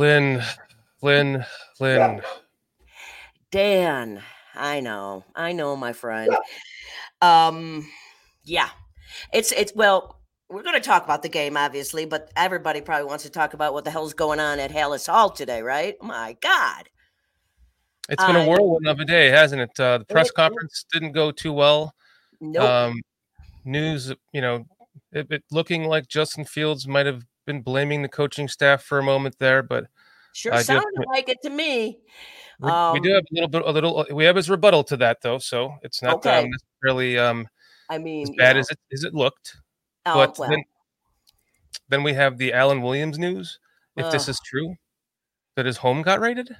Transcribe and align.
Lynn, 0.00 0.42
Lynn, 1.02 1.44
Lynn. 1.78 2.22
Dan, 3.50 4.22
I 4.54 4.80
know, 4.80 5.26
I 5.36 5.52
know, 5.52 5.76
my 5.76 5.92
friend. 5.92 6.34
Um, 7.20 7.86
yeah, 8.42 8.70
it's 9.30 9.52
it's 9.52 9.74
well, 9.76 10.18
we're 10.48 10.62
going 10.62 10.74
to 10.74 10.80
talk 10.80 11.04
about 11.04 11.20
the 11.20 11.28
game, 11.28 11.54
obviously, 11.54 12.06
but 12.06 12.30
everybody 12.34 12.80
probably 12.80 13.04
wants 13.04 13.24
to 13.24 13.30
talk 13.30 13.52
about 13.52 13.74
what 13.74 13.84
the 13.84 13.90
hell's 13.90 14.14
going 14.14 14.40
on 14.40 14.58
at 14.58 14.70
Halas 14.70 15.06
Hall 15.06 15.28
today, 15.28 15.60
right? 15.60 15.96
My 16.00 16.34
God. 16.40 16.88
It's 18.08 18.24
been 18.24 18.36
a 18.36 18.48
whirlwind 18.48 18.88
of 18.88 19.00
a 19.00 19.04
day, 19.04 19.28
hasn't 19.28 19.60
it? 19.60 19.78
Uh, 19.78 19.98
the 19.98 20.06
press 20.06 20.30
conference 20.30 20.86
didn't 20.90 21.12
go 21.12 21.30
too 21.30 21.52
well. 21.52 21.94
Nope. 22.40 22.62
Um, 22.62 23.02
news, 23.66 24.14
you 24.32 24.40
know, 24.40 24.64
it, 25.12 25.26
it 25.30 25.44
looking 25.50 25.84
like 25.84 26.08
Justin 26.08 26.46
Fields 26.46 26.88
might 26.88 27.04
have 27.04 27.22
been 27.50 27.62
blaming 27.62 28.02
the 28.02 28.08
coaching 28.08 28.46
staff 28.46 28.82
for 28.82 28.98
a 28.98 29.02
moment 29.02 29.36
there, 29.40 29.62
but 29.62 29.86
sure 30.32 30.54
I 30.54 30.62
sounded 30.62 31.04
like 31.08 31.28
it 31.28 31.38
to 31.42 31.50
me. 31.50 31.98
we, 32.60 32.70
we 32.92 32.98
Um, 32.98 33.02
do 33.02 33.10
have 33.14 33.24
a 33.24 33.34
little 33.34 33.48
bit, 33.48 33.62
a 33.66 33.70
little. 33.72 34.06
We 34.12 34.24
have 34.24 34.36
his 34.36 34.48
rebuttal 34.48 34.84
to 34.84 34.96
that, 34.98 35.18
though, 35.22 35.38
so 35.38 35.74
it's 35.82 36.00
not 36.02 36.16
Okay. 36.16 36.44
um, 36.44 36.50
necessarily 36.50 37.18
um, 37.18 37.48
I 37.88 37.98
mean, 37.98 38.22
as 38.22 38.30
bad 38.36 38.54
know, 38.54 38.60
as 38.60 38.70
it 38.70 38.78
as 38.92 39.04
it 39.04 39.14
looked. 39.14 39.56
oh, 40.06 40.14
but 40.14 40.38
well, 40.38 40.50
then, 40.50 40.62
then 41.88 42.02
we 42.04 42.12
have 42.14 42.38
the 42.38 42.52
Alan 42.52 42.82
Williams 42.82 43.18
news. 43.18 43.58
If 43.96 44.10
this 44.12 44.28
is 44.28 44.40
true, 44.44 44.76
that 45.56 45.66
his 45.66 45.78
home 45.78 46.02
got 46.02 46.20
raided. 46.20 46.56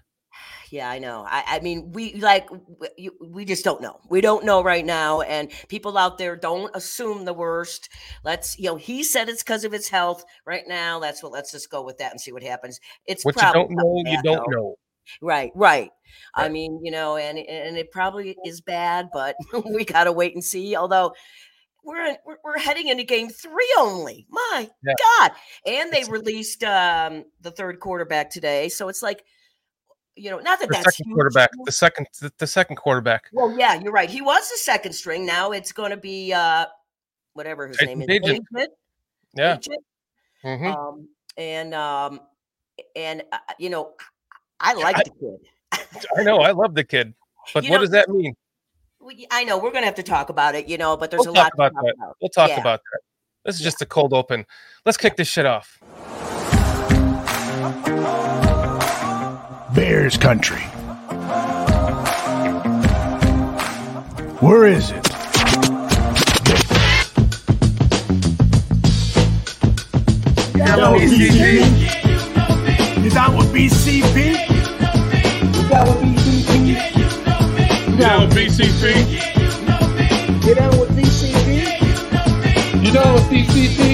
Yeah, 0.71 0.89
I 0.89 0.99
know. 1.01 1.27
I, 1.29 1.43
I 1.47 1.61
mean, 1.61 1.91
we 1.93 2.15
like 2.15 2.49
w- 2.49 2.67
you, 2.97 3.12
we 3.21 3.45
just 3.45 3.65
don't 3.65 3.80
know. 3.83 3.99
We 4.09 4.21
don't 4.21 4.45
know 4.45 4.63
right 4.63 4.87
now, 4.87 5.21
and 5.23 5.51
people 5.69 5.99
out 5.99 6.16
there 6.16 6.37
don't 6.37 6.71
assume 6.77 7.25
the 7.25 7.33
worst. 7.33 7.89
Let's, 8.25 8.57
you 8.59 8.66
know, 8.66 8.77
he 8.77 9.03
said 9.03 9.29
it's 9.29 9.43
because 9.43 9.65
of 9.65 9.73
his 9.73 9.89
health 9.89 10.25
right 10.47 10.63
now. 10.69 11.01
That's 11.01 11.23
what. 11.23 11.33
Let's 11.33 11.51
just 11.51 11.71
go 11.71 11.83
with 11.83 11.99
that 11.99 12.13
and 12.13 12.21
see 12.21 12.30
what 12.33 12.45
happens. 12.45 12.79
It's 13.07 13.25
What 13.25 13.35
you 13.37 13.53
don't 13.53 13.71
know, 13.73 14.03
you 14.07 14.23
don't 14.23 14.45
though. 14.49 14.57
know. 14.57 14.75
Right, 15.21 15.51
right. 15.57 15.91
I 16.37 16.49
mean, 16.49 16.79
you 16.85 16.93
know, 16.93 17.16
and 17.16 17.37
and 17.37 17.77
it 17.77 17.91
probably 17.91 18.37
is 18.45 18.60
bad, 18.60 19.09
but 19.13 19.35
we 19.75 19.85
gotta 19.85 20.13
wait 20.13 20.35
and 20.35 20.45
see. 20.45 20.77
Although 20.77 21.15
we're 21.82 22.04
in, 22.07 22.16
we're, 22.25 22.37
we're 22.45 22.59
heading 22.59 22.87
into 22.88 23.02
game 23.02 23.29
three 23.29 23.75
only. 23.79 24.27
My 24.30 24.71
Yeah. 24.87 24.93
God! 25.19 25.32
And 25.66 25.91
they 25.93 26.02
It's- 26.02 26.09
released 26.10 26.63
um 26.63 27.25
the 27.41 27.51
third 27.51 27.80
quarterback 27.80 28.30
today, 28.30 28.69
so 28.69 28.88
it's 28.88 29.02
like, 29.02 29.25
you 30.16 30.30
know, 30.30 30.39
not 30.39 30.59
that 30.61 30.69
The 30.69 30.75
that's 30.75 30.97
second 30.97 31.13
quarterback. 31.15 31.51
The 31.65 31.73
second. 31.73 32.07
The, 32.21 32.33
the 32.39 32.47
second 32.47 32.77
quarterback. 32.77 33.25
Well, 33.33 33.57
yeah, 33.59 33.80
you're 33.80 33.93
right. 33.93 34.11
He 34.11 34.21
was 34.21 34.49
the 34.51 34.59
second 34.59 34.93
string. 34.93 35.25
Now 35.25 35.53
it's 35.53 35.73
going 35.73 35.91
to 35.91 35.97
be 35.97 36.33
uh 36.33 36.66
whatever 37.35 37.66
his 37.69 37.80
name 37.83 38.03
is. 38.03 38.09
Bagent? 38.09 38.41
Yeah. 39.37 39.57
Bagent? 39.57 39.77
hmm 40.43 40.66
Um, 40.66 41.09
and 41.37 41.75
um, 41.75 42.21
and 42.97 43.23
uh, 43.33 43.38
you 43.59 43.71
know, 43.71 43.93
I 44.59 44.75
like 44.75 44.97
the 44.97 45.11
kid. 45.11 45.99
I 46.19 46.23
know. 46.23 46.38
I 46.41 46.51
love 46.51 46.75
the 46.75 46.85
kid, 46.85 47.15
but 47.55 47.65
You 47.65 47.71
what 47.71 47.77
know, 47.77 47.81
does 47.83 47.91
that 47.91 48.09
mean? 48.09 48.35
We- 49.01 49.27
I 49.31 49.45
know 49.45 49.57
we're 49.57 49.71
going 49.71 49.83
to 49.83 49.87
have 49.87 49.95
to 49.95 50.03
talk 50.03 50.29
about 50.29 50.55
it, 50.55 50.66
you 50.69 50.77
know, 50.77 50.97
but 50.97 51.11
there's 51.11 51.21
We'll 51.25 51.31
a 51.31 51.38
lot 51.38 51.53
about 51.55 51.69
to 51.69 51.75
talk 51.75 51.85
that. 51.85 51.95
about. 51.97 52.16
We'll 52.21 52.29
talk 52.29 52.49
Yeah. 52.51 52.61
about 52.61 52.81
that. 52.93 53.01
This 53.47 53.55
is 53.55 53.61
Yeah. 53.63 53.66
just 53.69 53.81
a 53.83 53.87
cold 53.87 54.13
open. 54.13 54.45
Let's 54.85 54.99
kick 54.99 55.16
this 55.16 55.29
shit 55.29 55.47
off. 55.47 55.79
Bears 59.80 60.18
country. 60.18 60.60
Where 64.41 64.66
is 64.66 64.91
it? 64.91 65.09
Yo, 70.54 70.98
BCP. 70.98 71.64
Is 73.06 73.14
that 73.14 73.32
what 73.32 73.47
BCP? 73.54 74.16
Down 75.70 75.86
with 75.88 76.00
BCP. 76.04 76.69
Down 77.98 78.19
with 78.20 78.36
BCP. 78.36 78.84
Get 80.42 80.56
down 80.58 80.74
with 80.78 80.90
BCP. 80.90 81.48
You 82.84 82.92
know 82.92 83.14
with 83.14 83.30
BCP? 83.30 83.89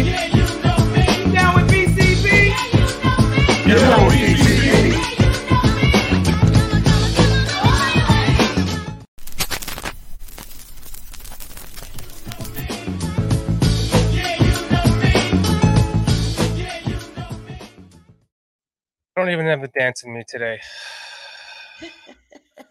I 19.46 19.50
don't 19.50 19.60
have 19.60 19.72
the 19.72 19.78
dance 19.78 20.02
in 20.02 20.12
me 20.12 20.24
today. 20.26 20.60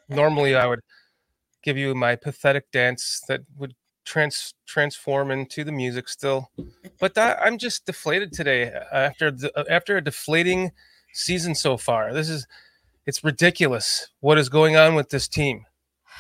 Normally, 0.09 0.55
I 0.55 0.67
would 0.67 0.81
give 1.63 1.77
you 1.77 1.95
my 1.95 2.17
pathetic 2.17 2.69
dance 2.71 3.21
that 3.29 3.41
would 3.57 3.73
trans 4.03 4.53
transform 4.67 5.31
into 5.31 5.63
the 5.63 5.71
music 5.71 6.09
still, 6.09 6.51
but 6.99 7.13
that, 7.13 7.39
I'm 7.41 7.57
just 7.57 7.85
deflated 7.85 8.33
today 8.33 8.73
uh, 8.73 8.93
after 8.93 9.31
the, 9.31 9.57
uh, 9.57 9.63
after 9.69 9.95
a 9.95 10.03
deflating 10.03 10.73
season 11.13 11.55
so 11.55 11.77
far. 11.77 12.13
This 12.13 12.29
is 12.29 12.45
it's 13.05 13.23
ridiculous 13.23 14.09
what 14.19 14.37
is 14.37 14.49
going 14.49 14.75
on 14.75 14.95
with 14.95 15.09
this 15.09 15.29
team, 15.29 15.65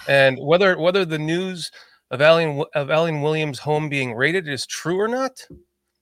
and 0.07 0.39
whether 0.39 0.79
whether 0.79 1.03
the 1.03 1.19
news 1.19 1.69
of 2.11 2.21
Alan 2.21 2.63
of 2.73 2.89
Alan 2.89 3.21
Williams' 3.21 3.59
home 3.59 3.89
being 3.89 4.13
raided 4.13 4.47
is 4.47 4.65
true 4.65 5.01
or 5.01 5.09
not. 5.09 5.45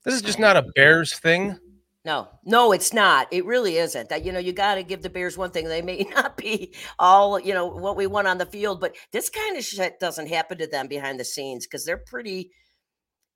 This 0.05 0.13
is 0.13 0.21
just 0.21 0.39
not 0.39 0.57
a 0.57 0.69
Bears 0.75 1.17
thing. 1.17 1.57
No, 2.05 2.27
no, 2.43 2.73
it's 2.73 2.91
not. 2.91 3.31
It 3.31 3.45
really 3.45 3.77
isn't. 3.77 4.09
That 4.09 4.25
you 4.25 4.33
know, 4.33 4.39
you 4.39 4.51
got 4.51 4.75
to 4.75 4.83
give 4.83 5.01
the 5.01 5.09
Bears 5.09 5.37
one 5.37 5.51
thing. 5.51 5.67
They 5.67 5.81
may 5.81 6.05
not 6.15 6.35
be 6.35 6.73
all 6.99 7.39
you 7.39 7.53
know 7.53 7.67
what 7.67 7.95
we 7.95 8.07
want 8.07 8.27
on 8.27 8.37
the 8.37 8.45
field, 8.45 8.81
but 8.81 8.95
this 9.11 9.29
kind 9.29 9.57
of 9.57 9.63
shit 9.63 9.99
doesn't 9.99 10.27
happen 10.27 10.57
to 10.57 10.67
them 10.67 10.87
behind 10.87 11.19
the 11.19 11.25
scenes 11.25 11.65
because 11.65 11.85
they're 11.85 11.97
pretty. 11.97 12.51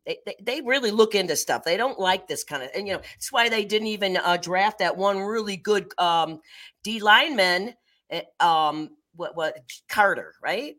They, 0.05 0.35
they, 0.41 0.61
really 0.61 0.91
look 0.91 1.15
into 1.15 1.35
stuff. 1.35 1.65
They 1.65 1.75
don't 1.75 1.99
like 1.99 2.29
this 2.29 2.45
kind 2.45 2.63
of, 2.63 2.69
and 2.73 2.87
you 2.87 2.93
know, 2.93 3.01
that's 3.01 3.29
why 3.29 3.49
they 3.49 3.65
didn't 3.65 3.89
even 3.89 4.15
uh, 4.15 4.37
draft 4.37 4.79
that 4.79 4.95
one 4.95 5.19
really 5.19 5.57
good 5.57 5.91
um, 5.97 6.39
D 6.81 7.01
lineman, 7.01 7.73
eh, 8.09 8.21
um, 8.39 8.91
what 9.15 9.35
what 9.35 9.57
Carter, 9.89 10.33
right? 10.41 10.75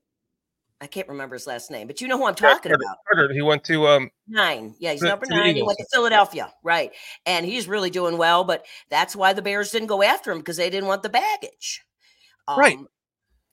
I 0.81 0.87
can't 0.87 1.09
remember 1.09 1.35
his 1.35 1.47
last 1.47 1.71
name, 1.73 1.87
but 1.89 2.01
you 2.01 2.07
know 2.07 2.17
who 2.17 2.27
I'm 2.27 2.35
talking 2.37 2.71
Carter- 2.71 2.75
about. 2.85 2.99
Carter, 3.13 3.35
he 3.35 3.43
went 3.43 3.65
to 3.65 3.89
um 3.89 4.11
Nine. 4.29 4.75
Yeah, 4.79 4.93
he's 4.93 5.01
To- 5.01 5.09
number 5.09 5.27
nine. 5.29 5.57
He 5.57 5.63
went 5.63 5.77
to 5.79 5.87
Philadelphia. 5.93 6.53
Right. 6.63 6.93
And 7.27 7.45
he's 7.45 7.67
really 7.67 7.91
doing 7.91 8.17
well, 8.17 8.45
but 8.45 8.65
that's 8.89 9.17
why 9.17 9.33
the 9.33 9.43
Bears 9.43 9.73
didn't 9.73 9.89
go 9.89 10.03
after 10.03 10.31
him 10.31 10.39
because 10.39 10.57
they 10.57 10.71
didn't 10.71 10.87
want 10.89 11.03
the 11.03 11.09
baggage. 11.09 11.83
Right. 12.57 12.77
Um, 12.79 12.89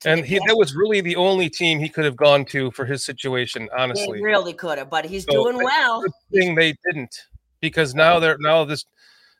so 0.04 0.12
and 0.12 0.24
he 0.26 0.40
that 0.46 0.56
was 0.56 0.76
really 0.76 1.02
the 1.02 1.16
only 1.16 1.50
team 1.50 1.80
he 1.80 1.90
could 1.90 2.06
have 2.06 2.16
gone 2.18 2.46
to 2.46 2.70
for 2.72 2.86
his 2.86 3.04
situation, 3.04 3.70
honestly. 3.76 4.22
really 4.22 4.54
could 4.54 4.78
have, 4.78 4.90
but 4.90 5.06
he's 5.06 5.24
So, 5.24 5.32
doing 5.32 5.58
well. 5.64 6.04
Thing 6.32 6.54
they 6.54 6.76
didn't, 6.86 7.16
because 7.60 7.96
now 7.96 8.20
they're 8.20 8.38
now 8.40 8.66
this 8.66 8.86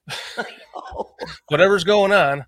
whatever's 1.50 1.84
going 1.84 2.12
on. 2.14 2.46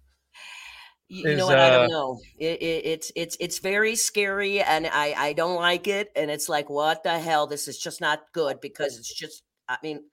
You, 1.09 1.29
you 1.29 1.37
know 1.37 1.45
is, 1.45 1.49
what? 1.49 1.59
I 1.59 1.69
uh, 1.69 1.77
don't 1.77 1.89
know. 1.89 2.19
It, 2.37 2.61
it, 2.61 2.85
it's 2.85 3.11
it's 3.15 3.37
it's 3.39 3.59
very 3.59 3.95
scary, 3.95 4.61
and 4.61 4.87
I 4.87 5.13
I 5.17 5.33
don't 5.33 5.55
like 5.55 5.87
it. 5.87 6.11
And 6.15 6.29
it's 6.29 6.49
like, 6.49 6.69
what 6.69 7.03
the 7.03 7.17
hell? 7.17 7.47
This 7.47 7.67
is 7.67 7.77
just 7.77 8.01
not 8.01 8.23
good 8.33 8.59
because 8.61 8.97
it's 8.97 9.13
just. 9.13 9.43
I 9.69 9.77
mean, 9.83 10.03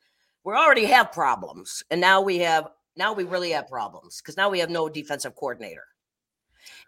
we 0.44 0.52
already 0.52 0.86
have 0.86 1.12
problems, 1.12 1.82
and 1.90 2.00
now 2.00 2.20
we 2.20 2.38
have 2.38 2.68
now 2.96 3.12
we 3.12 3.24
really 3.24 3.50
have 3.50 3.68
problems 3.68 4.20
because 4.20 4.36
now 4.36 4.50
we 4.50 4.60
have 4.60 4.70
no 4.70 4.88
defensive 4.88 5.34
coordinator. 5.34 5.84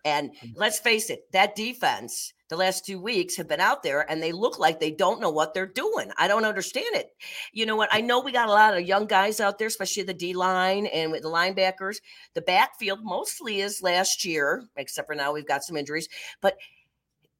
And 0.06 0.30
Mm. 0.36 0.52
let's 0.54 0.78
face 0.78 1.10
it, 1.10 1.30
that 1.32 1.56
defense 1.56 2.32
the 2.48 2.56
last 2.56 2.86
two 2.86 3.00
weeks 3.00 3.36
have 3.36 3.48
been 3.48 3.60
out 3.60 3.82
there 3.82 4.08
and 4.08 4.22
they 4.22 4.30
look 4.30 4.56
like 4.60 4.78
they 4.78 4.92
don't 4.92 5.20
know 5.20 5.30
what 5.30 5.52
they're 5.52 5.66
doing. 5.66 6.12
I 6.16 6.28
don't 6.28 6.44
understand 6.44 6.94
it. 6.94 7.10
You 7.52 7.66
know 7.66 7.74
what? 7.74 7.88
I 7.90 8.00
know 8.00 8.20
we 8.20 8.30
got 8.30 8.48
a 8.48 8.52
lot 8.52 8.76
of 8.76 8.86
young 8.86 9.06
guys 9.06 9.40
out 9.40 9.58
there, 9.58 9.66
especially 9.66 10.04
the 10.04 10.14
D 10.14 10.32
line 10.32 10.86
and 10.86 11.10
with 11.10 11.22
the 11.22 11.28
linebackers. 11.28 11.96
The 12.34 12.42
backfield 12.42 13.00
mostly 13.02 13.60
is 13.60 13.82
last 13.82 14.24
year, 14.24 14.62
except 14.76 15.08
for 15.08 15.16
now 15.16 15.32
we've 15.32 15.46
got 15.46 15.64
some 15.64 15.76
injuries, 15.76 16.08
but 16.40 16.56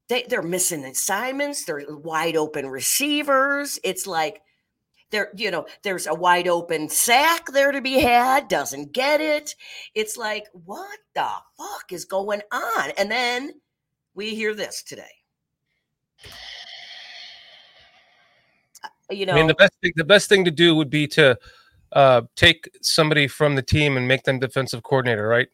they, 0.09 0.25
they're 0.29 0.43
missing 0.43 0.85
assignments. 0.85 1.65
They're 1.65 1.85
wide 1.89 2.37
open 2.37 2.67
receivers. 2.69 3.79
It's 3.85 4.09
like 4.09 4.41
there, 5.11 5.31
you 5.37 5.51
know, 5.51 5.67
there's 5.83 6.07
a 6.07 6.15
wide 6.15 6.49
open 6.49 6.89
sack 6.89 7.47
there 7.47 7.73
to 7.73 7.81
be 7.81 8.01
had, 8.01 8.49
doesn't 8.49 8.93
get 8.93 9.21
it. 9.21 9.55
It's 9.95 10.17
like, 10.17 10.47
what 10.53 10.99
the 11.15 11.29
fuck 11.57 11.93
is 11.93 12.05
going 12.05 12.43
on? 12.51 12.91
And 12.99 13.11
then 13.11 13.53
we 14.15 14.35
hear 14.35 14.55
this 14.55 14.83
today. 14.83 15.05
You 19.11 19.27
know, 19.27 19.35
I 19.35 19.37
mean, 19.37 19.47
the 19.47 19.55
best 19.55 19.73
thing 19.81 19.93
the 19.95 20.05
best 20.05 20.29
thing 20.29 20.45
to 20.47 20.51
do 20.51 20.75
would 20.75 20.91
be 20.91 21.07
to 21.09 21.39
uh, 21.93 22.23
take 22.35 22.69
somebody 22.83 23.29
from 23.29 23.55
the 23.55 23.63
team 23.63 23.97
and 23.97 24.09
make 24.09 24.25
them 24.25 24.41
defensive 24.41 24.83
coordinator, 24.83 25.29
right? 25.29 25.47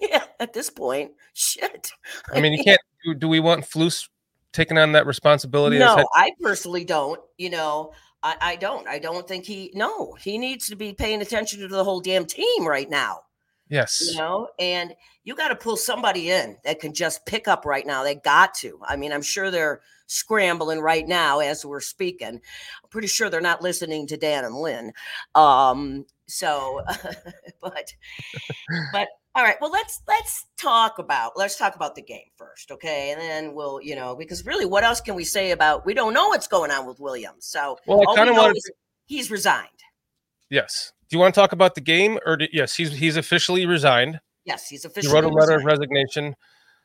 yeah, 0.00 0.24
at 0.40 0.52
this 0.54 0.70
point, 0.70 1.12
shit. 1.34 1.92
I 2.32 2.40
mean, 2.40 2.52
you 2.52 2.64
can't. 2.64 2.80
Do, 3.04 3.14
do 3.14 3.28
we 3.28 3.40
want 3.40 3.64
Flus 3.64 4.08
taking 4.52 4.78
on 4.78 4.92
that 4.92 5.06
responsibility? 5.06 5.78
No, 5.78 6.08
I 6.14 6.32
personally 6.40 6.84
don't. 6.84 7.20
You 7.36 7.50
know, 7.50 7.92
I, 8.24 8.36
I 8.40 8.56
don't. 8.56 8.88
I 8.88 8.98
don't 8.98 9.28
think 9.28 9.44
he. 9.44 9.70
No, 9.74 10.14
he 10.14 10.38
needs 10.38 10.68
to 10.68 10.76
be 10.76 10.92
paying 10.92 11.20
attention 11.20 11.60
to 11.60 11.68
the 11.68 11.84
whole 11.84 12.00
damn 12.00 12.24
team 12.24 12.66
right 12.66 12.90
now. 12.90 13.20
Yes. 13.68 14.10
you 14.10 14.18
know 14.18 14.48
and 14.58 14.94
you 15.24 15.34
got 15.34 15.48
to 15.48 15.56
pull 15.56 15.76
somebody 15.76 16.30
in 16.30 16.58
that 16.64 16.80
can 16.80 16.92
just 16.92 17.24
pick 17.24 17.48
up 17.48 17.64
right 17.64 17.86
now 17.86 18.02
they 18.02 18.14
got 18.14 18.52
to 18.56 18.78
i 18.86 18.94
mean 18.94 19.10
i'm 19.10 19.22
sure 19.22 19.50
they're 19.50 19.80
scrambling 20.06 20.80
right 20.80 21.08
now 21.08 21.38
as 21.40 21.64
we're 21.64 21.80
speaking 21.80 22.28
i'm 22.28 22.90
pretty 22.90 23.08
sure 23.08 23.30
they're 23.30 23.40
not 23.40 23.62
listening 23.62 24.06
to 24.06 24.18
dan 24.18 24.44
and 24.44 24.54
lynn 24.54 24.92
um 25.34 26.04
so 26.26 26.82
but 27.62 27.94
but 28.92 29.08
all 29.34 29.42
right 29.42 29.56
well 29.60 29.70
let's 29.70 30.00
let's 30.06 30.46
talk 30.56 30.98
about 30.98 31.32
let's 31.36 31.56
talk 31.56 31.74
about 31.76 31.94
the 31.94 32.02
game 32.02 32.26
first 32.36 32.70
okay 32.70 33.10
and 33.10 33.20
then 33.20 33.54
we'll 33.54 33.80
you 33.82 33.94
know 33.96 34.14
because 34.14 34.44
really 34.46 34.64
what 34.64 34.84
else 34.84 35.00
can 35.00 35.14
we 35.14 35.24
say 35.24 35.50
about 35.50 35.84
we 35.84 35.92
don't 35.94 36.14
know 36.14 36.28
what's 36.28 36.46
going 36.46 36.70
on 36.70 36.86
with 36.86 37.00
williams 37.00 37.44
so 37.46 37.76
Well, 37.86 38.02
I 38.08 38.14
kind 38.16 38.28
of 38.30 38.36
wanted. 38.36 38.60
he's 39.06 39.30
resigned 39.30 39.68
Yes. 40.50 40.92
Do 41.08 41.16
you 41.16 41.20
want 41.20 41.34
to 41.34 41.40
talk 41.40 41.52
about 41.52 41.74
the 41.74 41.80
game, 41.80 42.18
or 42.24 42.36
do, 42.36 42.46
yes, 42.52 42.74
he's 42.76 42.92
he's 42.92 43.16
officially 43.16 43.66
resigned. 43.66 44.20
yes 44.44 44.68
he's 44.68 44.84
officially. 44.84 45.08
He 45.10 45.14
wrote 45.14 45.24
a 45.24 45.28
letter 45.34 45.52
of 45.56 45.64
resigned. 45.64 45.80
resignation. 45.90 46.36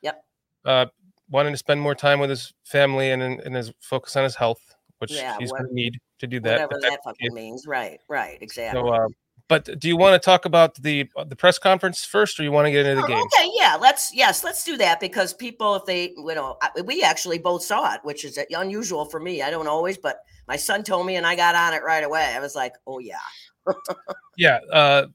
Yep. 0.02 0.24
Uh, 0.64 0.86
wanting 1.30 1.52
to 1.52 1.56
spend 1.58 1.80
more 1.80 1.94
time 1.94 2.18
with 2.20 2.30
his 2.30 2.52
family 2.64 3.10
and 3.10 3.22
and 3.22 3.54
his 3.54 3.72
focus 3.80 4.16
on 4.16 4.24
his 4.24 4.34
health, 4.34 4.74
which 4.98 5.12
Yeah, 5.12 5.36
he's 5.38 5.52
going 5.52 5.66
to 5.68 5.74
need 5.74 5.98
to 6.18 6.26
do 6.26 6.40
that. 6.40 6.52
whatever 6.52 6.68
but 6.72 6.82
that 6.82 7.00
fucking 7.04 7.32
means 7.34 7.66
right 7.66 8.00
right 8.08 8.38
exactly 8.40 8.80
So, 8.80 8.88
uh, 8.88 9.06
but 9.50 9.80
do 9.80 9.88
you 9.88 9.96
want 9.96 10.14
to 10.14 10.24
talk 10.24 10.44
about 10.44 10.76
the 10.76 11.10
the 11.26 11.34
press 11.36 11.58
conference 11.58 12.04
first, 12.04 12.38
or 12.38 12.44
you 12.44 12.52
want 12.52 12.66
to 12.66 12.70
get 12.70 12.86
into 12.86 13.02
the 13.02 13.04
Oh, 13.04 13.08
game? 13.08 13.22
Okay, 13.24 13.50
yeah, 13.54 13.76
let's 13.78 14.14
yes, 14.14 14.44
let's 14.44 14.64
do 14.64 14.76
that 14.78 15.00
because 15.00 15.34
people, 15.34 15.74
if 15.74 15.84
they, 15.84 16.14
you 16.16 16.34
know, 16.36 16.56
I- 16.62 16.80
we 16.82 17.02
actually 17.02 17.38
both 17.38 17.62
saw 17.62 17.92
it, 17.94 18.00
which 18.04 18.24
is 18.24 18.38
unusual 18.50 19.04
for 19.04 19.18
me. 19.18 19.42
I 19.42 19.50
don't 19.50 19.66
always, 19.66 19.98
but 19.98 20.20
my 20.46 20.54
son 20.56 20.84
told 20.84 21.04
me, 21.04 21.16
and 21.16 21.26
I 21.26 21.34
got 21.34 21.56
on 21.56 21.74
it 21.74 21.82
right 21.82 22.04
away. 22.04 22.32
I 22.32 22.38
was 22.38 22.54
like, 22.54 22.74
oh 22.86 23.00
yeah, 23.00 23.18
Yeah. 24.36 24.60
Uh, 24.72 25.06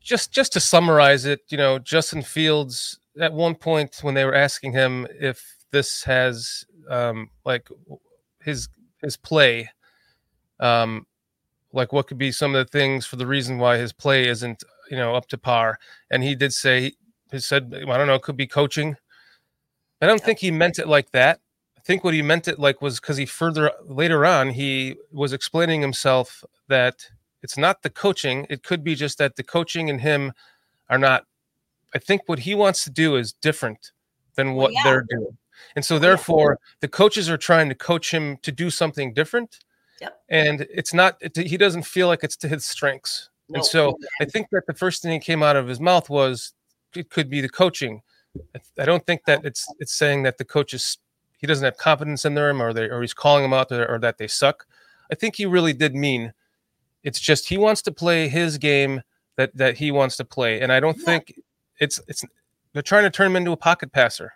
just 0.00 0.32
just 0.32 0.52
to 0.54 0.60
summarize 0.60 1.24
it, 1.24 1.40
you 1.48 1.56
know, 1.56 1.78
Justin 1.78 2.22
Fields 2.22 2.98
at 3.20 3.32
one 3.32 3.54
point 3.54 3.98
when 4.02 4.14
they 4.14 4.24
were 4.24 4.34
asking 4.34 4.72
him 4.72 5.06
if 5.20 5.40
this 5.70 6.02
has 6.02 6.64
um, 6.90 7.30
like 7.44 7.68
his 8.42 8.68
his 9.00 9.16
play, 9.16 9.70
um, 10.58 11.06
like 11.74 11.92
what 11.92 12.06
could 12.06 12.18
be 12.18 12.32
some 12.32 12.54
of 12.54 12.64
the 12.64 12.70
things 12.70 13.04
for 13.04 13.16
the 13.16 13.26
reason 13.26 13.58
why 13.58 13.76
his 13.76 13.92
play 13.92 14.28
isn't 14.28 14.62
you 14.90 14.96
know 14.96 15.14
up 15.14 15.26
to 15.28 15.38
par, 15.38 15.78
and 16.10 16.22
he 16.22 16.34
did 16.34 16.52
say 16.52 16.92
he 17.30 17.38
said 17.38 17.74
I 17.74 17.96
don't 17.96 18.06
know, 18.06 18.14
it 18.14 18.22
could 18.22 18.36
be 18.36 18.46
coaching. 18.46 18.96
I 20.00 20.06
don't 20.06 20.22
think 20.22 20.38
he 20.38 20.50
meant 20.50 20.78
it 20.78 20.88
like 20.88 21.10
that. 21.10 21.40
I 21.76 21.80
think 21.80 22.04
what 22.04 22.14
he 22.14 22.22
meant 22.22 22.48
it 22.48 22.58
like 22.58 22.80
was 22.80 23.00
because 23.00 23.16
he 23.16 23.26
further 23.26 23.72
later 23.82 24.24
on 24.24 24.50
he 24.50 24.96
was 25.12 25.32
explaining 25.32 25.82
himself 25.82 26.44
that 26.68 27.06
it's 27.42 27.58
not 27.58 27.82
the 27.82 27.90
coaching. 27.90 28.46
It 28.48 28.62
could 28.62 28.82
be 28.84 28.94
just 28.94 29.18
that 29.18 29.36
the 29.36 29.42
coaching 29.42 29.90
and 29.90 30.00
him 30.00 30.32
are 30.88 30.98
not. 30.98 31.24
I 31.94 31.98
think 31.98 32.22
what 32.26 32.40
he 32.40 32.54
wants 32.54 32.84
to 32.84 32.90
do 32.90 33.16
is 33.16 33.32
different 33.32 33.92
than 34.34 34.54
Well, 34.54 34.64
what 34.64 34.72
yeah. 34.72 34.82
they're 34.84 35.06
doing, 35.08 35.36
and 35.76 35.84
so 35.84 35.94
oh, 35.94 35.98
yeah. 35.98 36.02
therefore 36.02 36.58
the 36.80 36.88
coaches 36.88 37.28
are 37.28 37.36
trying 37.36 37.68
to 37.68 37.74
coach 37.74 38.12
him 38.12 38.38
to 38.38 38.52
do 38.52 38.70
something 38.70 39.12
different. 39.12 39.58
Yep. 40.00 40.20
And 40.28 40.60
it's 40.70 40.92
not. 40.94 41.16
It, 41.20 41.36
he 41.36 41.56
doesn't 41.56 41.82
feel 41.84 42.08
like 42.08 42.24
it's 42.24 42.36
to 42.38 42.48
his 42.48 42.64
strengths. 42.64 43.30
No, 43.48 43.56
And 43.58 43.64
so 43.64 43.96
I 44.20 44.24
think 44.24 44.48
that 44.52 44.66
the 44.66 44.74
first 44.74 45.02
thing 45.02 45.12
that 45.12 45.24
came 45.24 45.42
out 45.42 45.56
of 45.56 45.68
his 45.68 45.78
mouth 45.80 46.08
was 46.08 46.52
it 46.96 47.10
could 47.10 47.28
be 47.28 47.40
the 47.40 47.48
coaching. 47.48 48.02
I- 48.78 48.84
don't 48.84 49.04
think 49.06 49.24
that 49.26 49.44
it's 49.44 49.66
it's 49.78 49.94
saying 49.94 50.22
that 50.24 50.38
the 50.38 50.44
coaches 50.44 50.98
he 51.38 51.46
doesn't 51.46 51.64
have 51.64 51.76
confidence 51.76 52.24
in 52.24 52.34
them 52.34 52.60
or 52.62 52.72
they 52.72 52.84
or 52.88 53.00
he's 53.02 53.14
calling 53.14 53.42
them 53.42 53.52
out 53.52 53.70
or, 53.70 53.86
or 53.86 53.98
that 54.00 54.18
they 54.18 54.26
suck. 54.26 54.66
I 55.12 55.14
think 55.14 55.36
he 55.36 55.46
really 55.46 55.72
did 55.72 55.94
mean 55.94 56.32
it's 57.02 57.20
just 57.20 57.48
he 57.48 57.58
wants 57.58 57.82
to 57.82 57.92
play 57.92 58.28
his 58.28 58.56
game 58.58 59.02
that 59.36 59.54
that 59.56 59.76
he 59.76 59.90
wants 59.90 60.16
to 60.16 60.24
play, 60.24 60.60
and 60.60 60.72
I 60.72 60.80
don't 60.80 60.96
Yeah. 60.98 61.04
think 61.04 61.40
it's 61.78 62.00
it's 62.08 62.24
they're 62.72 62.82
trying 62.82 63.04
to 63.04 63.10
turn 63.10 63.26
him 63.28 63.36
into 63.36 63.52
a 63.52 63.56
pocket 63.56 63.92
passer, 63.92 64.32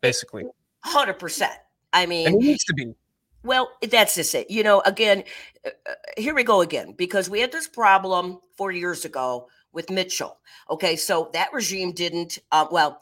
basically, 0.00 0.44
hundred 0.80 1.14
percent. 1.18 1.52
I 1.92 2.06
mean, 2.06 2.26
and 2.28 2.40
he 2.42 2.48
needs 2.50 2.64
to 2.64 2.74
be. 2.74 2.94
Well, 3.42 3.70
that's 3.90 4.14
just 4.14 4.34
it. 4.34 4.50
You 4.50 4.62
know, 4.62 4.80
again, 4.86 5.24
uh, 5.66 5.70
uh, 5.88 5.94
here 6.16 6.34
we 6.34 6.44
go 6.44 6.60
again 6.60 6.92
because 6.96 7.28
we 7.28 7.40
had 7.40 7.52
this 7.52 7.66
problem 7.68 8.38
four 8.56 8.70
years 8.70 9.04
ago 9.04 9.48
with 9.72 9.90
Mitchell. 9.90 10.38
Okay, 10.70 10.96
so 10.96 11.30
that 11.32 11.52
regime 11.52 11.92
didn't. 11.92 12.38
Uh, 12.52 12.66
well, 12.70 13.00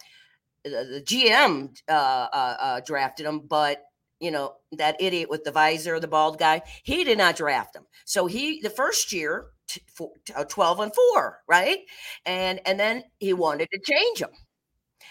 the, 0.65 0.71
the 0.71 1.03
GM 1.03 1.71
uh, 1.89 1.93
uh, 1.93 2.57
uh, 2.61 2.81
drafted 2.87 3.27
him, 3.27 3.41
but 3.41 3.85
you 4.21 4.31
know 4.33 4.55
that 4.73 4.97
idiot 5.01 5.31
with 5.31 5.45
the 5.45 5.53
visor, 5.53 6.01
the 6.01 6.09
bald 6.09 6.39
guy, 6.39 6.63
he 6.85 7.05
did 7.05 7.19
not 7.19 7.37
draft 7.37 7.77
him. 7.77 7.85
So 8.07 8.27
he, 8.27 8.61
the 8.63 8.71
first 8.71 9.13
year, 9.13 9.47
t- 9.69 9.83
four, 9.95 10.13
t- 10.27 10.35
uh, 10.35 10.45
twelve 10.45 10.81
and 10.81 10.93
four, 10.95 11.41
right, 11.49 11.81
and 12.27 12.61
and 12.67 12.81
then 12.81 13.05
he 13.21 13.33
wanted 13.35 13.69
to 13.73 13.81
change 13.81 14.21
him. 14.23 14.31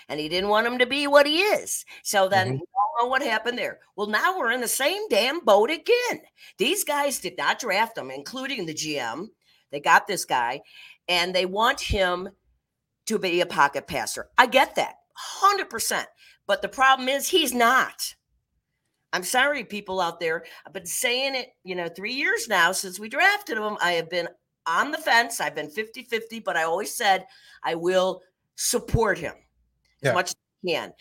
And 0.10 0.20
he 0.20 0.28
didn't 0.28 0.50
want 0.50 0.68
him 0.68 0.80
to 0.80 0.86
be 0.86 1.08
what 1.08 1.28
he 1.28 1.42
is. 1.42 1.86
So 2.04 2.28
then 2.28 2.48
Mhm. 2.48 2.60
we 2.60 2.66
all 2.74 3.04
know 3.04 3.08
what 3.10 3.22
happened 3.22 3.58
there. 3.58 3.80
Well, 3.96 4.08
now 4.08 4.38
we're 4.38 4.52
in 4.52 4.60
the 4.60 4.68
same 4.68 5.08
damn 5.08 5.40
boat 5.40 5.70
again. 5.70 6.22
These 6.58 6.84
guys 6.84 7.20
did 7.20 7.38
not 7.38 7.60
draft 7.60 7.98
him, 7.98 8.10
including 8.10 8.66
the 8.66 8.74
GM. 8.74 9.32
They 9.72 9.80
got 9.80 10.08
this 10.08 10.26
guy, 10.26 10.62
and 11.08 11.34
they 11.34 11.46
want 11.46 11.80
him 11.80 12.30
to 13.06 13.20
be 13.20 13.42
a 13.42 13.46
pocket 13.46 13.88
passer. 13.88 14.30
I 14.38 14.48
get 14.48 14.76
that, 14.76 14.96
hundred 15.16 15.70
percent. 15.70 16.08
But 16.48 16.64
the 16.64 16.70
problem 16.70 17.08
is 17.08 17.28
he's 17.30 17.54
not. 17.54 18.16
I'm 19.14 19.24
sorry, 19.24 19.64
people 19.64 20.02
out 20.02 20.20
there. 20.20 20.46
I've 20.66 20.74
been 20.74 20.86
saying 20.86 21.36
it, 21.36 21.56
you 21.64 21.76
know, 21.76 21.88
three 21.88 22.14
years 22.14 22.48
now 22.48 22.72
since 22.72 23.00
we 23.00 23.10
drafted 23.10 23.58
him. 23.58 23.78
I 23.82 23.94
have 23.94 24.10
been 24.10 24.28
on 24.66 24.92
the 24.92 24.98
fence. 24.98 25.40
I've 25.40 25.56
been 25.56 25.70
50 25.70 26.04
50, 26.04 26.40
but 26.40 26.58
I 26.58 26.64
always 26.64 26.94
said 26.96 27.28
I 27.64 27.76
will 27.76 28.22
support 28.56 29.18
him 29.18 29.34
as 30.02 30.08
Yeah. 30.08 30.14
much 30.14 30.30
as 30.30 30.36
I 30.64 30.68
can. 30.70 30.94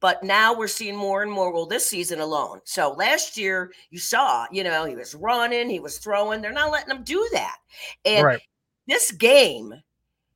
But 0.00 0.22
now 0.22 0.54
we're 0.54 0.68
seeing 0.68 0.96
more 0.96 1.22
and 1.22 1.30
more. 1.30 1.52
Well, 1.52 1.66
this 1.66 1.86
season 1.88 2.20
alone. 2.20 2.60
So 2.64 2.90
last 2.92 3.36
year, 3.36 3.72
you 3.90 3.98
saw, 3.98 4.46
you 4.52 4.64
know, 4.64 4.84
he 4.84 4.94
was 4.96 5.14
running, 5.14 5.70
he 5.70 5.80
was 5.80 5.98
throwing. 5.98 6.42
They're 6.42 6.52
not 6.52 6.70
letting 6.70 6.94
him 6.94 7.04
do 7.04 7.26
that. 7.32 7.56
And 8.04 8.24
right. 8.26 8.40
this 8.86 9.10
game 9.12 9.72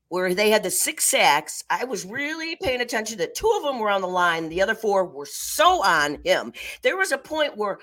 where 0.08 0.34
they 0.34 0.48
had 0.48 0.62
the 0.62 0.70
six 0.70 1.04
sacks, 1.04 1.62
I 1.68 1.84
was 1.84 2.06
really 2.06 2.56
paying 2.62 2.80
attention 2.80 3.18
that 3.18 3.34
two 3.34 3.52
of 3.58 3.62
them 3.62 3.78
were 3.78 3.90
on 3.90 4.00
the 4.00 4.08
line. 4.08 4.48
The 4.48 4.62
other 4.62 4.74
four 4.74 5.04
were 5.04 5.26
so 5.26 5.82
on 5.84 6.18
him. 6.24 6.52
There 6.82 6.96
was 6.96 7.12
a 7.12 7.18
point 7.18 7.58
where 7.58 7.78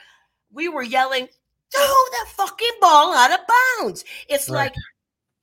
we 0.51 0.69
were 0.69 0.81
yelling, 0.81 1.27
throw 1.71 1.81
that 1.83 2.25
fucking 2.29 2.77
ball 2.81 3.13
out 3.13 3.31
of 3.31 3.39
bounds. 3.79 4.05
It's 4.27 4.49
Right. 4.49 4.71
like 4.71 4.73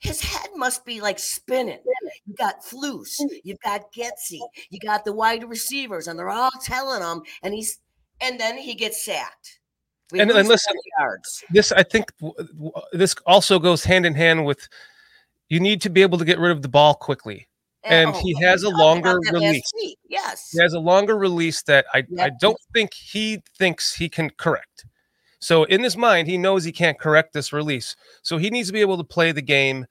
his 0.03 0.21
head 0.21 0.51
must 0.57 0.85
be 0.85 1.01
like 1.01 1.19
spinning. 1.19 1.79
You 2.27 2.35
got 2.37 2.63
Flus, 2.65 3.21
mm. 3.21 3.29
you've 3.45 3.61
got 3.61 3.93
Getsy, 3.93 4.41
you 4.69 4.79
got 4.81 5.05
the 5.05 5.13
wide 5.13 5.49
receivers, 5.49 6.09
and 6.09 6.19
they're 6.19 6.29
all 6.29 6.51
telling 6.61 7.03
him, 7.03 7.23
and 7.43 7.55
he's 7.55 7.79
and 8.21 8.39
then 8.39 8.59
he 8.59 8.75
gets 8.75 9.05
sacked. 9.05 9.61
We 10.11 10.21
And- 10.21 10.31
and 10.31 10.49
listen, 10.49 10.75
yards. 10.99 11.45
this 11.51 11.73
I 11.73 11.85
think 11.85 12.13
w- 12.19 12.35
w- 12.37 12.73
this 12.93 13.15
also 13.27 13.59
goes 13.59 13.85
hand 13.85 14.05
in 14.05 14.15
hand 14.15 14.45
with 14.45 14.69
you 15.49 15.61
need 15.61 15.81
to 15.83 15.91
be 15.91 16.03
able 16.03 16.19
to 16.19 16.25
get 16.25 16.39
rid 16.39 16.51
of 16.51 16.63
the 16.63 16.69
ball 16.69 16.95
quickly. 16.95 17.49
And 17.85 18.11
oh, 18.11 18.21
he 18.21 18.35
oh, 18.37 18.41
has 18.41 18.63
a 18.63 18.71
longer 18.71 19.19
release. 19.33 19.71
Yes. 20.09 20.51
He 20.53 20.61
has 20.61 20.73
a 20.73 20.79
longer 20.79 21.17
release 21.17 21.63
that 21.63 21.85
I, 21.93 22.05
I 22.21 22.31
don't 22.41 22.59
think 22.73 22.95
he 22.95 23.43
thinks 23.59 23.95
he 23.95 24.09
can 24.09 24.31
correct. 24.31 24.85
So 25.43 25.65
in 25.65 25.83
his 25.83 25.97
mind, 25.97 26.29
he 26.29 26.39
knows 26.39 26.63
he 26.63 26.71
can't 26.71 26.99
correct 26.99 27.33
this 27.33 27.53
release. 27.53 27.97
So 28.23 28.39
he 28.39 28.49
needs 28.49 28.69
to 28.69 28.73
be 28.73 28.81
able 28.81 28.97
to 28.99 29.05
play 29.05 29.33
the 29.33 29.43
game 29.43 29.87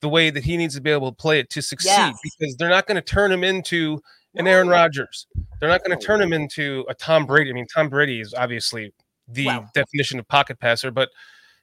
the 0.00 0.08
way 0.08 0.30
that 0.30 0.42
he 0.42 0.56
needs 0.56 0.74
to 0.74 0.80
be 0.80 0.90
able 0.90 1.10
to 1.12 1.14
play 1.16 1.38
it 1.38 1.50
to 1.50 1.60
succeed 1.60 1.90
Yes. 1.90 2.18
because 2.22 2.56
they're 2.56 2.70
not 2.70 2.86
going 2.86 2.96
to 2.96 3.02
turn 3.02 3.30
him 3.30 3.44
into 3.44 4.00
an 4.34 4.46
Aaron. 4.46 4.68
Rodgers. 4.68 5.26
They're 5.60 5.68
not 5.68 5.84
going 5.84 5.98
to 5.98 6.02
turn 6.04 6.20
him 6.20 6.32
into 6.32 6.84
a 6.88 6.94
Tom 6.94 7.26
Brady. 7.26 7.50
I 7.50 7.52
mean, 7.52 7.66
Tom 7.74 7.88
Brady 7.90 8.20
is 8.20 8.32
obviously 8.34 8.92
the 9.28 9.64
definition 9.74 10.18
of 10.18 10.26
pocket 10.28 10.58
passer, 10.60 10.90
but 10.90 11.10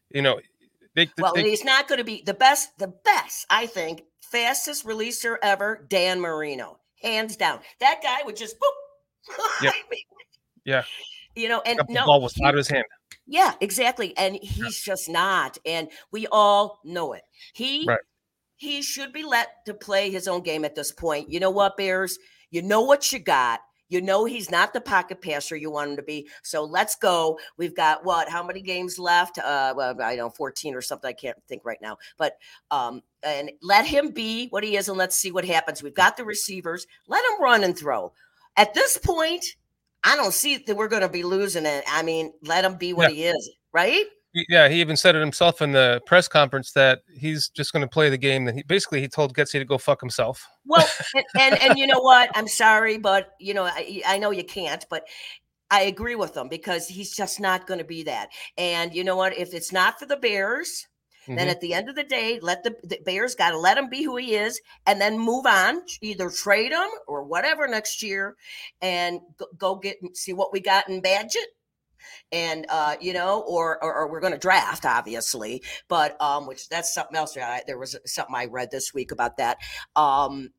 you 0.10 0.22
know, 0.22 0.40
they, 0.96 1.10
Well, 1.20 1.34
they, 1.34 1.44
he's 1.44 1.64
not 1.66 1.88
going 1.88 1.98
to 2.00 2.04
be 2.04 2.22
the 2.24 2.34
best, 2.36 2.78
the 2.78 2.94
best, 3.04 3.48
I 3.50 3.66
think, 3.66 4.04
fastest 4.22 4.86
releaser 4.86 5.38
ever, 5.42 5.86
Dan 5.90 6.20
Marino. 6.20 6.80
Hands 7.02 7.36
down. 7.36 7.60
That 7.80 8.02
guy 8.04 8.20
would 8.26 8.36
just 8.36 8.58
boop. 8.60 9.38
Yep. 9.64 9.74
I 9.74 9.90
mean, 9.90 10.00
Yeah. 10.66 10.84
You 11.36 11.50
know, 11.50 11.62
and 11.66 11.80
the 11.80 11.86
no, 11.90 12.06
ball 12.06 12.22
was 12.22 12.34
he- 12.36 12.44
out 12.46 12.54
of 12.54 12.58
his 12.58 12.68
hand. 12.68 12.84
Yeah, 13.26 13.54
exactly. 13.62 14.16
And 14.18 14.38
he's 14.42 14.80
just 14.82 15.10
not. 15.10 15.58
And 15.66 15.90
we 16.12 16.28
all 16.32 16.80
know 16.84 17.14
it. 17.14 17.24
He 17.54 17.86
Right. 17.88 18.00
he 18.58 18.82
should 18.82 19.14
be 19.14 19.24
let 19.24 19.66
to 19.66 19.74
play 19.74 20.10
his 20.10 20.28
own 20.28 20.42
game 20.42 20.66
at 20.66 20.76
this 20.76 20.92
point. 20.92 21.30
You 21.32 21.40
know 21.40 21.52
what, 21.52 21.78
Bears? 21.78 22.18
You 22.50 22.62
know 22.62 22.82
what 22.82 23.12
you 23.12 23.20
got. 23.20 23.62
You 23.90 24.02
know 24.02 24.26
he's 24.26 24.50
not 24.50 24.74
the 24.74 24.82
pocket 24.82 25.22
passer 25.22 25.56
you 25.56 25.70
want 25.70 25.92
him 25.92 25.96
to 25.98 26.02
be. 26.04 26.28
So 26.42 26.64
let's 26.64 26.96
go. 26.96 27.38
We've 27.58 27.76
got 27.76 28.04
what? 28.04 28.28
How 28.28 28.42
many 28.44 28.62
games 28.62 28.98
left? 28.98 29.38
Uh, 29.38 29.74
well, 29.76 30.02
I 30.02 30.16
don't 30.16 30.18
know, 30.18 30.30
14 30.32 30.74
or 30.74 30.82
something. 30.82 31.08
I 31.08 31.14
can't 31.14 31.38
think 31.48 31.64
right 31.64 31.78
now. 31.82 31.98
But 32.18 32.38
um, 32.72 33.04
and 33.22 33.52
let 33.62 33.86
him 33.86 34.10
be 34.10 34.48
what 34.48 34.64
he 34.64 34.78
is, 34.78 34.90
and 34.90 34.98
let's 34.98 35.16
see 35.16 35.32
what 35.32 35.46
happens. 35.46 35.84
We've 35.84 35.94
got 35.94 36.18
the 36.18 36.26
receivers. 36.26 36.88
Let 37.08 37.24
him 37.24 37.42
run 37.42 37.64
and 37.64 37.78
throw. 37.78 38.14
At 38.58 38.74
this 38.74 38.98
point, 38.98 39.46
I 40.04 40.16
don't 40.16 40.34
see 40.34 40.58
that 40.58 40.76
we're 40.76 40.88
going 40.88 41.02
to 41.02 41.10
be 41.10 41.24
losing 41.24 41.66
it. 41.66 41.84
I 41.88 42.04
mean, 42.04 42.34
let 42.44 42.66
him 42.66 42.76
be 42.76 42.94
what 42.94 43.12
he 43.12 43.26
is, 43.26 43.52
right? 43.72 44.06
Yeah, 44.50 44.68
he 44.68 44.82
even 44.82 44.98
said 44.98 45.16
it 45.16 45.20
himself 45.20 45.62
in 45.62 45.74
the 45.74 46.02
press 46.08 46.28
conference 46.28 46.72
that 46.72 47.02
he's 47.16 47.50
just 47.50 47.72
going 47.72 47.82
to 47.82 47.88
play 47.88 48.10
the 48.10 48.18
game 48.18 48.46
that 48.46 48.56
he 48.56 48.64
basically 48.64 49.00
he 49.00 49.08
told 49.08 49.36
Getsy 49.36 49.60
to 49.60 49.66
go 49.66 49.78
fuck 49.78 50.02
himself. 50.02 50.48
Well, 50.66 50.88
and, 51.16 51.26
and 51.40 51.62
and 51.62 51.78
you 51.78 51.86
know 51.86 52.00
what? 52.00 52.32
I'm 52.34 52.48
sorry, 52.48 52.98
but 52.98 53.34
you 53.40 53.54
know, 53.54 53.66
I, 53.66 54.02
I 54.08 54.18
know 54.18 54.32
you 54.32 54.44
can't, 54.44 54.84
but 54.90 55.08
I 55.70 55.84
agree 55.84 56.16
with 56.16 56.36
him 56.36 56.50
because 56.50 56.88
he's 56.88 57.16
just 57.16 57.40
not 57.40 57.68
going 57.68 57.78
to 57.78 57.84
be 57.86 58.04
that. 58.04 58.30
And 58.58 58.94
you 58.94 59.04
know 59.04 59.16
what? 59.16 59.38
If 59.38 59.54
it's 59.54 59.72
not 59.72 60.00
for 60.00 60.08
the 60.08 60.18
Bears, 60.18 60.88
then 61.28 61.48
Mhm. 61.48 61.52
at 61.52 61.62
the 61.62 61.74
end 61.74 61.90
of 61.90 61.96
the 61.96 62.04
day, 62.04 62.40
let 62.42 62.64
the, 62.64 62.76
the 62.84 63.00
Bears 63.04 63.36
got 63.36 63.52
to 63.52 63.58
let 63.58 63.78
him 63.78 63.90
be 63.90 64.04
who 64.04 64.18
he 64.18 64.36
is, 64.36 64.60
and 64.86 65.00
then 65.00 65.18
move 65.20 65.46
on. 65.46 65.82
Either 66.02 66.30
trade 66.30 66.72
him 66.72 66.90
or 67.08 67.24
whatever 67.24 67.68
next 67.68 68.02
year, 68.04 68.36
and 68.82 69.20
go, 69.38 69.46
go 69.58 69.76
get 69.76 69.98
see 70.14 70.34
what 70.34 70.52
we 70.54 70.60
got 70.60 70.90
in 70.90 71.02
Bagent. 71.02 71.36
And 72.32 72.66
uh, 72.70 72.96
you 73.00 73.14
know, 73.14 73.42
or 73.42 73.82
or, 73.84 73.94
or 73.94 74.12
we're 74.12 74.20
going 74.20 74.34
to 74.34 74.40
draft, 74.40 74.86
obviously, 74.86 75.64
but 75.88 76.22
um, 76.22 76.48
which 76.48 76.68
that's 76.70 76.94
something 76.94 77.16
else. 77.16 77.38
I, 77.38 77.64
there 77.66 77.78
was 77.78 77.98
something 78.06 78.36
I 78.36 78.46
read 78.46 78.72
this 78.72 78.94
week 78.94 79.12
about 79.12 79.38
that. 79.38 79.58
Um, 79.96 80.50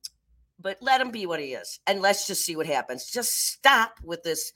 but 0.58 0.78
let 0.80 1.00
him 1.00 1.10
be 1.10 1.26
what 1.26 1.40
he 1.40 1.52
is 1.54 1.80
and 1.86 2.00
let's 2.00 2.26
just 2.26 2.44
see 2.44 2.56
what 2.56 2.66
happens 2.66 3.10
just 3.10 3.30
stop 3.34 3.94
with 4.04 4.22
this 4.22 4.52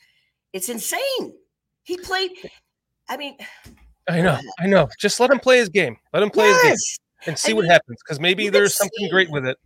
it's 0.52 0.68
insane 0.68 1.34
he 1.82 1.96
played 1.96 2.30
i 3.08 3.16
mean 3.16 3.36
I 4.08 4.20
know, 4.20 4.38
I 4.58 4.66
know. 4.66 4.88
Just 4.98 5.20
let 5.20 5.30
him 5.30 5.38
play 5.38 5.58
his 5.58 5.68
game. 5.68 5.96
Let 6.12 6.22
him 6.22 6.30
play 6.30 6.48
his 6.52 6.62
game 6.62 6.76
and 7.26 7.38
see 7.38 7.52
what 7.52 7.66
happens. 7.66 7.98
Because 8.04 8.18
maybe 8.20 8.48
there's 8.48 8.74
something 8.76 9.06
see- 9.06 9.10
great 9.10 9.30
with 9.30 9.46
it, 9.46 9.58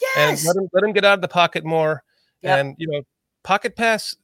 Yes. 0.00 0.40
and 0.40 0.46
let 0.46 0.56
him 0.56 0.68
let 0.72 0.84
him 0.84 0.92
get 0.92 1.04
out 1.04 1.14
of 1.18 1.22
the 1.22 1.28
pocket 1.28 1.64
more. 1.64 2.02
Yep. 2.42 2.58
And 2.58 2.74
you 2.78 2.86
know, 2.88 3.02
pocket 3.44 3.76
pass, 3.76 4.16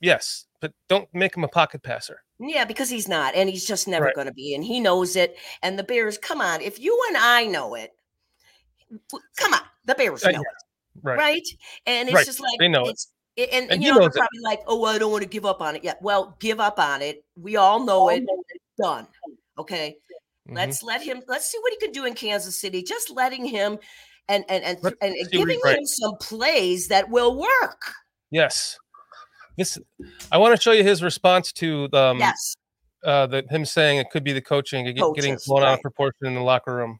yes, 0.00 0.46
but 0.60 0.72
don't 0.88 1.08
make 1.14 1.36
him 1.36 1.44
a 1.44 1.48
pocket 1.48 1.82
passer. 1.82 2.22
yeah 2.40 2.64
because 2.64 2.88
he's 2.88 3.06
not 3.06 3.34
and 3.34 3.48
he's 3.50 3.66
just 3.66 3.86
never 3.86 4.06
Right. 4.06 4.14
going 4.14 4.26
to 4.26 4.32
be 4.32 4.54
and 4.54 4.64
he 4.64 4.80
knows 4.80 5.14
it 5.14 5.36
and 5.62 5.78
the 5.78 5.82
bears 5.84 6.16
come 6.16 6.40
on 6.40 6.62
if 6.62 6.80
you 6.80 6.98
and 7.08 7.16
i 7.18 7.44
know 7.44 7.74
it 7.74 7.90
come 9.36 9.52
on 9.54 9.60
the 9.84 9.94
bears 9.94 10.24
Uh, 10.24 10.30
know 10.30 10.38
yeah, 10.38 10.40
it 10.40 11.02
Right. 11.02 11.18
right 11.18 11.48
and 11.86 12.08
it's 12.08 12.14
Right. 12.16 12.24
just 12.26 12.40
like 12.40 12.58
They 12.58 12.68
know 12.68 12.86
it. 12.86 12.98
it, 13.36 13.50
and, 13.52 13.62
And 13.64 13.72
and 13.72 13.82
you 13.84 13.90
know 13.92 13.98
they're 14.00 14.08
it. 14.08 14.14
probably 14.14 14.40
like 14.42 14.60
oh 14.66 14.84
i 14.86 14.96
don't 14.98 15.12
want 15.12 15.22
to 15.22 15.28
give 15.28 15.44
up 15.44 15.60
on 15.60 15.76
it 15.76 15.84
yet 15.84 16.00
well 16.00 16.34
give 16.40 16.60
up 16.60 16.78
on 16.78 17.02
it 17.02 17.24
we 17.36 17.56
all 17.56 17.84
know 17.84 18.08
it 18.08 18.24
done 18.80 19.06
okay 19.58 19.96
Mhm. 20.50 20.56
Let's 20.56 20.82
let 20.82 21.02
him. 21.02 21.22
Let's 21.28 21.46
see 21.46 21.58
what 21.58 21.72
he 21.72 21.78
can 21.78 21.92
do 21.92 22.06
in 22.06 22.14
Kansas 22.14 22.58
City. 22.58 22.82
Just 22.82 23.10
letting 23.10 23.44
him 23.44 23.78
and 24.28 24.44
and 24.48 24.64
and, 24.64 24.78
and, 24.82 24.94
and 25.00 25.14
see 25.30 25.38
what 25.38 25.48
he- 25.48 25.60
giving 25.62 25.78
him 25.78 25.86
some 25.86 26.16
plays 26.16 26.88
that 26.88 27.08
will 27.08 27.38
work. 27.38 27.80
Yes. 28.30 28.78
This 29.56 29.78
I 30.32 30.38
want 30.38 30.56
to 30.56 30.60
show 30.60 30.72
you 30.72 30.82
his 30.82 31.02
response 31.02 31.52
to 31.54 31.88
um 31.92 32.18
yes. 32.18 32.54
uh 33.04 33.26
the 33.26 33.44
him 33.50 33.64
saying 33.64 33.98
it 33.98 34.10
could 34.10 34.24
be 34.24 34.32
the 34.32 34.40
coaching 34.40 34.84
get, 34.84 34.94
getting 34.94 35.34
Coaches, 35.34 35.44
blown 35.46 35.62
out 35.62 35.74
of 35.74 35.82
proportion 35.82 36.26
in 36.26 36.34
the 36.34 36.42
locker 36.42 36.74
room. 36.74 36.98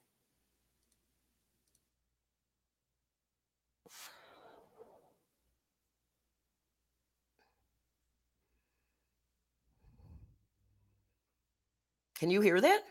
Can 12.20 12.30
you 12.30 12.42
hear 12.42 12.60
that? 12.60 12.82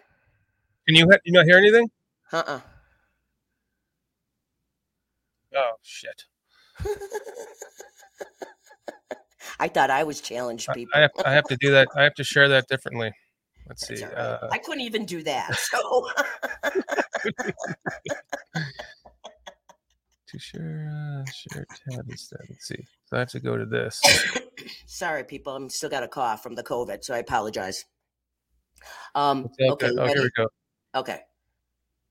Can 0.87 0.95
you 0.95 1.07
you 1.23 1.31
not 1.31 1.45
hear 1.45 1.57
anything? 1.57 1.87
Uh 2.33 2.43
uh 2.47 2.59
Oh 5.55 5.73
shit. 5.83 6.25
I 9.59 9.67
thought 9.67 9.91
I 9.91 10.03
was 10.03 10.19
challenged 10.19 10.67
people. 10.73 10.93
I 10.95 11.01
have 11.01 11.11
I 11.23 11.31
have 11.31 11.43
to 11.43 11.57
do 11.57 11.69
that. 11.69 11.89
I 11.95 12.01
have 12.01 12.15
to 12.15 12.23
share 12.23 12.49
that 12.49 12.67
differently. 12.69 13.11
Let's 13.67 13.87
That's 13.87 14.01
see. 14.01 14.07
right. 14.07 14.15
Uh, 14.15 14.47
I 14.51 14.57
couldn't 14.57 14.81
even 14.81 15.05
do 15.05 15.21
that. 15.21 15.51
So 15.59 16.07
to 20.27 20.39
share 20.39 20.89
uh, 20.91 21.23
share 21.31 21.67
tab 21.91 22.09
instead. 22.09 22.39
Let's 22.49 22.67
see. 22.67 22.83
So 23.05 23.17
I 23.17 23.19
have 23.19 23.29
to 23.29 23.39
go 23.39 23.57
to 23.57 23.65
this. 23.67 24.01
sorry, 24.87 25.23
people. 25.23 25.55
I'm 25.55 25.69
still 25.69 25.89
got 25.91 26.01
a 26.01 26.07
cough 26.07 26.41
from 26.41 26.55
the 26.55 26.63
COVID, 26.63 27.03
so 27.03 27.13
I 27.13 27.19
apologize. 27.19 27.85
Um. 29.15 29.45
It's 29.45 29.57
all 29.61 29.71
Okay. 29.73 29.89
Oh, 29.97 30.07
here 30.07 30.21
we 30.21 30.29
go. 30.35 30.47
Okay. 30.95 31.21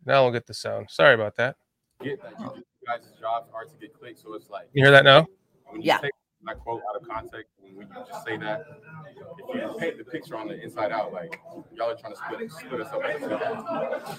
Now 0.04 0.22
we'll 0.22 0.32
get 0.32 0.46
the 0.46 0.54
sound. 0.54 0.88
Sorry 0.90 1.14
about 1.14 1.34
that. 1.36 1.56
get 2.02 2.22
that 2.22 2.32
you, 2.40 2.46
you 2.56 2.62
guys' 2.86 3.10
jobs 3.20 3.50
are 3.52 3.64
to 3.64 3.74
get 3.80 3.92
clicks. 3.98 4.22
So 4.22 4.34
it's 4.34 4.48
like 4.50 4.68
You 4.72 4.82
hear 4.84 4.92
that 4.92 5.04
now? 5.04 5.26
when 5.70 5.82
you 5.82 5.86
Yeah. 5.88 5.98
take 5.98 6.12
that 6.44 6.58
quote 6.60 6.80
out 6.88 6.96
of 7.02 7.08
context, 7.08 7.52
when 7.60 7.74
you 7.76 7.84
just 8.06 8.24
say 8.24 8.36
that, 8.38 8.64
if 9.38 9.54
you 9.54 9.74
paint 9.78 9.98
the 9.98 10.04
picture 10.04 10.36
on 10.36 10.46
the 10.48 10.54
inside 10.62 10.92
out, 10.92 11.12
like 11.12 11.40
y'all 11.74 11.90
are 11.90 11.96
trying 11.96 12.14
to 12.14 12.18
split, 12.18 12.50
split 12.52 12.80
us 12.80 12.92
up. 12.92 13.02
as 13.02 13.22
a 13.22 13.28
team. 13.28 13.38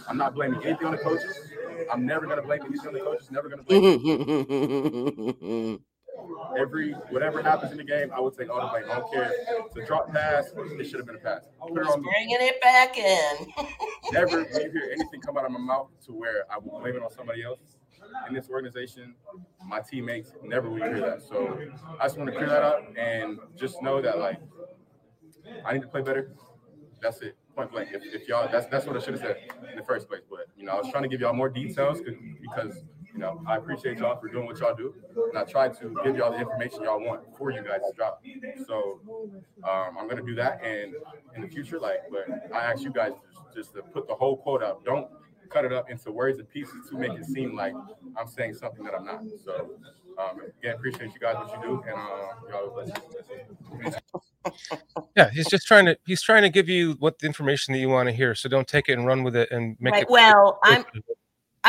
I'm 0.08 0.18
not 0.18 0.34
blaming 0.36 0.62
anything 0.64 0.86
on 0.88 0.92
the 0.92 0.98
coaches. 1.00 1.50
I'm 1.92 2.06
never 2.06 2.28
gonna 2.28 2.42
blame 2.42 2.62
anything 2.66 2.88
on 2.88 2.94
the 2.94 3.00
coaches. 3.00 3.32
Never 3.32 3.50
gonna 3.50 3.64
blame 3.64 3.90
every 6.58 6.92
whatever 7.10 7.42
happens 7.42 7.72
in 7.72 7.78
the 7.78 7.84
game. 7.84 8.12
I 8.14 8.20
would 8.20 8.38
take 8.38 8.50
all 8.50 8.62
the 8.62 8.68
blame. 8.68 8.84
I 8.90 9.00
don't 9.00 9.12
care. 9.12 9.32
To 9.76 9.86
drop 9.86 10.12
pass, 10.12 10.52
it 10.56 10.86
should 10.86 11.00
have 11.00 11.06
been 11.06 11.16
a 11.16 11.20
pass. 11.20 11.48
Put 11.62 11.78
it 11.78 11.88
on 11.88 12.02
me. 12.02 12.10
bringing 12.10 12.38
it 12.40 12.62
back 12.62 12.98
in. 12.98 13.48
Never 14.12 14.42
you 14.42 14.72
hear 14.72 14.90
anything 14.92 15.22
come 15.22 15.38
out 15.38 15.46
of 15.46 15.52
my 15.52 15.60
mouth 15.60 15.88
to 16.06 16.14
where 16.14 16.46
I 16.52 16.58
will 16.58 16.80
blame 16.80 16.96
it 16.96 17.04
on 17.04 17.12
somebody 17.12 17.44
else 17.44 17.60
in 18.28 18.34
this 18.34 18.50
organization, 18.50 19.16
my 19.66 19.80
teammates, 19.80 20.34
never 20.44 20.70
will 20.70 20.80
you 20.80 20.86
hear 20.86 21.02
that. 21.02 21.22
So 21.22 21.60
I 22.00 22.06
just 22.06 22.18
want 22.18 22.32
to 22.32 22.36
clear 22.36 22.50
that 22.50 22.64
up 22.64 22.84
and 22.98 23.40
just 23.56 23.82
know 23.82 24.02
that 24.02 24.20
like 24.20 24.40
I 25.66 25.74
need 25.74 25.82
to 25.82 25.88
play 25.88 26.02
better. 26.02 26.32
That's 27.02 27.22
it. 27.22 27.38
Point 27.56 27.72
blank. 27.72 27.90
If, 27.94 28.04
if 28.22 28.28
y'all 28.28 28.48
that's 28.52 28.68
that's 28.68 28.86
what 28.86 28.96
I 28.96 29.00
should 29.00 29.14
have 29.14 29.22
said 29.22 29.38
in 29.70 29.78
the 29.78 29.84
first 29.84 30.08
place. 30.08 30.22
But 30.30 30.48
you 30.58 30.66
know, 30.66 30.74
I 30.74 30.82
was 30.82 30.92
trying 30.92 31.04
to 31.04 31.10
give 31.10 31.22
y'all 31.22 31.34
more 31.34 31.50
details 31.50 32.02
because 32.02 32.84
you 33.14 33.20
know 33.20 33.42
I 33.48 33.58
appreciate 33.58 33.98
y'all 33.98 34.20
for 34.20 34.28
doing 34.28 34.46
what 34.46 34.60
y'all 34.60 34.76
do. 34.76 34.94
And 35.30 35.38
I 35.38 35.44
try 35.44 35.70
to 35.70 36.00
give 36.04 36.16
y'all 36.18 36.32
the 36.32 36.40
information 36.40 36.84
y'all 36.84 37.00
want 37.04 37.22
for 37.38 37.52
you 37.52 37.62
guys 37.64 37.82
to 37.90 37.96
drop. 37.96 38.24
So 38.68 39.02
um, 39.64 39.98
I'm 39.98 40.08
gonna 40.08 40.22
do 40.22 40.36
that 40.36 40.64
and 40.64 40.96
in 41.36 41.42
the 41.42 41.48
future, 41.48 41.80
like, 41.80 42.02
but 42.12 42.54
I 42.54 42.60
ask 42.72 42.84
you 42.84 42.92
guys 42.92 43.14
just, 43.34 43.56
just 43.56 43.74
to 43.76 43.82
put 43.82 44.08
the 44.08 44.16
whole 44.16 44.38
quote 44.38 44.64
up. 44.64 44.84
Don't 44.86 45.08
cut 45.50 45.66
it 45.66 45.74
up 45.74 45.90
into 45.90 46.12
words 46.12 46.40
and 46.40 46.50
pieces 46.50 46.90
to 46.90 46.98
make 46.98 47.12
it 47.14 47.26
seem 47.26 47.56
like 47.56 47.74
I'm 48.18 48.28
saying 48.28 48.54
something 48.56 48.84
that 48.84 48.94
I'm 48.94 49.06
not. 49.06 49.24
So 49.44 49.72
um, 50.18 50.42
again, 50.60 50.76
appreciate 50.76 51.12
you 51.14 51.20
guys 51.20 51.36
what 51.36 51.52
you 51.56 51.62
do, 51.68 51.84
and 51.88 51.98
uh, 51.98 52.28
y'all 52.50 52.70
bless 52.72 52.90
you. 52.90 53.92
Yeah, 55.16 55.30
he's 55.32 55.48
just 55.48 55.66
trying 55.68 55.86
to 55.86 55.98
he's 56.06 56.22
trying 56.22 56.44
to 56.44 56.50
give 56.50 56.70
you 56.70 56.94
what 57.00 57.20
the 57.20 57.26
information 57.26 57.74
that 57.74 57.80
you 57.80 57.90
want 57.90 58.08
to 58.08 58.14
hear. 58.14 58.36
So 58.36 58.48
don't 58.48 58.68
take 58.68 58.90
it 58.90 58.94
and 58.94 59.06
run 59.06 59.24
with 59.24 59.36
it 59.36 59.50
and 59.52 59.76
make 59.80 59.94
Right. 59.94 60.04
it. 60.04 60.10
Well, 60.10 60.60
I'm 60.64 60.86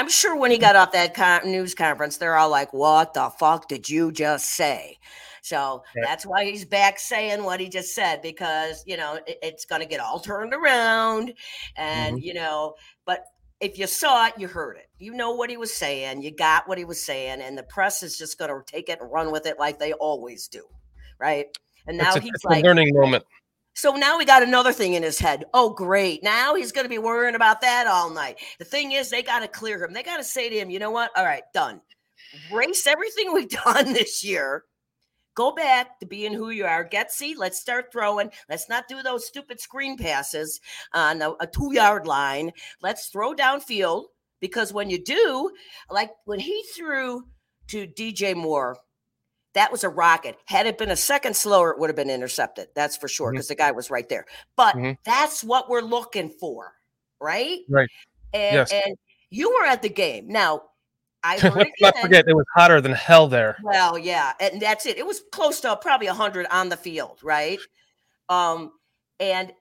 I'm 0.00 0.08
sure 0.08 0.34
when 0.34 0.50
he 0.50 0.56
got 0.56 0.76
off 0.76 0.92
that 0.92 1.12
con- 1.12 1.50
news 1.50 1.74
conference, 1.74 2.16
they're 2.16 2.36
all 2.36 2.48
like, 2.48 2.72
"What 2.72 3.12
the 3.12 3.28
fuck 3.38 3.68
did 3.68 3.88
you 3.90 4.10
just 4.12 4.46
say?" 4.46 4.98
So 5.42 5.82
Right. 5.94 6.04
that's 6.06 6.24
why 6.24 6.44
he's 6.46 6.64
back 6.64 6.98
saying 6.98 7.44
what 7.44 7.60
he 7.60 7.68
just 7.68 7.94
said 7.94 8.22
because 8.22 8.82
you 8.86 8.96
know 8.96 9.20
it- 9.26 9.38
it's 9.42 9.66
going 9.66 9.82
to 9.82 9.86
get 9.86 10.00
all 10.00 10.18
turned 10.18 10.54
around, 10.54 11.34
and 11.76 12.16
Mm-hmm. 12.16 12.24
you 12.24 12.32
know. 12.34 12.76
But 13.04 13.24
if 13.60 13.78
you 13.78 13.86
saw 13.86 14.26
it, 14.26 14.34
you 14.38 14.48
heard 14.48 14.78
it. 14.78 14.88
You 14.98 15.12
know 15.12 15.32
what 15.32 15.50
he 15.50 15.58
was 15.58 15.72
saying. 15.72 16.22
You 16.22 16.30
got 16.30 16.66
what 16.66 16.78
he 16.78 16.86
was 16.86 17.02
saying, 17.04 17.42
and 17.42 17.58
the 17.58 17.62
press 17.62 18.02
is 18.02 18.16
just 18.16 18.38
going 18.38 18.50
to 18.50 18.62
take 18.64 18.88
it 18.88 19.00
and 19.02 19.12
run 19.12 19.30
with 19.30 19.44
it 19.44 19.58
like 19.58 19.78
they 19.78 19.92
always 19.92 20.48
do, 20.48 20.64
right? 21.18 21.46
And 21.86 21.98
now 21.98 22.16
it's 22.16 22.16
a, 22.16 22.20
he's 22.20 22.44
like, 22.44 22.64
learning 22.64 22.94
moment. 22.94 23.24
So 23.80 23.92
now 23.92 24.18
we 24.18 24.26
got 24.26 24.42
another 24.42 24.74
thing 24.74 24.92
in 24.92 25.02
his 25.02 25.18
head. 25.18 25.46
Oh, 25.54 25.70
great. 25.70 26.22
Now 26.22 26.54
he's 26.54 26.70
going 26.70 26.84
to 26.84 26.90
be 26.90 26.98
worrying 26.98 27.34
about 27.34 27.62
that 27.62 27.86
all 27.86 28.10
night. 28.10 28.38
The 28.58 28.64
thing 28.66 28.92
is, 28.92 29.08
they 29.08 29.22
got 29.22 29.40
to 29.40 29.48
clear 29.48 29.82
him. 29.82 29.94
They 29.94 30.02
got 30.02 30.18
to 30.18 30.24
say 30.24 30.50
to 30.50 30.54
him, 30.54 30.68
you 30.68 30.78
know 30.78 30.90
what? 30.90 31.10
All 31.16 31.24
right, 31.24 31.44
done. 31.54 31.80
Race 32.52 32.86
everything 32.86 33.32
we've 33.32 33.48
done 33.48 33.94
this 33.94 34.22
year. 34.22 34.64
Go 35.34 35.52
back 35.52 35.98
to 36.00 36.06
being 36.06 36.34
who 36.34 36.50
you 36.50 36.66
are. 36.66 36.84
Get 36.84 37.10
see. 37.10 37.34
Let's 37.34 37.58
start 37.58 37.90
throwing. 37.90 38.30
Let's 38.50 38.68
not 38.68 38.86
do 38.86 39.02
those 39.02 39.26
stupid 39.26 39.58
screen 39.60 39.96
passes 39.96 40.60
on 40.92 41.22
a, 41.22 41.32
a 41.40 41.46
two 41.46 41.72
yard 41.72 42.06
line. 42.06 42.52
Let's 42.82 43.06
throw 43.06 43.34
downfield 43.34 44.08
because 44.40 44.74
when 44.74 44.90
you 44.90 45.02
do, 45.02 45.50
like 45.88 46.10
when 46.26 46.40
he 46.40 46.62
threw 46.76 47.22
to 47.68 47.86
DJ 47.86 48.36
Moore, 48.36 48.76
that 49.54 49.72
was 49.72 49.84
a 49.84 49.88
rocket. 49.88 50.36
Had 50.46 50.66
it 50.66 50.78
been 50.78 50.90
a 50.90 50.96
second 50.96 51.34
slower, 51.36 51.70
it 51.70 51.78
would 51.78 51.88
have 51.90 51.96
been 51.96 52.10
intercepted. 52.10 52.68
That's 52.74 52.96
for 52.96 53.08
sure 53.08 53.32
because 53.32 53.48
the 53.48 53.54
guy 53.54 53.72
was 53.72 53.90
right 53.90 54.08
there. 54.08 54.26
But 54.56 54.76
Mhm. 54.76 54.96
that's 55.04 55.42
what 55.42 55.68
we're 55.68 55.80
looking 55.80 56.30
for, 56.30 56.74
right? 57.20 57.60
Right. 57.68 57.88
And, 58.32 58.54
Yes. 58.54 58.72
and 58.72 58.96
you 59.30 59.50
were 59.50 59.64
at 59.66 59.82
the 59.82 59.88
game. 59.88 60.28
Now, 60.28 60.62
I 61.22 61.36
Let's 61.80 62.00
forget 62.00 62.28
it 62.28 62.34
was 62.34 62.46
hotter 62.54 62.80
than 62.80 62.92
hell 62.92 63.26
there. 63.28 63.56
well, 63.62 63.98
yeah, 63.98 64.32
and 64.40 64.60
that's 64.62 64.86
it. 64.86 64.96
It 64.98 65.06
was 65.06 65.22
close 65.32 65.60
to 65.60 65.76
probably 65.76 66.06
hundred 66.06 66.46
on 66.50 66.68
the 66.70 66.76
field, 66.76 67.18
right? 67.22 67.58
Um, 68.28 68.72
and 69.18 69.52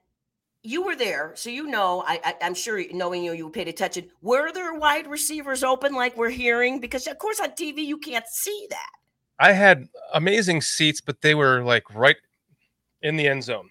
you 0.62 0.82
were 0.82 0.96
there, 0.96 1.32
so 1.36 1.50
you 1.50 1.66
know. 1.66 2.02
I, 2.06 2.20
I 2.24 2.34
I'm 2.42 2.54
sure 2.54 2.82
knowing 2.92 3.24
you, 3.24 3.32
you 3.32 3.50
paid 3.50 3.68
attention. 3.68 4.10
Were 4.22 4.52
there 4.52 4.74
wide 4.74 5.06
receivers 5.06 5.64
open 5.64 5.94
like 5.94 6.16
we're 6.16 6.30
hearing? 6.30 6.80
Because 6.80 7.06
of 7.06 7.18
course 7.18 7.40
on 7.40 7.50
TV 7.50 7.78
you 7.84 7.98
can't 7.98 8.26
see 8.26 8.66
that. 8.70 8.90
I 9.40 9.52
had 9.52 9.88
amazing 10.14 10.60
seats, 10.60 11.00
but 11.00 11.22
they 11.22 11.34
were 11.34 11.62
like 11.62 11.92
right 11.94 12.16
in 13.02 13.16
the 13.16 13.26
end 13.26 13.42
zone. 13.42 13.68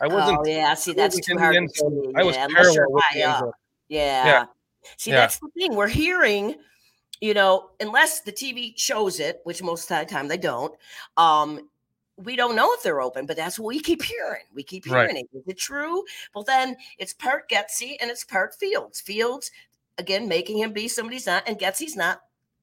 I 0.00 0.08
wasn't. 0.08 0.40
Oh 0.40 0.44
yeah, 0.44 0.74
see 0.74 0.92
that's 0.92 1.18
too 1.20 1.38
hard 1.38 1.54
to 1.54 1.68
see. 1.68 2.12
I 2.16 2.24
was 2.24 2.34
yeah, 2.34 2.48
parallel 2.48 2.90
with 2.90 3.04
the 3.14 3.22
end 3.22 3.38
zone. 3.38 3.52
Yeah. 3.88 4.44
See, 4.96 5.10
Yeah. 5.10 5.16
that's 5.18 5.38
the 5.38 5.48
thing. 5.56 5.76
We're 5.76 5.86
hearing, 5.86 6.56
you 7.20 7.34
know, 7.34 7.70
unless 7.78 8.22
the 8.22 8.32
TV 8.32 8.74
shows 8.76 9.20
it, 9.20 9.40
which 9.44 9.62
most 9.62 9.88
of 9.88 10.00
the 10.00 10.12
time 10.12 10.26
they 10.26 10.36
don't, 10.36 10.74
um, 11.16 11.68
we 12.16 12.34
don't 12.34 12.56
know 12.56 12.72
if 12.74 12.82
they're 12.82 13.00
open, 13.00 13.24
but 13.26 13.36
that's 13.36 13.60
what 13.60 13.68
we 13.68 13.78
keep 13.78 14.02
hearing. 14.02 14.42
We 14.52 14.64
keep 14.64 14.86
Right. 14.90 15.08
hearing 15.08 15.24
it. 15.32 15.36
Is 15.38 15.44
it 15.46 15.58
true? 15.58 16.04
Well, 16.34 16.42
then 16.42 16.76
it's 16.98 17.12
part 17.12 17.48
Getsy 17.48 17.96
and 18.00 18.10
it's 18.10 18.24
part 18.24 18.56
Fields. 18.56 19.00
Fields, 19.00 19.52
again, 19.98 20.26
making 20.26 20.58
him 20.58 20.72
be 20.72 20.88
somebody 20.88 21.16
he's 21.16 21.26
not, 21.26 21.44
and 21.46 21.58
Getsy's 21.58 21.94
not 21.94 22.22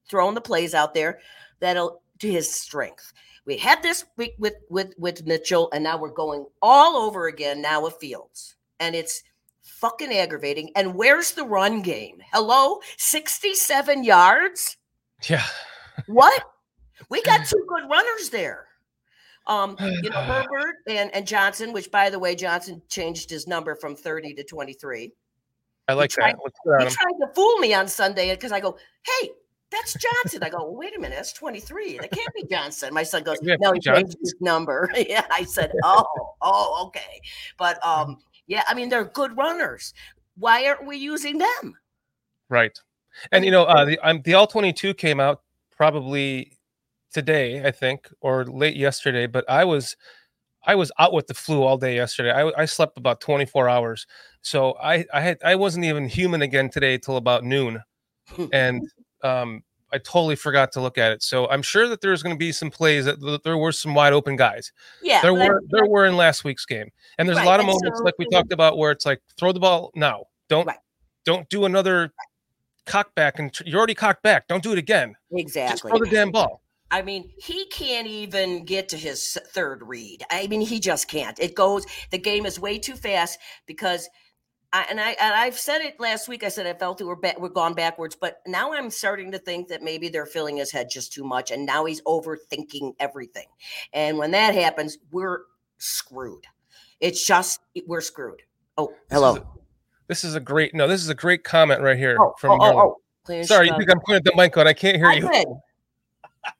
throwing 0.09 0.35
the 0.35 0.41
plays 0.41 0.73
out 0.73 0.93
there 0.93 1.19
that'll 1.59 2.01
to 2.19 2.31
his 2.31 2.53
strength. 2.53 3.13
We 3.45 3.57
had 3.57 3.81
this 3.81 4.05
week 4.17 4.35
with 4.37 4.55
with 4.69 4.93
with 4.97 5.25
Mitchell, 5.25 5.69
and 5.73 5.83
now 5.83 5.97
we're 5.97 6.09
going 6.11 6.45
all 6.61 6.95
over 6.97 7.27
again 7.27 7.61
now 7.61 7.83
with 7.83 7.95
Fields, 7.95 8.55
and 8.79 8.95
it's 8.95 9.23
fucking 9.61 10.11
aggravating. 10.13 10.71
And 10.75 10.95
where's 10.95 11.31
the 11.31 11.45
run 11.45 11.81
game? 11.81 12.21
Hello, 12.31 12.79
sixty-seven 12.97 14.03
yards. 14.03 14.77
Yeah. 15.27 15.45
What? 16.07 16.43
We 17.09 17.21
got 17.23 17.47
two 17.47 17.65
good 17.69 17.89
runners 17.89 18.29
there. 18.29 18.67
Um, 19.47 19.77
you 20.03 20.09
know, 20.09 20.21
Herbert 20.21 20.75
and, 20.87 21.09
and 21.15 21.25
Johnson, 21.25 21.71
which 21.71 21.89
by 21.91 22.09
the 22.09 22.19
way, 22.19 22.35
Johnson 22.35 22.81
changed 22.89 23.29
his 23.29 23.47
number 23.47 23.73
from 23.75 23.95
30 23.95 24.33
to 24.35 24.43
23. 24.43 25.11
I 25.87 25.93
like 25.93 26.09
tried- 26.11 26.35
that. 26.35 26.39
Let's 26.43 26.93
He 26.93 26.97
tried 26.97 27.25
to 27.25 27.33
fool 27.33 27.57
me 27.57 27.73
on 27.73 27.87
Sunday 27.87 28.35
because 28.35 28.51
I 28.51 28.59
go, 28.59 28.77
hey, 29.21 29.29
that's 29.71 29.93
Johnson. 29.93 30.43
I 30.43 30.49
go, 30.49 30.57
well, 30.57 30.75
wait 30.75 30.95
a 30.95 30.99
minute, 30.99 31.15
that's 31.15 31.33
23. 31.33 31.99
That 31.99 32.11
can't 32.11 32.33
be 32.33 32.45
Johnson. 32.45 32.93
My 32.93 33.03
son 33.03 33.23
goes, 33.23 33.37
no, 33.41 33.71
he 33.71 33.79
changed 33.79 34.17
his 34.19 34.35
number. 34.39 34.89
yeah, 34.97 35.25
I 35.31 35.43
said, 35.43 35.71
oh, 35.83 36.05
oh, 36.41 36.85
okay. 36.87 37.21
But 37.57 37.85
um, 37.85 38.17
yeah, 38.47 38.63
I 38.67 38.73
mean, 38.73 38.89
they're 38.89 39.05
good 39.05 39.35
runners. 39.37 39.93
Why 40.37 40.65
aren't 40.65 40.85
we 40.85 40.97
using 40.97 41.37
them? 41.37 41.77
Right. 42.49 42.77
And 43.31 43.45
you 43.45 43.51
know, 43.51 43.63
uh, 43.63 43.85
the 43.85 43.99
um, 43.99 44.21
the 44.23 44.33
all 44.33 44.47
twenty 44.47 44.71
two 44.71 44.93
came 44.93 45.19
out 45.19 45.41
probably 45.75 46.57
today, 47.11 47.65
I 47.65 47.71
think, 47.71 48.09
or 48.21 48.45
late 48.45 48.75
yesterday. 48.75 49.27
But 49.27 49.49
I 49.49 49.65
was 49.65 49.97
I 50.65 50.75
was 50.75 50.91
out 50.99 51.13
with 51.13 51.27
the 51.27 51.33
flu 51.33 51.63
all 51.63 51.77
day 51.77 51.95
yesterday. 51.95 52.31
I, 52.31 52.51
I 52.61 52.65
slept 52.65 52.97
about 52.97 53.19
twenty 53.19 53.45
four 53.45 53.67
hours, 53.67 54.07
so 54.41 54.75
I 54.81 55.05
I 55.13 55.21
had 55.21 55.37
I 55.43 55.55
wasn't 55.55 55.85
even 55.85 56.07
human 56.07 56.41
again 56.41 56.69
today 56.69 56.97
till 56.97 57.17
about 57.17 57.43
noon, 57.43 57.81
and 58.53 58.87
um, 59.23 59.63
I 59.91 59.97
totally 59.97 60.35
forgot 60.35 60.71
to 60.73 60.81
look 60.81 60.97
at 60.97 61.11
it. 61.11 61.23
So 61.23 61.49
I'm 61.49 61.61
sure 61.63 61.87
that 61.87 62.01
there's 62.01 62.21
going 62.21 62.35
to 62.35 62.39
be 62.39 62.51
some 62.51 62.69
plays 62.69 63.05
that 63.05 63.19
that 63.21 63.43
there 63.43 63.57
were 63.57 63.71
some 63.71 63.95
wide 63.95 64.13
open 64.13 64.35
guys. 64.35 64.71
Yeah, 65.01 65.21
there 65.21 65.33
were 65.33 65.61
there 65.69 65.85
were 65.87 66.05
in 66.05 66.15
last 66.17 66.43
week's 66.43 66.65
game, 66.65 66.89
and 67.17 67.27
there's 67.27 67.37
Right, 67.37 67.45
a 67.45 67.49
lot 67.49 67.59
of 67.59 67.65
moments 67.65 67.97
so- 67.99 68.03
like 68.03 68.13
we 68.19 68.27
talked 68.29 68.51
about 68.53 68.77
where 68.77 68.91
it's 68.91 69.05
like 69.05 69.21
throw 69.37 69.51
the 69.51 69.59
ball 69.59 69.91
now, 69.95 70.25
don't 70.47 70.67
Right. 70.67 70.77
don't 71.25 71.49
do 71.49 71.65
another 71.65 72.13
cock 72.85 73.13
back, 73.15 73.39
and 73.39 73.53
tr- 73.53 73.63
you're 73.65 73.77
already 73.77 73.95
cocked 73.95 74.23
back. 74.23 74.47
Don't 74.47 74.63
do 74.63 74.71
it 74.71 74.77
again. 74.77 75.15
Just 75.31 75.39
exactly. 75.41 75.89
throw 75.91 75.99
the 75.99 76.05
damn 76.09 76.31
ball. 76.31 76.61
I 76.91 77.03
mean, 77.03 77.29
he 77.37 77.65
can't 77.67 78.07
even 78.07 78.65
get 78.65 78.89
to 78.89 78.97
his 78.97 79.37
third 79.49 79.83
read. 79.83 80.23
I 80.31 80.47
mean, 80.47 80.61
he 80.61 80.79
just 80.79 81.07
can't. 81.07 81.37
It 81.39 81.53
goes. 81.53 81.85
The 82.09 82.17
game 82.17 82.47
is 82.47 82.59
way 82.59 82.79
too 82.79 82.95
fast 82.95 83.37
because, 83.67 84.09
I, 84.71 84.85
and 84.89 84.99
I 84.99 85.11
and 85.19 85.33
I've 85.33 85.57
said 85.57 85.81
it 85.81 85.99
last 85.99 86.27
week. 86.27 86.43
I 86.43 86.49
said 86.49 86.67
I 86.67 86.73
felt 86.73 86.99
that 86.99 87.07
we're 87.07 87.15
ba- 87.15 87.33
we're 87.39 87.49
gone 87.49 87.73
backwards, 87.73 88.15
but 88.15 88.41
now 88.45 88.71
I'm 88.73 88.89
starting 88.91 89.31
to 89.31 89.39
think 89.39 89.67
that 89.69 89.81
maybe 89.81 90.09
they're 90.09 90.27
filling 90.27 90.57
his 90.57 90.71
head 90.71 90.89
just 90.91 91.11
too 91.11 91.23
much, 91.23 91.49
and 91.51 91.65
now 91.65 91.85
he's 91.85 92.01
overthinking 92.03 92.93
everything. 92.99 93.47
And 93.93 94.17
when 94.19 94.31
that 94.31 94.53
happens, 94.53 94.97
we're 95.11 95.39
screwed. 95.79 96.45
It's 96.99 97.25
just 97.25 97.61
we're 97.87 98.01
screwed. 98.01 98.41
Oh, 98.77 98.87
This 98.87 98.95
is 98.95 99.03
hello. 99.11 99.35
a- 99.37 99.43
This 100.07 100.23
is 100.23 100.35
a 100.35 100.39
great 100.39 100.75
no. 100.75 100.87
This 100.87 101.01
is 101.01 101.09
a 101.09 101.15
great 101.15 101.43
comment 101.43 101.81
right 101.81 101.97
here 101.97 102.17
Oh, 102.19 102.33
from 102.37 102.51
oh, 102.51 102.57
oh, 102.61 102.79
oh. 103.29 103.41
Sorry, 103.43 103.67
you 103.67 103.77
think 103.77 103.89
I'm 103.91 103.99
pointing 103.99 104.15
at 104.17 104.23
the 104.23 104.33
mic 104.35 104.55
on? 104.57 104.67
I 104.67 104.73
can't 104.73 104.97
hear 104.97 105.07
I 105.07 105.13
you. 105.15 105.29
did. 105.29 105.47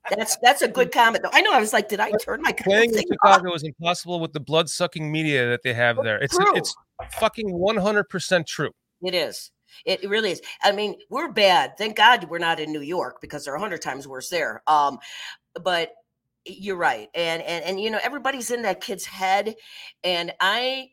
That's 0.10 0.38
that's 0.42 0.62
a 0.62 0.68
good 0.68 0.92
comment 0.92 1.24
though. 1.24 1.30
I 1.32 1.42
know. 1.42 1.54
I 1.54 1.60
was 1.60 1.74
like, 1.74 1.88
did 1.88 2.00
I 2.00 2.12
turn 2.22 2.42
my 2.42 2.52
Playing 2.52 2.92
in 2.92 2.98
thing 2.98 3.08
off? 3.24 3.36
Chicago 3.36 3.54
is 3.54 3.64
impossible 3.64 4.20
with 4.20 4.34
the 4.34 4.40
blood 4.40 4.70
sucking 4.70 5.12
media 5.12 5.48
that 5.50 5.64
they 5.64 5.74
have 5.74 5.98
there. 6.04 6.18
It's 6.20 6.36
True. 6.36 6.56
it's 6.56 6.76
fucking 7.20 7.52
100 7.52 8.10
percent 8.10 8.48
true. 8.48 8.72
It 9.02 9.14
is. 9.14 9.52
It 9.86 10.04
it 10.04 10.10
really 10.10 10.32
is. 10.32 10.42
I 10.64 10.72
mean, 10.72 10.96
we're 11.10 11.32
bad. 11.32 11.78
Thank 11.78 11.96
God 11.96 12.30
we're 12.30 12.40
not 12.40 12.60
in 12.60 12.72
New 12.72 12.82
York 12.82 13.22
because 13.22 13.46
they're 13.46 13.56
a 13.56 13.60
hundred 13.60 13.82
times 13.82 14.08
worse 14.08 14.30
there. 14.30 14.62
Um, 14.68 15.00
but 15.64 15.94
you're 16.46 16.76
right. 16.76 17.08
And 17.14 17.42
and 17.44 17.64
and 17.64 17.80
you 17.80 17.90
know, 17.90 18.00
everybody's 18.04 18.52
in 18.52 18.64
that 18.64 18.82
kid's 18.82 19.06
head. 19.06 19.56
And 20.04 20.34
I 20.40 20.90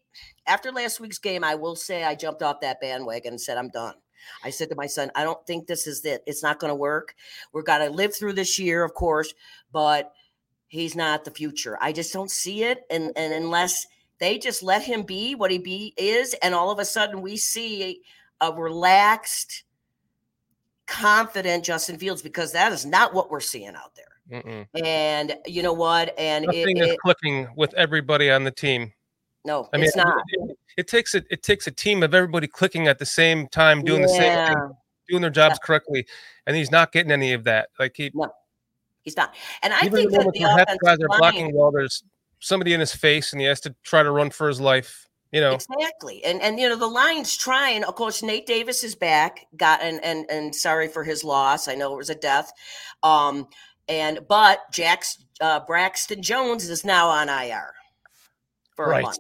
after 0.47 0.71
last 0.73 1.01
week's 1.01 1.19
game, 1.19 1.43
I 1.45 1.55
will 1.55 1.77
say 1.77 2.05
I 2.05 2.15
jumped 2.15 2.43
off 2.43 2.61
that 2.61 2.81
bandwagon 2.81 3.35
and 3.35 3.41
said, 3.41 3.59
I'm 3.59 3.71
done. 3.71 3.95
I 4.45 4.51
said 4.51 4.69
to 4.71 4.75
my 4.77 4.87
son, 4.87 5.11
I 5.15 5.25
don't 5.25 5.45
think 5.47 5.67
this 5.67 5.87
is 5.87 6.05
it. 6.05 6.23
It's 6.27 6.43
not 6.43 6.59
going 6.59 6.71
to 6.71 6.75
work. 6.75 7.15
We're 7.53 7.63
going 7.63 7.81
to 7.89 7.91
live 7.95 8.15
through 8.15 8.35
this 8.35 8.59
year, 8.59 8.85
of 8.85 8.95
course, 8.95 9.33
but 9.73 10.13
he's 10.69 10.97
not 10.97 11.25
the 11.25 11.31
future. 11.31 11.79
I 11.81 11.93
just 11.93 12.13
don't 12.13 12.31
see 12.31 12.65
it. 12.65 12.85
And 12.91 13.13
and 13.17 13.33
unless 13.33 13.87
they 14.19 14.39
just 14.39 14.63
let 14.63 14.83
him 14.83 15.03
be 15.03 15.35
what 15.35 15.51
he 15.51 15.59
be 15.59 15.95
is, 15.97 16.35
and 16.43 16.55
all 16.55 16.71
of 16.71 16.79
a 16.79 16.85
sudden 16.85 17.21
we 17.23 17.37
see 17.37 18.01
a 18.41 18.53
relaxed, 18.53 19.65
confident 20.87 21.65
Justin 21.65 21.99
Fields 21.99 22.23
because 22.23 22.53
that 22.53 22.73
is 22.73 22.87
not 22.87 23.13
what 23.15 23.31
we're 23.31 23.41
seeing 23.41 23.75
out 23.75 23.95
there. 23.95 24.41
Mm-mm. 24.43 24.67
And 24.85 25.37
you 25.47 25.63
know 25.63 25.73
what? 25.73 26.15
And 26.19 26.45
it, 26.47 26.49
Nothing 26.59 26.77
is 26.79 26.89
it- 26.89 26.99
clicking 27.01 27.49
with 27.57 27.73
everybody 27.75 28.31
on 28.31 28.45
the 28.45 28.51
team. 28.51 28.93
no, 29.45 29.69
I 29.73 29.77
mean, 29.77 29.87
it's 29.87 29.97
not. 29.97 30.17
It, 30.29 30.56
it 30.77 30.89
takes 30.89 31.15
a 31.15 31.23
it 31.31 31.43
takes 31.43 31.67
a 31.67 31.71
team 31.71 32.03
of 32.03 32.15
everybody 32.15 32.47
clicking 32.47 32.89
at 32.89 32.99
the 32.99 33.07
same 33.07 33.49
time, 33.49 33.83
doing 33.83 34.03
the 34.03 34.09
same 34.09 34.47
thing, 34.47 34.77
doing 35.09 35.23
their 35.23 35.31
jobs 35.31 35.59
correctly, 35.59 36.07
and 36.47 36.57
he's 36.57 36.71
not 36.71 36.93
getting 36.93 37.12
any 37.12 37.33
of 37.33 37.45
that. 37.45 37.69
Like 37.79 37.97
he, 37.97 38.11
He's 39.07 39.17
not. 39.17 39.37
And 39.62 39.73
I 39.73 39.83
think 39.83 40.11
the 40.11 40.19
that 40.19 40.33
the 40.35 40.43
offensive 40.43 40.79
guys 40.83 40.99
are 40.99 41.19
blocking 41.19 41.55
well, 41.55 41.71
there's 41.71 42.03
somebody 42.41 42.75
in 42.75 42.81
his 42.81 42.93
face, 42.93 43.33
and 43.33 43.41
he 43.41 43.47
has 43.47 43.61
to 43.61 43.75
try 43.85 44.03
to 44.03 44.11
run 44.11 44.31
for 44.31 44.49
his 44.49 44.61
life. 44.61 45.09
You 45.31 45.41
know, 45.41 45.53
Exactly. 45.53 46.25
And 46.25 46.43
and 46.43 46.59
you 46.59 46.69
know, 46.69 46.77
the 46.77 46.89
line's 46.89 47.37
trying. 47.37 47.85
Of 47.85 47.95
course, 47.95 48.23
Nate 48.23 48.47
Davis 48.47 48.83
is 48.83 48.97
back. 48.97 49.47
Got 49.57 49.81
and 49.81 50.03
and 50.05 50.29
and 50.29 50.55
sorry 50.55 50.89
for 50.89 51.05
his 51.05 51.23
loss. 51.23 51.69
I 51.69 51.77
know 51.77 51.93
it 51.93 51.97
was 51.97 52.11
a 52.11 52.17
death. 52.17 52.53
Um 53.05 53.47
and 53.89 54.21
but 54.29 54.61
Jack's 54.73 55.25
uh 55.41 55.61
Braxton 55.61 56.21
Jones 56.21 56.69
is 56.69 56.85
now 56.85 57.09
on 57.09 57.29
IR 57.29 57.75
for 58.75 58.89
Right. 58.89 59.01
a 59.01 59.03
month. 59.03 59.19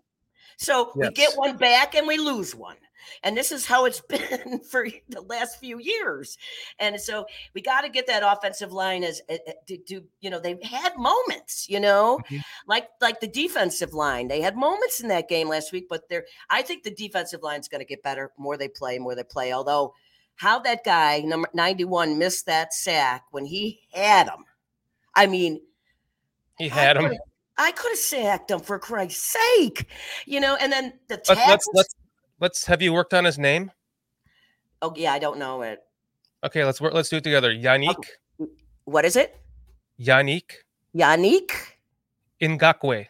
So 0.56 0.92
we 0.94 1.10
get 1.10 1.36
one 1.36 1.56
back 1.56 1.94
and 1.94 2.06
we 2.06 2.18
lose 2.18 2.54
one. 2.54 2.76
And 3.22 3.36
this 3.36 3.52
is 3.52 3.64
how 3.64 3.84
it's 3.84 4.00
been 4.08 4.60
for 4.60 4.88
the 5.08 5.20
last 5.22 5.60
few 5.60 5.78
years. 5.78 6.36
And 6.78 7.00
so 7.00 7.24
we 7.54 7.60
got 7.62 7.82
to 7.82 7.88
get 7.88 8.06
that 8.08 8.22
offensive 8.24 8.72
line 8.72 9.04
as 9.04 9.20
uh, 9.30 9.34
uh, 9.46 9.52
to, 9.68 9.76
to 9.76 10.04
you 10.20 10.30
know 10.30 10.40
they've 10.40 10.62
had 10.62 10.96
moments, 10.96 11.68
you 11.68 11.78
know, 11.78 12.18
Mhm. 12.28 12.42
like 12.66 12.88
like 13.00 13.20
the 13.20 13.28
defensive 13.28 13.94
line. 13.94 14.28
They 14.28 14.40
had 14.40 14.56
moments 14.56 15.00
in 15.00 15.08
that 15.08 15.28
game 15.28 15.48
last 15.48 15.72
week, 15.72 15.86
but 15.88 16.08
they're 16.08 16.26
I 16.50 16.62
think 16.62 16.82
the 16.82 16.90
defensive 16.90 17.42
line's 17.42 17.68
going 17.68 17.80
to 17.80 17.84
get 17.86 18.02
better 18.02 18.32
more 18.36 18.56
they 18.56 18.68
play, 18.68 18.98
more 18.98 19.14
they 19.14 19.24
play. 19.24 19.52
Although 19.52 19.94
how 20.36 20.58
that 20.60 20.84
guy 20.84 21.20
number 21.20 21.48
91 21.54 22.18
missed 22.18 22.46
that 22.46 22.74
sack 22.74 23.24
when 23.30 23.46
he 23.46 23.80
had 23.92 24.28
him. 24.28 24.44
I 25.14 25.26
mean, 25.26 25.60
he 26.58 26.68
had 26.68 26.98
I 26.98 27.02
him. 27.08 27.18
I 27.58 27.72
could 27.72 27.90
have 27.92 27.98
sacked 27.98 28.50
him 28.50 28.60
for 28.60 28.78
Christ's 28.78 29.36
sake, 29.56 29.86
you 30.26 30.40
know. 30.40 30.56
And 30.56 30.72
then 30.72 30.92
the 31.08 31.20
Let's 31.28 31.28
let's 31.28 31.68
let's 31.74 31.94
let's 32.40 32.66
have 32.66 32.82
you 32.82 32.92
worked 32.92 33.14
on 33.14 33.24
his 33.24 33.38
name? 33.38 33.70
oh 34.82 34.92
yeah, 34.96 35.12
I 35.12 35.18
don't 35.18 35.38
know 35.38 35.62
it. 35.62 35.80
Okay, 36.44 36.64
let's 36.64 36.80
work. 36.80 36.92
Let's 36.94 37.08
do 37.08 37.16
it 37.16 37.24
together. 37.24 37.52
Yannick, 37.52 37.96
oh, 38.40 38.48
What 38.84 39.04
is 39.04 39.16
it? 39.16 39.40
Yannick 40.00 40.52
Yannick 40.94 41.50
Ngakoue. 42.40 43.06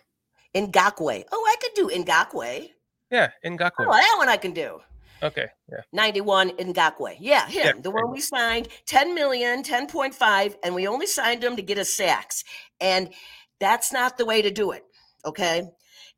Ngakoue. 0.54 1.24
Oh, 1.32 1.44
I 1.48 1.56
could 1.60 1.74
do 1.74 1.88
Ngakoue. 1.88 2.70
Yeah, 3.10 3.30
Ngakoue. 3.44 3.86
Oh, 3.86 3.92
that 3.92 4.14
one 4.18 4.28
I 4.28 4.36
can 4.36 4.52
do. 4.52 4.80
Okay, 5.22 5.46
yeah. 5.70 5.80
91 5.92 6.50
Ngakoue. 6.50 7.16
Yeah, 7.18 7.46
him. 7.46 7.76
Yeah, 7.76 7.82
the 7.82 7.90
one 7.90 8.10
we 8.10 8.20
signed, 8.20 8.68
10 8.86 9.14
million, 9.14 9.62
10.5, 9.62 10.56
and 10.62 10.74
we 10.74 10.86
only 10.86 11.06
signed 11.06 11.42
him 11.42 11.56
to 11.56 11.62
get 11.62 11.78
us 11.78 11.88
sacks. 11.94 12.44
And 12.80 13.10
that's 13.60 13.92
not 13.92 14.16
the 14.18 14.26
way 14.26 14.42
to 14.42 14.50
do 14.50 14.72
it. 14.72 14.84
Okay. 15.24 15.68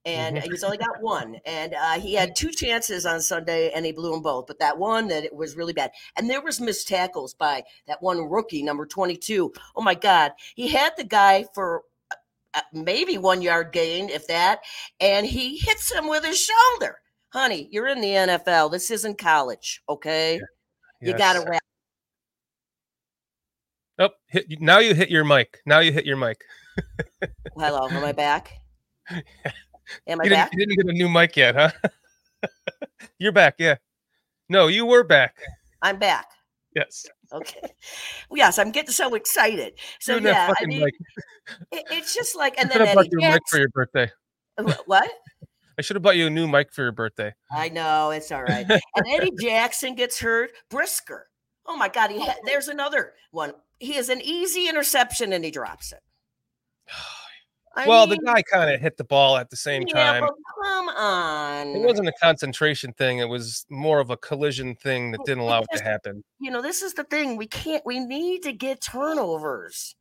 And 0.04 0.36
Mm-hmm. 0.36 0.50
he's 0.50 0.64
only 0.64 0.78
got 0.78 1.00
one. 1.02 1.36
And 1.44 1.74
uh, 1.74 1.98
he 2.00 2.14
had 2.14 2.34
two 2.36 2.50
chances 2.50 3.04
on 3.04 3.20
Sunday 3.20 3.70
and 3.72 3.84
he 3.84 3.92
blew 3.92 4.12
them 4.12 4.22
both. 4.22 4.46
But 4.46 4.58
that 4.60 4.78
one 4.78 5.08
that 5.08 5.24
it 5.24 5.34
was 5.34 5.56
really 5.56 5.72
bad. 5.72 5.90
And 6.16 6.30
there 6.30 6.40
was 6.40 6.60
missed 6.60 6.88
tackles 6.88 7.34
by 7.34 7.64
that 7.86 8.00
one 8.02 8.28
rookie, 8.30 8.62
number 8.62 8.86
22. 8.86 9.52
Oh 9.76 9.82
my 9.82 9.94
God. 9.94 10.32
He 10.54 10.68
had 10.68 10.92
the 10.96 11.04
guy 11.04 11.44
for 11.54 11.82
uh, 12.54 12.60
maybe 12.72 13.18
one 13.18 13.42
yard 13.42 13.72
gain, 13.72 14.08
if 14.08 14.26
that, 14.28 14.60
and 15.00 15.26
he 15.26 15.58
hits 15.58 15.92
him 15.92 16.08
with 16.08 16.24
his 16.24 16.38
shoulder. 16.40 16.98
Honey, 17.30 17.68
you're 17.70 17.88
in 17.88 18.00
the 18.00 18.08
NFL. 18.08 18.70
This 18.72 18.90
isn't 18.90 19.18
college, 19.18 19.82
okay? 19.88 20.40
You 21.02 21.12
got 21.16 21.34
to 21.34 21.40
wrap. 21.48 21.62
Oh, 23.98 24.10
hit, 24.28 24.46
now 24.60 24.78
you 24.78 24.94
hit 24.94 25.10
your 25.10 25.24
mic. 25.24 25.58
Now 25.66 25.80
you 25.80 25.92
hit 25.92 26.06
your 26.06 26.16
mic. 26.16 26.38
Hello, 27.56 27.88
am 27.88 28.04
I 28.04 28.12
back? 28.12 28.52
Am 30.06 30.20
I 30.20 30.24
You 30.24 30.30
back? 30.30 30.50
you 30.52 30.66
didn't 30.66 30.76
get 30.76 30.94
a 30.94 30.98
new 30.98 31.08
mic 31.08 31.34
yet, 31.36 31.54
huh? 31.54 31.70
You're 33.18 33.32
back, 33.32 33.54
yeah. 33.58 33.76
No, 34.48 34.66
you 34.66 34.84
were 34.84 35.02
back. 35.02 35.36
I'm 35.82 35.98
back. 35.98 36.26
Yes. 36.74 37.06
Okay. 37.32 37.60
Well, 38.28 38.36
yes, 38.36 38.58
I'm 38.58 38.70
getting 38.70 38.92
so 38.92 39.14
excited. 39.14 39.78
So 40.00 40.16
yeah, 40.16 40.52
I 40.60 40.66
mean, 40.66 40.82
it, 40.82 41.84
it's 41.90 42.14
just 42.14 42.36
like, 42.36 42.58
and 42.58 42.70
I 42.70 42.78
then 42.78 42.98
Eddie 42.98 43.08
you 43.10 43.18
mic 43.18 43.42
for 43.48 43.58
your 43.58 43.68
birthday. 43.70 44.10
Uh, 44.56 44.72
what? 44.86 45.10
I 45.78 45.82
should 45.82 45.96
have 45.96 46.02
bought 46.02 46.16
you 46.16 46.26
a 46.26 46.30
new 46.30 46.46
mic 46.48 46.72
for 46.72 46.82
your 46.82 46.92
birthday. 46.92 47.34
I 47.50 47.68
know 47.68 48.10
it's 48.10 48.32
all 48.32 48.42
right. 48.42 48.66
and 48.68 49.06
Eddie 49.06 49.32
Jackson 49.40 49.94
gets 49.94 50.18
hurt. 50.20 50.50
Brisker. 50.70 51.28
Oh 51.66 51.76
my 51.76 51.88
God! 51.88 52.10
He 52.10 52.26
there's 52.44 52.68
another 52.68 53.12
one. 53.30 53.52
He 53.78 53.92
has 53.94 54.08
an 54.08 54.20
easy 54.22 54.68
interception 54.68 55.32
and 55.32 55.44
he 55.44 55.50
drops 55.50 55.92
it. 55.92 56.00
Well, 57.86 58.06
the 58.06 58.18
guy 58.18 58.42
kind 58.42 58.70
of 58.70 58.80
hit 58.80 58.96
the 58.96 59.04
ball 59.04 59.36
at 59.36 59.50
the 59.50 59.56
same 59.56 59.84
yeah, 59.86 60.20
time. 60.20 60.28
come 60.62 60.88
on. 60.88 61.68
It 61.68 61.86
wasn't 61.86 62.08
a 62.08 62.12
concentration 62.20 62.92
thing. 62.94 63.18
It 63.18 63.28
was 63.28 63.66
more 63.70 64.00
of 64.00 64.10
a 64.10 64.16
collision 64.16 64.74
thing 64.74 65.12
that 65.12 65.20
didn't 65.24 65.44
allow 65.44 65.60
it 65.60 65.68
to 65.74 65.84
happen. 65.84 66.24
you 66.40 66.50
know, 66.50 66.60
this 66.60 66.82
is 66.82 66.94
the 66.94 67.04
thing. 67.04 67.36
We 67.36 67.46
can't. 67.46 67.84
We 67.86 68.00
need 68.00 68.42
to 68.44 68.52
get 68.52 68.80
turnovers. 68.80 69.94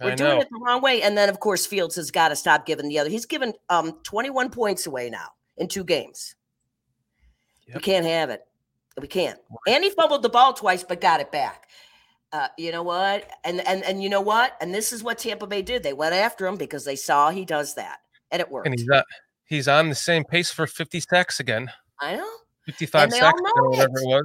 We're 0.00 0.12
I 0.12 0.14
doing 0.14 0.30
know. 0.30 0.40
it 0.40 0.48
the 0.50 0.60
wrong 0.64 0.80
way. 0.80 1.02
And 1.02 1.16
then, 1.16 1.28
of 1.28 1.40
course, 1.40 1.66
Fields 1.66 1.94
has 1.96 2.10
got 2.10 2.30
to 2.30 2.36
stop 2.36 2.66
giving 2.66 2.88
the 2.88 2.98
other. 2.98 3.10
He's 3.10 3.26
given 3.26 3.52
um 3.68 4.00
21 4.02 4.50
points 4.50 4.86
away 4.86 5.10
now 5.10 5.28
in 5.56 5.68
two 5.68 5.84
games. 5.84 6.34
We 7.72 7.80
can't 7.80 8.06
have 8.06 8.30
it. 8.30 8.42
We 9.00 9.06
can't. 9.06 9.38
And 9.68 9.84
he 9.84 9.90
fumbled 9.90 10.22
the 10.22 10.28
ball 10.28 10.52
twice, 10.52 10.82
but 10.82 11.00
got 11.00 11.20
it 11.20 11.30
back. 11.30 11.68
Uh, 12.32 12.48
you 12.56 12.70
know 12.70 12.82
what? 12.82 13.28
And 13.44 13.60
and 13.66 13.82
and 13.84 14.02
you 14.02 14.08
know 14.08 14.20
what? 14.20 14.56
And 14.60 14.72
this 14.74 14.92
is 14.92 15.02
what 15.02 15.18
Tampa 15.18 15.46
Bay 15.46 15.62
did. 15.62 15.82
They 15.82 15.92
went 15.92 16.14
after 16.14 16.46
him 16.46 16.56
because 16.56 16.84
they 16.84 16.96
saw 16.96 17.30
he 17.30 17.44
does 17.44 17.74
that, 17.74 17.98
and 18.30 18.40
it 18.40 18.50
worked. 18.50 18.66
And 18.66 18.78
he's 18.78 18.86
not. 18.86 19.04
He's 19.44 19.66
on 19.66 19.88
the 19.88 19.96
same 19.96 20.22
pace 20.22 20.52
for 20.52 20.68
50 20.68 21.00
sacks 21.00 21.40
again. 21.40 21.68
I 22.00 22.14
know. 22.14 22.30
55 22.66 23.12
sacks 23.12 23.40
or 23.56 23.70
whatever 23.70 23.98
it. 23.98 24.02
it 24.04 24.06
was. 24.06 24.24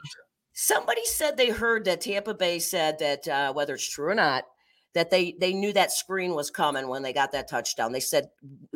Somebody 0.53 1.03
said 1.05 1.35
they 1.35 1.49
heard 1.49 1.85
that 1.85 2.01
Tampa 2.01 2.35
Bay 2.35 2.59
said 2.59 2.99
that 2.99 3.27
uh, 3.27 3.51
whether 3.53 3.73
it's 3.73 3.89
true 3.89 4.09
or 4.09 4.15
not, 4.15 4.43
that 4.93 5.09
they 5.09 5.35
they 5.39 5.51
knew 5.53 5.73
that 5.73 5.91
screen 5.91 6.35
was 6.35 6.51
coming 6.51 6.87
when 6.87 7.01
they 7.01 7.11
got 7.11 7.31
that 7.31 7.49
touchdown. 7.49 7.91
They 7.91 7.99
said 7.99 8.29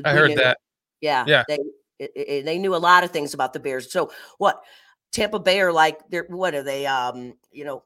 I 0.04 0.12
heard 0.13 0.32
knew." 0.32 0.38
that. 0.38 0.58
Yeah, 1.02 1.24
Yeah. 1.28 1.44
They 1.48 1.60
it- 2.00 2.12
it- 2.15 2.46
they 2.46 2.58
knew 2.58 2.76
a 2.76 2.78
lot 2.78 3.04
of 3.04 3.12
things 3.12 3.34
about 3.36 3.54
the 3.54 3.60
Bears. 3.60 3.92
So 3.92 4.12
what? 4.39 4.62
Tampa 5.12 5.39
Bay 5.39 5.60
are 5.62 5.72
like 5.72 6.00
they're 6.10 6.26
what 6.30 6.56
are 6.56 6.63
they? 6.63 6.86
Um, 6.88 7.36
you 7.52 7.63
know, 7.63 7.84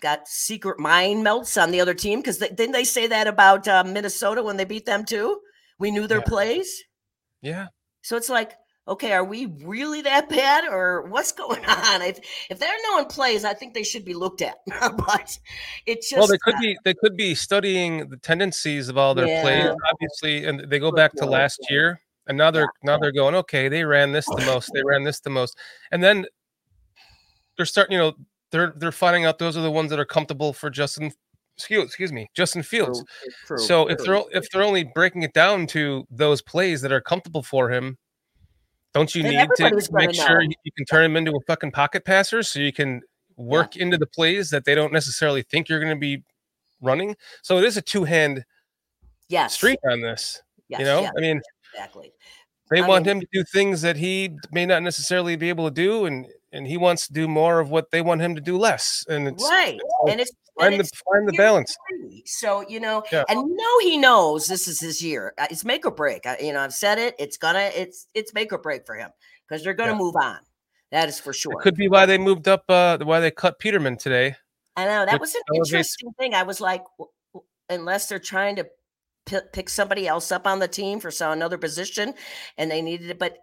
got 0.00 0.28
secret 0.28 0.78
mind 0.78 1.24
melts 1.24 1.56
on 1.56 1.70
the 1.70 1.80
other 1.80 1.94
team 1.94 2.20
because 2.20 2.38
they, 2.38 2.48
didn't 2.48 2.72
they 2.72 2.84
say 2.84 3.06
that 3.06 3.26
about 3.26 3.66
uh, 3.66 3.84
Minnesota 3.84 4.42
when 4.42 4.56
they 4.56 4.64
beat 4.64 4.86
them 4.86 5.04
too? 5.04 5.40
We 5.78 5.90
knew 5.90 6.06
their 6.06 6.18
Yeah. 6.20 6.24
plays. 6.28 6.84
Yeah. 7.42 7.66
So 8.02 8.16
it's 8.16 8.28
like, 8.28 8.52
okay, 8.88 9.12
are 9.12 9.24
we 9.24 9.46
really 9.46 10.02
that 10.02 10.28
bad 10.28 10.64
or 10.64 11.08
what's 11.08 11.32
going 11.32 11.64
on? 11.66 12.02
If 12.02 12.20
if 12.50 12.58
they're 12.58 12.70
knowing 12.88 13.06
plays, 13.06 13.44
I 13.44 13.54
think 13.54 13.74
they 13.74 13.82
should 13.82 14.04
be 14.04 14.14
looked 14.14 14.42
at. 14.42 14.56
but 14.80 15.38
it 15.86 16.02
just 16.02 16.16
Well, 16.16 16.26
they 16.26 16.38
could 16.38 16.54
uh, 16.54 16.60
be 16.60 16.78
they 16.84 16.94
could 16.94 17.16
be 17.16 17.34
studying 17.34 18.08
the 18.08 18.16
tendencies 18.16 18.88
of 18.88 18.96
all 18.98 19.14
their 19.14 19.28
plays, 19.40 19.64
Yeah. 19.64 19.74
obviously, 19.90 20.44
and 20.44 20.70
they 20.70 20.78
go 20.78 20.92
back 20.92 21.12
to 21.14 21.26
last 21.26 21.58
year, 21.70 22.00
and 22.26 22.36
now 22.38 22.50
they're 22.50 22.68
now 22.82 22.98
they're 22.98 23.12
going, 23.12 23.34
okay, 23.34 23.68
they 23.68 23.84
ran 23.84 24.12
this 24.12 24.26
the 24.26 24.44
most, 24.44 24.70
they 24.72 24.82
ran 24.84 25.04
this 25.04 25.20
the 25.20 25.30
most, 25.30 25.58
and 25.90 26.02
then 26.02 26.26
they're 27.56 27.66
starting, 27.66 27.94
you 27.94 27.98
know, 27.98 28.14
they're 28.52 28.72
they're 28.76 28.92
finding 28.92 29.24
out 29.24 29.38
those 29.38 29.56
are 29.56 29.62
the 29.62 29.70
ones 29.70 29.90
that 29.90 29.98
are 29.98 30.04
comfortable 30.04 30.52
for 30.52 30.70
Justin, 30.70 31.12
excuse 31.56 31.84
excuse 31.84 32.12
me, 32.12 32.28
Justin 32.34 32.62
Fields. 32.62 33.02
true, 33.46 33.58
so 33.58 33.88
if 33.88 33.98
they're 33.98 34.22
if 34.32 34.48
they're 34.50 34.62
only 34.62 34.84
breaking 34.84 35.22
it 35.22 35.32
down 35.32 35.66
to 35.68 36.04
those 36.10 36.40
plays 36.42 36.80
that 36.82 36.92
are 36.92 37.00
comfortable 37.00 37.42
for 37.42 37.70
him, 37.70 37.98
don't 38.94 39.14
you 39.14 39.22
Then 39.22 39.32
need 39.34 39.48
to 39.56 39.88
make 39.92 40.14
sure 40.14 40.42
know. 40.42 40.48
you 40.64 40.72
can 40.76 40.86
turn 40.86 41.04
him 41.04 41.16
into 41.16 41.32
a 41.32 41.40
fucking 41.46 41.72
pocket 41.72 42.04
passer 42.04 42.42
so 42.42 42.60
you 42.60 42.72
can 42.72 43.02
work 43.36 43.76
into 43.76 43.98
the 43.98 44.06
plays 44.06 44.48
that 44.50 44.64
they 44.64 44.74
don't 44.74 44.92
necessarily 44.92 45.42
think 45.42 45.68
you're 45.68 45.80
going 45.80 45.94
to 45.94 46.00
be 46.00 46.22
running? 46.80 47.16
So 47.42 47.58
it 47.58 47.64
is 47.64 47.76
a 47.76 47.82
two 47.82 48.04
hand 48.04 48.44
yes, 49.28 49.54
street 49.54 49.78
on 49.90 50.00
this. 50.00 50.40
yes, 50.68 50.78
you 50.80 50.86
know, 50.86 51.02
yes, 51.02 51.12
I 51.16 51.20
mean, 51.20 51.40
exactly. 51.74 52.12
they 52.70 52.80
I 52.80 52.86
want 52.86 53.06
mean- 53.06 53.16
him 53.16 53.20
to 53.20 53.26
do 53.32 53.44
things 53.44 53.82
that 53.82 53.96
he 53.96 54.36
may 54.52 54.64
not 54.66 54.82
necessarily 54.82 55.36
be 55.36 55.48
able 55.48 55.66
to 55.68 55.74
do, 55.74 56.06
and 56.06 56.26
and 56.56 56.66
he 56.66 56.76
wants 56.76 57.06
to 57.06 57.12
do 57.12 57.28
more 57.28 57.60
of 57.60 57.70
what 57.70 57.90
they 57.90 58.00
want 58.00 58.20
him 58.22 58.34
to 58.34 58.40
do 58.40 58.56
less. 58.58 59.04
And 59.08 59.28
it's 59.28 59.44
right, 59.44 59.78
and 60.08 60.20
it's 60.20 60.30
and 60.58 60.64
find 60.64 60.74
the 60.74 60.78
it's 60.80 61.02
find 61.02 61.28
the 61.28 61.32
balance. 61.36 61.76
So 62.24 62.66
you 62.68 62.80
know, 62.80 63.02
Yeah. 63.12 63.24
and 63.28 63.38
you 63.48 63.56
know 63.56 63.78
he 63.90 63.96
knows 63.98 64.46
this 64.48 64.66
is 64.66 64.80
his 64.80 65.02
year. 65.02 65.34
Uh, 65.38 65.46
It's 65.50 65.64
make 65.64 65.84
or 65.86 65.90
break. 65.90 66.26
I, 66.26 66.38
you 66.40 66.52
know, 66.52 66.60
I've 66.60 66.74
said 66.74 66.98
it. 66.98 67.14
It's 67.18 67.36
gonna. 67.36 67.70
It's 67.74 68.08
it's 68.14 68.32
make 68.34 68.52
or 68.52 68.58
break 68.58 68.86
for 68.86 68.94
him 68.96 69.10
because 69.48 69.62
they're 69.62 69.74
gonna 69.74 69.92
Yeah. 69.92 69.98
move 69.98 70.16
on. 70.16 70.38
That 70.92 71.08
is 71.08 71.20
for 71.20 71.32
sure. 71.32 71.52
It 71.52 71.62
could 71.62 71.74
be 71.76 71.88
why 71.88 72.06
they 72.06 72.16
moved 72.18 72.48
up, 72.48 72.64
uh, 72.68 72.98
why 73.02 73.20
they 73.20 73.30
cut 73.30 73.58
Peterman 73.58 73.96
today. 73.96 74.36
I 74.76 74.84
know 74.86 75.04
that 75.04 75.20
was 75.20 75.34
an 75.34 75.40
elevates- 75.48 75.68
interesting 75.70 76.12
thing. 76.18 76.34
I 76.34 76.42
was 76.44 76.60
like, 76.60 76.84
unless 77.68 78.08
they're 78.08 78.18
trying 78.18 78.56
to 78.56 78.66
pi 79.26 79.40
pick 79.52 79.68
somebody 79.68 80.06
else 80.06 80.30
up 80.30 80.46
on 80.46 80.60
the 80.60 80.68
team 80.68 81.00
for 81.00 81.10
some 81.10 81.32
another 81.32 81.58
position, 81.58 82.14
and 82.56 82.70
they 82.70 82.80
needed 82.82 83.10
it, 83.10 83.18
but 83.18 83.38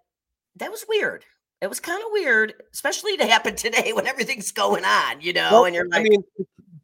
that 0.56 0.71
was 0.71 0.86
weird. 0.88 1.26
It 1.63 1.69
was 1.69 1.80
kind 1.80 2.04
of 2.04 2.10
weird, 2.12 2.56
especially 2.73 3.15
to 3.17 3.26
happen 3.26 3.56
today 3.56 3.93
when 3.93 4.06
everything's 4.06 4.52
going 4.52 4.84
on, 4.84 5.21
you 5.21 5.32
know. 5.32 5.49
Well, 5.52 5.65
and 5.65 5.73
you're 5.73 5.88
I 5.93 6.04
mean, 6.04 6.21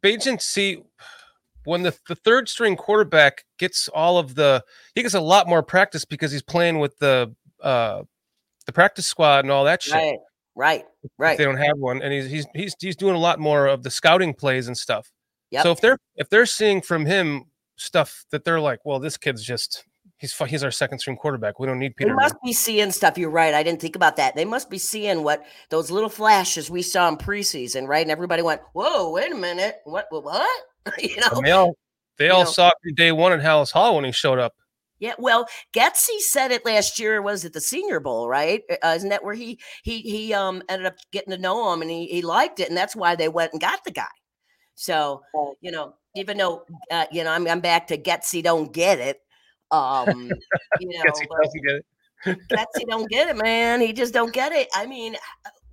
Bagent, 0.02 0.40
see, 0.40 0.82
when 1.64 1.82
the, 1.82 1.94
the 2.08 2.14
third 2.14 2.48
string 2.48 2.76
quarterback 2.76 3.44
gets 3.58 3.88
all 3.88 4.16
of 4.16 4.34
the, 4.34 4.64
he 4.94 5.02
gets 5.02 5.14
a 5.14 5.20
lot 5.20 5.46
more 5.46 5.62
practice 5.62 6.06
because 6.06 6.32
he's 6.32 6.42
playing 6.42 6.78
with 6.78 6.98
the 6.98 7.34
uh 7.62 8.02
the 8.64 8.72
practice 8.72 9.06
squad 9.06 9.44
and 9.44 9.50
all 9.50 9.64
that 9.64 9.82
shit. 9.82 9.94
right, 9.94 10.18
right, 10.54 10.84
if 11.02 11.10
right. 11.18 11.36
They 11.36 11.44
don't 11.44 11.58
have 11.58 11.76
one, 11.76 12.00
and 12.00 12.10
he's 12.10 12.30
he's 12.30 12.46
he's 12.54 12.74
he's 12.80 12.96
doing 12.96 13.14
a 13.14 13.18
lot 13.18 13.38
more 13.38 13.66
of 13.66 13.82
the 13.82 13.90
scouting 13.90 14.32
plays 14.32 14.66
and 14.66 14.76
stuff. 14.78 15.12
Yep. 15.50 15.62
So 15.62 15.72
if 15.72 15.80
they're 15.82 15.98
if 16.16 16.30
they're 16.30 16.46
seeing 16.46 16.80
from 16.80 17.04
him 17.04 17.44
stuff 17.76 18.24
that 18.30 18.44
they're 18.44 18.60
like, 18.60 18.80
well, 18.86 18.98
this 18.98 19.18
kid's 19.18 19.42
just 19.42 19.84
he's 20.20 20.36
he's 20.36 20.62
our 20.62 20.70
second 20.70 20.98
string 21.00 21.16
quarterback. 21.16 21.58
We 21.58 21.66
don't 21.66 21.78
need 21.78 21.96
Peter. 21.96 22.10
They 22.10 22.14
must 22.14 22.36
be 22.44 22.52
seeing 22.52 22.92
stuff. 22.92 23.18
You're 23.18 23.30
right. 23.30 23.54
I 23.54 23.62
didn't 23.62 23.80
think 23.80 23.96
about 23.96 24.16
that. 24.16 24.36
They 24.36 24.44
must 24.44 24.70
be 24.70 24.78
seeing 24.78 25.24
what 25.24 25.44
those 25.70 25.90
little 25.90 26.08
flashes 26.08 26.70
we 26.70 26.82
saw 26.82 27.08
in 27.08 27.16
preseason, 27.16 27.88
right? 27.88 28.02
And 28.02 28.10
everybody 28.10 28.42
went, 28.42 28.60
"Whoa, 28.72 29.10
wait 29.10 29.32
a 29.32 29.34
minute, 29.34 29.80
what? 29.84 30.06
What? 30.10 30.24
what?" 30.24 30.62
you 31.02 31.16
know? 31.16 31.28
And 31.32 31.46
they 31.46 31.50
all 31.50 31.76
they 32.18 32.28
all 32.28 32.44
know. 32.44 32.50
saw 32.50 32.68
it 32.68 32.74
from 32.82 32.94
day 32.94 33.12
one 33.12 33.32
at 33.32 33.40
Halas 33.40 33.72
Hall 33.72 33.96
when 33.96 34.04
he 34.04 34.12
showed 34.12 34.38
up. 34.38 34.54
Yeah, 34.98 35.14
well, 35.18 35.48
Getsy 35.74 36.18
said 36.18 36.50
it 36.50 36.66
last 36.66 36.98
year. 36.98 37.22
Was 37.22 37.46
it 37.46 37.54
the 37.54 37.60
Senior 37.60 38.00
Bowl, 38.00 38.28
right? 38.28 38.62
Uh, 38.70 38.92
isn't 38.94 39.08
that 39.08 39.24
where 39.24 39.34
he 39.34 39.58
he 39.82 40.00
he 40.02 40.34
um 40.34 40.62
ended 40.68 40.86
up 40.86 40.96
getting 41.10 41.30
to 41.30 41.38
know 41.38 41.72
him 41.72 41.80
and 41.80 41.90
he 41.90 42.06
he 42.06 42.20
liked 42.20 42.60
it, 42.60 42.68
and 42.68 42.76
that's 42.76 42.94
why 42.94 43.16
they 43.16 43.28
went 43.28 43.52
and 43.52 43.60
got 43.60 43.82
the 43.84 43.90
guy. 43.90 44.04
So 44.74 45.22
you 45.62 45.70
know, 45.70 45.94
even 46.14 46.36
though 46.36 46.64
uh, 46.90 47.06
you 47.10 47.24
know, 47.24 47.32
I'm 47.32 47.48
I'm 47.48 47.60
back 47.60 47.86
to 47.86 47.96
Getsy 47.96 48.42
don't 48.42 48.72
get 48.72 48.98
it. 48.98 49.20
Um, 49.72 50.30
you 50.80 50.88
know, 50.98 51.02
Gets 51.04 51.20
he 51.20 51.26
but 51.26 51.42
doesn't 51.42 51.62
get 51.66 51.76
it. 51.76 51.86
Getsy 52.48 52.86
don't 52.88 53.08
get 53.08 53.28
it, 53.28 53.36
man. 53.36 53.80
He 53.80 53.92
just 53.92 54.12
don't 54.12 54.32
get 54.32 54.52
it. 54.52 54.68
I 54.74 54.86
mean, 54.86 55.16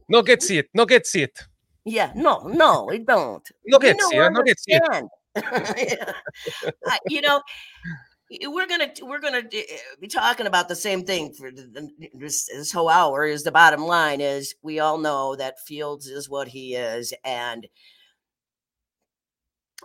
No 0.09 0.21
get 0.21 0.41
see 0.41 0.59
it. 0.59 0.69
No 0.73 0.85
get 0.85 1.05
see 1.05 1.23
it. 1.23 1.37
yeah, 1.85 2.11
no, 2.15 2.39
no, 2.47 2.89
it 2.89 3.05
don't. 3.05 3.43
No 3.65 3.77
You 3.77 3.79
get 3.79 4.01
see 4.01 4.17
it. 4.17 4.31
No 4.31 4.43
get 4.43 4.59
see 4.59 4.73
it. 4.73 6.15
You 7.09 7.21
know, 7.21 7.41
we're 8.49 8.67
gonna 8.67 8.91
we're 9.01 9.19
gonna 9.19 9.39
uh, 9.39 9.75
be 9.99 10.07
talking 10.07 10.47
about 10.47 10.67
the 10.69 10.75
same 10.75 11.03
thing 11.05 11.33
for 11.33 11.51
this, 11.51 12.45
this 12.47 12.71
whole 12.71 12.89
hour. 12.89 13.25
Is 13.25 13.43
the 13.43 13.51
bottom 13.51 13.81
line 13.85 14.21
is 14.21 14.55
we 14.61 14.79
all 14.79 14.97
know 14.97 15.35
that 15.35 15.59
Fields 15.65 16.07
is 16.07 16.29
what 16.29 16.47
he 16.47 16.75
is, 16.75 17.13
and 17.25 17.67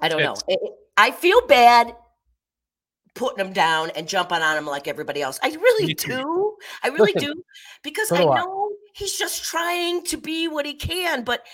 I 0.00 0.08
don't 0.08 0.20
know. 0.22 0.32
It's- 0.32 0.44
It- 0.48 0.60
it- 0.62 0.72
I 0.96 1.10
feel 1.10 1.40
bad 1.46 1.94
putting 3.14 3.44
him 3.44 3.52
down 3.52 3.90
and 3.90 4.08
jumping 4.08 4.38
on 4.42 4.56
him 4.56 4.66
like 4.66 4.88
everybody 4.88 5.22
else. 5.22 5.38
I 5.42 5.48
really 5.48 5.94
do. 5.94 6.56
I 6.82 6.88
really 6.88 7.12
do 7.12 7.34
because 7.82 8.08
so 8.08 8.16
I 8.16 8.20
do 8.22 8.28
I. 8.30 8.36
know 8.40 8.70
he's 8.94 9.16
just 9.18 9.44
trying 9.44 10.04
to 10.06 10.16
be 10.16 10.48
what 10.48 10.66
he 10.66 10.74
can, 10.74 11.24
but 11.24 11.44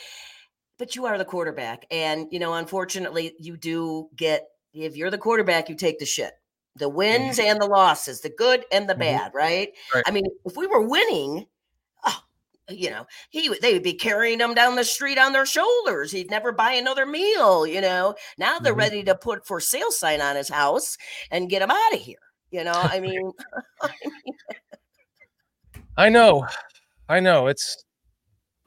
but 0.79 0.95
you 0.95 1.07
are 1.07 1.19
the 1.19 1.25
quarterback 1.25 1.87
and 1.91 2.29
you 2.31 2.39
know 2.39 2.55
unfortunately 2.55 3.35
you 3.39 3.57
do 3.57 4.09
get 4.17 4.47
if 4.73 4.97
you're 4.97 5.11
the 5.11 5.19
quarterback 5.19 5.69
you 5.69 5.75
take 5.75 5.99
the 5.99 6.07
shit 6.07 6.33
the 6.77 6.89
wins 6.89 7.41
and 7.41 7.61
the 7.61 7.67
losses 7.67 8.21
the 8.21 8.31
good 8.31 8.65
and 8.71 8.89
the 8.89 8.95
Mhm. 8.95 8.99
bad 9.01 9.33
right? 9.35 9.73
Right. 9.93 10.05
i 10.07 10.13
mean 10.13 10.25
if 10.45 10.57
we 10.57 10.69
were 10.69 10.87
winning 10.87 11.47
you 12.69 12.91
know 12.91 13.07
he 13.31 13.49
would 13.49 13.61
they 13.63 13.73
would 13.73 13.83
be 13.83 13.95
carrying 13.95 14.41
him 14.41 14.55
down 14.55 14.77
the 14.77 14.85
street 14.85 15.19
on 15.19 15.33
their 15.33 15.47
shoulders 15.47 16.13
he'd 16.13 16.31
never 16.31 16.53
buy 16.53 16.73
another 16.73 17.07
meal 17.07 17.67
you 17.67 17.81
know 17.81 18.15
now 18.37 18.59
they're 18.59 18.75
Mhm. 18.75 18.79
ready 18.79 19.03
to 19.05 19.15
put 19.15 19.47
for 19.47 19.59
sale 19.61 19.91
sign 19.91 20.21
on 20.21 20.37
his 20.37 20.49
house 20.49 20.97
and 21.31 21.49
get 21.49 21.63
him 21.63 21.71
out 21.71 21.93
of 21.95 22.01
here 22.01 22.19
you 22.51 22.63
know 22.65 22.73
i 22.93 23.01
mean 23.01 23.33
I 25.97 26.09
know. 26.09 26.47
I 27.09 27.21
know. 27.21 27.49
It's 27.49 27.85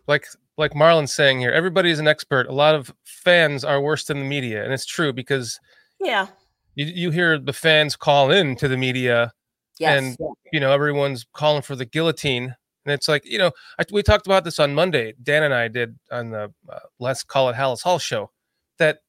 like 0.07 0.25
like 0.57 0.75
Marlon's 0.75 1.13
saying 1.13 1.39
here. 1.39 1.51
Everybody's 1.51 1.99
an 1.99 2.07
expert. 2.07 2.47
A 2.47 2.51
lot 2.53 2.75
of 2.75 2.93
fans 3.05 3.63
are 3.63 3.81
worse 3.81 4.03
than 4.05 4.19
the 4.19 4.25
media, 4.25 4.63
and 4.63 4.73
it's 4.73 4.85
true 4.85 5.13
because 5.13 5.57
yeah 5.99 6.27
you, 6.75 6.85
you 6.85 7.11
hear 7.11 7.37
the 7.37 7.53
fans 7.53 7.95
call 7.95 8.31
in 8.31 8.55
to 8.57 8.67
the 8.67 8.77
media 8.77 9.31
Yes. 9.79 9.97
and 9.97 10.17
you 10.51 10.59
know 10.59 10.71
everyone's 10.71 11.25
calling 11.33 11.61
for 11.61 11.75
the 11.75 11.85
guillotine 11.85 12.55
and 12.85 12.93
it's 12.93 13.07
like 13.07 13.23
you 13.25 13.37
know 13.37 13.51
I, 13.79 13.83
we 13.91 14.03
talked 14.03 14.25
about 14.25 14.43
this 14.43 14.59
on 14.59 14.73
monday 14.73 15.13
dan 15.21 15.43
and 15.43 15.53
i 15.53 15.67
did 15.67 15.97
on 16.11 16.31
the 16.31 16.51
uh, 16.69 16.79
let's 16.99 17.23
call 17.23 17.49
it 17.49 17.55
halas 17.55 17.81
hall 17.81 17.99
show 17.99 18.31
that 18.79 18.99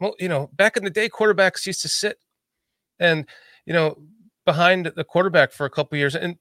well 0.00 0.14
you 0.18 0.28
know 0.28 0.50
back 0.52 0.76
in 0.76 0.84
the 0.84 0.90
day 0.90 1.08
quarterbacks 1.08 1.66
used 1.66 1.82
to 1.82 1.88
sit 1.88 2.18
and 2.98 3.26
you 3.66 3.72
know 3.72 3.98
behind 4.44 4.92
the 4.96 5.04
quarterback 5.04 5.52
for 5.52 5.66
a 5.66 5.70
couple 5.70 5.98
years 5.98 6.14
and 6.14 6.36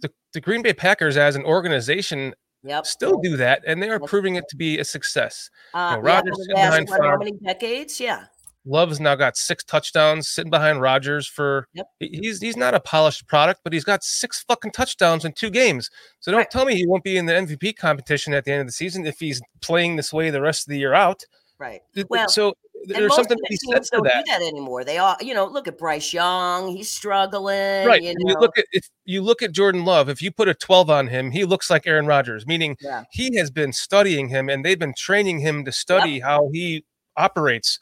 the, 0.00 0.10
the 0.32 0.40
green 0.40 0.62
bay 0.62 0.72
packers 0.72 1.16
as 1.16 1.36
an 1.36 1.44
organization 1.44 2.34
Yep. 2.62 2.84
still 2.84 3.18
do 3.22 3.38
that 3.38 3.62
and 3.66 3.82
they 3.82 3.88
are 3.88 3.98
Yes. 3.98 4.10
proving 4.10 4.34
it 4.34 4.44
to 4.50 4.56
be 4.56 4.78
a 4.78 4.84
success 4.84 5.48
Uh, 5.72 5.78
know, 5.78 5.96
yeah, 5.96 6.00
Rodgers 6.02 6.36
for 6.36 6.54
the 6.54 6.60
last, 6.60 6.88
what, 6.90 7.00
how 7.00 7.16
many 7.16 7.32
decades? 7.42 7.98
Yeah. 7.98 8.24
Love's 8.66 9.00
now 9.00 9.14
got 9.14 9.36
six 9.36 9.64
touchdowns 9.64 10.28
sitting 10.28 10.50
behind 10.50 10.80
Rodgers 10.82 11.26
for 11.26 11.66
Yep. 11.74 11.86
he's 12.00 12.40
he's 12.40 12.56
not 12.56 12.74
a 12.74 12.80
polished 12.80 13.26
product, 13.26 13.60
but 13.64 13.72
he's 13.72 13.84
got 13.84 14.04
six 14.04 14.44
fucking 14.46 14.72
touchdowns 14.72 15.24
in 15.24 15.32
two 15.32 15.50
games. 15.50 15.88
So 16.20 16.30
don't 16.30 16.38
Right. 16.40 16.50
tell 16.50 16.64
me 16.66 16.74
he 16.74 16.86
won't 16.86 17.04
be 17.04 17.16
in 17.16 17.26
the 17.26 17.32
MVP 17.34 17.72
competition 17.76 18.34
at 18.34 18.44
the 18.44 18.52
end 18.52 18.60
of 18.60 18.66
the 18.66 18.72
season 18.72 19.06
if 19.06 19.18
he's 19.18 19.40
playing 19.62 19.96
this 19.96 20.12
way 20.12 20.30
the 20.30 20.42
rest 20.42 20.66
of 20.66 20.72
the 20.72 20.78
year 20.78 20.92
out. 20.94 21.22
Right. 21.58 21.80
Well, 22.08 22.28
so 22.28 22.54
there's 22.86 23.14
something 23.14 23.36
to 23.36 23.46
be 23.50 23.56
said 23.70 23.84
for 23.86 23.96
don't 23.96 24.04
that. 24.04 24.24
do 24.24 24.32
that 24.32 24.40
anymore. 24.42 24.82
They 24.84 24.96
all, 24.96 25.14
you 25.20 25.34
know, 25.34 25.44
look 25.46 25.68
at 25.68 25.76
Bryce 25.76 26.14
Young. 26.14 26.74
He's 26.74 26.90
struggling. 26.90 27.86
Right. 27.86 28.02
You 28.02 28.14
know. 28.14 28.30
you 28.30 28.38
look 28.40 28.56
at 28.56 28.64
if 28.72 28.88
you 29.04 29.20
look 29.20 29.42
at 29.42 29.52
Jordan 29.52 29.84
Love, 29.84 30.08
if 30.08 30.22
you 30.22 30.30
put 30.32 30.48
a 30.48 30.54
12 30.54 30.88
on 30.88 31.08
him, 31.08 31.30
he 31.30 31.44
looks 31.44 31.68
like 31.70 31.86
Aaron 31.86 32.06
Rodgers, 32.06 32.46
meaning 32.46 32.76
Yeah. 32.80 33.04
he 33.12 33.36
has 33.36 33.50
been 33.50 33.72
studying 33.74 34.28
him 34.28 34.48
and 34.48 34.64
they've 34.64 34.78
been 34.78 34.94
training 34.96 35.40
him 35.40 35.64
to 35.66 35.72
study 35.72 36.20
how 36.20 36.48
he 36.52 36.84
operates, 37.18 37.78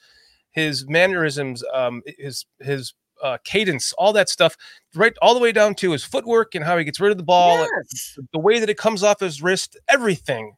his 0.59 0.87
mannerisms, 0.89 1.63
um, 1.73 2.03
his 2.19 2.45
his 2.61 2.95
uh, 3.23 3.39
cadence, 3.45 3.93
all 3.95 4.13
that 4.13 4.29
stuff, 4.29 4.57
right 4.95 5.13
all 5.23 5.35
the 5.35 5.41
way 5.41 5.51
down 5.53 5.75
to 5.75 5.91
his 5.93 6.05
footwork 6.05 6.55
and 6.55 6.65
how 6.65 6.79
he 6.79 6.85
gets 6.85 7.01
rid 7.01 7.11
of 7.11 7.17
the 7.17 7.25
ball, 7.25 7.57
Yes. 7.59 8.17
the 8.33 8.39
way 8.39 8.61
that 8.61 8.71
it 8.71 8.77
comes 8.79 9.03
off 9.03 9.19
his 9.21 9.43
wrist, 9.43 9.77
everything. 9.89 10.55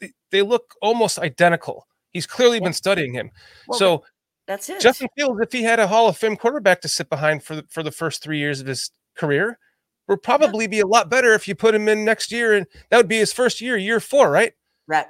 They- 0.00 0.12
They 0.30 0.42
look 0.42 0.74
almost 0.82 1.18
identical. 1.18 1.86
He's 2.12 2.26
clearly 2.26 2.60
been 2.60 2.72
studying 2.72 3.12
him. 3.14 3.30
Well, 3.66 3.78
so 3.78 4.04
That's 4.46 4.68
it. 4.68 4.80
Justin 4.80 5.08
Fields, 5.16 5.40
if 5.42 5.50
he 5.52 5.62
had 5.64 5.80
a 5.80 5.86
Hall 5.88 6.06
of 6.08 6.16
Fame 6.16 6.36
quarterback 6.36 6.80
to 6.82 6.88
sit 6.88 7.08
behind 7.08 7.42
for 7.42 7.56
the, 7.56 7.64
for 7.70 7.82
the 7.82 7.90
first 7.90 8.22
three 8.22 8.38
years 8.38 8.60
of 8.60 8.66
his 8.68 8.90
career, 9.16 9.58
would 10.06 10.22
probably 10.22 10.66
be 10.68 10.80
a 10.80 10.86
lot 10.86 11.08
better 11.08 11.32
if 11.34 11.48
you 11.48 11.54
put 11.56 11.74
him 11.74 11.88
in 11.88 12.04
next 12.04 12.30
year, 12.30 12.52
and 12.54 12.66
that 12.90 12.96
would 12.98 13.08
be 13.08 13.18
his 13.18 13.32
first 13.32 13.60
year, 13.60 13.76
year 13.76 13.98
four, 14.00 14.30
right? 14.30 14.52
right. 14.86 15.06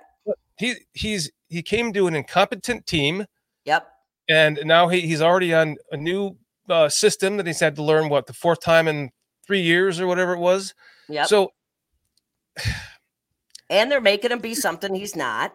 He 0.56 0.76
he's 0.92 1.30
he 1.48 1.62
came 1.62 1.92
to 1.94 2.06
an 2.06 2.14
incompetent 2.14 2.86
team. 2.86 3.26
And 4.28 4.60
now 4.64 4.88
he, 4.88 5.02
he's 5.02 5.22
already 5.22 5.54
on 5.54 5.76
a 5.90 5.96
new 5.96 6.36
uh, 6.68 6.88
system 6.88 7.36
that 7.36 7.46
he's 7.46 7.60
had 7.60 7.76
to 7.76 7.82
learn 7.82 8.08
what 8.08 8.26
the 8.26 8.32
fourth 8.32 8.60
time 8.60 8.88
in 8.88 9.10
three 9.46 9.60
years 9.60 10.00
or 10.00 10.06
whatever 10.06 10.32
it 10.32 10.38
was. 10.38 10.74
Yeah. 11.08 11.24
So 11.24 11.50
and 13.70 13.90
they're 13.90 14.00
making 14.00 14.30
him 14.30 14.38
be 14.38 14.54
something 14.54 14.94
he's 14.94 15.16
not. 15.16 15.54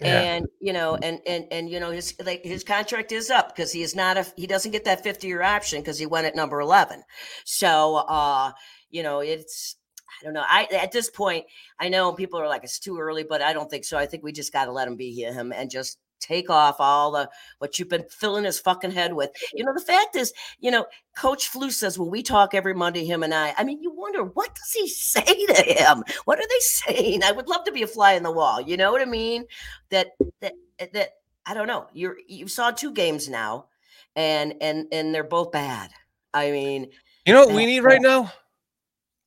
Yeah. 0.00 0.20
And 0.20 0.46
you 0.60 0.72
know, 0.72 0.96
and 0.96 1.20
and 1.26 1.46
and 1.50 1.70
you 1.70 1.80
know, 1.80 1.90
his 1.90 2.14
like 2.24 2.44
his 2.44 2.64
contract 2.64 3.12
is 3.12 3.30
up 3.30 3.54
because 3.54 3.72
he 3.72 3.82
is 3.82 3.94
not 3.94 4.16
a 4.16 4.26
he 4.36 4.46
doesn't 4.46 4.72
get 4.72 4.84
that 4.84 5.02
50 5.02 5.26
year 5.26 5.42
option 5.42 5.80
because 5.80 5.98
he 5.98 6.06
went 6.06 6.26
at 6.26 6.36
number 6.36 6.60
11. 6.60 7.02
So 7.44 7.96
uh, 7.96 8.52
you 8.90 9.02
know, 9.02 9.20
it's 9.20 9.76
I 10.20 10.24
don't 10.24 10.34
know. 10.34 10.44
I 10.46 10.68
at 10.72 10.92
this 10.92 11.10
point, 11.10 11.46
I 11.78 11.88
know 11.88 12.12
people 12.12 12.40
are 12.40 12.48
like 12.48 12.64
it's 12.64 12.78
too 12.78 12.98
early, 12.98 13.24
but 13.24 13.42
I 13.42 13.52
don't 13.52 13.70
think 13.70 13.84
so. 13.84 13.96
I 13.96 14.06
think 14.06 14.22
we 14.22 14.32
just 14.32 14.52
got 14.52 14.66
to 14.66 14.72
let 14.72 14.88
him 14.88 14.96
be 14.96 15.12
him 15.14 15.52
and 15.52 15.70
just 15.70 15.98
take 16.20 16.50
off 16.50 16.76
all 16.78 17.12
the 17.12 17.28
what 17.58 17.78
you've 17.78 17.88
been 17.88 18.04
filling 18.08 18.44
his 18.44 18.60
fucking 18.60 18.90
head 18.92 19.12
with. 19.14 19.30
You 19.54 19.64
know, 19.64 19.72
the 19.74 19.80
fact 19.80 20.16
is, 20.16 20.32
you 20.60 20.70
know, 20.70 20.86
Coach 21.16 21.48
Flu 21.48 21.70
says, 21.70 21.98
"Well, 21.98 22.10
we 22.10 22.22
talk 22.22 22.54
every 22.54 22.74
Monday, 22.74 23.04
him 23.04 23.22
and 23.22 23.34
I." 23.34 23.54
I 23.58 23.64
mean, 23.64 23.82
you 23.82 23.90
wonder 23.92 24.24
what 24.24 24.54
does 24.54 24.72
he 24.72 24.88
say 24.88 25.46
to 25.46 25.62
him? 25.62 26.04
What 26.24 26.38
are 26.38 26.48
they 26.48 26.58
saying? 26.60 27.22
I 27.24 27.32
would 27.32 27.48
love 27.48 27.64
to 27.64 27.72
be 27.72 27.82
a 27.82 27.86
fly 27.86 28.12
in 28.12 28.22
the 28.22 28.30
wall. 28.32 28.60
You 28.60 28.76
know 28.76 28.92
what 28.92 29.02
I 29.02 29.06
mean? 29.06 29.44
That 29.90 30.08
that 30.40 30.54
that 30.92 31.10
I 31.46 31.54
don't 31.54 31.66
know. 31.66 31.86
You're 31.92 32.16
you 32.28 32.46
saw 32.48 32.70
two 32.70 32.92
games 32.92 33.28
now, 33.28 33.66
and 34.14 34.54
and 34.60 34.86
and 34.92 35.14
they're 35.14 35.24
both 35.24 35.52
bad. 35.52 35.90
I 36.32 36.50
mean, 36.50 36.90
you 37.26 37.32
know 37.32 37.46
what 37.46 37.54
we 37.54 37.66
need 37.66 37.80
right 37.80 38.00
now? 38.00 38.32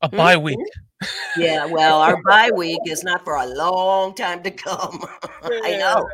A 0.01 0.09
Hmm? 0.09 0.17
bye 0.17 0.37
week. 0.37 0.59
yeah. 1.37 1.65
Well, 1.65 2.01
our 2.01 2.21
bye 2.23 2.51
week 2.55 2.79
is 2.85 3.03
not 3.03 3.23
for 3.23 3.35
a 3.35 3.45
long 3.45 4.13
time 4.15 4.43
to 4.43 4.51
come. 4.51 5.03
I 5.43 5.77
know. 5.77 6.07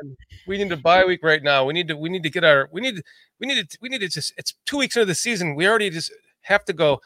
We 0.50 0.58
need 0.58 0.72
a 0.72 0.78
bye 0.78 1.06
week 1.06 1.20
right 1.22 1.44
now. 1.44 1.64
We 1.64 1.74
need 1.74 1.88
to 1.90 1.96
we 1.96 2.10
need 2.10 2.24
to 2.24 2.30
get 2.30 2.44
our 2.44 2.68
we 2.72 2.82
need 2.82 2.96
to 2.98 3.04
we 3.40 3.46
need 3.46 3.70
to 3.70 3.78
we 3.82 3.88
need 3.88 4.00
to 4.00 4.10
just 4.10 4.34
it's 4.36 4.56
two 4.66 4.78
weeks 4.80 4.96
into 4.98 5.06
the 5.06 5.14
season. 5.14 5.54
We 5.54 5.68
already 5.68 5.92
just 5.92 6.12
have 6.42 6.66
to 6.66 6.74
go. 6.74 7.00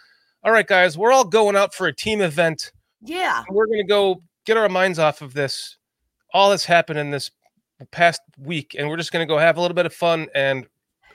All 0.45 0.51
right, 0.53 0.65
guys, 0.65 0.97
we're 0.97 1.11
all 1.11 1.25
going 1.25 1.57
out 1.57 1.73
for 1.73 1.87
a 1.87 1.93
team 1.93 2.21
event. 2.21 2.71
Yeah. 3.01 3.43
We're 3.49 3.67
gonna 3.67 3.83
go 3.83 4.23
get 4.45 4.55
our 4.55 4.69
minds 4.69 4.97
off 4.97 5.21
of 5.21 5.33
this, 5.33 5.77
all 6.33 6.51
that's 6.51 6.63
happened 6.63 6.99
in 6.99 7.11
this 7.11 7.31
past 7.91 8.21
week, 8.37 8.77
and 8.79 8.87
we're 8.87 8.95
just 8.95 9.11
gonna 9.11 9.25
go 9.25 9.37
have 9.37 9.57
a 9.57 9.61
little 9.61 9.75
bit 9.75 9.85
of 9.85 9.93
fun 9.93 10.29
and 10.33 10.65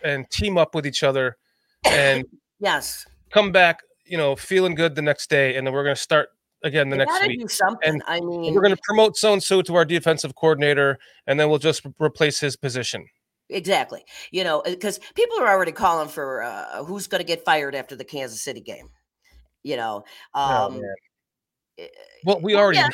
and 0.05 0.29
team 0.31 0.59
up 0.59 0.75
with 0.75 0.87
each 0.87 1.03
other 1.03 1.39
and 1.87 2.27
Yes. 2.61 3.07
come 3.31 3.53
back, 3.53 3.81
you 4.05 4.19
know, 4.19 4.37
feeling 4.37 4.75
good 4.75 4.95
the 4.95 5.03
next 5.03 5.31
day, 5.31 5.57
and 5.57 5.67
then 5.67 5.73
we're 5.73 5.83
gonna 5.85 5.97
start 5.97 6.29
again 6.63 6.89
the 6.89 6.97
You 6.97 7.05
next 7.07 7.27
week. 7.27 7.51
And- 7.85 8.03
I 8.07 8.21
mean, 8.21 8.55
we're 8.55 8.61
going 8.63 8.75
to 8.75 8.81
promote 8.85 9.17
so 9.17 9.33
and 9.33 9.43
so 9.43 9.63
to 9.63 9.75
our 9.77 9.85
defensive 9.85 10.35
coordinator, 10.35 10.99
and 11.27 11.39
then 11.39 11.49
we'll 11.49 11.59
just 11.59 11.85
re- 11.85 11.93
replace 12.01 12.41
his 12.41 12.57
position. 12.57 13.07
Exactly. 13.51 14.05
You 14.31 14.45
know, 14.45 14.63
because 14.65 14.99
people 15.15 15.39
are 15.41 15.49
already 15.49 15.73
calling 15.73 16.09
for 16.09 16.43
uh, 16.43 16.85
who's 16.85 17.07
going 17.07 17.21
to 17.21 17.27
get 17.27 17.45
fired 17.45 17.75
after 17.75 17.97
the 17.97 18.05
Kansas 18.05 18.43
City 18.43 18.61
game. 18.61 18.89
You 19.63 19.77
know, 19.77 20.05
Oh, 20.35 20.67
um, 20.67 20.83
eh, 21.79 21.87
Well, 22.25 22.41
we 22.41 22.55
already 22.55 22.79
yeah. 22.79 22.89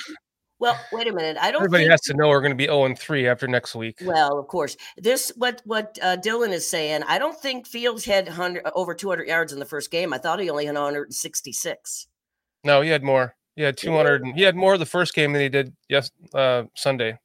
well, 0.61 0.79
wait 0.93 1.09
a 1.09 1.13
minute. 1.13 1.37
I 1.41 1.51
don't 1.51 1.61
everybody 1.61 1.83
think. 1.85 1.91
has 1.91 2.01
to 2.03 2.15
know 2.15 2.29
we're 2.29 2.41
going 2.41 2.53
to 2.53 2.57
be 2.57 2.67
0 2.67 2.85
and 2.85 2.99
3 2.99 3.27
after 3.29 3.49
next 3.49 3.75
week. 3.75 3.99
well, 4.03 4.39
of 4.39 4.47
course, 4.47 4.77
this 4.97 5.33
what 5.37 5.61
what 5.65 5.99
uh, 6.03 6.17
Dylan 6.19 6.51
is 6.53 6.67
saying. 6.69 7.03
I 7.09 7.19
don't 7.19 7.37
think 7.39 7.67
Fields 7.67 8.05
had 8.05 8.29
over 8.75 8.95
200 8.95 9.27
yards 9.27 9.53
in 9.53 9.59
the 9.59 9.65
first 9.67 9.91
game. 9.91 10.13
I 10.15 10.19
thought 10.19 10.39
he 10.39 10.49
only 10.51 10.67
had 10.67 10.75
166. 10.77 12.07
No, 12.63 12.81
he 12.81 12.91
had 12.91 13.03
more. 13.03 13.35
He 13.57 13.63
had 13.63 13.77
200. 13.77 14.23
and- 14.25 14.35
He 14.37 14.43
had 14.43 14.57
more 14.57 14.77
the 14.79 14.87
first 14.87 15.15
game 15.15 15.33
than 15.33 15.43
he 15.43 15.49
did 15.49 15.73
yes 15.89 16.11
uh, 16.35 16.65
Sunday. 16.75 17.19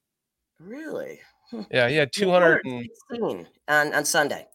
Really? 0.59 1.19
Yeah, 1.71 1.89
he 1.89 1.95
had 1.95 2.13
200. 2.13 2.63
And, 2.65 2.87
216 3.17 3.47
on 3.67 3.93
on 3.95 4.05
Sunday. 4.05 4.47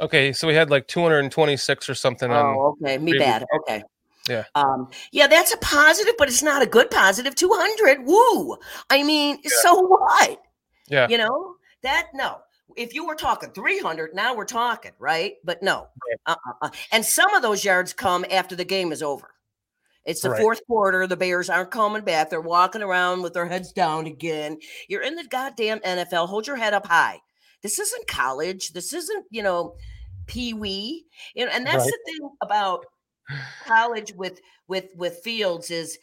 okay, 0.00 0.32
so 0.32 0.46
we 0.46 0.54
had 0.54 0.70
like 0.70 0.86
226 0.86 1.88
or 1.88 1.94
something. 1.96 2.30
on, 2.30 2.54
Oh, 2.56 2.76
okay. 2.80 2.96
Me 2.98 3.10
previous 3.10 3.26
bad. 3.28 3.44
Okay. 3.60 3.82
Yeah. 4.28 4.44
Um, 4.54 4.88
yeah, 5.10 5.26
that's 5.26 5.52
a 5.52 5.56
positive, 5.56 6.14
but 6.18 6.28
it's 6.28 6.42
not 6.44 6.62
a 6.62 6.66
good 6.66 6.92
positive. 6.92 7.34
200. 7.34 8.06
Woo. 8.06 8.56
I 8.88 9.02
mean, 9.02 9.40
so 9.44 9.80
what? 9.80 10.40
yeah, 10.88 11.08
You 11.08 11.18
know, 11.18 11.56
that 11.82 12.10
no. 12.14 12.38
If 12.76 12.94
you 12.94 13.04
were 13.04 13.16
talking 13.16 13.50
300, 13.50 14.14
now 14.14 14.36
we're 14.36 14.44
talking, 14.44 14.92
right? 15.00 15.34
But 15.44 15.60
no. 15.60 15.88
Uh-uh. 16.24 16.70
And 16.92 17.04
some 17.04 17.34
of 17.34 17.42
those 17.42 17.64
yards 17.64 17.92
come 17.92 18.24
after 18.30 18.54
the 18.54 18.64
game 18.64 18.92
is 18.92 19.02
over. 19.02 19.31
It's 20.04 20.20
the 20.20 20.30
Right. 20.30 20.40
fourth 20.40 20.60
quarter. 20.66 21.06
The 21.06 21.16
Bears 21.16 21.48
aren't 21.48 21.70
coming 21.70 22.02
back. 22.02 22.30
They're 22.30 22.40
walking 22.40 22.82
around 22.82 23.22
with 23.22 23.34
their 23.34 23.46
heads 23.46 23.72
down 23.72 24.06
again. 24.06 24.58
You're 24.88 25.02
in 25.02 25.14
the 25.14 25.24
goddamn 25.24 25.80
NFL. 25.84 26.26
Hold 26.26 26.46
your 26.46 26.56
head 26.56 26.74
up 26.74 26.86
high. 26.86 27.20
This 27.62 27.78
isn't 27.78 28.08
college. 28.08 28.72
This 28.72 28.92
isn't, 28.92 29.26
you 29.30 29.42
know, 29.42 29.76
pee 30.26 30.54
wee. 30.54 31.06
You 31.34 31.46
know, 31.46 31.52
and 31.52 31.66
that's 31.66 31.84
Right. 31.84 31.92
the 31.92 31.98
thing 32.12 32.30
about 32.42 32.84
college 33.66 34.12
with 34.14 34.40
with 34.68 34.86
with 34.96 35.18
Fields 35.22 35.70
is 35.70 35.98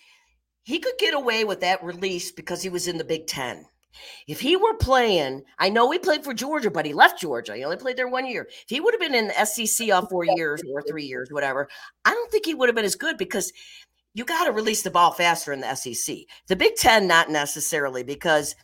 he 0.63 0.79
could 0.79 0.97
get 0.99 1.13
away 1.13 1.43
with 1.43 1.59
that 1.62 1.83
release 1.83 2.31
because 2.31 2.62
he 2.62 2.69
was 2.69 2.88
in 2.88 2.97
the 2.97 3.03
Big 3.03 3.27
Ten. 3.27 3.65
If 4.27 4.39
he 4.39 4.55
were 4.55 4.75
playing, 4.75 5.43
I 5.57 5.69
know 5.69 5.89
he 5.91 5.97
played 5.99 6.23
for 6.23 6.33
Georgia, 6.33 6.69
but 6.69 6.85
he 6.85 6.93
left 6.93 7.19
Georgia. 7.19 7.55
He 7.55 7.63
only 7.63 7.75
played 7.77 7.97
there 7.97 8.07
one 8.07 8.25
year. 8.27 8.47
If 8.49 8.65
he 8.69 8.79
would 8.79 8.93
have 8.93 9.01
been 9.01 9.15
in 9.15 9.27
the 9.29 9.39
SEC 9.45 9.89
all 9.91 10.05
four 10.07 10.23
years 10.23 10.62
or 10.71 10.83
three 10.83 11.05
years, 11.05 11.29
whatever, 11.31 11.67
I 12.05 12.12
don't 12.12 12.31
think 12.31 12.45
he 12.45 12.53
would 12.53 12.69
have 12.69 12.75
been 12.75 12.85
as 12.85 12.95
good 12.95 13.17
because 13.17 13.51
you 14.13 14.26
got 14.26 14.45
to 14.45 14.52
release 14.52 14.82
the 14.82 14.91
ball 14.91 15.12
faster 15.12 15.54
in 15.54 15.62
the 15.62 15.76
SEC. 15.76 16.17
The 16.48 16.56
Big 16.56 16.76
Ten, 16.76 17.08
not 17.08 17.30
necessarily, 17.30 18.04
because 18.04 18.56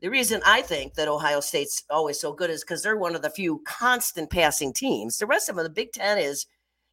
the 0.00 0.10
reason 0.10 0.42
I 0.44 0.62
think 0.62 0.94
that 0.94 1.08
Ohio 1.08 1.40
State's 1.40 1.84
always 1.88 2.20
so 2.20 2.32
good 2.32 2.50
is 2.50 2.62
because 2.62 2.82
they're 2.82 2.96
one 2.96 3.14
of 3.14 3.22
the 3.22 3.30
few 3.30 3.62
constant 3.64 4.30
passing 4.30 4.72
teams. 4.72 5.18
The 5.18 5.26
rest 5.26 5.48
of 5.48 5.56
them, 5.56 5.64
the 5.64 5.70
Big 5.70 5.92
Ten 5.92 6.18
is, 6.18 6.46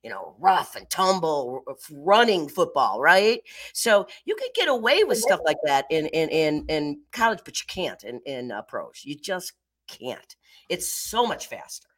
you 0.04 0.10
know, 0.10 0.36
rough 0.40 0.76
and 0.76 0.90
tumble, 0.90 1.64
running 1.92 2.48
football, 2.48 3.02
right? 3.02 3.42
So 3.74 4.06
you 4.26 4.36
could 4.36 4.52
get 4.56 4.70
away 4.70 5.04
with 5.04 5.18
stuff 5.18 5.42
like 5.44 5.58
that 5.66 5.86
in 5.90 6.06
in 6.08 6.30
in, 6.30 6.66
in 6.70 7.02
college, 7.12 7.40
but 7.44 7.60
you 7.60 7.66
can't 7.68 8.02
in 8.04 8.22
in 8.26 8.52
uh, 8.52 8.62
pros. 8.62 9.02
You 9.04 9.16
just 9.16 9.54
can't. 9.88 10.36
It's 10.70 10.94
so 10.94 11.26
much 11.26 11.48
faster. 11.48 11.90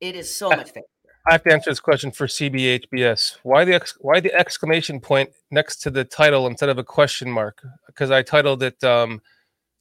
It 0.00 0.14
is 0.14 0.36
so 0.36 0.50
much 0.50 0.72
faster. 0.72 0.82
I 1.28 1.32
have 1.32 1.42
to 1.44 1.52
answer 1.52 1.70
this 1.70 1.80
question 1.80 2.10
for 2.10 2.26
CBHBS. 2.26 3.36
Why 3.42 3.66
the 3.66 3.74
ex- 3.74 3.98
why 4.00 4.18
the 4.18 4.32
exclamation 4.32 4.98
point 4.98 5.28
next 5.50 5.76
to 5.82 5.90
the 5.90 6.02
title 6.02 6.46
instead 6.46 6.70
of 6.70 6.78
a 6.78 6.84
question 6.84 7.30
mark? 7.30 7.62
Because 7.86 8.10
I 8.10 8.22
titled 8.22 8.62
it 8.62 8.82
um, 8.82 9.20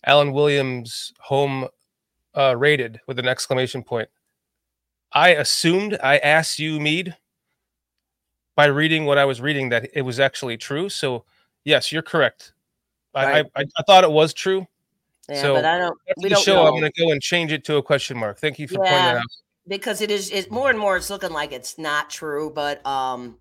Alan 0.05 0.33
Williams 0.33 1.13
home 1.19 1.69
uh, 2.36 2.53
rated 2.57 2.99
with 3.07 3.17
an 3.17 3.29
exclamation 3.29 3.81
point. 3.81 4.10
I 5.13 5.29
assumed 5.29 5.97
I 6.03 6.17
asked 6.17 6.60
you, 6.60 6.81
Mead. 6.81 7.15
by 8.57 8.65
reading 8.65 9.05
what 9.05 9.17
I 9.17 9.23
was 9.23 9.39
reading 9.39 9.69
that 9.69 9.89
it 9.93 10.01
was 10.01 10.19
actually 10.19 10.57
true. 10.57 10.89
So 10.89 11.23
yes, 11.63 11.93
you're 11.93 12.01
correct. 12.01 12.51
I 13.15 13.25
Right. 13.25 13.45
I, 13.55 13.62
I, 13.62 13.65
I 13.77 13.83
thought 13.83 14.03
it 14.03 14.12
was 14.12 14.33
true. 14.33 14.67
Yeah, 15.29 15.41
So, 15.41 15.53
but 15.55 15.63
I 15.65 15.77
don't. 15.77 15.97
We 16.17 16.23
the 16.23 16.29
don't 16.36 16.43
show, 16.43 16.55
know 16.55 16.65
I'm 16.65 16.79
going 16.79 16.91
to 16.91 17.01
go 17.01 17.12
and 17.12 17.21
change 17.21 17.53
it 17.53 17.63
to 17.65 17.77
a 17.77 17.83
question 17.83 18.17
mark. 18.17 18.38
Thank 18.38 18.60
you 18.60 18.67
for 18.67 18.75
pointing 18.75 18.91
that 18.91 19.15
out. 19.17 19.23
Because 19.67 20.01
it 20.01 20.12
is. 20.12 20.30
It's 20.32 20.49
more 20.49 20.69
and 20.69 20.80
more. 20.80 20.97
It's 20.97 21.10
looking 21.10 21.32
like 21.32 21.51
it's 21.51 21.77
not 21.77 22.10
true, 22.10 22.51
but 22.53 22.86
um, 22.86 23.38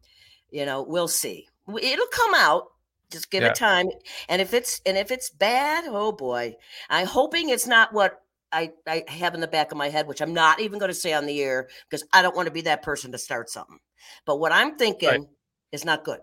you 0.51 0.65
know, 0.67 0.83
we'll 0.83 1.09
see. 1.09 1.47
It'll 1.69 2.07
come 2.07 2.35
out. 2.35 2.69
Just 3.11 3.31
give 3.31 3.43
Yeah. 3.43 3.51
it 3.51 3.55
time. 3.55 3.87
And 4.29 4.43
if 4.43 4.53
it's 4.55 4.81
and 4.85 4.97
if 4.97 5.11
it's 5.11 5.31
bad, 5.31 5.85
oh 5.87 6.13
boy, 6.13 6.55
I'm 6.91 7.07
hoping 7.07 7.51
it's 7.51 7.67
not 7.67 7.93
what. 7.93 8.21
I, 8.53 8.71
I 8.87 9.03
have 9.09 9.35
in 9.35 9.41
the 9.41 9.49
back 9.49 9.73
of 9.73 9.77
my 9.77 9.89
head, 9.89 10.07
which 10.07 10.23
I'm 10.23 10.33
not 10.33 10.61
even 10.61 10.79
going 10.79 10.89
to 10.89 10.95
say 10.95 11.13
on 11.13 11.27
the 11.27 11.43
air 11.43 11.69
because 11.91 12.07
I 12.13 12.23
don't 12.23 12.35
want 12.37 12.47
to 12.47 12.53
be 12.53 12.61
that 12.63 12.81
person 12.81 13.11
to 13.13 13.19
start 13.19 13.51
something. 13.51 13.81
But 14.25 14.37
what 14.39 14.53
I'm 14.53 14.77
thinking 14.77 15.27
is 15.73 15.85
not 15.85 16.05
good. 16.05 16.21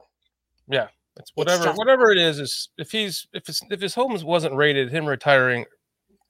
Yeah, 0.70 0.88
it's 1.18 1.32
whatever 1.36 1.66
just- 1.66 1.78
whatever 1.78 2.12
it 2.12 2.18
is 2.18 2.40
is 2.40 2.70
if 2.78 2.92
he's 2.92 3.28
if 3.34 3.50
it's 3.50 3.62
if 3.70 3.82
his 3.82 3.94
home 3.94 4.18
wasn't 4.24 4.56
rated, 4.56 4.90
him 4.90 5.06
retiring 5.06 5.66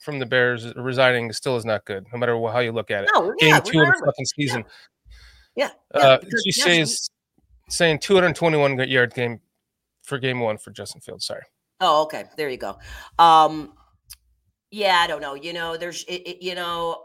from 0.03 0.19
the 0.19 0.25
Bears 0.25 0.65
uh, 0.65 0.73
resigning 0.75 1.31
still 1.31 1.55
is 1.55 1.63
not 1.65 1.85
good, 1.85 2.05
no 2.11 2.19
matter 2.19 2.37
how 2.51 2.59
you 2.59 2.73
look 2.73 2.91
at 2.91 3.05
it. 3.05 3.09
No, 3.15 3.33
Game 3.39 3.49
yeah, 3.49 3.59
two 3.61 3.79
of 3.81 3.87
the 3.87 4.03
fucking 4.05 4.25
season. 4.25 4.65
Yeah, 5.55 5.69
yeah, 5.95 6.01
Uh, 6.01 6.17
because 6.19 6.43
she 6.43 6.51
yes, 6.59 6.89
says 6.89 7.09
saying 7.69 7.99
221 7.99 8.77
yard 8.89 9.13
game 9.13 9.39
for 10.03 10.17
game 10.19 10.41
one 10.41 10.57
for 10.57 10.71
Justin 10.71 10.99
Fields. 10.99 11.25
Sorry. 11.25 11.43
Oh, 11.79 12.03
okay. 12.03 12.25
There 12.35 12.49
you 12.49 12.57
go. 12.57 12.77
Um, 13.17 13.73
yeah, 14.71 14.97
I 14.99 15.07
don't 15.07 15.21
know. 15.21 15.35
You 15.35 15.53
know, 15.53 15.77
there's, 15.77 16.03
it, 16.05 16.21
it- 16.27 16.41
you 16.43 16.55
know, 16.55 17.02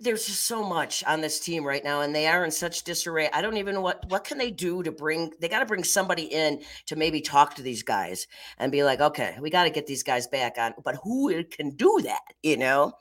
there's 0.00 0.26
just 0.26 0.46
so 0.46 0.62
much 0.62 1.04
on 1.04 1.20
this 1.20 1.40
team 1.40 1.64
right 1.64 1.82
now, 1.82 2.00
and 2.00 2.14
they 2.14 2.26
are 2.26 2.44
in 2.44 2.50
such 2.50 2.84
disarray. 2.84 3.28
I 3.32 3.42
don't 3.42 3.56
even 3.56 3.74
know 3.74 3.80
what 3.80 4.04
what 4.08 4.24
can 4.24 4.38
they 4.38 4.50
do 4.50 4.82
to 4.82 4.92
bring. 4.92 5.32
They 5.40 5.48
got 5.48 5.60
to 5.60 5.66
bring 5.66 5.84
somebody 5.84 6.24
in 6.24 6.62
to 6.86 6.96
maybe 6.96 7.20
talk 7.20 7.54
to 7.54 7.62
these 7.62 7.82
guys 7.82 8.26
and 8.58 8.72
be 8.72 8.84
like, 8.84 9.00
okay, 9.00 9.36
we 9.40 9.50
got 9.50 9.64
to 9.64 9.70
get 9.70 9.86
these 9.86 10.02
guys 10.02 10.26
back 10.26 10.56
on. 10.58 10.74
But 10.84 10.96
who 11.02 11.44
can 11.44 11.70
do 11.70 12.00
that? 12.04 12.22
You 12.42 12.56
know. 12.56 12.92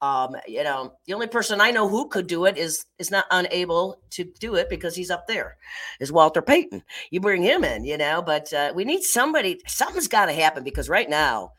Um, 0.00 0.34
you 0.48 0.64
know, 0.64 0.94
the 1.06 1.14
only 1.14 1.28
person 1.28 1.60
I 1.60 1.70
know 1.70 1.88
who 1.88 2.08
could 2.08 2.26
do 2.26 2.46
it 2.46 2.58
is 2.58 2.86
is 2.98 3.12
not 3.12 3.24
unable 3.30 4.00
to 4.10 4.24
do 4.24 4.56
it 4.56 4.68
because 4.68 4.96
he's 4.96 5.12
up 5.12 5.28
there. 5.28 5.58
Is 6.00 6.10
Walter 6.10 6.42
Payton? 6.42 6.82
You 7.12 7.20
bring 7.20 7.42
him 7.42 7.62
in, 7.62 7.84
you 7.84 7.96
know. 7.96 8.20
But 8.20 8.52
uh, 8.52 8.72
we 8.74 8.84
need 8.84 9.02
somebody. 9.02 9.60
Something's 9.68 10.08
got 10.08 10.26
to 10.26 10.32
happen 10.32 10.64
because 10.64 10.88
right 10.88 11.08
now 11.08 11.52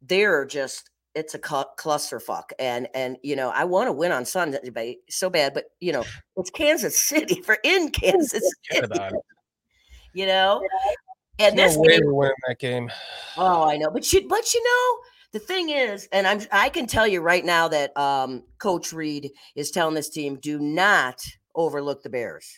they're 0.00 0.46
just 0.46 0.88
it's 1.18 1.34
a 1.34 1.40
cl- 1.44 1.72
clusterfuck. 1.78 2.50
And 2.58 2.88
and 2.94 3.16
you 3.22 3.36
know, 3.36 3.50
I 3.50 3.64
want 3.64 3.88
to 3.88 3.92
win 3.92 4.12
on 4.12 4.24
Sunday 4.24 4.96
so 5.08 5.30
bad, 5.30 5.54
but 5.54 5.64
you 5.80 5.92
know, 5.92 6.04
it's 6.36 6.50
Kansas 6.50 6.98
City 7.02 7.40
for 7.42 7.58
in 7.64 7.90
Kansas 7.92 8.54
City, 8.70 8.88
you 10.12 10.26
know. 10.26 10.66
And 11.38 11.56
There's 11.56 11.70
this 11.70 11.76
no 11.76 11.82
way 11.82 11.88
game, 11.90 12.00
we're 12.04 12.14
winning 12.14 12.34
that 12.48 12.58
game. 12.58 12.90
Oh, 13.36 13.68
I 13.68 13.76
know, 13.76 13.90
but 13.90 14.12
you, 14.12 14.26
but 14.28 14.52
you 14.52 14.62
know, 14.64 14.98
the 15.32 15.38
thing 15.38 15.68
is, 15.68 16.08
and 16.10 16.26
I'm, 16.26 16.40
I 16.50 16.68
can 16.68 16.86
tell 16.86 17.06
you 17.06 17.20
right 17.20 17.44
now 17.44 17.68
that 17.68 17.96
um, 17.96 18.42
Coach 18.58 18.92
Reed 18.92 19.30
is 19.54 19.70
telling 19.70 19.94
this 19.94 20.08
team, 20.08 20.36
do 20.36 20.58
not 20.58 21.20
overlook 21.54 22.02
the 22.02 22.10
Bears. 22.10 22.50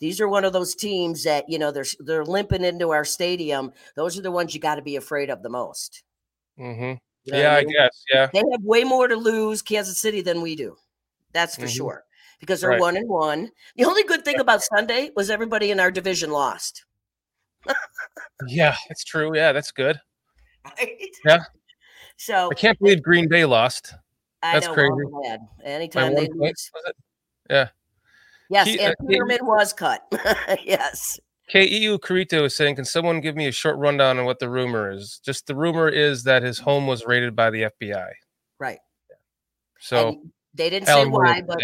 These 0.00 0.20
are 0.20 0.28
one 0.28 0.44
of 0.44 0.52
those 0.52 0.74
teams 0.74 1.22
that 1.22 1.44
you 1.48 1.60
know 1.60 1.70
they're 1.70 1.84
they're 2.00 2.24
limping 2.24 2.64
into 2.64 2.90
our 2.90 3.04
stadium. 3.04 3.70
Those 3.94 4.18
are 4.18 4.22
the 4.22 4.32
ones 4.32 4.52
you 4.52 4.60
got 4.60 4.74
to 4.74 4.82
be 4.82 4.96
afraid 4.96 5.30
of 5.30 5.44
the 5.44 5.48
most. 5.48 6.02
hmm 6.58 6.94
You 7.24 7.32
know 7.34 7.38
Yeah, 7.40 7.54
I 7.56 7.64
mean? 7.64 7.72
guess. 7.72 8.04
Yeah. 8.12 8.26
they 8.32 8.42
have 8.52 8.62
way 8.62 8.84
more 8.84 9.06
to 9.08 9.16
lose 9.16 9.62
Kansas 9.62 9.98
City 9.98 10.20
than 10.22 10.40
we 10.42 10.56
do. 10.56 10.76
That's 11.32 11.54
for 11.56 11.62
Mhm. 11.66 11.76
sure 11.76 12.04
because 12.40 12.60
they're 12.60 12.70
Right. 12.70 12.80
one 12.80 12.96
and 12.96 13.08
one. 13.08 13.50
The 13.76 13.84
only 13.84 14.02
good 14.02 14.24
thing 14.24 14.40
about 14.40 14.62
Sunday 14.62 15.10
was 15.14 15.30
everybody 15.30 15.70
in 15.70 15.78
our 15.80 15.90
division 15.90 16.30
lost. 16.30 16.84
Yeah, 18.48 18.76
that's 18.88 19.04
true. 19.04 19.36
Yeah, 19.36 19.52
that's 19.52 19.70
good. 19.70 20.00
Right? 20.78 21.16
Yeah. 21.24 21.44
So 22.16 22.50
I 22.50 22.54
can't 22.54 22.78
believe 22.78 23.02
Green 23.02 23.28
Bay 23.28 23.44
lost. 23.44 23.94
I 24.42 24.54
That's 24.54 24.66
know, 24.66 24.74
crazy. 24.74 24.90
well, 24.92 25.06
I'm 25.06 25.22
glad. 25.22 25.40
By 25.58 25.64
Anytime 25.64 26.14
they 26.14 26.26
one 26.26 26.38
point, 26.38 26.70
was 26.74 26.82
it? 26.86 26.96
Yeah. 27.50 27.68
Yes, 28.50 28.66
He- 28.66 28.80
and 28.80 28.94
uh, 29.00 29.04
he- 29.08 29.38
was 29.42 29.72
cut. 29.72 30.04
yes. 30.64 31.18
KEU 31.52 31.98
Carito 31.98 32.44
is 32.44 32.56
saying, 32.56 32.76
can 32.76 32.84
someone 32.84 33.20
give 33.20 33.36
me 33.36 33.46
a 33.46 33.52
short 33.52 33.76
rundown 33.76 34.18
on 34.18 34.24
what 34.24 34.38
the 34.38 34.48
rumor 34.48 34.90
is? 34.90 35.20
Just 35.24 35.46
the 35.46 35.54
rumor 35.54 35.88
is 35.88 36.24
that 36.24 36.42
his 36.42 36.58
mm-hmm. 36.58 36.70
home 36.70 36.86
was 36.86 37.04
raided 37.04 37.36
by 37.36 37.50
the 37.50 37.70
FBI. 37.82 38.08
Right. 38.58 38.78
So 39.80 40.08
and 40.08 40.32
they 40.54 40.70
didn't 40.70 40.86
say 40.86 40.92
Alan 40.92 41.10
Moore 41.10 41.24
why, 41.24 41.42
but. 41.42 41.58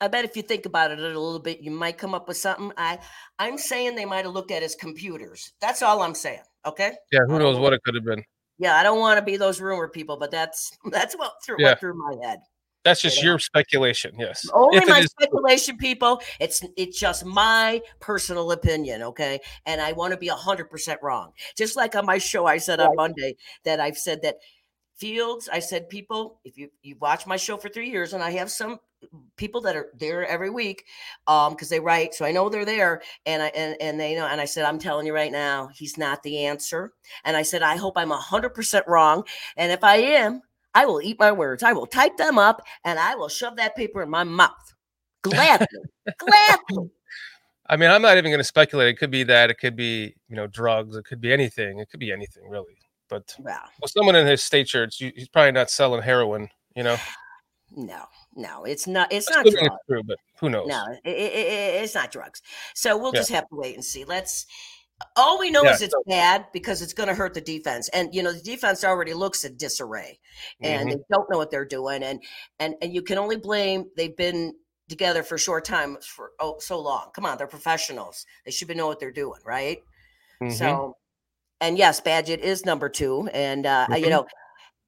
I 0.00 0.08
bet 0.08 0.24
if 0.24 0.36
you 0.36 0.42
think 0.42 0.66
about 0.66 0.90
it 0.90 0.98
a 0.98 1.02
little 1.02 1.38
bit, 1.38 1.60
you 1.60 1.70
might 1.70 1.96
come 1.96 2.12
up 2.12 2.26
with 2.26 2.36
something. 2.36 2.72
I 2.76 2.98
I'm 3.38 3.56
saying 3.56 3.94
they 3.94 4.04
might 4.04 4.24
have 4.24 4.34
looked 4.34 4.50
at 4.50 4.60
his 4.60 4.74
computers. 4.74 5.52
That's 5.60 5.80
all 5.80 6.02
I'm 6.02 6.16
saying. 6.16 6.42
Okay. 6.66 6.92
yeah, 7.12 7.20
who 7.28 7.38
knows 7.38 7.56
what 7.56 7.72
it 7.72 7.80
could 7.84 7.94
have 7.94 8.04
been. 8.04 8.24
Yeah, 8.58 8.74
I 8.74 8.82
don't 8.82 8.98
want 8.98 9.18
to 9.18 9.24
be 9.24 9.36
those 9.36 9.60
rumor 9.60 9.86
people, 9.86 10.16
but 10.16 10.32
that's 10.32 10.76
that's 10.90 11.14
what 11.14 11.34
through 11.44 11.56
Yeah. 11.60 11.68
went 11.68 11.80
through 11.80 11.94
my 11.94 12.26
head. 12.26 12.40
That's 12.84 13.00
just 13.00 13.22
your 13.22 13.38
speculation. 13.38 14.14
Yes. 14.18 14.44
Only 14.52 14.78
If 14.78 14.88
my 14.88 15.00
is 15.00 15.10
speculation, 15.10 15.76
people. 15.76 16.20
It's 16.40 16.64
it's 16.76 16.98
just 16.98 17.24
my 17.24 17.80
personal 18.00 18.52
opinion, 18.52 19.02
okay? 19.02 19.40
And 19.66 19.80
I 19.80 19.92
want 19.92 20.12
to 20.12 20.18
be 20.18 20.28
hundred 20.28 20.70
percent 20.70 21.00
wrong. 21.02 21.32
Just 21.56 21.76
like 21.76 21.94
on 21.94 22.06
my 22.06 22.18
show, 22.18 22.46
I 22.46 22.58
said 22.58 22.80
on 22.80 22.96
Monday 22.96 23.36
that 23.64 23.78
I've 23.80 23.98
said 23.98 24.22
that 24.22 24.36
Fields. 24.96 25.48
I 25.52 25.58
said, 25.58 25.88
people, 25.88 26.38
if 26.44 26.56
you 26.56 26.68
you 26.82 26.96
watch 27.00 27.26
my 27.26 27.36
show 27.36 27.56
for 27.56 27.68
three 27.68 27.90
years, 27.90 28.12
and 28.12 28.22
I 28.22 28.30
have 28.32 28.50
some 28.50 28.78
people 29.36 29.60
that 29.62 29.74
are 29.74 29.88
there 29.98 30.24
every 30.26 30.50
week, 30.50 30.84
um, 31.26 31.54
because 31.54 31.68
they 31.68 31.80
write, 31.80 32.14
so 32.14 32.24
I 32.24 32.30
know 32.30 32.48
they're 32.48 32.64
there, 32.64 33.02
and 33.26 33.42
I 33.42 33.46
and 33.48 33.76
and 33.80 33.98
they 33.98 34.14
know. 34.14 34.26
And 34.26 34.40
I 34.40 34.44
said, 34.44 34.64
I'm 34.64 34.78
telling 34.78 35.06
you 35.06 35.14
right 35.14 35.32
now, 35.32 35.70
he's 35.74 35.98
not 35.98 36.22
the 36.22 36.44
answer. 36.44 36.92
And 37.24 37.36
I 37.36 37.42
said, 37.42 37.62
I 37.62 37.76
hope 37.76 37.94
I'm 37.96 38.10
hundred 38.10 38.50
percent 38.50 38.86
wrong. 38.86 39.24
And 39.56 39.72
if 39.72 39.82
I 39.82 39.96
am, 39.96 40.42
I 40.74 40.86
will 40.86 41.00
eat 41.02 41.18
my 41.18 41.32
words. 41.32 41.62
I 41.62 41.72
will 41.72 41.86
type 41.86 42.16
them 42.16 42.38
up 42.38 42.62
and 42.84 42.98
I 42.98 43.14
will 43.14 43.28
shove 43.28 43.56
that 43.56 43.76
paper 43.76 44.02
in 44.02 44.08
my 44.10 44.24
mouth. 44.24 44.74
Gladly. 45.22 45.66
Gladly. 46.18 46.90
I 47.68 47.76
mean, 47.76 47.90
I'm 47.90 48.02
not 48.02 48.18
even 48.18 48.30
going 48.30 48.40
to 48.40 48.44
speculate. 48.44 48.88
It 48.88 48.98
could 48.98 49.10
be 49.10 49.22
that. 49.24 49.50
It 49.50 49.58
could 49.58 49.76
be, 49.76 50.14
you 50.28 50.36
know, 50.36 50.46
drugs. 50.46 50.96
It 50.96 51.04
could 51.04 51.20
be 51.20 51.32
anything. 51.32 51.78
It 51.78 51.88
could 51.90 52.00
be 52.00 52.12
anything, 52.12 52.48
really. 52.48 52.76
But 53.08 53.34
Well, 53.38 53.60
well, 53.80 53.88
someone 53.88 54.16
in 54.16 54.26
his 54.26 54.42
state 54.42 54.74
it's, 54.74 54.96
he's 54.96 55.28
probably 55.28 55.52
not 55.52 55.70
selling 55.70 56.02
heroin. 56.02 56.48
You 56.74 56.82
know, 56.84 56.96
no, 57.70 58.04
no, 58.34 58.64
it's 58.64 58.86
not. 58.86 59.12
It's 59.12 59.30
not 59.30 59.44
drugs. 59.44 59.58
it's 59.60 59.76
true, 59.88 60.02
but 60.02 60.16
who 60.40 60.50
knows? 60.50 60.66
No, 60.66 60.82
it, 61.04 61.08
it, 61.10 61.32
it- 61.34 61.82
it's 61.84 61.94
not 61.94 62.10
drugs. 62.10 62.42
So 62.74 62.96
we'll 62.96 63.12
Yeah. 63.14 63.20
just 63.20 63.30
have 63.30 63.48
to 63.50 63.56
wait 63.56 63.74
and 63.74 63.84
see. 63.84 64.04
Let's. 64.04 64.46
All 65.16 65.38
we 65.38 65.50
know 65.50 65.64
Yeah, 65.64 65.74
is 65.74 65.82
it's 65.82 65.94
bad 66.06 66.46
because 66.52 66.82
it's 66.82 66.94
going 66.94 67.08
to 67.08 67.14
hurt 67.14 67.34
the 67.34 67.40
defense, 67.40 67.88
and 67.90 68.14
you 68.14 68.22
know 68.22 68.32
the 68.32 68.40
defense 68.40 68.84
already 68.84 69.14
looks 69.14 69.44
at 69.44 69.56
disarray, 69.58 70.18
and 70.62 70.90
Mhm. 70.90 70.92
they 70.92 70.96
don't 71.10 71.30
know 71.30 71.38
what 71.38 71.50
they're 71.50 71.64
doing, 71.64 72.02
and 72.02 72.22
and 72.58 72.74
and 72.82 72.92
you 72.94 73.02
can 73.02 73.18
only 73.18 73.36
blame 73.36 73.90
they've 73.96 74.16
been 74.16 74.54
together 74.88 75.22
for 75.22 75.36
a 75.36 75.38
short 75.38 75.64
time 75.64 75.96
for 76.02 76.32
oh 76.40 76.58
so 76.60 76.78
long. 76.80 77.10
Come 77.14 77.26
on, 77.26 77.38
they're 77.38 77.46
professionals. 77.46 78.26
They 78.44 78.50
should 78.50 78.68
be 78.68 78.74
know 78.74 78.86
what 78.86 79.00
they're 79.00 79.10
doing, 79.12 79.40
right? 79.44 79.78
Mhm. 80.40 80.82
So, 80.82 80.96
and 81.60 81.78
yes, 81.78 82.00
Bagent 82.00 82.40
is 82.40 82.66
number 82.66 82.88
two, 82.88 83.28
and 83.34 83.66
uh, 83.66 83.88
you 83.96 84.04
Mhm. 84.04 84.10
know, 84.10 84.26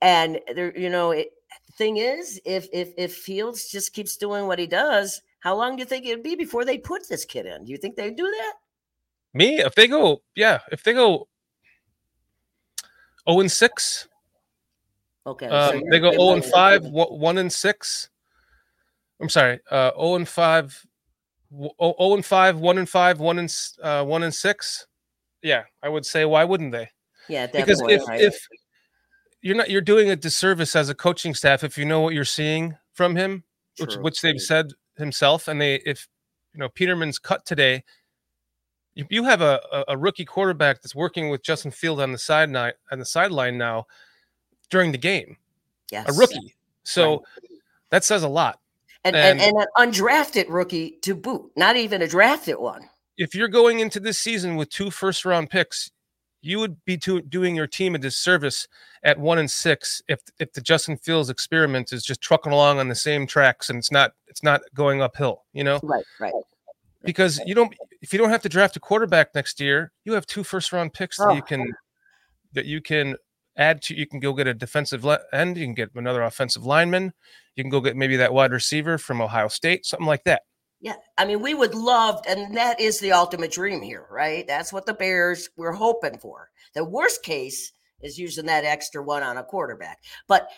and 0.02 0.40
there, 0.54 0.76
you 0.78 0.90
know, 0.90 1.12
it, 1.12 1.30
the 1.68 1.72
thing 1.74 1.98
is, 1.98 2.40
if 2.46 2.68
if 2.72 2.92
if 2.98 3.16
Fields 3.16 3.68
just 3.70 3.92
keeps 3.94 4.16
doing 4.16 4.46
what 4.48 4.58
he 4.60 4.66
does, 4.68 5.22
how 5.40 5.56
long 5.56 5.76
do 5.76 5.80
you 5.82 5.86
think 5.86 6.06
it'd 6.06 6.22
be 6.24 6.36
before 6.36 6.64
they 6.64 6.78
put 6.78 7.08
this 7.08 7.24
kid 7.24 7.46
in? 7.46 7.64
Do 7.64 7.72
you 7.72 7.78
think 7.78 7.96
they'd 7.96 8.16
do 8.16 8.24
that? 8.30 8.54
Me, 9.34 9.58
if 9.60 9.74
they 9.74 9.88
go, 9.88 10.22
yeah, 10.34 10.60
if 10.72 10.82
they 10.82 10.92
go 10.92 11.28
0 13.28 13.40
and 13.40 13.50
6, 13.52 14.08
Okay, 15.26 15.46
um, 15.48 15.74
you're- 15.76 15.90
they 15.90 15.98
go 16.00 16.10
you're 16.12 16.20
0 16.20 16.34
and 16.34 16.44
5, 16.44 16.82
1 16.84 17.38
and 17.38 17.52
6. 17.52 18.10
I'm 19.20 19.28
sorry, 19.28 19.60
uh, 19.70 19.90
0 19.96 20.16
and 20.16 20.28
5, 20.28 20.86
w- 21.50 21.70
0 21.80 22.14
and 22.14 22.24
5, 22.24 22.58
1 22.58 22.78
and 22.78 22.88
5, 22.88 23.20
1 23.20 23.38
and 23.38 23.48
s- 23.48 23.78
uh, 23.82 24.04
1 24.04 24.22
and 24.22 24.34
6. 24.34 24.86
Yeah, 25.42 25.64
I 25.82 25.88
would 25.88 26.06
say 26.06 26.24
why 26.24 26.44
wouldn't 26.44 26.72
they? 26.72 26.90
Yeah, 27.28 27.46
Because 27.46 27.80
point, 27.80 27.92
if 27.92 28.06
right? 28.08 28.20
if 28.20 28.48
you're 29.40 29.56
not 29.56 29.68
you're 29.70 29.80
doing 29.82 30.10
a 30.10 30.16
disservice 30.16 30.74
as 30.76 30.88
a 30.88 30.94
coaching 30.94 31.34
staff 31.34 31.62
if 31.64 31.76
you 31.76 31.84
know 31.84 32.00
what 32.00 32.14
you're 32.14 32.24
seeing 32.24 32.76
from 32.92 33.14
him, 33.16 33.44
which 33.78 33.90
True, 33.92 34.02
which 34.02 34.20
they've 34.20 34.40
said 34.40 34.72
himself, 34.96 35.48
and 35.48 35.60
they 35.60 35.76
if 35.86 36.08
you 36.52 36.60
know 36.60 36.68
Peterman's 36.68 37.18
cut 37.18 37.44
today, 37.46 37.84
you, 38.94 39.24
have 39.24 39.40
a, 39.40 39.84
a 39.88 39.96
rookie 39.96 40.24
quarterback 40.24 40.82
that's 40.82 40.94
working 40.94 41.28
with 41.28 41.42
Justin 41.42 41.70
Field 41.70 42.00
on 42.00 42.12
the 42.12 42.18
side 42.18 42.50
ni- 42.50 42.72
on 42.92 42.98
the 42.98 43.04
sideline 43.04 43.58
now 43.58 43.86
during 44.70 44.92
the 44.92 44.98
game, 44.98 45.36
yes. 45.90 46.08
a 46.08 46.12
rookie. 46.18 46.54
So 46.84 47.24
that 47.90 48.04
says 48.04 48.22
a 48.22 48.28
lot. 48.28 48.60
and, 49.04 49.16
and, 49.16 49.40
and- 49.40 49.56
and 49.56 49.66
an 49.76 49.92
undrafted 49.92 50.46
rookie 50.48 50.98
to 51.02 51.14
boot, 51.14 51.50
not 51.56 51.76
even 51.76 52.02
a 52.02 52.08
drafted 52.08 52.58
one. 52.58 52.88
If 53.16 53.34
you're 53.34 53.48
going 53.48 53.80
into 53.80 54.00
this 54.00 54.18
season 54.18 54.56
with 54.56 54.70
two 54.70 54.90
first 54.90 55.24
round 55.24 55.50
picks, 55.50 55.90
you 56.40 56.58
would 56.58 56.84
be 56.84 56.98
to, 56.98 57.22
doing 57.22 57.56
your 57.56 57.66
team 57.66 57.94
a 57.94 57.98
disservice 57.98 58.68
at 59.02 59.18
one 59.18 59.38
and 59.38 59.50
six 59.50 60.02
if 60.08 60.20
if 60.38 60.52
the 60.52 60.60
Justin 60.60 60.96
Fields 60.98 61.30
experiment 61.30 61.92
is 61.92 62.04
just 62.04 62.20
trucking 62.20 62.52
along 62.52 62.78
on 62.78 62.88
the 62.88 62.94
same 62.94 63.26
tracks 63.26 63.70
and 63.70 63.78
it's 63.78 63.90
not 63.92 64.12
it's 64.28 64.42
not 64.42 64.60
going 64.74 65.00
uphill. 65.00 65.44
You 65.52 65.64
know, 65.64 65.80
Right, 65.82 66.04
right. 66.20 66.32
Because 67.04 67.40
you 67.46 67.54
don't 67.54 67.74
if 68.00 68.12
you 68.12 68.18
don't 68.18 68.30
have 68.30 68.42
to 68.42 68.48
draft 68.48 68.76
a 68.76 68.80
quarterback 68.80 69.34
next 69.34 69.60
year, 69.60 69.92
you 70.04 70.12
have 70.14 70.26
two 70.26 70.44
first 70.44 70.72
round 70.72 70.92
picks 70.92 71.16
that 71.18 71.28
Oh. 71.28 71.32
you 71.34 71.42
can 71.42 71.72
that 72.52 72.66
you 72.66 72.80
can 72.80 73.16
add 73.56 73.82
to. 73.82 73.94
You 73.94 74.06
can 74.06 74.20
go 74.20 74.32
get 74.32 74.46
a 74.46 74.54
defensive 74.54 75.06
end. 75.32 75.56
You 75.56 75.66
can 75.66 75.74
get 75.74 75.90
another 75.94 76.22
offensive 76.22 76.64
lineman. 76.64 77.12
You 77.56 77.64
can 77.64 77.70
go 77.70 77.80
get 77.80 77.96
maybe 77.96 78.16
that 78.16 78.32
wide 78.34 78.52
receiver 78.52 78.98
from 78.98 79.20
Ohio 79.20 79.48
State, 79.48 79.86
something 79.86 80.06
like 80.06 80.24
that. 80.24 80.42
Yeah, 80.80 80.96
I 81.16 81.24
mean, 81.24 81.40
we 81.40 81.54
would 81.54 81.74
love, 81.74 82.20
and 82.28 82.54
that 82.56 82.78
is 82.78 83.00
the 83.00 83.12
ultimate 83.12 83.52
dream 83.52 83.80
here, 83.80 84.06
right? 84.10 84.46
That's 84.46 84.70
what 84.70 84.84
the 84.84 84.92
Bears 84.92 85.48
we're 85.56 85.72
hoping 85.72 86.18
for. 86.18 86.50
The 86.74 86.84
worst 86.84 87.22
case 87.22 87.72
is 88.02 88.18
using 88.18 88.44
that 88.46 88.64
extra 88.64 89.02
one 89.02 89.22
on 89.22 89.38
a 89.38 89.44
quarterback. 89.44 90.00
But 90.28 90.48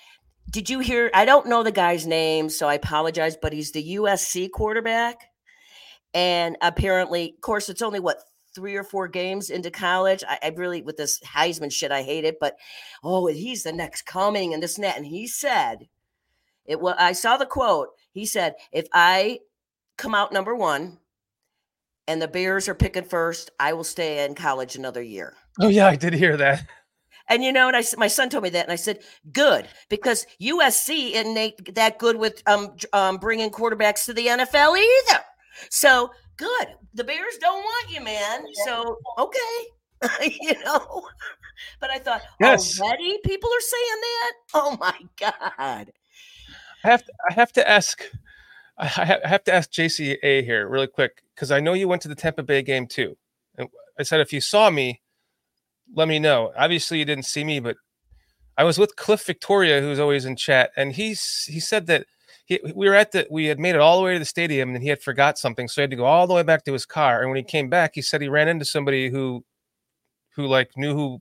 did 0.51 0.69
you 0.69 0.81
hear? 0.81 1.11
I 1.15 1.27
don't 1.27 1.47
know 1.47 1.63
the 1.63 1.71
guy's 1.71 2.07
name, 2.07 2.49
so 2.49 2.67
I 2.67 2.75
apologize. 2.75 3.37
But 3.41 3.53
he's 3.53 3.71
the 3.73 3.97
USC 3.97 4.51
quarterback, 4.51 5.19
and 6.15 6.57
apparently, 6.63 7.35
of 7.35 7.41
course, 7.41 7.69
it's 7.69 7.83
only 7.83 8.01
what 8.01 8.23
three 8.55 8.75
or 8.75 8.85
four 8.85 9.07
games 9.07 9.51
into 9.51 9.71
college. 9.71 10.25
I, 10.27 10.39
I 10.43 10.49
really, 10.49 10.83
with 10.83 10.97
this 10.97 11.21
Heisman 11.21 11.71
shit, 11.71 11.93
I 11.93 12.03
hate 12.03 12.25
it. 12.25 12.39
But 12.41 12.57
oh, 13.05 13.27
he's 13.27 13.63
the 13.63 13.73
next 13.73 14.03
coming, 14.03 14.55
and 14.55 14.63
this 14.63 14.77
and 14.77 14.85
that. 14.85 14.97
And 14.97 15.07
he 15.07 15.27
said, 15.27 15.89
"It 16.65 16.81
was." 16.81 16.97
I 16.99 17.13
saw 17.13 17.37
the 17.37 17.47
quote. 17.47 17.89
He 18.13 18.27
said, 18.27 18.55
"If 18.73 18.87
I 18.93 19.41
come 19.97 20.15
out 20.15 20.33
number 20.33 20.55
one 20.55 20.99
and 22.09 22.21
the 22.21 22.29
Bears 22.29 22.69
are 22.69 22.75
picking 22.75 23.05
first, 23.05 23.51
I 23.59 23.73
will 23.73 23.85
stay 23.85 24.25
in 24.25 24.35
college 24.35 24.77
another 24.77 25.03
year. 25.03 25.35
Oh 25.61 25.69
yeah, 25.69 25.87
I 25.87 25.97
did 25.97 26.15
hear 26.15 26.37
that. 26.37 26.67
And 27.29 27.43
you 27.43 27.53
know, 27.53 27.67
and 27.67 27.77
I 27.77 27.83
my 27.99 28.07
son 28.07 28.31
told 28.31 28.45
me 28.45 28.51
that, 28.51 28.67
and 28.67 28.73
I 28.73 28.77
said, 28.77 29.01
"Good," 29.33 29.67
because 29.89 30.29
USC 30.41 31.11
isn't 31.11 31.75
that 31.75 31.99
good 31.99 32.15
with 32.15 32.41
um 32.47 32.77
um 32.93 33.17
bringing 33.17 33.51
quarterbacks 33.51 34.05
to 34.05 34.15
the 34.15 34.29
NFL 34.29 34.79
either. 34.79 35.25
So 35.71 36.11
good. 36.37 36.69
The 36.95 37.05
Bears 37.05 37.37
don't 37.41 37.63
want 37.63 37.95
you, 37.95 38.01
man. 38.03 38.45
So 38.65 38.99
okay, 39.19 40.31
you 40.41 40.55
know. 40.65 41.03
But 41.81 41.91
I 41.91 41.99
thought 41.99 42.23
Yes. 42.41 42.79
already 42.81 43.19
people 43.25 43.51
are 43.51 43.61
saying 43.61 44.01
that. 44.01 44.33
Oh 44.55 44.77
my 44.79 44.99
god! 45.19 45.93
I 46.85 46.89
have 46.91 47.05
to, 47.05 47.13
I 47.31 47.33
have 47.33 47.53
to 47.53 47.69
ask 47.69 48.03
I 48.79 49.21
I 49.25 49.29
have 49.29 49.45
to 49.45 49.55
ask 49.55 49.71
JCA 49.71 50.45
here 50.45 50.69
really 50.69 50.87
quick 50.87 51.23
because 51.35 51.51
I 51.51 51.61
know 51.61 51.73
you 51.73 51.89
went 51.89 52.03
to 52.03 52.09
the 52.09 52.15
Tampa 52.15 52.43
Bay 52.43 52.63
game 52.63 52.87
too. 52.87 53.17
And 53.57 53.69
I 53.99 54.03
said 54.03 54.21
if 54.21 54.33
you 54.33 54.41
saw 54.41 54.71
me, 54.71 55.01
let 55.95 56.09
me 56.09 56.19
know. 56.19 56.53
Obviously 56.57 56.99
you 56.99 57.05
didn't 57.05 57.25
see 57.25 57.45
me, 57.45 57.61
but 57.61 57.77
I 58.59 58.65
was 58.65 58.79
with 58.79 58.97
Cliff 58.97 59.25
Victoria, 59.25 59.81
who's 59.81 59.99
always 59.99 60.25
in 60.25 60.37
chat, 60.37 60.71
and 60.77 60.93
he's 60.93 61.45
he 61.45 61.61
said 61.61 61.87
that 61.87 62.07
he, 62.47 62.61
we 62.75 62.89
were 62.89 62.95
at 62.95 63.13
the 63.13 63.27
we 63.31 63.47
had 63.47 63.59
made 63.59 63.75
it 63.75 63.81
all 63.81 63.99
the 63.99 64.05
way 64.05 64.13
to 64.15 64.19
the 64.19 64.25
stadium 64.25 64.75
and 64.75 64.83
he 64.83 64.89
had 64.89 65.03
forgot 65.03 65.37
something, 65.37 65.69
so 65.69 65.81
he 65.81 65.83
had 65.83 65.91
to 65.91 65.97
go 65.97 66.05
all 66.07 66.27
the 66.27 66.35
way 66.35 66.43
back 66.43 66.65
to 66.65 66.73
his 66.73 66.87
car. 66.87 67.21
And 67.21 67.29
when 67.29 67.37
he 67.37 67.43
came 67.43 67.69
back, 67.69 67.93
he 67.95 68.03
said 68.03 68.23
he 68.23 68.29
ran 68.29 68.49
into 68.49 68.65
somebody 68.65 69.11
who 69.11 69.45
who 70.35 70.47
like 70.47 70.71
knew 70.77 70.95
who 70.95 71.21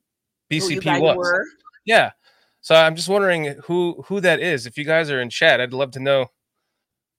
Who 0.51 0.55
BCP 0.55 0.83
guys 0.83 1.01
was. 1.01 1.17
were? 1.17 1.45
Yeah. 1.85 2.11
So 2.61 2.75
I'm 2.75 2.95
just 2.95 3.09
wondering 3.09 3.55
who 3.65 4.03
who 4.07 4.21
that 4.21 4.39
is. 4.39 4.65
If 4.65 4.77
you 4.77 4.85
guys 4.85 5.09
are 5.11 5.21
in 5.21 5.29
chat, 5.29 5.59
I'd 5.61 5.73
love 5.73 5.91
to 5.91 5.99
know. 5.99 6.27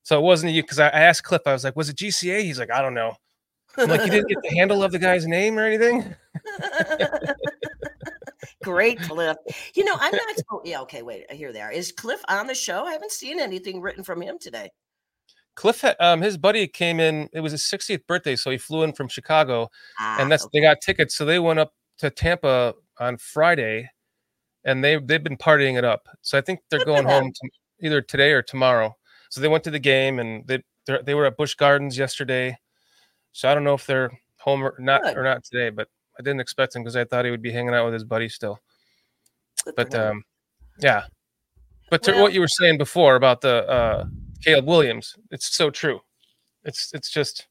So 0.05 0.19
it 0.19 0.23
wasn't 0.23 0.53
you 0.53 0.63
because 0.63 0.79
I, 0.79 0.87
I 0.89 1.01
asked 1.01 1.25
Cliff. 1.25 1.43
I 1.47 1.53
was 1.53 1.65
like, 1.65 1.75
"Was 1.77 1.89
it 1.89 1.97
GCA?" 1.97 2.43
He's 2.43 2.59
like, 2.61 2.71
"I 2.71 2.81
don't 2.83 2.95
know." 2.95 3.17
I'm 3.77 3.89
like, 3.89 4.05
"You 4.05 4.11
didn't 4.11 4.29
get 4.29 4.39
the 4.43 4.55
handle 4.57 4.83
of 4.85 4.93
the 4.93 4.99
guy's 5.01 5.27
name 5.27 5.59
or 5.59 5.65
anything?" 5.67 6.15
Great, 8.67 9.01
Cliff. 9.01 9.37
You 9.75 9.85
know, 9.85 9.95
I'm 10.01 10.11
not. 10.13 10.37
Oh, 10.51 10.61
yeah. 10.65 10.81
Okay, 10.81 11.03
wait. 11.03 11.31
Here 11.31 11.53
they 11.53 11.61
are. 11.61 11.71
Is 11.71 11.93
Cliff 11.93 12.21
on 12.29 12.49
the 12.49 12.55
show? 12.55 12.85
I 12.85 12.93
haven't 12.93 13.13
seen 13.13 13.39
anything 13.39 13.81
written 13.81 14.03
from 14.03 14.21
him 14.21 14.39
today. 14.41 14.71
Cliff, 15.55 15.85
um, 16.01 16.21
his 16.21 16.37
buddy 16.37 16.67
came 16.67 16.99
in. 16.99 17.29
It 17.33 17.41
was 17.41 17.53
his 17.53 17.63
60th 17.63 18.05
birthday, 18.09 18.35
so 18.35 18.51
he 18.51 18.59
flew 18.59 18.83
in 18.83 18.93
from 18.93 19.07
Chicago, 19.07 19.71
Ah, 20.01 20.17
and 20.21 20.31
that's 20.33 20.45
okay. 20.47 20.59
they 20.59 20.63
got 20.67 20.79
tickets. 20.81 21.15
So 21.15 21.25
they 21.25 21.39
went 21.39 21.61
up 21.61 21.75
to 21.99 22.11
Tampa 22.11 22.75
on 22.99 23.17
Friday, 23.19 23.89
and 24.65 24.83
they 24.83 24.97
they've 24.99 25.23
been 25.23 25.37
partying 25.37 25.79
it 25.79 25.85
up. 25.85 26.09
So 26.23 26.37
I 26.37 26.41
think 26.41 26.59
they're 26.69 26.85
going 26.85 27.07
home 27.07 27.31
to, 27.33 27.51
either 27.87 28.03
today 28.03 28.33
or 28.33 28.43
tomorrow. 28.43 28.97
So 29.31 29.41
they 29.41 29.49
went 29.49 29.63
to 29.65 29.71
the 29.71 29.79
game, 29.79 30.19
and 30.19 30.45
they 30.47 30.61
they 31.05 31.15
were 31.15 31.27
at 31.27 31.37
Busch 31.37 31.55
Gardens 31.55 31.97
yesterday. 31.97 32.59
So 33.31 33.49
I 33.49 33.55
don't 33.55 33.65
know 33.65 33.75
if 33.75 33.87
they're 33.87 34.11
home 34.41 34.63
or 34.65 34.75
not 34.81 35.03
Good. 35.05 35.17
or 35.17 35.23
not 35.23 35.45
today, 35.45 35.71
but 35.71 35.89
I 36.19 36.23
didn't 36.23 36.41
expect 36.41 36.75
him 36.75 36.83
because 36.83 36.97
I 36.97 37.05
thought 37.05 37.25
he 37.25 37.31
would 37.31 37.43
be 37.43 37.53
hanging 37.53 37.75
out 37.75 37.85
with 37.85 37.95
his 37.95 38.05
buddy 38.05 38.29
still. 38.29 38.59
Good 39.65 39.75
But 39.77 39.95
um, 39.95 40.23
yeah. 40.81 41.05
But 41.91 42.03
to 42.05 42.13
Well- 42.13 42.23
what 42.23 42.33
you 42.33 42.41
were 42.41 42.49
saying 42.49 42.79
before 42.79 43.17
about 43.17 43.41
the 43.41 43.69
uh, 43.69 44.07
Caleb 44.43 44.67
Williams, 44.67 45.17
it's 45.31 45.55
so 45.55 45.71
true. 45.71 46.01
It's 46.65 46.93
it's 46.95 47.11
just 47.11 47.47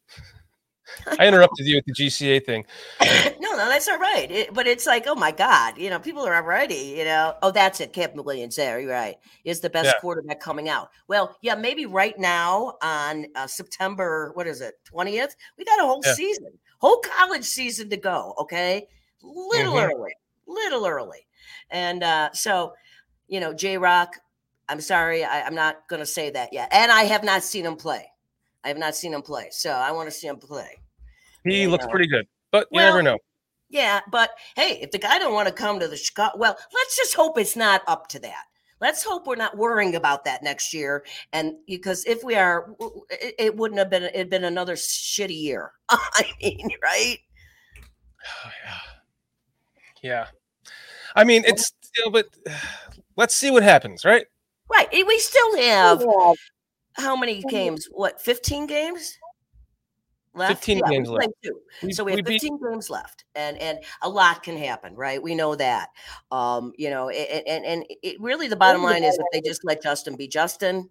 I 1.20 1.28
interrupted 1.28 1.66
you 1.66 1.78
with 1.78 1.86
the 1.86 1.93
GCA 1.93 2.45
thing. 2.45 2.66
no, 3.39 3.51
no, 3.55 3.68
that's 3.70 3.88
all 3.88 3.97
right. 3.97 4.30
It- 4.30 4.53
but 4.53 4.68
it's 4.68 4.86
like, 4.86 5.05
oh 5.07 5.16
my 5.16 5.32
God, 5.32 5.78
you 5.78 5.89
know, 5.89 5.99
people 5.99 6.24
are 6.26 6.36
already, 6.36 6.95
you 6.97 7.05
know, 7.05 7.36
oh, 7.41 7.51
that's 7.51 7.80
it. 7.80 7.91
Captain 7.93 8.24
Williams 8.24 8.55
there. 8.55 8.80
You're 8.80 8.91
right. 8.91 9.16
Is 9.45 9.61
the 9.61 9.70
best 9.70 9.88
Yeah. 9.88 9.99
quarterback 10.01 10.39
coming 10.39 10.70
out. 10.70 10.89
Well, 11.07 11.36
yeah, 11.41 11.55
maybe 11.55 11.86
right 11.86 12.18
now 12.20 12.78
on 12.82 13.26
uh, 13.36 13.47
September, 13.47 14.32
what 14.36 14.47
is 14.47 14.61
it, 14.61 14.76
20th? 14.91 15.36
We 15.57 15.66
got 15.66 15.80
a 15.80 15.84
whole 15.84 16.01
Yeah. 16.05 16.13
season, 16.13 16.51
whole 16.80 16.97
college 16.99 17.43
season 17.45 17.89
to 17.89 17.97
go. 17.97 18.34
Okay. 18.39 18.88
Little 19.21 19.73
Mhm. 19.73 19.91
early, 19.91 20.13
little 20.47 20.86
early. 20.86 21.28
And 21.71 22.03
uh, 22.03 22.32
so, 22.34 22.73
you 23.28 23.39
know, 23.39 23.53
J 23.53 23.78
Rock, 23.78 24.17
I'm 24.69 24.82
sorry, 24.82 25.23
I, 25.23 25.43
I'm 25.43 25.55
not 25.55 25.88
going 25.88 25.99
to 25.99 26.05
say 26.05 26.30
that 26.32 26.53
yet. 26.53 26.69
And 26.71 26.91
I 26.91 27.03
have 27.03 27.23
not 27.23 27.43
seen 27.43 27.65
him 27.65 27.76
play. 27.76 28.11
I 28.63 28.67
have 28.69 28.78
not 28.78 28.95
seen 28.95 29.13
him 29.13 29.21
play. 29.21 29.47
So 29.51 29.71
I 29.71 29.91
want 29.91 30.07
to 30.07 30.11
see 30.11 30.28
him 30.28 30.38
play. 30.38 30.80
He 31.43 31.61
You 31.63 31.69
looks 31.69 31.86
know. 31.86 31.91
pretty 31.91 32.07
good, 32.07 32.28
but 32.51 32.67
you 32.71 32.78
Well, 32.78 32.88
never 32.88 33.03
know. 33.03 33.17
Yeah, 33.69 34.01
but 34.11 34.32
hey, 34.55 34.80
if 34.82 34.91
the 34.91 34.97
guy 34.99 35.17
don't 35.19 35.34
want 35.34 35.47
to 35.47 35.53
come 35.53 35.80
to 35.80 35.88
the 35.88 35.97
Chicago, 35.97 36.38
well, 36.38 36.55
let's 36.73 36.95
just 36.97 37.15
hope 37.15 37.38
it's 37.38 37.55
not 37.55 37.82
up 37.88 38.07
to 38.09 38.19
that. 38.19 38.45
Let's 38.82 39.03
hope 39.03 39.26
we're 39.26 39.36
not 39.36 39.57
worrying 39.57 39.95
about 39.95 40.26
that 40.26 40.43
next 40.43 40.73
year. 40.73 41.05
And 41.32 41.55
because 41.65 42.05
if 42.05 42.23
we 42.23 42.36
are, 42.36 42.61
w- 42.61 42.78
w- 42.78 43.05
it, 43.09 43.36
it 43.39 43.55
wouldn't 43.55 43.80
have 43.80 43.89
been 43.89 44.03
it'd 44.03 44.30
been 44.30 44.43
another 44.43 44.76
shitty 44.76 45.39
year. 45.41 45.71
I 45.89 46.30
mean, 46.41 46.69
right? 46.84 47.19
Oh, 48.45 48.51
yeah. 48.65 48.80
Yeah. 50.01 50.28
I 51.15 51.23
mean, 51.23 51.43
it's 51.45 51.71
still, 51.82 52.11
but 52.11 52.28
let's 53.15 53.34
see 53.34 53.51
what 53.51 53.63
happens, 53.63 54.03
right? 54.03 54.26
Right. 54.69 54.88
We 54.91 55.19
still 55.19 55.51
oh, 55.53 55.57
have 55.61 56.38
how 57.03 57.15
many 57.15 57.41
games? 57.43 57.88
What, 57.91 58.21
15 58.21 58.67
games? 58.67 59.17
Left? 60.36 60.51
15 60.59 60.77
Yeah, 60.79 60.89
games 60.89 61.09
left. 61.09 61.29
We, 61.81 61.93
so 61.93 62.03
we 62.03 62.11
have 62.11 62.17
we 62.17 62.21
beat 62.21 62.41
15 62.41 62.59
games 62.61 62.89
left 62.89 63.25
and 63.36 63.57
and 63.57 63.79
a 64.01 64.09
lot 64.09 64.43
can 64.43 64.57
happen 64.57 64.95
right 64.95 65.21
we 65.21 65.36
know 65.36 65.55
that 65.55 65.89
um 66.31 66.73
you 66.77 66.89
know 66.89 67.09
a- 67.09 67.13
a- 67.13 67.47
and 67.47 67.65
and 67.65 67.86
it 68.03 68.19
really 68.19 68.47
the 68.47 68.55
bottom 68.55 68.83
line 68.83 69.03
is 69.03 69.17
if 69.17 69.25
they 69.31 69.41
just 69.41 69.63
let 69.63 69.81
justin 69.81 70.15
be 70.15 70.27
justin 70.27 70.89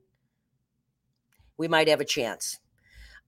we 1.56 1.68
might 1.68 1.88
have 1.88 2.00
a 2.00 2.04
chance 2.04 2.58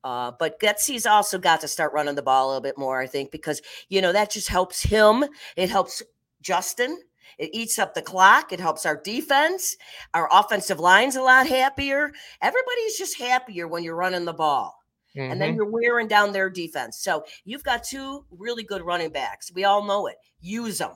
uh, 0.05 0.31
but 0.39 0.61
Getsy's 0.61 1.05
also 1.05 1.37
got 1.37 1.61
to 1.63 1.69
start 1.69 1.93
running 1.93 2.15
the 2.15 2.23
ball 2.23 2.47
a 2.47 2.49
little 2.49 2.61
bit 2.61 2.79
more, 2.79 3.01
I 3.01 3.09
think, 3.09 3.33
because 3.33 3.61
you 3.89 4.01
know 4.01 4.13
that 4.13 4.31
just 4.31 4.47
helps 4.47 4.85
him. 4.85 5.25
It 5.57 5.69
helps 5.69 6.01
Justin. 6.41 6.97
It 7.39 7.51
eats 7.53 7.77
up 7.77 7.95
the 7.95 8.03
clock. 8.03 8.53
It 8.53 8.61
helps 8.61 8.87
our 8.87 8.97
defense. 8.97 9.77
Our 10.15 10.29
offensive 10.33 10.79
line's 10.79 11.17
a 11.17 11.23
lot 11.23 11.49
happier. 11.49 12.13
Everybody's 12.41 12.97
just 12.97 13.19
happier 13.19 13.67
when 13.67 13.83
you're 13.83 13.97
running 13.97 14.27
the 14.27 14.33
ball 14.33 14.79
and 15.17 15.41
then 15.41 15.53
Mhm. 15.53 15.57
you're 15.57 15.71
wearing 15.71 16.09
down 16.09 16.33
their 16.33 16.51
defense. 16.51 16.99
So 17.01 17.25
you've 17.45 17.65
got 17.65 17.85
two 17.85 18.27
really 18.31 18.63
good 18.63 18.83
running 18.83 19.11
backs. 19.11 19.51
We 19.53 19.65
all 19.65 19.83
know 19.85 20.07
it. 20.07 20.17
Use 20.41 20.79
them, 20.79 20.95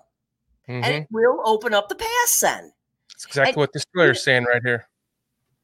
and 0.68 0.84
Mhm. 0.84 1.00
it 1.02 1.08
will 1.10 1.40
open 1.44 1.74
up 1.74 1.88
the 1.88 1.94
pass 1.96 2.38
then. 2.40 2.72
That's 3.12 3.24
exactly 3.26 3.50
and- 3.52 3.56
what 3.58 3.72
this 3.72 3.84
player's 3.84 4.22
saying 4.22 4.44
right 4.44 4.62
here. 4.64 4.88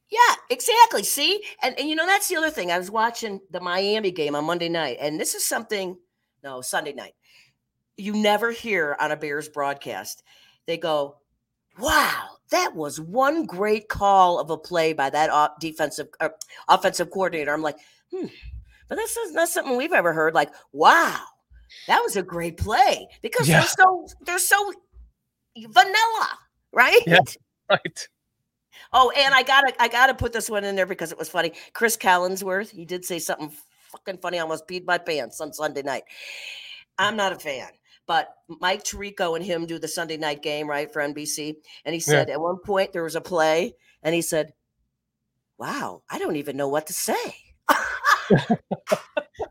Yeah, 0.09 0.35
exactly. 0.51 1.03
See, 1.03 1.43
and, 1.63 1.77
and 1.79 1.89
you 1.89 1.97
know 1.97 2.07
that's 2.07 2.29
the 2.29 2.37
other 2.37 2.51
thing. 2.51 2.71
I 2.71 2.79
was 2.79 2.91
watching 2.93 3.41
the 3.51 3.61
Miami 3.61 4.13
game 4.13 4.37
on 4.37 4.45
Monday 4.45 4.69
night, 4.69 4.99
and 5.01 5.21
this 5.21 5.35
is 5.35 5.47
something. 5.47 5.99
No, 6.45 6.61
Sunday 6.61 6.93
night. 6.93 7.15
You 7.97 8.13
never 8.13 8.53
hear 8.53 8.97
on 9.01 9.11
a 9.11 9.17
Bears 9.17 9.49
broadcast. 9.49 10.23
They 10.67 10.77
go, 10.77 11.17
"Wow, 11.79 12.37
that 12.51 12.77
was 12.77 13.01
one 13.01 13.47
great 13.47 13.89
call 13.89 14.39
of 14.39 14.51
a 14.51 14.57
play 14.57 14.93
by 14.93 15.11
that 15.11 15.59
defensive 15.59 16.09
uh, 16.21 16.29
offensive 16.69 17.11
coordinator." 17.11 17.53
I'm 17.53 17.63
like, 17.63 17.79
hmm, 18.13 18.27
but 18.89 18.97
that's 18.97 19.17
not- 19.17 19.35
not 19.35 19.49
something 19.49 19.77
we've 19.77 19.93
ever 19.93 20.13
heard. 20.13 20.35
Like, 20.35 20.53
wow, 20.73 21.21
that 21.87 22.01
was 22.03 22.17
a 22.17 22.23
great 22.23 22.57
play 22.57 23.09
because 23.23 23.49
Yeah. 23.49 23.61
they're 23.61 23.69
so 23.69 24.07
they're 24.23 24.39
so 24.39 24.73
vanilla, 25.69 26.39
right? 26.73 27.01
Yeah. 27.07 27.21
Right. 27.69 28.09
Oh, 28.93 29.11
and 29.17 29.35
I 29.35 29.43
gotta 29.43 29.75
I 29.83 29.89
gotta 29.89 30.15
put 30.15 30.33
this 30.33 30.49
one 30.49 30.63
in 30.65 30.77
there 30.77 30.87
because 30.87 31.11
it 31.11 31.19
was 31.19 31.29
funny. 31.29 31.53
Chris 31.73 31.97
Collinsworth, 31.97 32.71
he 32.71 32.85
did 32.85 33.05
say 33.05 33.19
something 33.19 33.51
fucking 33.91 34.19
funny. 34.19 34.39
I 34.39 34.43
almost 34.43 34.69
peed 34.69 34.85
my 34.87 34.99
pants 34.99 35.41
on 35.41 35.53
Sunday 35.53 35.83
night. 35.83 36.05
I'm 36.99 37.17
not 37.17 37.33
a 37.33 37.39
fan, 37.41 37.69
but 38.07 38.29
Mike 38.61 38.85
Tirico 38.85 39.35
and 39.35 39.45
him 39.45 39.67
do 39.67 39.79
the 39.81 39.89
Sunday 39.89 40.17
night 40.17 40.43
game 40.43 40.69
right 40.69 40.93
for 40.93 41.03
NBC, 41.03 41.57
and 41.85 41.93
he 41.95 42.01
said 42.01 42.31
at 42.31 42.41
one 42.41 42.59
point 42.65 42.93
there 42.93 43.03
was 43.03 43.17
a 43.17 43.21
play, 43.21 43.75
and 44.03 44.15
he 44.15 44.23
said, 44.23 44.53
"Wow, 45.59 46.03
I 46.09 46.19
don't 46.21 46.37
even 46.37 46.57
know 46.57 46.69
what 46.69 46.87
to 46.87 46.93
say." 46.93 47.35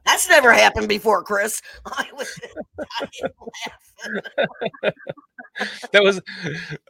That's 0.05 0.28
never 0.30 0.51
happened 0.53 0.88
before, 0.88 1.23
Chris. 1.23 1.61
I 1.86 2.07
was 2.13 2.39
laughing. 2.78 3.32
that 5.93 6.03
was 6.03 6.21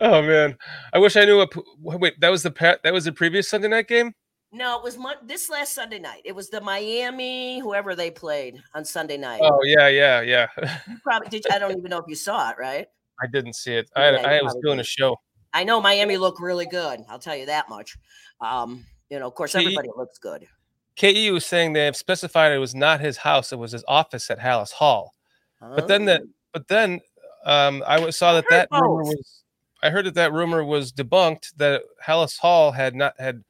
oh 0.01 0.23
man 0.23 0.57
i 0.91 0.97
wish 0.97 1.15
i 1.15 1.23
knew 1.23 1.37
what 1.37 1.99
wait 2.01 2.19
that 2.19 2.29
was 2.29 2.41
the 2.41 2.49
pa- 2.49 2.77
that 2.83 2.91
was 2.91 3.05
the 3.05 3.11
previous 3.11 3.47
sunday 3.47 3.67
night 3.67 3.87
game 3.87 4.11
No, 4.51 4.77
it 4.77 4.83
was 4.83 4.97
Mon- 4.97 5.21
this 5.27 5.49
last 5.49 5.75
Sunday 5.75 5.99
night. 5.99 6.21
It 6.23 6.33
was 6.33 6.49
the 6.49 6.61
Miami, 6.61 7.59
whoever 7.59 7.93
they 7.93 8.09
played 8.09 8.55
on 8.73 8.85
Sunday 8.85 9.17
night. 9.17 9.41
oh 9.43 9.59
yeah 9.63 9.87
yeah 9.89 10.21
yeah 10.21 10.47
You 10.87 10.97
probably 11.03 11.27
did. 11.29 11.45
I 11.51 11.59
don't 11.59 11.77
even 11.77 11.89
know 11.91 11.99
if 11.99 12.05
you 12.07 12.15
saw 12.15 12.49
it, 12.51 12.57
right? 12.57 12.87
i 13.21 13.27
didn't 13.27 13.53
see 13.55 13.73
it 13.75 13.89
i, 13.95 14.09
Yeah, 14.11 14.21
I 14.27 14.41
was 14.41 14.55
doing 14.63 14.79
a 14.79 14.83
show 14.83 15.15
I 15.53 15.63
know 15.63 15.79
Miami 15.79 16.17
looked 16.17 16.41
really 16.41 16.65
good. 16.65 16.99
I'll 17.07 17.19
tell 17.19 17.35
you 17.35 17.45
that 17.45 17.69
much. 17.69 17.95
Um, 18.41 18.85
you 19.09 19.19
know, 19.19 19.27
of 19.27 19.35
course, 19.35 19.55
everybody 19.55 19.87
looks 19.95 20.17
good. 20.17 20.45
Ke 20.97 21.31
was 21.31 21.45
saying 21.45 21.73
they 21.73 21.85
have 21.85 21.95
specified 21.95 22.51
it 22.53 22.57
was 22.57 22.73
not 22.75 22.99
his 23.01 23.17
house 23.17 23.51
it 23.51 23.59
was 23.59 23.71
his 23.73 23.83
office 23.87 24.29
at 24.29 24.39
halas 24.39 24.71
hall. 24.71 25.13
But 25.61 25.87
then 25.87 26.05
that 26.05 26.21
Oh. 26.21 26.29
but 26.53 26.67
then 26.67 27.01
um 27.45 27.83
i 27.85 27.99
was- 27.99 28.15
saw 28.17 28.33
that 28.33 28.45
that 28.49 28.67
rumor 28.71 29.03
was 29.03 29.43
i 29.83 29.89
heard 29.89 30.05
that 30.05 30.15
that 30.15 30.31
rumor 30.33 30.63
was 30.63 30.91
debunked 30.93 31.53
that 31.57 31.83
halas 32.03 32.37
hall 32.39 32.71
had 32.71 32.95
not 32.95 33.13
had 33.19 33.43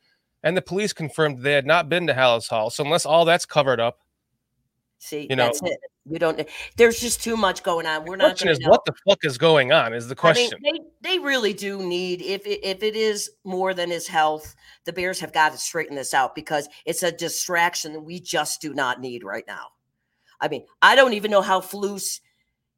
and 0.44 0.56
the 0.58 0.62
police 0.62 0.92
confirmed 0.94 1.40
they 1.40 1.54
had 1.54 1.66
not 1.66 1.88
been 1.90 2.06
to 2.08 2.14
halas 2.14 2.48
hall. 2.50 2.70
So 2.70 2.84
unless 2.84 3.06
all 3.06 3.26
that's 3.26 3.46
covered 3.46 3.80
up 3.80 4.00
See, 5.00 5.28
you 5.30 5.36
know- 5.36 5.46
that's 5.46 5.62
it. 5.64 5.80
You 6.08 6.20
don't. 6.20 6.48
There's 6.78 7.00
just 7.00 7.24
too 7.24 7.36
much 7.36 7.64
going 7.64 7.88
on. 7.88 8.06
We're 8.06 8.16
the 8.16 8.24
not 8.24 8.28
question 8.28 8.46
going 8.48 8.54
is 8.54 8.60
know. 8.60 8.70
what 8.70 8.86
the 8.86 8.94
fuck 9.10 9.26
is 9.26 9.40
going 9.40 9.72
on 9.72 9.92
is 9.92 10.08
the 10.08 10.14
question 10.16 10.52
I 10.64 10.72
mean, 10.72 10.84
they 11.02 11.10
they 11.14 11.20
really 11.20 11.52
do 11.52 11.82
need 11.82 12.22
if 12.22 12.46
it, 12.46 12.64
if 12.64 12.84
it 12.84 12.96
is 12.96 13.32
more 13.44 13.74
than 13.74 13.90
his 13.90 14.08
health, 14.08 14.56
the 14.84 14.94
Bears 14.94 15.20
have 15.22 15.34
got 15.34 15.52
to 15.54 15.58
straighten 15.58 15.96
this 15.96 16.14
out 16.14 16.36
because 16.36 16.70
it's 16.86 17.02
a 17.02 17.12
distraction 17.12 17.94
that 17.94 18.02
we 18.02 18.20
just 18.20 18.62
do 18.62 18.72
not 18.76 19.02
need 19.02 19.24
right 19.24 19.46
now. 19.48 19.70
I 20.40 20.48
mean, 20.48 20.66
I 20.80 20.96
don't 20.96 21.14
even 21.14 21.32
know 21.32 21.42
how 21.42 21.60
Flus 21.60 22.20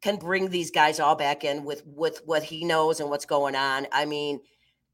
can 0.02 0.16
bring 0.16 0.50
these 0.50 0.72
guys 0.72 1.02
all 1.02 1.16
back 1.18 1.44
in 1.44 1.66
with 1.66 1.84
with 1.86 2.22
what 2.26 2.44
he 2.44 2.64
knows 2.64 3.02
and 3.02 3.10
what's 3.10 3.26
going 3.26 3.56
on. 3.58 3.88
I 3.92 4.06
mean, 4.06 4.40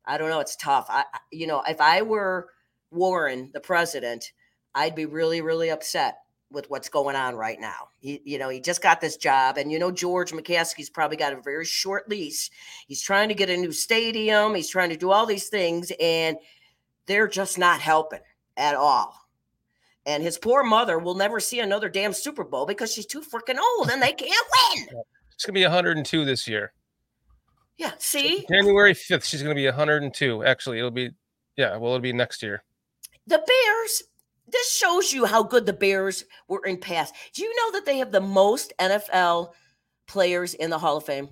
I 0.05 0.17
don't 0.17 0.29
know. 0.29 0.39
It's 0.39 0.55
tough. 0.55 0.87
I- 0.89 1.05
you 1.31 1.45
know, 1.45 1.61
if 1.67 1.79
I 1.79 2.01
were 2.01 2.49
Warren, 2.89 3.51
the 3.53 3.59
president, 3.59 4.31
I'd 4.73 4.95
be 4.95 5.05
really 5.05 5.41
really 5.41 5.69
upset 5.69 6.17
with 6.53 6.69
what's 6.69 6.87
going 6.87 7.15
on 7.15 7.35
right 7.35 7.59
now. 7.59 7.89
He, 7.99 8.21
you 8.23 8.37
know, 8.37 8.47
he 8.47 8.61
just 8.61 8.81
got 8.81 9.01
this 9.01 9.17
job, 9.17 9.57
and 9.57 9.71
you 9.71 9.79
know, 9.79 9.91
George 9.91 10.31
McCaskey's 10.31 10.89
probably 10.89 11.17
got 11.17 11.33
a 11.33 11.41
very 11.41 11.65
short 11.65 12.07
lease. 12.07 12.49
He's 12.87 13.01
trying 13.01 13.27
to 13.29 13.35
get 13.35 13.49
a 13.49 13.57
new 13.57 13.71
stadium. 13.71 14.55
He's 14.55 14.69
trying 14.69 14.89
to 14.91 14.97
do 14.97 15.11
all 15.11 15.25
these 15.25 15.49
things, 15.49 15.91
and 15.99 16.37
they're 17.07 17.27
just 17.27 17.57
not 17.57 17.81
helping 17.81 18.21
at 18.55 18.75
all. 18.75 19.15
And 20.05 20.21
his 20.21 20.37
poor 20.37 20.63
mother 20.63 20.99
will 20.99 21.15
never 21.15 21.39
see 21.39 21.59
another 21.59 21.89
damn 21.89 22.13
Super 22.13 22.43
Bowl 22.43 22.65
because 22.65 22.93
she's 22.93 23.05
too 23.05 23.21
freaking 23.21 23.57
old 23.57 23.89
and 23.89 24.01
they 24.01 24.11
can't 24.11 24.47
win. 24.75 24.87
It's 25.33 25.45
gonna 25.45 25.53
be 25.53 25.63
102 25.63 26.25
this 26.25 26.47
year. 26.47 26.73
Yeah, 27.77 27.91
see, 27.97 28.45
January 28.49 28.93
5th, 28.93 29.23
she's 29.23 29.41
gonna 29.41 29.55
be 29.55 29.65
102. 29.65 30.43
Actually, 30.43 30.79
it'll 30.79 30.91
be 30.91 31.11
yeah, 31.55 31.77
well, 31.77 31.91
it'll 31.91 31.99
be 31.99 32.13
next 32.13 32.43
year. 32.43 32.63
the 33.27 33.37
Bears. 33.37 34.03
This 34.47 34.71
shows 34.75 35.13
you 35.13 35.25
how 35.25 35.43
good 35.43 35.65
the 35.65 35.73
Bears 35.73 36.25
were 36.47 36.65
in 36.65 36.77
past. 36.77 37.15
Do 37.33 37.43
you 37.43 37.55
know 37.55 37.77
that 37.77 37.85
they 37.85 37.97
have 37.97 38.11
the 38.11 38.21
most 38.21 38.73
NFL 38.79 39.53
players 40.07 40.53
in 40.53 40.69
the 40.69 40.79
Hall 40.79 40.97
of 40.97 41.05
Fame? 41.05 41.29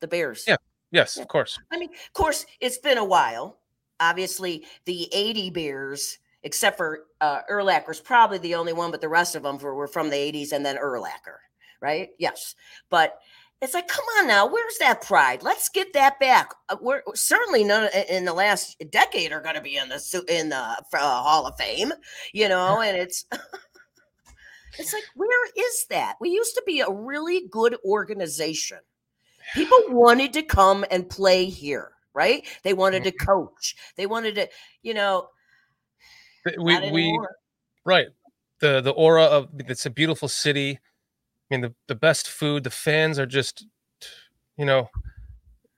The 0.00 0.08
Bears. 0.08 0.44
Yeah. 0.46 0.56
Yes, 0.90 1.18
of 1.18 1.28
course. 1.28 1.58
I 1.70 1.78
mean, 1.78 1.90
of 1.90 2.12
course, 2.14 2.46
it's 2.60 2.78
been 2.78 2.98
a 2.98 3.04
while. 3.04 3.58
Obviously, 4.00 4.64
the 4.86 5.08
80 5.12 5.50
Bears, 5.50 6.18
except 6.42 6.76
for 6.76 7.00
uh, 7.20 7.40
Urlacher's 7.50 8.00
probably 8.00 8.38
the 8.38 8.54
only 8.54 8.72
one, 8.72 8.90
but 8.90 9.00
the 9.00 9.08
rest 9.08 9.34
of 9.34 9.42
them 9.42 9.58
were, 9.58 9.74
were 9.74 9.88
from 9.88 10.08
the 10.08 10.16
80s 10.16 10.52
and 10.52 10.64
then 10.64 10.76
Erlacher, 10.76 11.38
right? 11.80 12.10
Yes. 12.18 12.54
But 12.88 13.18
it's 13.60 13.74
like, 13.74 13.88
come 13.88 14.04
on 14.18 14.28
now, 14.28 14.46
where's 14.46 14.78
that 14.78 15.02
pride? 15.02 15.42
Let's 15.42 15.68
get 15.68 15.92
that 15.94 16.20
back. 16.20 16.52
Uh, 16.68 16.76
we're 16.80 17.02
certainly 17.14 17.64
none 17.64 17.88
in 18.08 18.24
the 18.24 18.32
last 18.32 18.76
decade 18.90 19.32
are 19.32 19.40
going 19.40 19.56
to 19.56 19.60
be 19.60 19.76
in 19.76 19.88
the 19.88 20.24
in 20.28 20.50
the 20.50 20.56
uh, 20.56 20.76
Hall 20.94 21.46
of 21.46 21.56
Fame, 21.56 21.92
you 22.32 22.48
know. 22.48 22.80
And 22.88 22.96
it's 22.96 23.26
it's 24.78 24.92
like, 24.92 25.04
where 25.16 25.46
is 25.56 25.86
that? 25.90 26.16
We 26.20 26.30
used 26.30 26.54
to 26.54 26.62
be 26.66 26.80
a 26.80 26.90
really 26.90 27.48
good 27.50 27.76
organization. 27.84 28.78
People 29.54 29.78
wanted 29.88 30.32
to 30.34 30.42
come 30.42 30.84
and 30.90 31.08
play 31.08 31.46
here, 31.46 31.92
right? 32.14 32.46
They 32.62 32.74
wanted 32.74 33.04
to 33.04 33.12
coach. 33.12 33.74
They 33.96 34.06
wanted 34.06 34.36
to, 34.36 34.48
you 34.82 34.94
know, 34.94 35.30
We 36.58 36.90
we 36.92 37.18
right. 37.84 38.06
The 38.60 38.80
the 38.80 38.92
aura 38.92 39.24
of 39.24 39.48
it's 39.58 39.86
a 39.86 39.90
beautiful 39.90 40.28
city. 40.28 40.78
I 41.50 41.54
mean 41.54 41.60
the, 41.62 41.74
the 41.86 41.94
best 41.94 42.28
food, 42.28 42.64
the 42.64 42.70
fans 42.70 43.18
are 43.18 43.26
just 43.26 43.66
you 44.56 44.64
know, 44.64 44.90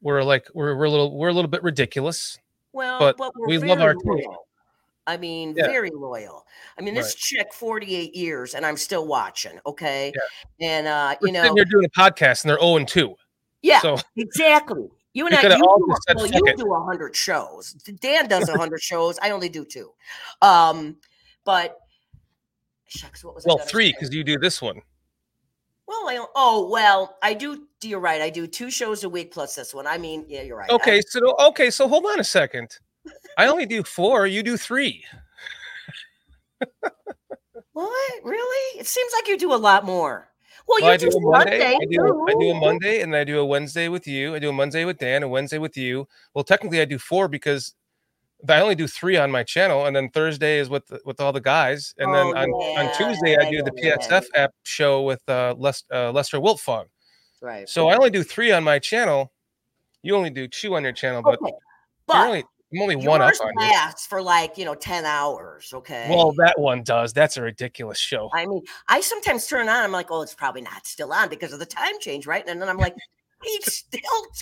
we're 0.00 0.22
like 0.22 0.46
we're 0.54 0.74
we're 0.76 0.86
a 0.86 0.90
little 0.90 1.16
we're 1.16 1.28
a 1.28 1.32
little 1.32 1.50
bit 1.50 1.62
ridiculous. 1.62 2.38
Well, 2.72 2.98
But 2.98 3.16
but, 3.16 3.32
we're 3.36 3.46
we 3.48 3.58
love 3.58 3.80
our 3.80 3.94
team. 3.94 4.24
I 5.06 5.16
mean, 5.16 5.54
Yeah. 5.56 5.66
very 5.66 5.90
loyal. 5.90 6.46
I 6.78 6.82
mean, 6.82 6.94
this 6.94 7.06
Right. 7.08 7.16
chick, 7.16 7.52
48 7.54 8.14
years, 8.14 8.54
and 8.54 8.64
I'm 8.64 8.76
still 8.76 9.06
watching. 9.06 9.58
Okay. 9.66 10.12
And 10.60 10.86
uh, 10.86 11.16
you 11.22 11.32
know, 11.32 11.52
here 11.54 11.64
doing 11.64 11.84
a 11.86 11.88
podcast 12.00 12.44
and 12.44 12.50
they're 12.50 12.60
0 12.60 12.76
and 12.76 12.86
2. 12.88 13.14
yeah, 13.62 13.80
So 13.80 13.96
exactly. 14.16 14.88
You 15.12 15.26
and 15.26 15.34
I, 15.34 15.42
you, 15.42 15.48
do, 15.48 15.96
said, 16.06 16.16
well, 16.16 16.26
you 16.26 16.40
it." 16.46 16.56
do 16.56 16.72
a 16.72 16.84
hundred 16.84 17.16
shows. 17.16 17.72
Dan 18.00 18.28
does 18.28 18.48
a 18.48 18.56
hundred 18.56 18.80
shows. 18.80 19.18
I 19.20 19.30
only 19.30 19.48
do 19.48 19.64
two. 19.64 19.90
Um, 20.40 20.96
but 21.44 21.76
shucks, 22.86 23.24
what 23.24 23.34
was 23.34 23.44
well 23.44 23.58
three 23.58 23.92
because 23.92 24.14
you 24.14 24.22
do 24.22 24.38
this 24.38 24.62
one. 24.62 24.80
Well, 25.90 26.08
I 26.08 26.24
oh 26.36 26.68
well, 26.70 27.16
I 27.20 27.34
do. 27.34 27.66
You're 27.82 27.98
right. 27.98 28.22
I 28.22 28.30
do 28.30 28.46
two 28.46 28.70
shows 28.70 29.02
a 29.02 29.08
week 29.08 29.32
plus 29.32 29.56
this 29.56 29.74
one. 29.74 29.88
I 29.88 29.98
mean, 29.98 30.24
yeah, 30.28 30.42
you're 30.42 30.56
right. 30.56 30.70
I- 30.70 30.74
Okay, 30.74 31.00
so 31.00 31.34
okay, 31.48 31.68
so 31.68 31.88
hold 31.88 32.04
on 32.06 32.20
a 32.20 32.24
second. 32.24 32.78
I 33.36 33.48
only 33.48 33.66
do 33.66 33.82
four, 33.82 34.28
you 34.28 34.44
do 34.44 34.56
three. 34.56 35.04
what? 37.72 38.12
Really? 38.22 38.78
It 38.78 38.86
seems 38.86 39.12
like 39.18 39.26
you 39.26 39.36
do 39.36 39.52
a 39.52 39.56
lot 39.56 39.84
more. 39.84 40.28
Well, 40.68 40.78
Well, 40.80 40.90
you 40.90 40.94
I 40.94 40.96
do 40.96 41.10
do 41.10 41.16
a 41.16 41.20
Monday. 41.22 41.58
Sunday 41.58 41.74
I 41.74 41.86
do, 41.90 42.26
I 42.28 42.32
do 42.34 42.50
a. 42.50 42.54
Monday, 42.60 43.00
and 43.00 43.16
I 43.16 43.24
do 43.24 43.40
a 43.40 43.44
Wednesday 43.44 43.88
with 43.88 44.06
you. 44.06 44.36
I 44.36 44.38
do 44.38 44.50
a 44.50 44.52
Monday 44.52 44.84
with 44.84 44.98
Dan, 44.98 45.24
a 45.24 45.28
Wednesday 45.28 45.58
with 45.58 45.76
you. 45.76 46.06
Well, 46.34 46.44
technically, 46.44 46.80
I 46.80 46.84
do 46.84 46.98
four 46.98 47.26
because 47.26 47.74
I 48.48 48.60
only 48.60 48.74
do 48.74 48.86
three 48.86 49.16
on 49.16 49.30
my 49.30 49.42
channel, 49.42 49.86
and 49.86 49.94
then 49.94 50.08
Thursday 50.10 50.58
is 50.58 50.68
with 50.68 50.84
with 51.04 51.20
all 51.20 51.32
the 51.32 51.40
guys, 51.40 51.94
and 51.98 52.14
then 52.14 52.26
Oh, 52.26 52.36
on, 52.36 52.50
on 52.50 52.86
yeah, 52.86 52.92
Tuesday 52.92 53.36
I 53.36 53.50
do 53.50 53.62
the. 53.62 53.70
PSF 53.80 54.24
app 54.34 54.52
show 54.62 55.02
with 55.02 55.22
uh, 55.28 55.54
Les, 55.56 55.82
uh, 55.92 56.12
Lester 56.12 56.38
Wiltfong. 56.38 56.84
Right. 57.40 57.68
So 57.68 57.88
I 57.88 57.96
only 57.96 58.10
do 58.10 58.22
three 58.22 58.52
on 58.52 58.62
my 58.62 58.78
channel. 58.78 59.32
You 60.02 60.16
only 60.16 60.30
do 60.30 60.46
two 60.48 60.76
on 60.76 60.82
your 60.82 60.92
channel, 60.92 61.22
but 61.22 61.40
okay. 61.40 61.52
you're 62.12 62.26
only 62.26 62.44
I'm 62.72 62.82
only 62.82 62.96
one 62.96 63.20
up 63.20 63.32
on 63.42 63.52
lasts 63.56 64.06
for 64.06 64.22
like 64.22 64.56
you 64.56 64.64
know 64.64 64.74
ten 64.74 65.04
hours. 65.04 65.72
Okay. 65.72 66.06
Well, 66.08 66.32
that 66.38 66.58
one 66.58 66.82
does. 66.82 67.12
That's 67.12 67.36
a 67.36 67.42
ridiculous 67.42 67.98
show. 67.98 68.30
I 68.32 68.46
mean, 68.46 68.62
I 68.88 69.00
sometimes 69.00 69.46
turn 69.46 69.68
on. 69.68 69.82
I'm 69.82 69.92
like, 69.92 70.10
oh, 70.10 70.22
it's 70.22 70.34
probably 70.34 70.62
not 70.62 70.86
still 70.86 71.12
on 71.12 71.28
because 71.28 71.52
of 71.52 71.58
the 71.58 71.66
time 71.66 71.98
change, 72.00 72.26
right? 72.26 72.44
And 72.46 72.60
then 72.62 72.68
I'm 72.68 72.78
like, 72.78 72.94
he's 73.42 73.74
still 73.74 74.00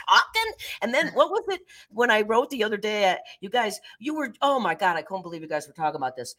talking. 0.09 0.53
And 0.83 0.93
then 0.93 1.09
what 1.09 1.31
was 1.31 1.45
it 1.49 1.61
when 1.91 2.11
I 2.11 2.23
wrote 2.23 2.51
the 2.51 2.65
other 2.65 2.77
day? 2.77 3.13
Uh, 3.13 3.17
you 3.41 3.51
guys, 3.51 3.81
you 3.99 4.15
were, 4.15 4.33
oh 4.43 4.59
my 4.59 4.75
god, 4.75 4.97
I 4.97 5.03
couldn't 5.03 5.23
believe 5.23 5.43
you 5.43 5.49
guys 5.49 5.67
were 5.67 5.75
talking 5.75 5.97
about 5.97 6.17
this. 6.17 6.35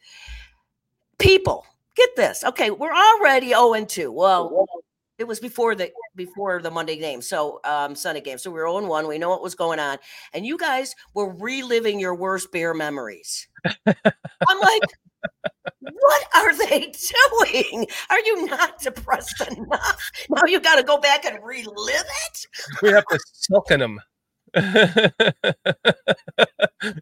People, 1.18 1.66
get 1.96 2.10
this. 2.16 2.44
Okay, 2.44 2.70
we're 2.70 2.94
already 2.94 3.48
0 3.48 3.74
and 3.74 3.88
2. 3.88 4.10
Well, 4.10 4.66
it 5.18 5.28
was 5.28 5.38
before 5.38 5.74
the 5.74 5.92
before 6.16 6.62
the 6.62 6.70
Monday 6.70 6.96
game, 6.96 7.20
so 7.20 7.60
um 7.64 7.94
Sunday 7.94 8.22
game. 8.22 8.38
So 8.38 8.50
we 8.50 8.58
were 8.58 8.66
0 8.66 8.78
and 8.78 8.88
1. 8.88 9.06
We 9.06 9.18
know 9.18 9.28
what 9.28 9.42
was 9.42 9.54
going 9.54 9.78
on, 9.78 9.98
and 10.32 10.46
you 10.46 10.56
guys 10.56 10.94
were 11.12 11.34
reliving 11.34 12.00
your 12.00 12.14
worst 12.14 12.50
bear 12.50 12.72
memories. 12.72 13.46
I'm 13.86 14.60
like, 14.60 14.82
what 15.80 16.26
are 16.34 16.56
they 16.56 16.92
doing? 17.52 17.86
Are 18.10 18.20
you 18.20 18.46
not 18.46 18.80
depressed 18.80 19.40
enough? 19.48 20.10
Now 20.28 20.42
you 20.46 20.60
got 20.60 20.76
to 20.76 20.82
go 20.82 20.98
back 20.98 21.24
and 21.24 21.38
relive 21.42 21.66
it. 21.88 22.46
we 22.82 22.90
have 22.90 23.06
to 23.06 23.18
suck 23.32 23.70
in 23.70 23.80
them. 23.80 24.00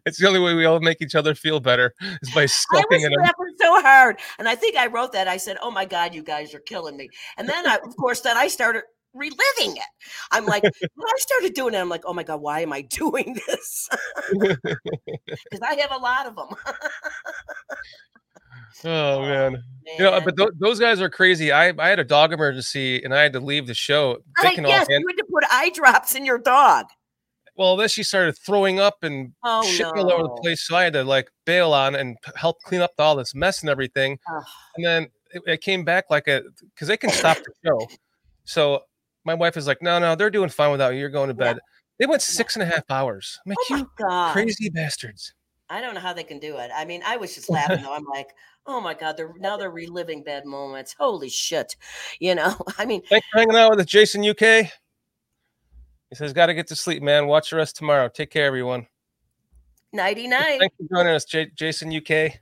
it's 0.05 0.19
the 0.19 0.27
only 0.27 0.39
way 0.39 0.53
we 0.53 0.65
all 0.65 0.79
make 0.79 1.01
each 1.01 1.15
other 1.15 1.33
feel 1.33 1.59
better 1.59 1.93
is 2.21 2.29
by 2.33 2.43
I 2.43 2.45
sucking 2.45 2.85
was 2.91 3.03
in 3.03 3.11
them. 3.11 3.21
laughing 3.21 3.55
so 3.59 3.81
hard, 3.81 4.19
and 4.37 4.47
I 4.47 4.53
think 4.55 4.75
I 4.77 4.85
wrote 4.85 5.13
that. 5.13 5.27
I 5.27 5.37
said, 5.37 5.57
"Oh 5.61 5.71
my 5.71 5.85
God, 5.85 6.13
you 6.13 6.21
guys 6.21 6.53
are 6.53 6.59
killing 6.59 6.95
me!" 6.95 7.09
And 7.37 7.49
then, 7.49 7.67
I, 7.67 7.77
of 7.77 7.95
course, 7.97 8.21
then 8.21 8.37
I 8.37 8.49
started 8.49 8.83
reliving 9.15 9.77
it. 9.77 9.83
I'm 10.31 10.45
like, 10.45 10.61
when 10.61 11.07
I 11.07 11.15
started 11.17 11.53
doing 11.55 11.73
it, 11.73 11.77
I'm 11.79 11.89
like, 11.89 12.03
"Oh 12.05 12.13
my 12.13 12.21
God, 12.21 12.39
why 12.41 12.59
am 12.61 12.71
I 12.71 12.81
doing 12.89 13.35
this?" 13.47 13.89
Because 15.49 15.61
I 15.63 15.73
have 15.75 15.91
a 15.91 15.97
lot 15.97 16.27
of 16.27 16.35
them. 16.35 16.49
Oh, 18.85 18.89
oh 18.89 19.21
man, 19.21 19.63
you 19.97 20.03
know, 20.03 20.19
but 20.23 20.35
th- 20.37 20.49
those 20.59 20.79
guys 20.79 21.01
are 21.01 21.09
crazy. 21.09 21.51
I 21.51 21.69
I 21.77 21.89
had 21.89 21.99
a 21.99 22.03
dog 22.03 22.33
emergency 22.33 23.03
and 23.03 23.13
I 23.13 23.21
had 23.21 23.33
to 23.33 23.39
leave 23.39 23.67
the 23.67 23.73
show. 23.73 24.17
They 24.41 24.49
I, 24.49 24.55
can 24.55 24.65
yes, 24.65 24.87
hand- 24.87 25.01
you 25.01 25.07
had 25.07 25.17
to 25.17 25.25
put 25.31 25.43
eye 25.51 25.69
drops 25.73 26.15
in 26.15 26.25
your 26.25 26.37
dog. 26.37 26.85
well, 27.55 27.75
then 27.75 27.87
she 27.89 28.03
started 28.03 28.37
throwing 28.37 28.79
up 28.79 29.03
and 29.03 29.33
Oh 29.43 29.63
shit 29.63 29.85
all 29.85 30.11
over 30.11 30.23
the 30.23 30.41
place. 30.41 30.65
So 30.67 30.75
I 30.75 30.83
had 30.83 30.93
to 30.93 31.03
like 31.03 31.29
bail 31.45 31.73
on 31.73 31.95
and 31.95 32.17
help 32.35 32.61
clean 32.63 32.81
up 32.81 32.91
all 32.99 33.15
this 33.15 33.33
mess 33.35 33.61
and 33.61 33.69
everything. 33.69 34.17
Ugh. 34.33 34.43
And 34.77 34.85
then 34.85 35.07
it, 35.33 35.41
it 35.45 35.61
came 35.61 35.83
back 35.83 36.05
like 36.09 36.27
a 36.27 36.43
because 36.73 36.87
they 36.87 36.97
can 36.97 37.09
stop 37.09 37.37
the 37.37 37.51
show. 37.65 37.87
So 38.45 38.83
my 39.25 39.33
wife 39.33 39.57
is 39.57 39.67
like, 39.67 39.81
no, 39.81 39.99
no, 39.99 40.15
they're 40.15 40.29
doing 40.29 40.49
fine 40.49 40.71
without 40.71 40.93
you. 40.93 40.99
You're 40.99 41.09
going 41.09 41.29
to 41.29 41.35
Yeah. 41.43 41.53
bed. 41.53 41.59
They 41.99 42.05
went 42.05 42.21
six 42.21 42.55
and 42.55 42.63
a 42.63 42.65
half 42.65 42.89
hours. 42.89 43.39
I'm 43.45 43.51
oh 43.51 43.55
like, 43.69 43.71
Oh 43.71 43.83
you 43.83 43.91
god. 43.97 44.31
crazy 44.33 44.69
bastards. 44.69 45.33
I 45.69 45.81
don't 45.81 45.93
know 45.93 45.99
how 45.99 46.13
they 46.13 46.23
can 46.23 46.39
do 46.39 46.57
it. 46.57 46.71
I 46.75 46.85
mean, 46.85 47.01
I 47.05 47.17
was 47.17 47.35
just 47.35 47.49
laughing 47.49 47.83
though. 47.83 47.93
I'm 47.95 48.05
like, 48.05 48.29
oh 48.65 48.81
my 48.81 48.93
god, 48.93 49.17
they're 49.17 49.33
now 49.39 49.57
they're 49.57 49.69
reliving 49.69 50.23
bad 50.23 50.45
moments. 50.45 50.95
Holy 50.99 51.29
shit. 51.29 51.75
You 52.19 52.35
know, 52.35 52.55
I 52.77 52.85
mean, 52.85 53.01
Thanks 53.09 53.27
for 53.31 53.39
hanging 53.39 53.55
out 53.55 53.71
with 53.71 53.79
us, 53.79 53.85
Jason 53.85 54.27
UK. 54.27 54.71
He 56.09 56.15
says, 56.15 56.33
got 56.33 56.47
to 56.47 56.53
get 56.53 56.67
to 56.67 56.75
sleep, 56.75 57.01
man. 57.03 57.27
Watch 57.27 57.51
the 57.51 57.55
rest 57.55 57.77
tomorrow. 57.77 58.09
Take 58.09 58.31
care, 58.31 58.45
everyone. 58.45 58.87
nighty 59.93 60.27
night. 60.27 60.59
Thanks 60.59 60.75
for 60.75 60.95
joining 60.97 61.13
us, 61.13 61.23
J- 61.23 61.51
Jason 61.55 61.95
UK. 61.95 62.33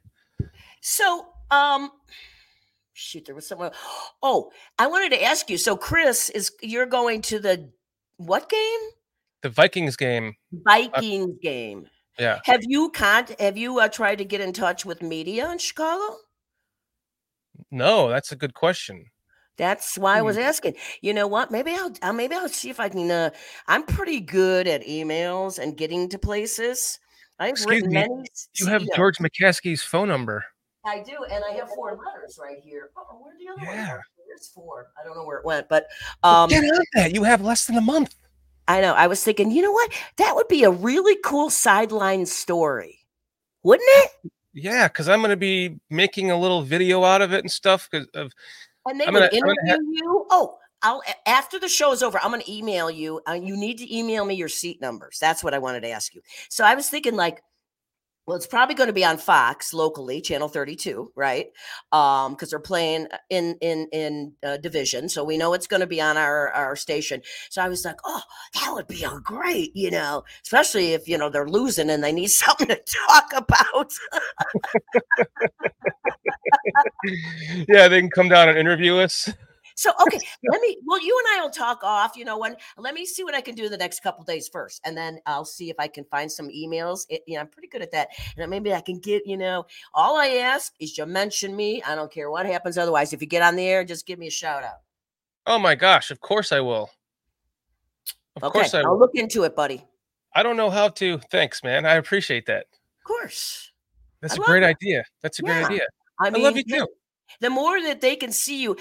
So, 0.82 1.28
um, 1.52 1.92
shoot, 2.94 3.26
there 3.26 3.36
was 3.36 3.48
someone. 3.48 3.72
Oh, 4.24 4.52
I 4.80 4.88
wanted 4.88 5.12
to 5.12 5.24
ask 5.24 5.48
you. 5.50 5.58
So, 5.58 5.78
Chris, 5.78 6.30
is 6.30 6.52
you're 6.62 6.88
going 6.88 7.22
to 7.24 7.40
the 7.40 7.70
what 8.18 8.50
game? 8.50 8.80
The 9.44 9.50
Vikings 9.50 9.96
game. 9.96 10.36
Vikings 10.52 11.38
game. 11.42 11.88
Yeah. 12.20 12.40
Have 12.46 12.62
you 12.68 12.90
con? 12.90 13.26
Have 13.40 13.58
you 13.58 13.80
uh, 13.80 13.88
tried 13.88 14.18
to 14.18 14.26
get 14.26 14.42
in 14.42 14.54
touch 14.54 14.86
with 14.86 15.02
media 15.02 15.52
in 15.52 15.58
Chicago? 15.60 16.18
No, 17.72 18.10
that's 18.10 18.32
a 18.32 18.36
good 18.36 18.54
question. 18.54 19.06
That's 19.58 19.98
why 19.98 20.18
I 20.18 20.20
Hmm. 20.20 20.26
was 20.28 20.38
asking. 20.38 20.76
You 21.02 21.14
know 21.14 21.28
what? 21.28 21.52
Maybe 21.52 21.74
I'll 21.74 21.92
uh, 22.02 22.14
maybe 22.14 22.36
I'll 22.36 22.50
see 22.50 22.70
if 22.70 22.80
I 22.80 22.90
can. 22.90 23.10
Uh, 23.10 23.30
I'm 23.68 23.84
pretty 23.84 24.20
good 24.20 24.68
at 24.68 24.86
emails 24.86 25.60
and 25.60 25.76
getting 25.76 26.10
to 26.10 26.20
places. 26.20 27.00
I've 27.40 27.52
Excuse 27.52 27.82
written 27.84 27.90
me, 27.90 27.94
many. 27.96 28.26
You 28.56 28.66
have 28.68 28.84
George 28.96 29.18
McCaskey's 29.18 29.84
phone 29.84 30.08
number. 30.08 30.44
I 30.86 31.04
do, 31.04 31.18
and 31.30 31.44
I 31.44 31.52
have 31.54 31.70
four 31.70 31.92
letters 31.92 32.40
right 32.42 32.58
here. 32.64 32.92
Oh, 32.98 33.04
where'd 33.22 33.38
the 33.40 33.50
other 33.52 33.66
one? 33.66 33.76
Yeah. 33.76 33.98
There's 34.28 34.48
four. 34.50 34.88
I 35.00 35.04
don't 35.06 35.16
know 35.16 35.26
where 35.26 35.38
it 35.38 35.46
went, 35.46 35.68
but 35.70 35.88
um, 36.24 36.50
Get 36.50 36.64
on 36.64 36.84
that. 36.94 37.14
You 37.14 37.24
have 37.24 37.42
less 37.42 37.66
than 37.66 37.76
a 37.78 37.82
month. 37.82 38.16
I 38.68 38.82
know. 38.82 38.94
I 38.94 39.08
was 39.08 39.24
thinking, 39.24 39.52
you 39.52 39.62
know 39.62 39.72
what? 39.72 39.92
That 40.18 40.36
would 40.36 40.48
be 40.48 40.64
a 40.64 40.72
really 40.72 41.18
cool 41.24 41.50
sideline 41.50 42.26
story, 42.26 43.00
wouldn't 43.64 43.88
it? 43.90 44.32
Yeah, 44.54 44.88
because 44.88 45.08
I'm 45.08 45.20
going 45.20 45.30
to 45.30 45.38
be 45.38 45.80
making 45.90 46.32
a 46.32 46.38
little 46.38 46.62
video 46.64 47.04
out 47.04 47.22
of 47.22 47.32
it 47.34 47.40
and 47.42 47.52
stuff. 47.52 47.88
Because 47.90 48.08
of 48.16 48.32
And 48.86 49.00
they 49.00 49.06
I'm 49.06 49.14
would 49.14 49.20
gonna- 49.32 49.34
interview 49.34 49.68
have- 49.68 49.80
you. 49.82 50.26
Oh, 50.32 50.58
I'll 50.82 51.02
after 51.26 51.60
the 51.60 51.68
show 51.70 51.92
is 51.92 52.04
over, 52.04 52.20
I'm 52.22 52.30
going 52.32 52.42
to 52.44 52.52
email 52.52 52.92
you. 52.92 53.22
Uh, 53.28 53.34
you 53.34 53.56
need 53.58 53.78
to 53.80 53.96
email 53.96 54.26
me 54.26 54.36
your 54.36 54.50
seat 54.50 54.80
numbers. 54.82 55.18
That's 55.20 55.44
what 55.44 55.54
I 55.54 55.60
wanted 55.60 55.82
to 55.82 55.90
ask 55.90 56.14
you. 56.14 56.22
So 56.50 56.64
I 56.64 56.76
was 56.76 56.90
thinking, 56.90 57.16
like, 57.16 57.42
well, 58.28 58.36
it's 58.36 58.46
probably 58.46 58.76
going 58.76 58.88
to 58.88 58.94
be 58.94 59.06
on 59.06 59.18
Fox 59.18 59.74
locally, 59.74 60.20
channel 60.20 60.50
32, 60.50 61.14
right? 61.16 61.48
Um, 61.94 62.34
because 62.34 62.50
they're 62.50 62.60
playing 62.60 63.08
uh, 63.10 63.18
in 63.30 63.56
in 63.62 63.88
in 63.94 64.34
uh, 64.44 64.58
division, 64.58 65.08
so 65.08 65.24
we 65.24 65.38
know 65.38 65.54
it's 65.54 65.66
going 65.66 65.80
to 65.80 65.88
be 65.88 66.02
on 66.02 66.18
our 66.18 66.50
our 66.50 66.76
station. 66.76 67.22
So 67.50 67.62
I 67.62 67.70
was 67.70 67.86
like, 67.86 67.96
oh, 68.04 68.22
that 68.56 68.72
would 68.74 68.88
be 68.88 69.06
a 69.06 69.18
great, 69.24 69.74
you 69.74 69.92
know, 69.92 70.26
especially 70.44 70.92
if 70.92 71.08
you 71.08 71.18
know 71.18 71.30
they're 71.30 71.48
losing 71.48 71.90
and 71.90 72.04
they 72.04 72.12
need 72.12 72.28
something 72.32 72.68
to 72.68 72.82
talk 73.08 73.32
about. 73.34 73.94
yeah, 77.70 77.88
they 77.88 78.02
can 78.02 78.10
come 78.10 78.28
down 78.28 78.50
and 78.50 78.58
interview 78.58 78.98
us. 78.98 79.30
So 79.78 79.92
okay, 80.02 80.20
let 80.52 80.60
me. 80.60 80.78
Well, 80.86 81.02
you 81.04 81.16
and 81.20 81.38
I 81.38 81.42
will 81.44 81.52
talk 81.52 81.84
off. 81.84 82.18
You 82.18 82.26
know, 82.26 82.40
when 82.40 82.56
let 82.78 82.96
me 82.96 83.06
see 83.06 83.24
what 83.24 83.36
I 83.36 83.42
can 83.42 83.54
do 83.54 83.70
the 83.70 83.78
next 83.78 84.02
couple 84.02 84.24
days 84.24 84.48
first, 84.48 84.82
and 84.84 84.98
then 84.98 85.20
I'll 85.28 85.46
see 85.46 85.70
if 85.70 85.76
I 85.80 85.88
can 85.88 86.04
find 86.06 86.32
some 86.32 86.50
emails. 86.50 87.06
It, 87.10 87.22
you 87.28 87.36
know, 87.36 87.42
I'm 87.42 87.48
pretty 87.48 87.68
good 87.68 87.84
at 87.84 87.92
that, 87.92 88.10
and 88.36 88.50
maybe 88.50 88.74
I 88.74 88.82
can 88.82 89.00
get. 89.00 89.26
You 89.28 89.38
know, 89.38 89.68
all 89.94 90.18
I 90.18 90.28
ask 90.40 90.74
is 90.80 90.98
you 90.98 91.06
mention 91.06 91.56
me. 91.56 91.82
I 91.84 91.94
don't 91.94 92.12
care 92.12 92.32
what 92.32 92.48
happens. 92.48 92.78
Otherwise, 92.78 93.14
if 93.14 93.22
you 93.22 93.28
get 93.28 93.44
on 93.44 93.56
the 93.56 93.68
air, 93.68 93.84
just 93.84 94.08
give 94.08 94.18
me 94.18 94.28
a 94.28 94.32
shout 94.32 94.64
out. 94.64 94.80
Oh 95.46 95.60
my 95.60 95.76
gosh! 95.76 96.10
Of 96.10 96.20
course 96.22 96.52
I 96.52 96.60
will. 96.60 96.90
Of 98.36 98.44
Okay, 98.46 98.60
course 98.60 98.74
I 98.74 98.82
I'll 98.82 98.98
look 98.98 99.14
into 99.14 99.44
it, 99.44 99.56
buddy. 99.56 99.86
I 100.34 100.42
don't 100.42 100.58
know 100.58 100.72
how 100.72 100.90
to. 100.90 101.20
Thanks, 101.30 101.64
man. 101.64 101.86
I 101.86 101.96
appreciate 101.96 102.48
that. 102.48 102.66
Of 102.98 103.04
course. 103.04 103.72
That's 104.22 104.40
I 104.40 104.42
a 104.42 104.46
great 104.46 104.64
it. 104.64 104.68
idea. 104.68 105.04
That's 105.22 105.38
a 105.38 105.44
great 105.44 105.66
idea. 105.66 105.84
I 106.20 106.28
I, 106.28 106.30
love 106.30 106.58
you 106.58 106.64
too. 106.64 106.88
The 107.42 107.50
more 107.52 107.80
that 107.82 108.02
they 108.02 108.16
can 108.16 108.32
see 108.32 108.62
you, 108.62 108.76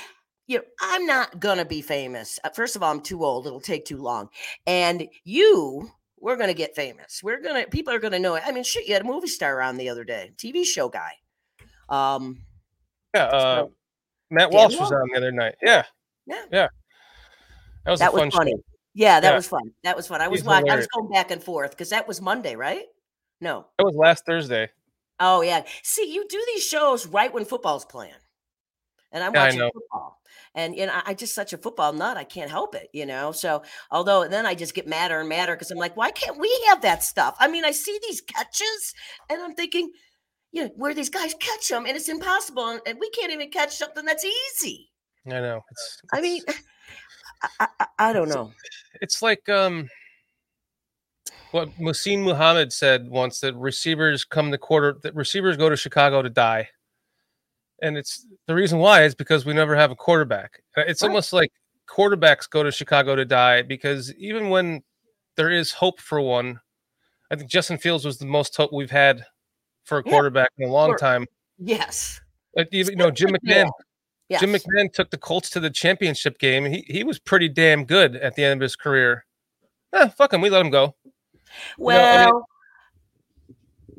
you 0.47 0.59
know, 0.59 0.65
I'm 0.81 1.07
not 1.07 1.41
gonna 1.41 1.65
be 1.65 1.83
famous. 1.83 2.39
Uh, 2.45 2.51
First 2.51 2.77
of 2.77 2.83
all, 2.83 2.91
I'm 2.93 3.01
too 3.01 3.25
old. 3.25 3.47
It'll 3.47 3.61
take 3.61 3.85
too 3.85 3.99
long. 3.99 4.29
And 4.67 5.09
you, 5.25 5.91
we're 6.19 6.37
gonna 6.37 6.55
get 6.55 6.75
famous. 6.75 7.21
We're 7.23 7.41
gonna 7.43 7.67
people 7.67 7.93
are 7.93 7.99
gonna 7.99 8.19
know 8.19 8.35
it. 8.37 8.43
I 8.47 8.53
mean, 8.53 8.65
shit, 8.65 8.87
you 8.87 8.93
had 8.95 9.03
a 9.03 9.07
movie 9.07 9.27
star 9.29 9.61
on 9.61 9.77
the 9.77 9.89
other 9.89 10.05
day, 10.05 10.33
TV 10.37 10.65
show 10.65 10.89
guy. 10.89 11.13
Um, 11.89 12.43
Yeah. 13.15 13.25
Uh, 13.25 13.57
so- 13.65 13.73
Matt 14.31 14.51
Dan 14.51 14.59
Walsh 14.59 14.73
was 14.73 14.81
Walsh. 14.91 14.93
on 14.93 15.09
the 15.13 15.17
other 15.17 15.31
night. 15.33 15.55
Yeah. 15.63 15.85
Yeah. 16.27 16.45
Yeah. 16.51 16.69
That 17.85 17.91
was 17.93 18.01
that 18.01 18.09
a 18.13 18.17
fun 18.17 18.27
was 18.27 18.35
funny. 18.35 18.51
show. 18.53 18.63
Yeah, 18.95 19.21
that 19.21 19.31
Yeah. 19.31 19.37
was 19.37 19.47
fun. 19.47 19.73
That 19.85 19.95
was 19.97 20.07
fun. 20.09 20.21
I 20.21 20.27
was 20.29 20.41
He's 20.41 20.47
watching. 20.47 20.71
I 20.71 20.77
was 20.77 20.87
going 20.89 21.09
back 21.13 21.31
and 21.31 21.43
forth 21.43 21.71
because 21.71 21.91
that 21.91 22.09
was 22.09 22.21
Monday, 22.21 22.57
right? 22.57 22.87
No. 23.41 23.67
That 23.79 23.85
was 23.85 23.95
last 23.95 24.27
Thursday. 24.27 24.71
Oh 25.21 25.43
yeah. 25.43 25.63
See, 25.83 26.13
you 26.13 26.27
do 26.29 26.43
these 26.55 26.65
shows 26.67 27.07
right 27.07 27.33
when 27.33 27.45
football's 27.45 27.85
playing, 27.85 28.13
and 29.13 29.23
I'm 29.23 29.33
Yeah, 29.35 29.45
watching 29.45 29.71
football, 29.73 30.16
and 30.57 30.75
you 30.77 30.87
know 30.87 30.93
I- 30.93 31.03
I'm 31.07 31.17
just 31.17 31.35
such 31.35 31.53
a 31.53 31.59
football 31.59 31.93
nut. 31.93 32.17
I 32.17 32.25
can't 32.25 32.51
help 32.51 32.75
it, 32.75 32.89
you 32.93 33.07
know. 33.07 33.31
So 33.31 33.63
although 33.93 34.27
then 34.27 34.45
I 34.47 34.55
just 34.57 34.75
get 34.75 34.89
madder 34.89 35.21
and 35.21 35.29
madder 35.29 35.55
because 35.55 35.71
I'm 35.71 35.79
like, 35.79 35.97
why 35.97 36.11
can't 36.11 36.39
we 36.41 36.51
have 36.69 36.83
that 36.83 37.05
stuff? 37.05 37.37
I 37.39 37.47
mean, 37.47 37.65
I 37.65 37.71
see 37.71 37.97
these 38.03 38.21
catches, 38.23 38.95
and 39.31 39.41
I'm 39.41 39.55
thinking, 39.55 39.93
you 40.51 40.65
know, 40.65 40.71
where 40.75 40.95
these 40.95 41.11
guys 41.11 41.35
catch 41.39 41.69
them, 41.69 41.87
and 41.87 41.97
it's 41.97 42.09
impossible, 42.09 42.67
and, 42.69 42.81
and 42.87 42.99
we 42.99 43.09
can't 43.11 43.33
even 43.33 43.51
catch 43.51 43.77
something 43.77 44.05
that's 44.05 44.25
easy. 44.25 44.91
I 45.27 45.41
know. 45.41 45.61
It's. 45.71 46.01
I 46.13 46.21
mean, 46.21 46.43
I, 47.61 47.69
I, 47.81 47.87
I 47.99 48.13
don't 48.13 48.29
It's- 48.29 48.35
know. 48.35 48.53
it's 49.03 49.23
like 49.23 49.49
um 49.49 49.89
what 51.53 51.69
Muhsin 51.79 52.23
Muhammad 52.25 52.73
said 52.73 53.09
once 53.09 53.41
that 53.41 53.55
receivers 53.57 54.25
come 54.25 54.51
to 54.51 54.59
quarter 54.59 54.97
that 55.03 55.15
receivers 55.15 55.57
go 55.57 55.69
to 55.69 55.77
Chicago 55.77 56.23
to 56.23 56.29
die. 56.31 56.69
And 57.83 57.97
it's 57.97 58.27
the 58.47 58.55
reason 58.55 58.79
why 58.79 59.03
is 59.05 59.15
because 59.15 59.45
we 59.45 59.53
never 59.53 59.77
have 59.77 59.91
a 59.91 59.97
quarterback. 59.97 60.63
Uh, 60.77 60.83
It's 60.87 61.03
Right. 61.03 61.09
almost 61.09 61.33
like 61.33 61.53
quarterbacks 61.89 62.49
go 62.49 62.63
to 62.63 62.71
Chicago 62.73 63.15
to 63.17 63.25
die 63.25 63.63
because 63.63 64.13
even 64.15 64.49
when 64.49 64.83
there 65.37 65.51
is 65.51 65.73
hope 65.73 66.01
for 66.01 66.21
one, 66.21 66.59
I 67.31 67.37
think 67.37 67.51
Justin 67.51 67.79
Fields 67.79 68.05
was 68.05 68.19
the 68.19 68.25
most 68.27 68.57
hope 68.57 68.73
we've 68.73 68.91
had 68.91 69.25
for 69.85 69.99
a 69.99 70.03
Yeah, 70.05 70.11
quarterback 70.11 70.51
in 70.59 70.69
a 70.69 70.73
long 70.73 70.91
sure. 70.91 70.99
time. 70.99 71.27
Yes. 71.59 72.21
Like, 72.57 72.69
you 72.73 72.85
you 72.85 72.97
know, 72.97 73.11
Jim 73.11 73.37
Yeah. 73.43 73.65
McMahon. 73.65 73.71
Yes. 74.29 74.41
Jim 74.41 74.53
McMahon 74.53 74.93
took 74.93 75.11
the 75.11 75.19
Colts 75.19 75.51
to 75.51 75.61
the 75.61 75.71
championship 75.71 76.39
game. 76.39 76.65
He 76.65 76.81
he 76.89 77.05
was 77.05 77.19
pretty 77.19 77.49
damn 77.49 77.85
good 77.85 78.17
at 78.17 78.35
the 78.35 78.45
end 78.45 78.61
of 78.61 78.63
his 78.63 78.75
career. 78.77 79.25
Eh, 79.93 80.09
fuck 80.09 80.33
him. 80.33 80.41
We 80.41 80.51
let 80.51 80.63
him 80.63 80.71
go. 80.71 80.97
Well, 81.79 82.27
I 82.29 82.31
mean- 82.33 83.55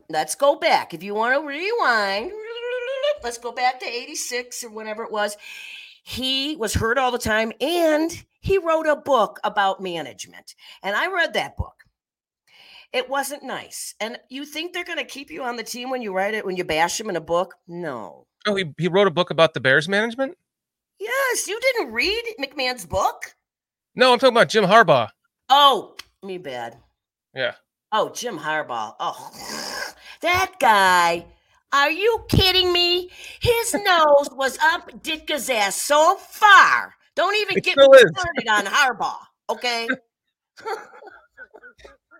let's 0.10 0.36
go 0.36 0.56
back. 0.56 0.94
If 0.94 1.04
you 1.04 1.14
want 1.14 1.40
to 1.40 1.48
rewind, 1.48 2.32
let's 3.24 3.38
go 3.38 3.52
back 3.52 3.80
to 3.80 3.86
86 3.86 4.64
or 4.64 4.70
whenever 4.70 5.04
it 5.04 5.12
was. 5.12 5.38
He 6.04 6.56
was 6.56 6.74
hurt 6.74 6.98
all 6.98 7.12
the 7.12 7.18
time 7.18 7.52
and 7.60 8.12
he 8.40 8.58
wrote 8.58 8.88
a 8.88 8.96
book 8.96 9.40
about 9.44 9.82
management. 9.82 10.56
And 10.82 10.96
I 10.96 11.08
read 11.08 11.34
that 11.34 11.58
book. 11.58 11.84
It 12.94 13.10
wasn't 13.10 13.44
nice. 13.44 13.94
And 14.00 14.18
you 14.30 14.46
think 14.46 14.74
they're 14.74 14.86
going 14.86 14.98
to 14.98 15.04
keep 15.04 15.30
you 15.30 15.44
on 15.44 15.58
the 15.58 15.64
team 15.64 15.90
when 15.90 16.02
you 16.02 16.14
write 16.14 16.34
it, 16.34 16.46
when 16.46 16.56
you 16.56 16.64
bash 16.64 16.98
them 16.98 17.10
in 17.10 17.18
a 17.18 17.22
book? 17.22 17.56
No. 17.68 18.26
Oh, 18.46 18.56
he, 18.56 18.74
he 18.78 18.88
wrote 18.88 19.08
a 19.08 19.12
book 19.12 19.30
about 19.30 19.54
the 19.54 19.60
Bears 19.60 19.90
management? 19.90 20.38
Yes, 21.00 21.48
you 21.48 21.60
didn't 21.60 21.92
read 21.92 22.24
McMahon's 22.40 22.86
book? 22.86 23.36
No, 23.96 24.14
I'm 24.14 24.20
talking 24.20 24.36
about 24.36 24.50
Jim 24.50 24.64
Harbaugh. 24.64 25.10
Oh, 25.50 25.96
me 26.24 26.38
bad. 26.38 26.78
Yeah. 27.36 27.54
Oh, 27.92 28.10
Jim 28.10 28.40
Harbaugh. 28.40 28.96
Oh, 29.00 29.94
that 30.22 30.54
guy. 30.60 31.26
Are 31.74 31.92
you 31.92 32.26
kidding 32.30 32.72
me? 32.72 33.10
His 33.42 33.74
nose 33.74 34.30
was 34.32 34.58
up 34.62 34.90
Ditka's 35.04 35.50
ass 35.50 35.76
so 35.76 36.16
far. 36.16 36.94
Don't 37.16 37.36
even 37.36 37.58
It 37.58 37.64
get 37.64 37.78
me 37.78 37.86
is. 37.98 38.12
started 38.16 38.48
on 38.50 38.66
Harbaugh. 38.66 39.18
Okay. 39.50 39.88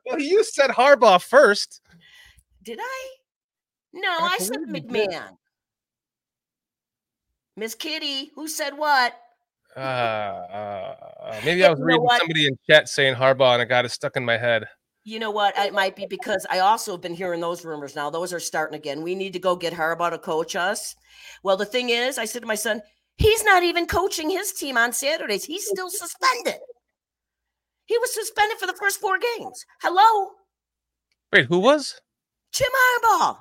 Well, 0.10 0.20
you 0.22 0.42
said 0.44 0.70
Harbaugh 0.70 1.22
first. 1.22 1.82
Did 2.64 2.80
I? 2.82 3.10
No, 3.94 4.08
I 4.10 4.36
I 4.36 4.38
said 4.38 4.58
believe 4.66 4.86
you 4.86 4.90
did. 4.94 5.10
McMahon. 5.10 5.38
Miss 7.58 7.76
Kitty, 7.76 8.32
who 8.36 8.48
said 8.48 8.78
what? 8.78 9.14
Uh, 9.76 9.80
uh, 9.80 10.96
uh, 11.26 11.42
maybe 11.44 11.66
I 11.66 11.70
was 11.70 11.80
reading 11.82 12.04
what? 12.04 12.20
somebody 12.20 12.48
in 12.48 12.58
chat 12.70 12.88
saying 12.88 13.16
Harbaugh 13.16 13.54
and 13.54 13.62
I 13.62 13.66
got 13.66 13.84
it 13.86 13.92
stuck 13.92 14.16
in 14.16 14.24
my 14.24 14.38
head. 14.38 14.66
You 15.08 15.20
know 15.20 15.32
what? 15.32 15.58
It 15.58 15.74
might 15.74 15.96
be 15.96 16.06
because 16.06 16.46
I 16.50 16.60
also 16.60 16.92
have 16.92 17.02
been 17.02 17.14
hearing 17.14 17.40
those 17.40 17.64
rumors 17.64 17.96
now. 17.96 18.10
Those 18.10 18.34
are 18.34 18.42
starting 18.42 18.76
again. 18.76 19.02
We 19.02 19.16
need 19.16 19.32
to 19.32 19.40
go 19.40 19.56
get 19.56 19.72
Harbaugh 19.72 20.10
to 20.10 20.18
coach 20.18 20.54
us. 20.54 20.98
Well, 21.44 21.56
the 21.56 21.66
thing 21.66 21.92
is, 21.92 22.18
I 22.18 22.26
said 22.26 22.42
to 22.42 22.46
my 22.46 22.56
son, 22.56 22.82
he's 23.16 23.42
not 23.46 23.64
even 23.64 23.86
coaching 23.86 24.30
his 24.30 24.52
team 24.52 24.76
on 24.76 24.92
Saturdays. 24.92 25.46
He's 25.46 25.66
still 25.66 25.90
suspended. 25.90 26.60
He 27.86 27.98
was 28.00 28.14
suspended 28.14 28.58
for 28.58 28.68
the 28.68 28.74
first 28.74 29.00
four 29.00 29.18
games. 29.18 29.66
Hello, 29.82 30.32
Wait, 31.32 31.46
who 31.46 31.60
was? 31.60 32.02
Jim 32.52 32.68
Harbaugh. 32.68 33.38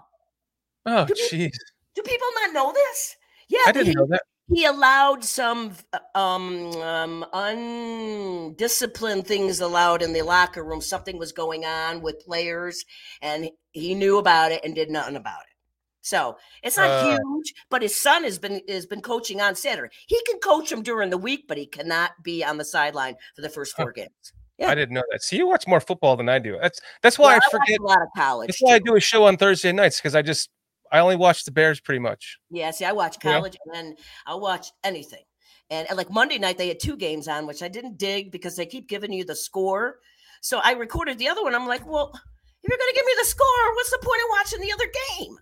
Oh, 0.86 1.06
jeez. 1.10 1.50
Do 1.96 2.02
people 2.02 2.28
not 2.42 2.52
know 2.52 2.72
this? 2.72 3.16
Yeah, 3.48 3.58
I 3.66 3.72
didn't 3.72 3.88
he, 3.88 3.94
know 3.94 4.06
that. 4.10 4.22
He 4.52 4.64
allowed 4.64 5.24
some 5.24 5.72
um, 6.14 6.72
um, 6.76 7.26
undisciplined 7.32 9.26
things 9.26 9.60
allowed 9.60 10.02
in 10.02 10.12
the 10.12 10.22
locker 10.22 10.64
room. 10.64 10.80
Something 10.80 11.18
was 11.18 11.32
going 11.32 11.64
on 11.64 12.00
with 12.02 12.20
players, 12.24 12.84
and 13.22 13.50
he 13.72 13.94
knew 13.94 14.18
about 14.18 14.52
it 14.52 14.64
and 14.64 14.74
did 14.74 14.90
nothing 14.90 15.16
about 15.16 15.40
it. 15.40 15.54
So 16.02 16.36
it's 16.62 16.76
not 16.76 16.88
Uh, 16.88 17.18
huge, 17.18 17.54
but 17.68 17.82
his 17.82 18.00
son 18.00 18.22
has 18.22 18.38
been 18.38 18.60
has 18.68 18.86
been 18.86 19.02
coaching 19.02 19.40
on 19.40 19.56
Saturday. 19.56 19.92
He 20.06 20.20
can 20.26 20.38
coach 20.38 20.70
him 20.70 20.82
during 20.82 21.10
the 21.10 21.18
week, 21.18 21.46
but 21.48 21.58
he 21.58 21.66
cannot 21.66 22.12
be 22.22 22.44
on 22.44 22.58
the 22.58 22.64
sideline 22.64 23.16
for 23.34 23.42
the 23.42 23.48
first 23.48 23.74
four 23.74 23.90
games. 23.90 24.32
Yeah. 24.56 24.70
I 24.70 24.74
didn't 24.76 24.94
know 24.94 25.02
that. 25.10 25.22
See, 25.22 25.36
you 25.36 25.48
watch 25.48 25.66
more 25.66 25.80
football 25.80 26.16
than 26.16 26.28
I 26.28 26.38
do. 26.38 26.56
That's 26.62 26.80
that's 27.02 27.18
why 27.18 27.24
Well, 27.24 27.34
I 27.34 27.38
watch 27.38 27.50
forget. 27.50 27.80
a 27.80 27.82
lot 27.82 28.02
of 28.02 28.08
college. 28.16 28.46
That's 28.46 28.62
why 28.62 28.74
I 28.74 28.78
do 28.78 28.94
a 28.94 29.00
show 29.00 29.24
on 29.24 29.36
Thursday 29.36 29.72
nights 29.72 29.98
because 29.98 30.14
I 30.14 30.22
just 30.22 30.48
I 30.92 31.00
only 31.00 31.16
watch 31.16 31.44
the 31.44 31.52
Bears 31.52 31.80
pretty 31.80 31.98
much. 31.98 32.38
Yeah, 32.50 32.70
see, 32.70 32.84
I 32.84 32.92
watch 32.92 33.18
college 33.20 33.56
and 33.64 33.74
then 33.74 33.96
I'll 34.26 34.40
watch 34.40 34.68
anything. 34.84 35.24
And, 35.70 35.88
and 35.88 35.96
like 35.96 36.10
Monday 36.10 36.38
night, 36.38 36.58
they 36.58 36.68
had 36.68 36.80
two 36.80 36.96
games 36.96 37.28
on, 37.28 37.46
which 37.46 37.62
I 37.62 37.68
didn't 37.68 37.98
dig 37.98 38.30
because 38.30 38.56
they 38.56 38.66
keep 38.66 38.88
giving 38.88 39.12
you 39.12 39.24
the 39.24 39.34
score. 39.34 39.98
So 40.40 40.60
I 40.62 40.72
recorded 40.72 41.18
the 41.18 41.28
other 41.28 41.42
one. 41.42 41.54
I'm 41.54 41.66
like, 41.66 41.86
well, 41.86 42.12
if 42.14 42.68
you're 42.68 42.78
going 42.78 42.90
to 42.90 42.96
give 42.96 43.06
me 43.06 43.12
the 43.18 43.26
score, 43.26 43.74
what's 43.74 43.90
the 43.90 43.98
point 44.02 44.20
of 44.24 44.30
watching 44.30 44.60
the 44.60 44.72
other 44.72 44.90
game? 45.10 45.36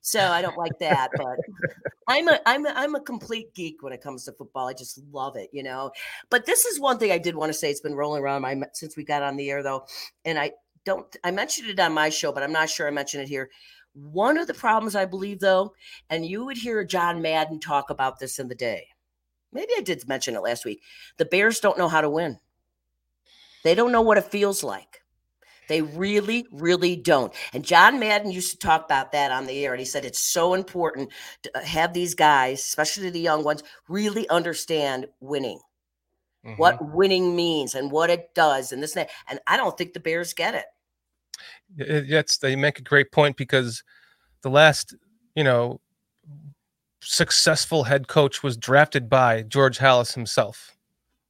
So 0.00 0.20
I 0.20 0.40
don't 0.40 0.56
like 0.56 0.78
that, 0.80 1.10
but 1.16 1.36
I'm 2.08 2.28
a 2.28 2.40
I'm 2.46 2.64
a, 2.64 2.70
I'm 2.70 2.94
a 2.94 3.00
complete 3.00 3.52
geek 3.54 3.82
when 3.82 3.92
it 3.92 4.00
comes 4.00 4.24
to 4.24 4.32
football. 4.32 4.68
I 4.68 4.72
just 4.72 4.98
love 5.12 5.36
it, 5.36 5.50
you 5.52 5.62
know. 5.62 5.90
But 6.30 6.46
this 6.46 6.64
is 6.64 6.80
one 6.80 6.98
thing 6.98 7.12
I 7.12 7.18
did 7.18 7.34
want 7.34 7.50
to 7.50 7.58
say. 7.58 7.70
It's 7.70 7.80
been 7.80 7.94
rolling 7.94 8.22
around 8.22 8.42
my 8.42 8.62
since 8.72 8.96
we 8.96 9.04
got 9.04 9.22
on 9.22 9.36
the 9.36 9.50
air 9.50 9.62
though, 9.62 9.84
and 10.24 10.38
I 10.38 10.52
don't 10.86 11.14
I 11.24 11.30
mentioned 11.30 11.68
it 11.68 11.80
on 11.80 11.92
my 11.92 12.08
show, 12.08 12.32
but 12.32 12.42
I'm 12.42 12.52
not 12.52 12.70
sure 12.70 12.86
I 12.86 12.90
mentioned 12.90 13.24
it 13.24 13.28
here. 13.28 13.50
One 14.00 14.38
of 14.38 14.46
the 14.46 14.54
problems 14.54 14.94
I 14.94 15.06
believe 15.06 15.40
though, 15.40 15.74
and 16.08 16.24
you 16.24 16.44
would 16.44 16.58
hear 16.58 16.84
John 16.84 17.20
Madden 17.20 17.58
talk 17.58 17.90
about 17.90 18.18
this 18.18 18.38
in 18.38 18.48
the 18.48 18.54
day. 18.54 18.88
Maybe 19.52 19.72
I 19.76 19.80
did 19.80 20.06
mention 20.06 20.36
it 20.36 20.42
last 20.42 20.64
week. 20.64 20.82
The 21.16 21.24
Bears 21.24 21.58
don't 21.58 21.78
know 21.78 21.88
how 21.88 22.00
to 22.00 22.10
win. 22.10 22.38
They 23.64 23.74
don't 23.74 23.92
know 23.92 24.02
what 24.02 24.18
it 24.18 24.30
feels 24.30 24.62
like. 24.62 25.02
They 25.68 25.82
really, 25.82 26.46
really 26.50 26.96
don't. 26.96 27.34
And 27.52 27.64
John 27.64 27.98
Madden 27.98 28.30
used 28.30 28.52
to 28.52 28.58
talk 28.58 28.84
about 28.84 29.12
that 29.12 29.32
on 29.32 29.46
the 29.46 29.64
air, 29.64 29.72
and 29.72 29.80
he 29.80 29.84
said 29.84 30.04
it's 30.04 30.20
so 30.32 30.54
important 30.54 31.12
to 31.42 31.58
uh, 31.58 31.60
have 31.62 31.92
these 31.92 32.14
guys, 32.14 32.60
especially 32.60 33.10
the 33.10 33.20
young 33.20 33.44
ones, 33.44 33.62
really 33.88 34.28
understand 34.28 35.06
winning, 35.20 35.60
Mhm. 36.46 36.56
what 36.56 36.78
winning 36.94 37.36
means, 37.36 37.74
and 37.74 37.90
what 37.90 38.08
it 38.10 38.34
does, 38.34 38.72
and 38.72 38.82
this 38.82 38.96
and 38.96 39.06
that. 39.06 39.14
And 39.28 39.40
I 39.46 39.56
don't 39.58 39.76
think 39.76 39.92
the 39.92 40.00
Bears 40.00 40.32
get 40.32 40.54
it. 40.54 40.66
It- 41.76 42.06
Yes, 42.06 42.38
they 42.38 42.56
make 42.56 42.78
a 42.78 42.82
great 42.82 43.12
point 43.12 43.36
because 43.36 43.82
the 44.42 44.50
last, 44.50 44.94
you 45.34 45.44
know, 45.44 45.80
successful 47.00 47.84
head 47.84 48.08
coach 48.08 48.42
was 48.42 48.56
drafted 48.56 49.08
by 49.08 49.42
George 49.42 49.78
Halas 49.78 50.14
himself. 50.14 50.74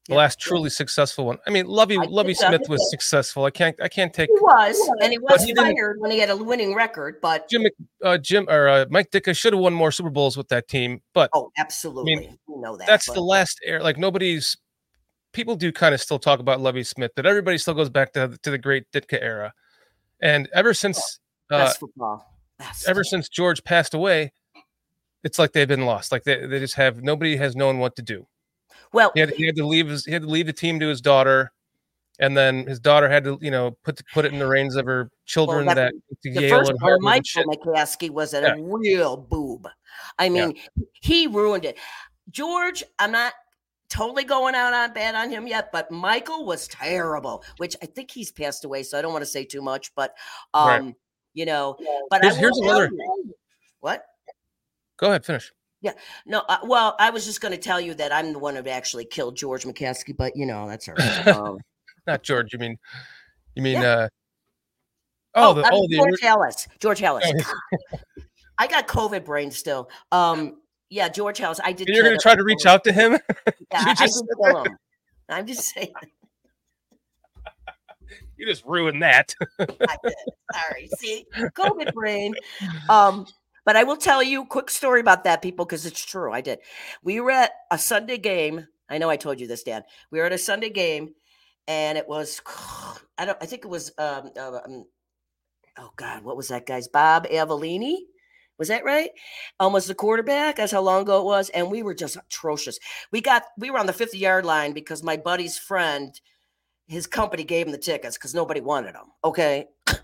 The 0.07 0.15
Yeah, 0.15 0.19
last 0.21 0.39
yeah. 0.45 0.49
truly 0.49 0.71
successful 0.71 1.27
one. 1.27 1.39
I 1.47 1.51
mean, 1.51 1.67
Lovie 1.67 1.99
I 1.99 2.05
Lovie. 2.05 2.33
Smith 2.33 2.63
was 2.69 2.89
successful. 2.91 3.45
I 3.45 3.51
can't 3.51 3.77
I 3.83 3.89
can't 3.89 4.13
take 4.15 4.31
He 4.31 4.41
was, 4.41 4.91
and 5.03 5.13
he 5.13 5.19
was 5.19 5.45
he 5.45 5.55
fired 5.55 6.01
when 6.01 6.11
he 6.11 6.19
had 6.19 6.31
a 6.31 6.37
winning 6.37 6.75
record. 6.75 7.21
But 7.21 7.49
Jim 7.51 7.67
uh, 8.03 8.17
Jim 8.17 8.47
or 8.49 8.69
uh, 8.69 8.87
Mike 8.89 9.11
Ditka 9.11 9.37
should 9.37 9.53
have 9.53 9.61
won 9.61 9.75
more 9.75 9.93
Super 9.93 10.09
Bowls 10.11 10.37
with 10.39 10.49
that 10.49 10.67
team, 10.69 11.03
but 11.13 11.29
oh, 11.35 11.53
absolutely, 11.59 12.39
we 12.49 12.57
know 12.57 12.77
that. 12.79 12.87
that's 12.87 13.07
but- 13.09 13.15
the 13.15 13.21
last 13.23 13.61
air. 13.65 13.83
Like 13.83 13.99
nobody's 13.99 14.57
people 15.35 15.57
do 15.57 15.71
kind 15.71 15.95
of 15.95 16.01
still 16.01 16.19
talk 16.19 16.41
about 16.41 16.59
Lovie 16.59 16.85
Smith, 16.85 17.11
but 17.15 17.27
everybody 17.27 17.59
still 17.59 17.75
goes 17.75 17.91
back 17.91 18.15
to 18.15 18.39
to 18.43 18.51
the 18.51 18.59
great 18.59 18.91
Ditka 18.93 19.19
era. 19.21 19.53
And 20.21 20.49
ever 20.55 20.75
since 20.75 21.21
uh, 21.51 21.59
best 21.59 21.81
football. 21.81 22.25
Best. 22.59 22.89
ever 22.89 23.05
since 23.05 23.29
George 23.29 23.62
passed 23.62 23.95
away, 23.95 24.33
it's 25.23 25.39
like 25.39 25.53
they've 25.53 25.69
been 25.69 25.87
lost. 25.87 26.11
Like 26.12 26.25
they, 26.25 26.47
they 26.47 26.59
just 26.59 26.75
have 26.75 27.03
nobody 27.03 27.37
has 27.37 27.55
known 27.57 27.79
what 27.79 27.95
to 27.97 28.03
do. 28.03 28.27
well, 28.93 29.12
He 29.14 29.21
had, 29.21 29.31
he 29.31 29.47
had 29.47 29.57
to 29.57 29.66
leave 29.66 29.89
his 29.89 30.05
he 30.05 30.12
had 30.12 30.23
to 30.23 30.29
leave 30.29 30.47
the 30.47 30.53
team 30.53 30.81
to 30.81 30.89
his 30.89 31.01
daughter, 31.01 31.53
and 32.19 32.37
then 32.37 32.66
his 32.66 32.81
daughter 32.81 33.09
had 33.09 33.25
to 33.25 33.39
you 33.41 33.51
know 33.51 33.77
put 33.85 34.01
put 34.12 34.25
it 34.25 34.33
in 34.33 34.39
the 34.41 34.47
reins 34.47 34.75
of 34.77 34.87
her 34.87 35.11
children 35.27 35.66
that- 35.66 35.77
that, 35.77 35.93
the 36.23 36.31
Yale 36.31 36.59
first 36.59 36.71
and 36.71 36.81
one, 36.81 36.91
Harvard 36.91 37.16
and 37.16 37.27
shit. 37.27 37.47
Michael 37.47 37.73
McCaskey 37.75 38.11
was 38.11 38.35
a 38.35 38.41
Yeah. 38.43 38.55
real 38.59 39.16
boob. 39.16 39.69
I 40.19 40.29
mean, 40.29 40.57
he 41.01 41.27
ruined 41.29 41.64
it. 41.64 41.79
George, 42.31 42.83
I'm 42.99 43.12
not 43.12 43.33
totally 43.91 44.24
going 44.24 44.55
out 44.55 44.72
on 44.74 44.93
bad 44.93 45.14
on 45.14 45.30
him 45.30 45.47
yet, 45.47 45.70
but 45.72 45.91
Michael 45.91 46.45
was 46.45 46.68
terrible, 46.68 47.43
which 47.57 47.74
I 47.82 47.86
think 47.86 48.11
he's 48.11 48.30
passed 48.30 48.64
away, 48.64 48.82
so 48.82 48.99
I 48.99 49.03
don't 49.03 49.12
want 49.12 49.22
to 49.22 49.30
say 49.30 49.45
too 49.45 49.62
much, 49.62 49.95
but 49.95 50.14
Right. 50.55 50.78
um, 50.80 50.95
you 51.34 51.47
know, 51.47 51.76
but 52.11 52.20
Here's- 52.22 52.36
I 52.36 52.41
here's 52.41 52.59
another- 52.59 52.91
you- 52.93 53.34
what? 53.80 54.05
Go 54.97 55.09
ahead, 55.09 55.24
finish. 55.24 55.53
Yeah, 55.80 55.93
no, 56.26 56.41
uh, 56.49 56.59
well, 56.64 56.97
I 56.99 57.11
was 57.11 57.24
just 57.24 57.41
going 57.41 57.53
to 57.53 57.59
tell 57.59 57.80
you 57.80 57.95
that 57.95 58.12
I'm 58.12 58.32
the 58.32 58.39
one 58.41 58.57
who 58.57 58.68
actually 58.68 59.05
killed 59.05 59.36
George 59.36 59.62
McCaskey, 59.64 60.16
but 60.16 60.34
you 60.34 60.45
know 60.45 60.68
that's 60.68 60.89
all 60.89 60.95
right. 60.97 61.26
Um, 61.28 61.59
Not 62.07 62.22
George. 62.24 62.53
You 62.53 62.59
mean 62.59 62.76
you 63.55 63.62
mean 63.62 63.80
Yeah. 63.80 63.89
uh 63.97 64.09
oh 65.36 65.55
the 65.55 65.62
I 65.62 65.68
oh 65.72 65.80
mean, 65.82 65.91
the 65.91 65.97
George 65.99 66.20
Halas. 66.20 66.66
George 66.80 67.01
Halas. 67.01 67.22
Oh, 67.93 67.99
I 68.59 68.66
got 68.66 68.89
COVID 68.89 69.24
brain 69.24 69.53
still. 69.53 69.89
Um, 70.11 70.61
yeah, 70.91 71.09
George 71.09 71.39
Halas. 71.39 71.61
I 71.62 71.72
did. 71.72 71.89
you're 71.89 72.05
gonna 72.05 72.18
try 72.18 72.34
to 72.34 72.45
reach 72.45 72.66
out 72.66 72.84
to 72.84 72.93
him. 72.93 73.18
Yeah, 73.70 73.95
just 73.95 74.24
I 74.43 74.51
did 74.51 74.66
him. 74.66 74.78
I'm 75.28 75.47
just 75.47 75.74
saying. 75.74 75.93
you 78.39 78.47
just 78.47 78.64
ruined 78.64 79.03
that. 79.03 79.34
I 79.59 79.66
did. 79.66 80.14
Sorry. 80.55 80.89
See, 80.97 81.26
COVID 81.36 81.93
brain. 81.93 82.34
Um, 82.89 83.26
but 83.66 83.76
I 83.76 83.84
will 83.84 83.99
tell 83.99 84.22
you 84.22 84.43
a 84.43 84.47
quick 84.47 84.70
story 84.70 85.01
about 85.01 85.24
that, 85.24 85.43
people, 85.43 85.66
because 85.66 85.84
it's 85.84 86.03
true. 86.03 86.32
I 86.32 86.41
did. 86.41 86.61
We 87.03 87.20
were 87.20 87.30
at 87.30 87.51
a 87.70 87.76
Sunday 87.76 88.16
game. 88.16 88.66
I 88.89 88.97
know 88.97 89.11
I 89.11 89.16
told 89.16 89.39
you 89.39 89.47
this, 89.47 89.64
Dan. 89.64 89.82
We 90.11 90.18
were 90.18 90.24
at 90.24 90.32
a 90.32 90.39
Sunday 90.39 90.70
game, 90.70 91.11
and 91.66 91.99
it 91.99 92.09
was 92.09 92.41
I 93.18 93.26
don't. 93.26 93.36
I 93.43 93.45
think 93.45 93.66
it 93.66 93.68
was 93.68 93.93
um, 93.99 94.30
uh, 94.34 94.61
um 94.64 94.86
oh 95.78 95.91
God, 95.97 96.24
what 96.24 96.39
was 96.39 96.49
that 96.49 96.66
guy's 96.66 96.89
Bob 96.89 97.26
Avellini? 97.26 97.99
Was 98.59 98.69
that 98.69 98.85
right? 98.85 99.11
Almost 99.61 99.89
the 99.89 99.95
quarterback. 99.95 100.57
That's 100.57 100.73
how 100.73 100.81
long 100.81 101.03
ago 101.03 101.21
it 101.21 101.25
was. 101.25 101.49
And 101.51 101.71
we 101.71 101.83
were 101.83 101.95
just 101.95 102.17
atrocious. 102.17 102.79
We 103.13 103.21
got 103.21 103.45
we 103.57 103.71
were 103.71 103.79
on 103.79 103.87
the 103.87 103.93
50 103.93 104.19
yard 104.19 104.45
line 104.45 104.73
because 104.73 105.03
my 105.03 105.17
buddy's 105.17 105.57
friend, 105.57 106.19
his 106.87 107.07
company 107.07 107.45
gave 107.45 107.67
him 107.67 107.73
the 107.73 107.79
tickets 107.79 108.17
because 108.17 108.35
nobody 108.35 108.61
wanted 108.61 108.95
them. 108.95 109.13
Okay. 109.25 109.67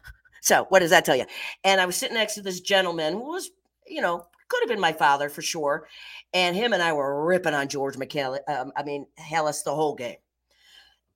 so 0.41 0.67
what 0.69 0.81
does 0.81 0.91
that 0.91 1.05
tell 1.05 1.17
you? 1.17 1.27
And 1.65 1.81
I 1.81 1.87
was 1.87 1.97
sitting 1.97 2.17
next 2.17 2.35
to 2.35 2.43
this 2.43 2.61
gentleman 2.61 3.15
who 3.15 3.33
was, 3.33 3.51
you 3.87 4.01
know, 4.01 4.27
could 4.49 4.63
have 4.63 4.69
been 4.69 4.81
my 4.81 4.93
father 4.93 5.29
for 5.29 5.43
sure. 5.43 5.89
And 6.33 6.55
him 6.55 6.73
and 6.73 6.83
I 6.83 6.93
were 6.93 7.25
ripping 7.25 7.55
on 7.55 7.69
George 7.69 7.97
McCall. 7.97 8.39
Um, 8.49 8.73
I 8.77 8.83
mean, 8.83 9.07
Halas 9.19 9.65
the 9.65 9.75
whole 9.75 9.95
game. 9.95 10.17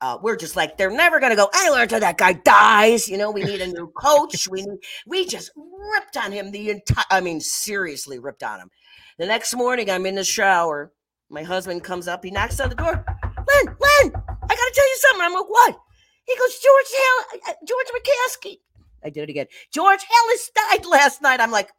Uh, 0.01 0.17
we're 0.23 0.37
just 0.37 0.55
like 0.55 0.77
they're 0.77 0.91
never 0.91 1.19
gonna 1.19 1.35
go. 1.35 1.49
I 1.53 1.71
learned 1.71 1.91
till 1.91 2.01
that 2.01 2.19
guy 2.19 2.35
dies. 2.35 3.09
You 3.09 3.19
know, 3.19 3.31
we 3.31 3.43
need 3.43 3.61
a 3.61 3.67
new 3.67 3.89
coach. 3.97 4.49
We 4.49 4.63
need, 4.63 4.79
we 5.07 5.27
just 5.27 5.51
ripped 5.57 6.17
on 6.17 6.31
him 6.31 6.51
the 6.53 6.71
entire. 6.71 7.05
I 7.11 7.21
mean, 7.21 7.41
seriously 7.41 8.19
ripped 8.19 8.43
on 8.43 8.61
him. 8.61 8.71
The 9.19 9.27
next 9.27 9.55
morning, 9.55 9.91
I'm 9.91 10.07
in 10.07 10.15
the 10.15 10.25
shower. 10.25 10.93
My 11.31 11.43
husband 11.43 11.83
comes 11.83 12.07
up. 12.07 12.25
He 12.25 12.31
knocks 12.31 12.61
on 12.61 12.69
the 12.69 12.77
door. 12.77 13.05
Len, 13.25 13.67
Len, 13.67 14.13
I 14.15 14.49
gotta 14.49 14.73
tell 14.75 14.89
you 14.89 14.97
something. 14.99 15.25
I'm 15.25 15.35
like, 15.35 15.49
what? 15.49 15.79
He 16.25 16.37
goes, 16.37 16.59
George 16.59 16.87
Hell, 16.97 17.41
uh, 17.49 17.55
George 17.67 17.87
McCaskey. 17.97 18.59
I 19.05 19.11
did 19.11 19.25
it 19.25 19.31
again. 19.31 19.47
George 19.73 20.01
Halas 20.01 20.53
died 20.55 20.87
last 20.87 21.23
night. 21.23 21.41
I'm 21.41 21.51
like, 21.51 21.71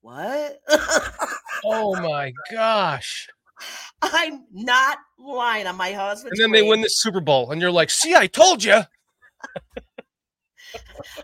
what? 0.00 0.60
oh 1.64 1.94
my 2.00 2.32
gosh. 2.50 3.28
I'm 4.02 4.44
not 4.52 4.98
lying 5.18 5.66
on 5.66 5.76
my 5.76 5.92
husband. 5.92 6.32
And 6.32 6.40
then 6.40 6.52
they 6.52 6.68
win 6.68 6.82
the 6.82 6.88
Super 6.88 7.20
Bowl, 7.20 7.50
and 7.50 7.60
you're 7.60 7.70
like, 7.70 7.90
see, 7.90 8.14
I 8.14 8.26
told 8.26 8.62
you. 8.64 8.82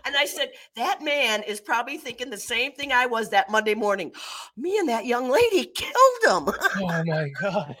And 0.05 0.15
I 0.15 0.25
said, 0.25 0.51
that 0.75 1.01
man 1.01 1.43
is 1.43 1.59
probably 1.59 1.97
thinking 1.97 2.29
the 2.29 2.37
same 2.37 2.71
thing 2.71 2.91
I 2.91 3.05
was 3.05 3.29
that 3.29 3.49
Monday 3.49 3.75
morning. 3.75 4.11
Me 4.57 4.77
and 4.77 4.89
that 4.89 5.05
young 5.05 5.29
lady 5.29 5.65
killed 5.65 6.47
him. 6.47 6.53
Oh 6.79 7.03
my 7.05 7.29
god. 7.39 7.77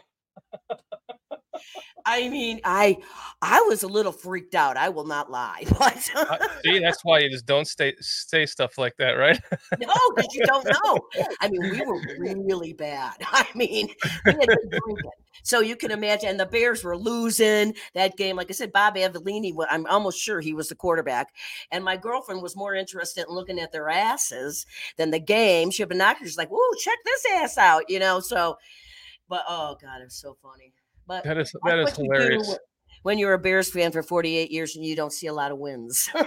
I 2.05 2.27
mean, 2.29 2.59
I 2.63 2.97
I 3.41 3.61
was 3.61 3.83
a 3.83 3.87
little 3.87 4.11
freaked 4.11 4.55
out. 4.55 4.77
I 4.77 4.89
will 4.89 5.05
not 5.05 5.31
lie. 5.31 5.63
But 5.79 6.09
Uh, 6.15 6.37
See, 6.63 6.79
that's 6.79 7.03
why 7.03 7.19
you 7.19 7.29
just 7.29 7.45
don't 7.45 7.67
stay 7.67 7.93
say 7.99 8.45
stuff 8.45 8.77
like 8.77 8.95
that, 8.97 9.11
right? 9.11 9.39
no, 9.79 9.93
because 10.15 10.33
you 10.33 10.45
don't 10.45 10.65
know. 10.65 10.99
I 11.41 11.49
mean, 11.49 11.61
we 11.61 11.81
were 11.81 11.99
really 12.43 12.73
bad. 12.73 13.15
I 13.21 13.47
mean, 13.55 13.89
we 14.25 14.31
had 14.31 14.47
been 14.47 14.69
drinking. 14.69 15.11
So 15.41 15.59
you 15.61 15.75
can 15.75 15.91
imagine, 15.91 16.29
and 16.29 16.39
the 16.39 16.45
Bears 16.45 16.83
were 16.83 16.97
losing 16.97 17.73
that 17.95 18.15
game. 18.17 18.35
Like 18.35 18.49
I 18.49 18.53
said, 18.53 18.71
Bob 18.71 18.95
Avellini, 18.95 19.53
I'm 19.69 19.85
almost 19.87 20.19
sure 20.19 20.39
he 20.39 20.53
was 20.53 20.69
the 20.69 20.75
quarterback. 20.75 21.33
And 21.71 21.83
my 21.83 21.97
girlfriend 21.97 22.41
was 22.41 22.55
more 22.55 22.75
interested 22.75 23.25
in 23.27 23.33
looking 23.33 23.59
at 23.59 23.71
their 23.71 23.89
asses 23.89 24.65
than 24.97 25.11
the 25.11 25.19
game. 25.19 25.71
She 25.71 25.81
had 25.81 25.89
binoculars, 25.89 26.37
like, 26.37 26.51
"Ooh, 26.51 26.75
check 26.79 26.99
this 27.03 27.25
ass 27.33 27.57
out," 27.57 27.89
you 27.89 27.99
know. 27.99 28.19
So, 28.19 28.57
but 29.27 29.43
oh 29.47 29.75
god, 29.81 30.01
it 30.01 30.05
was 30.05 30.15
so 30.15 30.37
funny. 30.41 30.73
But 31.07 31.23
That 31.23 31.37
is 31.37 31.51
that 31.65 31.79
is 31.79 31.85
what 31.85 31.97
you 31.97 32.03
do 32.05 32.09
hilarious. 32.13 32.57
when 33.03 33.17
you're 33.17 33.33
a 33.33 33.39
Bears 33.39 33.69
fan 33.71 33.91
for 33.91 34.01
48 34.03 34.51
years 34.51 34.75
and 34.75 34.85
you 34.85 34.95
don't 34.95 35.11
see 35.13 35.27
a 35.27 35.33
lot 35.33 35.51
of 35.51 35.57
wins. 35.59 36.09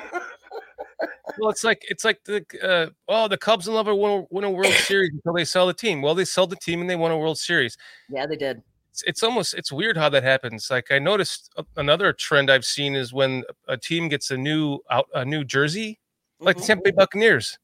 Well, 1.39 1.51
it's 1.51 1.64
like 1.64 1.85
it's 1.91 2.03
like 2.03 2.24
the 2.24 2.47
uh, 2.62 2.87
oh 3.09 3.29
the 3.29 3.37
Cubs 3.37 3.66
will 3.68 3.74
never 3.74 3.95
win, 3.95 4.27
win 4.31 4.45
a 4.45 4.51
World 4.51 4.72
Series 4.89 5.11
until 5.12 5.35
they 5.35 5.45
sell 5.45 5.66
the 5.66 5.74
team. 5.74 6.01
Well, 6.01 6.14
they 6.14 6.24
sold 6.24 6.49
the 6.49 6.57
team 6.57 6.81
and 6.81 6.89
they 6.89 6.97
won 6.97 7.11
a 7.11 7.18
World 7.18 7.37
Series. 7.37 7.77
Yeah, 8.09 8.24
they 8.27 8.37
did. 8.37 8.62
It's, 8.91 9.03
it's 9.07 9.22
almost 9.22 9.53
it's 9.53 9.70
weird 9.70 9.99
how 9.99 10.09
that 10.09 10.22
happens. 10.22 10.70
Like 10.70 10.91
I 10.91 10.99
noticed 10.99 11.53
a- 11.59 11.66
another 11.77 12.14
trend 12.14 12.51
I've 12.51 12.64
seen 12.64 12.95
is 12.95 13.12
when 13.12 13.45
a 13.68 13.77
team 13.77 14.09
gets 14.09 14.31
a 14.31 14.37
new 14.39 14.79
out 14.91 15.09
a 15.14 15.27
new 15.27 15.45
jersey, 15.45 16.01
like 16.41 16.57
the 16.57 16.62
Mhm. 16.62 16.66
Tampa 16.68 16.83
Bay 16.85 16.91
Buccaneers 16.93 17.59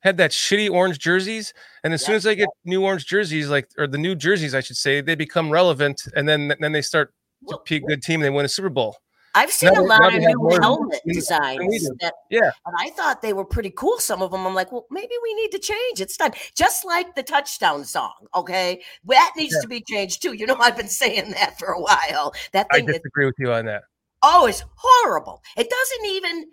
had 0.00 0.16
that 0.18 0.30
shitty 0.30 0.70
orange 0.70 0.98
jerseys, 0.98 1.52
and 1.84 1.92
as 1.92 2.04
soon 2.04 2.14
as 2.14 2.22
they 2.22 2.36
get 2.36 2.48
new 2.64 2.84
orange 2.84 3.06
jerseys, 3.06 3.48
like 3.48 3.68
or 3.78 3.86
the 3.86 3.98
new 3.98 4.14
jerseys, 4.14 4.54
I 4.54 4.60
should 4.60 4.76
say, 4.76 5.00
they 5.00 5.14
become 5.14 5.50
relevant, 5.50 6.00
and 6.14 6.28
then 6.28 6.54
then 6.60 6.72
they 6.72 6.82
start 6.82 7.12
to 7.48 7.58
be 7.68 7.76
a 7.76 7.80
good 7.80 8.02
team. 8.02 8.20
They 8.20 8.30
win 8.30 8.44
a 8.44 8.48
Super 8.48 8.68
Bowl. 8.68 8.96
I've 9.34 9.52
seen 9.52 9.72
Now 9.74 9.82
a 9.82 9.84
lot 9.84 10.14
of 10.14 10.20
new 10.20 10.58
helmet 10.60 11.00
designs 11.06 11.58
than 11.58 11.66
we 11.68 11.78
do. 11.78 11.94
that 12.00 12.14
Yeah. 12.30 12.50
and 12.66 12.74
I 12.78 12.90
thought 12.90 13.22
they 13.22 13.34
were 13.34 13.44
pretty 13.44 13.70
cool. 13.70 13.98
Some 14.00 14.20
of 14.22 14.32
them, 14.32 14.44
I'm 14.46 14.54
like, 14.54 14.72
well, 14.72 14.86
maybe 14.90 15.12
we 15.22 15.34
need 15.34 15.50
to 15.52 15.58
change. 15.60 16.00
It's 16.00 16.16
time. 16.16 16.32
Just 16.56 16.84
like 16.84 17.14
the 17.14 17.22
touchdown 17.22 17.84
song, 17.84 18.14
okay? 18.34 18.82
That 19.04 19.32
needs 19.36 19.54
Yeah. 19.54 19.60
to 19.60 19.68
be 19.68 19.80
changed 19.86 20.22
too. 20.22 20.32
You 20.32 20.46
know, 20.46 20.56
I've 20.60 20.76
been 20.76 20.88
saying 20.88 21.30
that 21.32 21.56
for 21.58 21.68
a 21.68 21.80
while. 21.80 22.34
That 22.52 22.66
I 22.72 22.78
thing, 22.78 22.88
is, 22.88 22.96
disagree 22.96 23.26
with 23.26 23.36
you 23.38 23.52
on 23.52 23.66
that. 23.66 23.82
oh, 24.22 24.46
it's 24.46 24.64
horrible. 24.74 25.42
It 25.56 25.68
doesn't 25.70 26.06
even, 26.06 26.46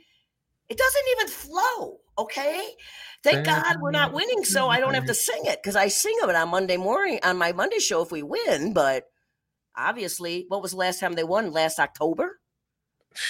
it 0.69 0.77
doesn't 0.77 1.03
even 1.17 1.27
flow. 1.29 1.99
Okay, 2.17 2.69
thank 3.23 3.45
God 3.45 3.81
we're 3.81 3.91
not 3.91 4.13
winning, 4.13 4.45
so 4.45 4.69
I 4.69 4.79
don't 4.79 4.93
have 4.93 5.05
to 5.05 5.11
mm-hmm. 5.11 5.41
sing 5.43 5.45
it 5.45 5.59
because 5.61 5.75
I 5.75 5.89
sing 5.89 6.15
it 6.21 6.35
on 6.35 6.49
Monday 6.49 6.77
morning 6.77 7.19
on 7.23 7.37
my 7.37 7.51
Monday 7.51 7.79
show 7.79 8.01
if 8.01 8.11
we 8.11 8.23
win. 8.23 8.73
But 8.73 9.05
obviously, 9.75 10.45
what 10.47 10.61
was 10.61 10.71
the 10.71 10.77
last 10.77 10.99
time 10.99 11.13
they 11.13 11.23
won? 11.25 11.51
Last 11.51 11.79
October. 11.79 12.39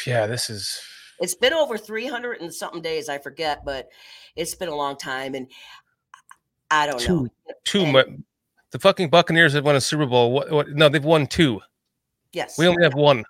Yeah, 0.05 0.27
this 0.27 0.49
is 0.49 0.81
It's 1.19 1.36
been 1.36 1.53
over 1.53 1.77
300 1.77 2.41
and 2.41 2.53
something 2.53 2.81
days, 2.81 3.09
I 3.09 3.17
forget, 3.17 3.63
but 3.65 3.88
it's 4.36 4.55
been 4.55 4.69
a 4.69 4.75
long 4.75 4.97
time. 4.97 5.36
And 5.36 5.47
I 6.69 6.88
don't 6.88 7.07
know. 7.07 7.27
too 7.63 7.83
And- 7.83 7.93
much. 7.93 8.07
The 8.71 8.79
fucking 8.79 9.09
Buccaneers 9.09 9.53
have 9.53 9.63
won 9.63 9.77
a 9.77 9.81
Super 9.81 10.05
Bowl. 10.05 10.33
What, 10.33 10.51
what? 10.51 10.69
No, 10.69 10.89
they've 10.89 11.03
won 11.03 11.27
two. 11.27 11.61
Yes. 12.33 12.57
We 12.57 12.67
only 12.67 12.83
have 12.83 12.93
one. 12.93 13.23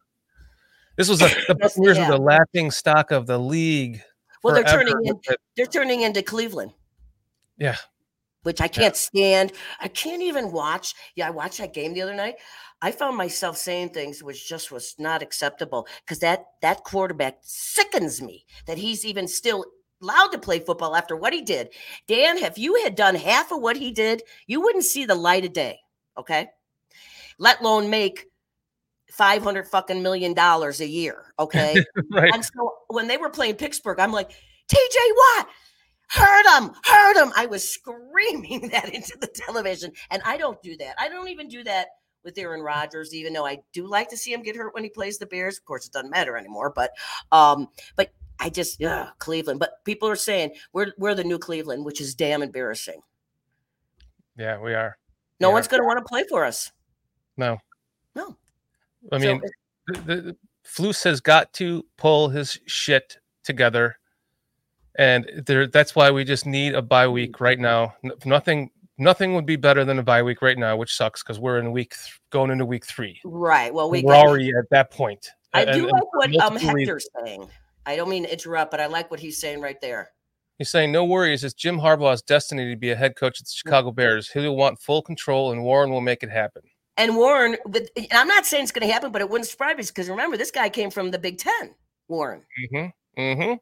This 0.97 1.07
was 1.07 1.21
a, 1.21 1.27
the 1.47 1.53
Buccaneers 1.53 1.99
were 1.99 2.07
the 2.07 2.17
laughing 2.17 2.71
stock 2.71 3.11
of 3.11 3.27
the 3.27 3.37
league. 3.37 4.01
Well, 4.45 4.55
they're 4.55 4.63
turning 4.63 4.95
in, 5.03 5.19
they're 5.57 5.65
turning 5.65 6.01
into 6.01 6.21
Cleveland, 6.21 6.71
Yeah, 7.57 7.77
which 8.43 8.61
I 8.61 8.67
can't 8.67 8.95
stand. 8.95 9.53
I 9.79 9.87
can't 9.87 10.21
even 10.21 10.51
watch. 10.51 10.93
Yeah, 11.15 11.27
I 11.27 11.31
watched 11.31 11.57
that 11.57 11.73
game 11.73 11.93
the 11.93 12.03
other 12.03 12.13
night. 12.13 12.35
I 12.81 12.91
found 12.91 13.17
myself 13.17 13.57
saying 13.57 13.89
things 13.89 14.21
which 14.21 14.47
just 14.47 14.71
was 14.71 14.93
not 14.99 15.23
acceptable 15.23 15.87
because 16.01 16.19
that 16.19 16.45
that 16.61 16.83
quarterback 16.83 17.39
sickens 17.41 18.21
me 18.21 18.45
that 18.67 18.77
he's 18.77 19.03
even 19.03 19.27
still 19.27 19.65
allowed 20.01 20.27
to 20.27 20.37
play 20.37 20.59
football 20.59 20.95
after 20.95 21.15
what 21.15 21.33
he 21.33 21.41
did. 21.41 21.69
Dan, 22.07 22.37
if 22.37 22.59
you 22.59 22.83
had 22.83 22.95
done 22.95 23.15
half 23.15 23.51
of 23.51 23.61
what 23.61 23.77
he 23.77 23.91
did, 23.91 24.21
you 24.45 24.61
wouldn't 24.61 24.83
see 24.83 25.05
the 25.05 25.15
light 25.15 25.45
of 25.45 25.53
day. 25.53 25.79
Okay, 26.17 26.49
let 27.39 27.61
alone 27.61 27.89
make 27.89 28.27
five 29.11 29.43
hundred 29.43 29.67
fucking 29.67 30.01
million 30.01 30.33
dollars 30.33 30.81
a 30.81 30.87
year. 30.87 31.33
Okay. 31.39 31.75
right. 32.11 32.33
And 32.33 32.43
so 32.43 32.73
when 32.87 33.07
they 33.07 33.17
were 33.17 33.29
playing 33.29 33.55
Pittsburgh, 33.55 33.99
I'm 33.99 34.11
like, 34.11 34.31
TJ 34.67 34.95
Watt, 35.37 35.47
hurt 36.09 36.45
him, 36.63 36.71
hurt 36.83 37.17
him. 37.17 37.31
I 37.35 37.45
was 37.45 37.69
screaming 37.69 38.69
that 38.71 38.93
into 38.93 39.17
the 39.19 39.27
television. 39.27 39.91
And 40.11 40.21
I 40.25 40.37
don't 40.37 40.61
do 40.61 40.75
that. 40.77 40.95
I 40.99 41.09
don't 41.09 41.29
even 41.29 41.47
do 41.47 41.63
that 41.63 41.87
with 42.23 42.37
Aaron 42.39 42.61
Rodgers, 42.61 43.13
even 43.13 43.33
though 43.33 43.45
I 43.45 43.59
do 43.71 43.87
like 43.87 44.09
to 44.09 44.17
see 44.17 44.33
him 44.33 44.41
get 44.41 44.55
hurt 44.55 44.73
when 44.73 44.83
he 44.83 44.89
plays 44.89 45.19
the 45.19 45.27
Bears. 45.27 45.57
Of 45.57 45.65
course, 45.65 45.85
it 45.85 45.93
doesn't 45.93 46.09
matter 46.09 46.35
anymore. 46.35 46.73
But 46.75 46.91
um, 47.31 47.67
but 47.95 48.11
I 48.39 48.49
just 48.49 48.81
ugh, 48.83 49.07
Cleveland. 49.19 49.59
But 49.59 49.83
people 49.85 50.09
are 50.09 50.15
saying 50.15 50.51
we're 50.73 50.91
we're 50.97 51.13
the 51.15 51.23
new 51.23 51.37
Cleveland, 51.37 51.85
which 51.85 52.01
is 52.01 52.15
damn 52.15 52.41
embarrassing. 52.41 53.01
Yeah, 54.37 54.59
we 54.59 54.73
are. 54.73 54.97
No 55.39 55.49
Yeah. 55.49 55.53
one's 55.53 55.67
gonna 55.67 55.85
want 55.85 55.99
to 55.99 56.05
play 56.05 56.23
for 56.27 56.43
us. 56.43 56.71
No, 57.37 57.57
No. 58.15 58.35
I 59.11 59.17
mean, 59.17 59.41
the, 59.87 59.93
the, 60.01 60.15
the 60.21 60.37
Flus 60.67 61.03
has 61.03 61.21
got 61.21 61.53
to 61.53 61.85
pull 61.97 62.29
his 62.29 62.59
shit 62.65 63.17
together, 63.43 63.97
and 64.97 65.43
there. 65.45 65.67
That's 65.67 65.95
why 65.95 66.11
we 66.11 66.23
just 66.23 66.45
need 66.45 66.73
a 66.73 66.81
bye 66.81 67.07
week 67.07 67.39
right 67.39 67.59
now. 67.59 67.93
Nothing, 68.25 68.71
nothing 68.97 69.35
would 69.35 69.45
be 69.45 69.55
better 69.55 69.85
than 69.85 69.99
a 69.99 70.03
bye 70.03 70.23
week 70.23 70.41
right 70.41 70.57
now, 70.57 70.75
which 70.77 70.95
sucks 70.95 71.21
because 71.23 71.39
we're 71.39 71.59
in 71.59 71.71
week 71.71 71.95
th- 71.95 72.19
going 72.31 72.51
into 72.51 72.65
week 72.65 72.85
three. 72.85 73.19
right. 73.23 73.73
Well, 73.73 73.89
we 73.89 74.03
are 74.05 74.13
already 74.15 74.49
at 74.49 74.69
that 74.71 74.91
point. 74.91 75.29
I 75.53 75.63
And- 75.63 75.73
do 75.73 75.89
like 75.89 76.13
what 76.13 76.25
um, 76.27 76.31
multiple 76.53 76.73
reasons. 76.73 77.07
Hector's 77.13 77.25
saying. 77.25 77.49
I 77.85 77.95
don't 77.95 78.09
mean 78.09 78.23
to 78.23 78.31
interrupt, 78.31 78.71
but 78.71 78.79
I 78.81 78.87
like 78.87 79.11
what 79.11 79.19
he's 79.19 79.37
saying 79.39 79.61
right 79.61 79.79
there. 79.79 80.09
He's 80.57 80.69
saying, 80.69 80.91
no 80.91 81.05
worries. 81.05 81.43
It's 81.43 81.53
Jim 81.53 81.77
Harbaugh's 81.77 82.21
destiny 82.21 82.69
to 82.71 82.75
be 82.77 82.89
a 82.91 82.95
head 82.95 83.15
coach 83.15 83.39
at 83.41 83.45
the 83.45 83.51
Chicago 83.53 83.91
Bears. 83.91 84.29
He'll 84.29 84.55
want 84.55 84.79
full 84.79 85.01
control, 85.01 85.51
and 85.51 85.63
Warren 85.63 85.89
will 85.91 86.01
make 86.01 86.23
it 86.23 86.29
happen. 86.29 86.61
And 86.97 87.17
Warren, 87.17 87.57
with, 87.65 87.89
and 87.97 88.07
I'm 88.11 88.27
not 88.27 88.45
saying 88.45 88.63
it's 88.63 88.71
going 88.71 88.87
to 88.87 88.93
happen, 88.93 89.11
but 89.11 89.21
it 89.21 89.29
wouldn't 89.29 89.49
surprise 89.49 89.75
me 89.77 89.83
because 89.83 90.09
remember, 90.09 90.37
this 90.37 90.51
guy 90.51 90.69
came 90.69 90.89
from 90.89 91.11
the 91.11 91.19
Big 91.19 91.37
Ten, 91.37 91.75
Warren. 92.07 92.41
Mm-hmm. 92.73 93.21
Mm-hmm. 93.21 93.53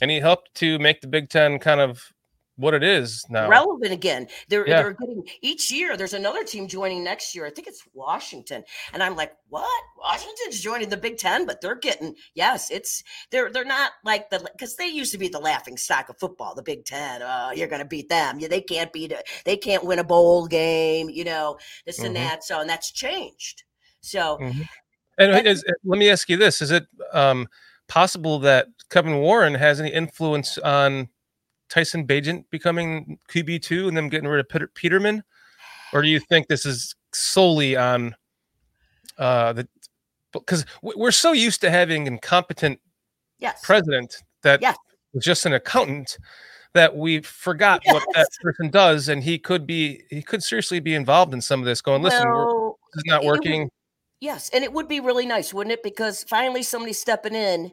And 0.00 0.10
he 0.10 0.18
helped 0.18 0.54
to 0.56 0.78
make 0.78 1.00
the 1.00 1.06
Big 1.06 1.28
Ten 1.28 1.58
kind 1.58 1.80
of 1.80 2.12
what 2.58 2.74
it 2.74 2.82
is 2.82 3.24
now. 3.30 3.48
Relevant 3.48 3.92
again. 3.92 4.26
They're 4.48 4.68
Yeah. 4.68 4.82
they're 4.82 4.92
getting 4.92 5.26
each 5.40 5.70
year. 5.70 5.96
There's 5.96 6.12
another 6.12 6.42
team 6.44 6.66
joining 6.66 7.04
next 7.04 7.34
year. 7.34 7.46
I 7.46 7.50
think 7.50 7.68
it's 7.68 7.82
Washington, 7.94 8.64
and 8.92 9.02
I'm 9.02 9.16
like, 9.16 9.32
what? 9.48 9.82
Washington's 9.96 10.60
joining 10.60 10.88
the 10.88 10.96
Big 10.96 11.18
Ten, 11.18 11.46
but 11.46 11.60
they're 11.60 11.76
getting 11.76 12.14
yes. 12.34 12.70
It's 12.70 13.02
they're 13.30 13.50
they're 13.50 13.64
not 13.64 13.92
like 14.04 14.28
the 14.28 14.40
because 14.52 14.74
they 14.76 14.88
used 14.88 15.12
to 15.12 15.18
be 15.18 15.28
the 15.28 15.38
laughing 15.38 15.76
stock 15.76 16.08
of 16.08 16.18
football. 16.18 16.54
The 16.54 16.62
Big 16.62 16.84
Ten. 16.84 17.22
Oh, 17.22 17.52
you're 17.54 17.68
going 17.68 17.82
to 17.82 17.88
beat 17.88 18.08
them. 18.08 18.40
Yeah, 18.40 18.48
they 18.48 18.60
can't 18.60 18.92
beat 18.92 19.12
it. 19.12 19.26
They 19.44 19.56
can't 19.56 19.84
win 19.84 20.00
a 20.00 20.04
bowl 20.04 20.46
game. 20.46 21.08
You 21.08 21.24
know 21.24 21.58
this 21.86 22.00
and 22.00 22.10
Mhm. 22.10 22.18
that. 22.18 22.44
So 22.44 22.60
and 22.60 22.68
that's 22.68 22.90
changed. 22.90 23.62
So 24.00 24.38
Mhm. 24.38 24.68
And 25.16 25.32
And- 25.32 25.46
is, 25.48 25.64
let 25.84 25.98
me 25.98 26.10
ask 26.10 26.28
you 26.28 26.36
this: 26.36 26.60
Is 26.62 26.70
it 26.70 26.86
um, 27.12 27.48
possible 27.88 28.38
that 28.40 28.66
Kevin 28.90 29.18
Warren 29.18 29.54
has 29.54 29.80
any 29.80 29.92
influence 29.92 30.58
on 30.58 31.08
Tyson 31.68 32.06
Bagent 32.06 32.44
becoming 32.50 33.18
QB 33.30 33.62
two 33.62 33.88
and 33.88 33.96
them 33.96 34.08
getting 34.08 34.28
rid 34.28 34.40
of 34.40 34.48
Peter, 34.48 34.68
Peterman, 34.68 35.22
or 35.92 36.02
do 36.02 36.08
you 36.08 36.20
think 36.20 36.48
this 36.48 36.64
is 36.66 36.94
solely 37.12 37.76
on 37.76 38.14
uh, 39.18 39.52
the? 39.52 39.68
Because 40.32 40.64
we're 40.82 41.10
so 41.10 41.32
used 41.32 41.60
to 41.62 41.70
having 41.70 42.06
incompetent 42.06 42.80
yes, 43.38 43.60
president 43.64 44.16
that 44.42 44.60
Yes. 44.60 44.76
was 45.14 45.24
just 45.24 45.46
an 45.46 45.54
accountant 45.54 46.18
that 46.74 46.94
we 46.94 47.20
forgot 47.22 47.80
what 47.86 48.04
that 48.14 48.28
person 48.42 48.70
does, 48.70 49.08
and 49.08 49.22
he 49.24 49.38
could 49.38 49.66
be 49.66 50.02
he 50.10 50.22
could 50.22 50.42
seriously 50.42 50.80
be 50.80 50.94
involved 50.94 51.32
in 51.32 51.40
some 51.40 51.60
of 51.60 51.66
this. 51.66 51.80
Going, 51.80 52.02
listen, 52.02 52.30
Well, 52.30 52.78
this 52.94 53.00
is 53.00 53.04
not 53.06 53.22
it 53.22 53.26
would- 53.26 53.38
working. 53.38 53.70
Yes, 54.20 54.50
and 54.52 54.64
it 54.64 54.72
would 54.72 54.88
be 54.88 54.98
really 54.98 55.26
nice, 55.26 55.54
wouldn't 55.54 55.72
it? 55.72 55.82
Because 55.84 56.24
finally 56.24 56.64
somebody's 56.64 56.98
stepping 56.98 57.36
in 57.36 57.70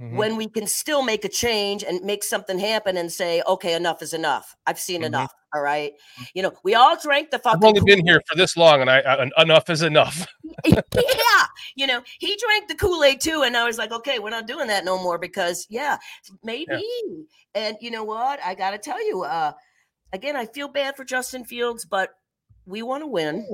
Mhm. 0.00 0.16
when 0.16 0.36
we 0.36 0.46
can 0.46 0.66
still 0.66 1.02
make 1.02 1.24
a 1.24 1.28
change 1.28 1.82
and 1.82 2.02
make 2.02 2.22
something 2.22 2.58
happen 2.58 2.98
and 2.98 3.10
say, 3.10 3.42
okay, 3.46 3.72
enough 3.72 4.02
is 4.02 4.12
enough. 4.12 4.54
I've 4.66 4.78
seen 4.78 5.00
Mhm. 5.00 5.06
enough. 5.06 5.32
All 5.54 5.62
right. 5.62 5.94
You 6.34 6.42
know, 6.42 6.52
we 6.64 6.74
all 6.74 6.96
drank 7.00 7.30
the 7.30 7.38
fucking 7.38 7.64
I've 7.64 7.68
only 7.68 7.80
been 7.80 8.06
here 8.06 8.20
for 8.26 8.36
this 8.36 8.58
long, 8.58 8.82
and 8.82 8.90
I, 8.90 8.98
I 8.98 9.42
enough 9.42 9.70
is 9.70 9.80
enough. 9.80 10.26
yeah. 10.66 11.46
You 11.76 11.86
know, 11.86 12.02
he 12.18 12.36
drank 12.36 12.68
the 12.68 12.74
Kool-Aid 12.74 13.22
too. 13.22 13.42
And 13.42 13.56
I 13.56 13.64
was 13.64 13.78
like, 13.78 13.90
okay, 13.90 14.18
we're 14.18 14.28
not 14.28 14.46
doing 14.46 14.66
that 14.66 14.84
no 14.84 15.02
more 15.02 15.16
because 15.18 15.66
yeah, 15.70 15.96
maybe. 16.42 16.82
And 17.54 17.76
you 17.80 17.90
know 17.90 18.04
what? 18.04 18.38
I 18.44 18.54
gotta 18.54 18.76
tell 18.76 19.02
you, 19.06 19.22
uh, 19.22 19.52
again, 20.12 20.36
I 20.36 20.44
feel 20.44 20.68
bad 20.68 20.94
for 20.94 21.04
Justin 21.04 21.44
Fields, 21.44 21.86
but 21.86 22.10
we 22.66 22.82
want 22.82 23.02
to 23.02 23.06
win. 23.06 23.46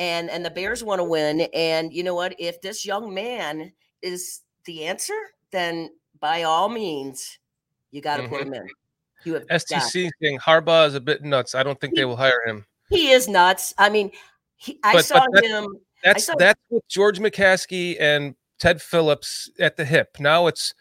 And 0.00 0.30
and 0.30 0.44
the 0.44 0.50
Bears 0.50 0.82
want 0.82 0.98
to 0.98 1.04
win. 1.04 1.42
And 1.54 1.92
you 1.92 2.02
know 2.02 2.14
what? 2.16 2.34
If 2.40 2.60
this 2.60 2.84
young 2.84 3.14
man 3.14 3.72
is 4.02 4.40
the 4.64 4.86
answer, 4.86 5.14
then 5.52 5.90
by 6.20 6.42
all 6.42 6.68
means, 6.68 7.38
you 7.90 8.00
got 8.00 8.18
to 8.18 8.28
put 8.28 8.42
Mhm. 8.42 8.46
him 8.46 8.54
in. 8.54 8.68
You 9.24 9.34
have 9.34 9.48
got 9.48 9.54
STC 9.60 10.10
saying 10.22 10.38
Harbaugh 10.38 10.86
is 10.86 10.94
a 10.94 11.00
bit 11.00 11.22
nuts. 11.22 11.54
I 11.54 11.62
don't 11.62 11.78
think 11.80 11.94
they 11.94 12.04
will 12.04 12.16
hire 12.16 12.40
him. 12.46 12.66
He 12.88 13.10
is 13.10 13.28
nuts. 13.28 13.74
I 13.78 13.88
mean, 13.90 14.10
he, 14.56 14.78
I 14.82 14.94
But- 14.94 15.04
saw 15.04 15.26
but 15.32 15.44
him. 15.44 15.76
That's 16.02 16.24
saw- 16.24 16.34
that's 16.36 16.60
with 16.70 16.86
George 16.88 17.18
McCaskey 17.18 18.00
and 18.00 18.34
Ted 18.58 18.80
Phillips 18.80 19.50
at 19.58 19.76
the 19.76 19.84
hip. 19.84 20.16
Now 20.18 20.46
it's 20.46 20.72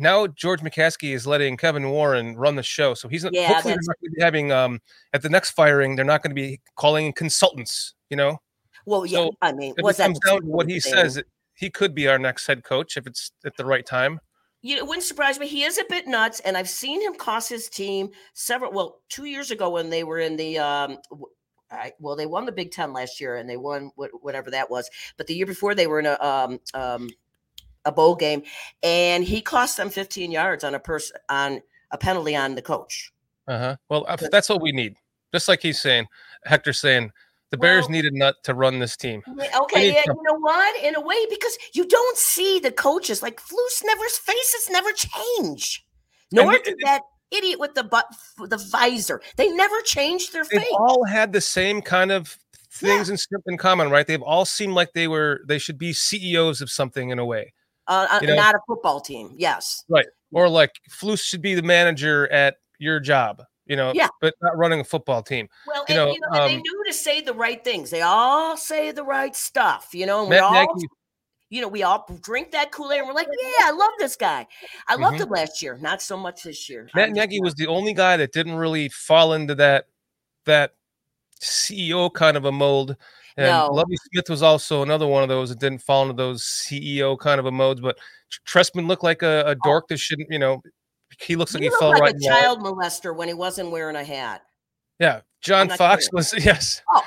now 0.00 0.26
George 0.28 0.60
McCaskey 0.60 1.12
is 1.14 1.26
letting 1.26 1.56
Kevin 1.56 1.90
Warren 1.90 2.36
run 2.36 2.54
the 2.56 2.62
show. 2.62 2.94
So 2.94 3.08
he's 3.08 3.26
Yeah, 3.30 3.48
hopefully 3.48 3.74
not 3.74 3.96
going 4.00 4.10
to 4.12 4.16
be 4.16 4.22
having 4.22 4.52
um 4.52 4.80
at 5.12 5.20
the 5.22 5.28
next 5.28 5.50
firing. 5.50 5.96
They're 5.96 6.04
not 6.04 6.22
going 6.22 6.30
to 6.30 6.34
be 6.40 6.60
calling 6.76 7.06
in 7.06 7.12
consultants. 7.12 7.94
You 8.08 8.16
know, 8.16 8.40
Well, 8.86 9.04
yeah. 9.04 9.18
So, 9.18 9.32
I 9.42 9.52
mean, 9.52 9.74
it 9.76 9.84
that 9.84 9.96
comes 9.96 10.18
down 10.20 10.40
to 10.40 10.46
what 10.46 10.66
he 10.68 10.80
thing? 10.80 10.92
says, 10.94 11.22
he 11.58 11.70
could 11.70 11.94
be 11.94 12.06
our 12.06 12.18
next 12.18 12.46
head 12.46 12.62
coach 12.62 12.96
if 12.96 13.06
it's 13.06 13.32
at 13.44 13.56
the 13.56 13.64
right 13.64 13.84
time. 13.84 14.20
you 14.62 14.76
know, 14.76 14.82
it 14.82 14.86
wouldn't 14.86 15.04
surprise 15.04 15.38
me. 15.38 15.48
He 15.48 15.64
is 15.64 15.76
a 15.76 15.84
bit 15.88 16.06
nuts, 16.06 16.40
and 16.40 16.56
I've 16.56 16.68
seen 16.68 17.02
him 17.02 17.14
cost 17.14 17.48
his 17.48 17.68
team 17.68 18.10
several. 18.32 18.72
Well, 18.72 19.00
two 19.08 19.24
years 19.24 19.50
ago 19.50 19.68
when 19.70 19.90
they 19.90 20.04
were 20.04 20.18
in 20.20 20.36
the, 20.36 20.58
um, 20.58 20.98
I, 21.70 21.92
well, 21.98 22.14
they 22.14 22.26
won 22.26 22.46
the 22.46 22.52
Big 22.52 22.70
Ten 22.70 22.92
last 22.92 23.20
year, 23.20 23.36
and 23.36 23.50
they 23.50 23.56
won 23.56 23.90
what, 23.96 24.10
whatever 24.22 24.52
that 24.52 24.70
was. 24.70 24.88
But 25.16 25.26
the 25.26 25.34
year 25.34 25.46
before, 25.46 25.74
they 25.74 25.88
were 25.88 25.98
in 25.98 26.06
a 26.06 26.16
um, 26.20 26.60
um, 26.74 27.10
a 27.84 27.90
bowl 27.92 28.14
game, 28.14 28.42
and 28.82 29.24
he 29.24 29.40
cost 29.40 29.76
them 29.76 29.90
15 29.90 30.30
yards 30.30 30.62
on 30.62 30.74
a 30.74 30.80
person 30.80 31.16
on 31.28 31.60
a 31.90 31.98
penalty 31.98 32.36
on 32.36 32.54
the 32.54 32.62
coach. 32.62 33.12
Uh 33.48 33.58
huh. 33.58 33.76
Well, 33.88 34.06
that's 34.30 34.48
what 34.48 34.60
we 34.60 34.72
need. 34.72 34.94
Just 35.32 35.48
like 35.48 35.60
he's 35.62 35.80
saying, 35.80 36.06
Hector's 36.44 36.78
saying, 36.78 37.10
the 37.50 37.56
Bears 37.56 37.84
Well- 37.84 37.90
need 37.90 38.04
a 38.04 38.10
nut 38.12 38.36
to 38.44 38.54
run 38.54 38.78
this 38.78 38.96
team. 38.96 39.22
Okay, 39.62 39.92
yeah, 39.92 40.02
you 40.06 40.22
know 40.22 40.38
what? 40.38 40.82
In 40.82 40.94
a 40.96 41.00
way, 41.00 41.16
because 41.30 41.56
you 41.74 41.86
don't 41.86 42.16
see 42.18 42.58
the 42.60 42.72
coaches 42.72 43.22
like 43.22 43.40
Flus 43.40 43.82
never's 43.84 44.18
faces 44.18 44.68
never 44.70 44.90
change. 44.92 45.84
Nor 46.30 46.54
it- 46.54 46.64
did 46.64 46.74
it- 46.74 46.84
that 46.84 47.02
idiot 47.30 47.58
with 47.58 47.74
the 47.74 47.84
butt 47.84 48.06
the 48.38 48.56
visor. 48.70 49.20
They 49.36 49.48
never 49.48 49.80
changed 49.82 50.32
their 50.32 50.44
face. 50.44 50.60
They've 50.60 50.78
all 50.78 51.04
had 51.04 51.32
the 51.32 51.40
same 51.40 51.82
kind 51.82 52.10
of 52.10 52.36
things 52.70 53.08
in, 53.10 53.16
in 53.46 53.56
common, 53.58 53.90
right? 53.90 54.06
They've 54.06 54.22
all 54.22 54.44
seemed 54.44 54.74
like 54.74 54.92
they 54.94 55.08
were 55.08 55.40
they 55.46 55.58
should 55.58 55.78
be 55.78 55.92
CEOs 55.92 56.60
of 56.60 56.70
something 56.70 57.10
in 57.10 57.18
a 57.18 57.24
way, 57.24 57.52
uh, 57.86 58.06
uh, 58.10 58.18
you 58.22 58.28
know- 58.28 58.34
not 58.36 58.54
a 58.54 58.60
football 58.66 59.00
team. 59.00 59.34
Yes. 59.36 59.84
Right. 59.88 60.06
Or 60.32 60.48
like 60.48 60.72
Flus 60.90 61.22
should 61.22 61.40
be 61.42 61.54
the 61.54 61.62
manager 61.62 62.30
at 62.30 62.56
your 62.78 63.00
job, 63.00 63.42
you 63.68 63.76
know, 63.76 63.92
Yeah. 63.94 64.08
but 64.20 64.34
not 64.40 64.56
running 64.56 64.80
a 64.80 64.84
football 64.84 65.22
team. 65.22 65.48
Well, 65.66 65.84
You 65.88 65.94
and, 65.94 65.96
know, 65.96 66.12
you 66.12 66.20
know, 66.20 66.26
and 66.32 66.50
they 66.50 66.56
um, 66.56 66.62
knew 66.62 66.84
to 66.86 66.92
say 66.92 67.20
the 67.20 67.34
right 67.34 67.62
things. 67.62 67.90
They 67.90 68.02
all 68.02 68.56
say 68.56 68.90
the 68.90 69.04
right 69.04 69.36
stuff, 69.36 69.90
you 69.92 70.06
know. 70.06 70.22
And 70.22 70.30
we 70.30 70.38
all, 70.38 70.52
Nagy, 70.52 70.86
you 71.50 71.60
know, 71.60 71.68
we 71.68 71.82
all 71.82 72.06
drink 72.22 72.50
that 72.52 72.72
Kool 72.72 72.90
Aid, 72.92 73.00
and 73.00 73.06
we're 73.08 73.14
like, 73.14 73.28
"Yeah, 73.42 73.66
I 73.66 73.70
love 73.70 73.92
this 73.98 74.16
guy. 74.16 74.46
I 74.88 74.96
loved 74.96 75.18
Mhm. 75.18 75.24
him 75.24 75.30
last 75.30 75.62
year, 75.62 75.78
not 75.80 76.02
so 76.02 76.16
much 76.16 76.42
this 76.42 76.68
year." 76.68 76.88
Matt 76.94 77.10
Nagy 77.10 77.40
was 77.40 77.54
the 77.54 77.66
only 77.66 77.92
guy 77.92 78.16
that 78.16 78.32
didn't 78.32 78.54
really 78.56 78.88
fall 78.88 79.34
into 79.34 79.54
that 79.56 79.86
that 80.44 80.74
CEO 81.40 82.12
kind 82.12 82.36
of 82.36 82.44
a 82.46 82.52
mold. 82.52 82.96
And 83.36 83.46
No. 83.46 83.68
Lovie 83.70 83.96
Smith 84.10 84.28
was 84.28 84.42
also 84.42 84.82
another 84.82 85.06
one 85.06 85.22
of 85.22 85.28
those 85.28 85.50
that 85.50 85.60
didn't 85.60 85.82
fall 85.82 86.02
into 86.02 86.14
those 86.14 86.42
CEO 86.42 87.16
kind 87.16 87.38
of 87.38 87.46
a 87.46 87.52
modes. 87.52 87.80
But 87.80 87.98
Trestman 88.46 88.88
looked 88.88 89.04
like 89.04 89.22
a, 89.22 89.44
a 89.46 89.54
dork 89.62 89.86
that 89.88 89.98
shouldn't, 89.98 90.28
you 90.30 90.38
know, 90.40 90.60
he 91.20 91.36
looks 91.36 91.54
like 91.54 91.62
He 91.62 91.68
he, 91.68 91.74
fell 91.78 91.90
like 91.90 92.00
right 92.00 92.12
a 92.12 92.14
in 92.14 92.20
the 92.20 92.28
line. 92.28 92.42
child 92.42 92.60
molester 92.60 93.14
when 93.16 93.28
he 93.28 93.34
wasn't 93.34 93.70
wearing 93.70 93.96
a 93.96 94.04
hat. 94.04 94.42
Yeah, 94.98 95.20
John 95.40 95.68
Fox 95.70 96.08
was 96.12 96.32
yes. 96.44 96.82
Oh. 96.92 97.02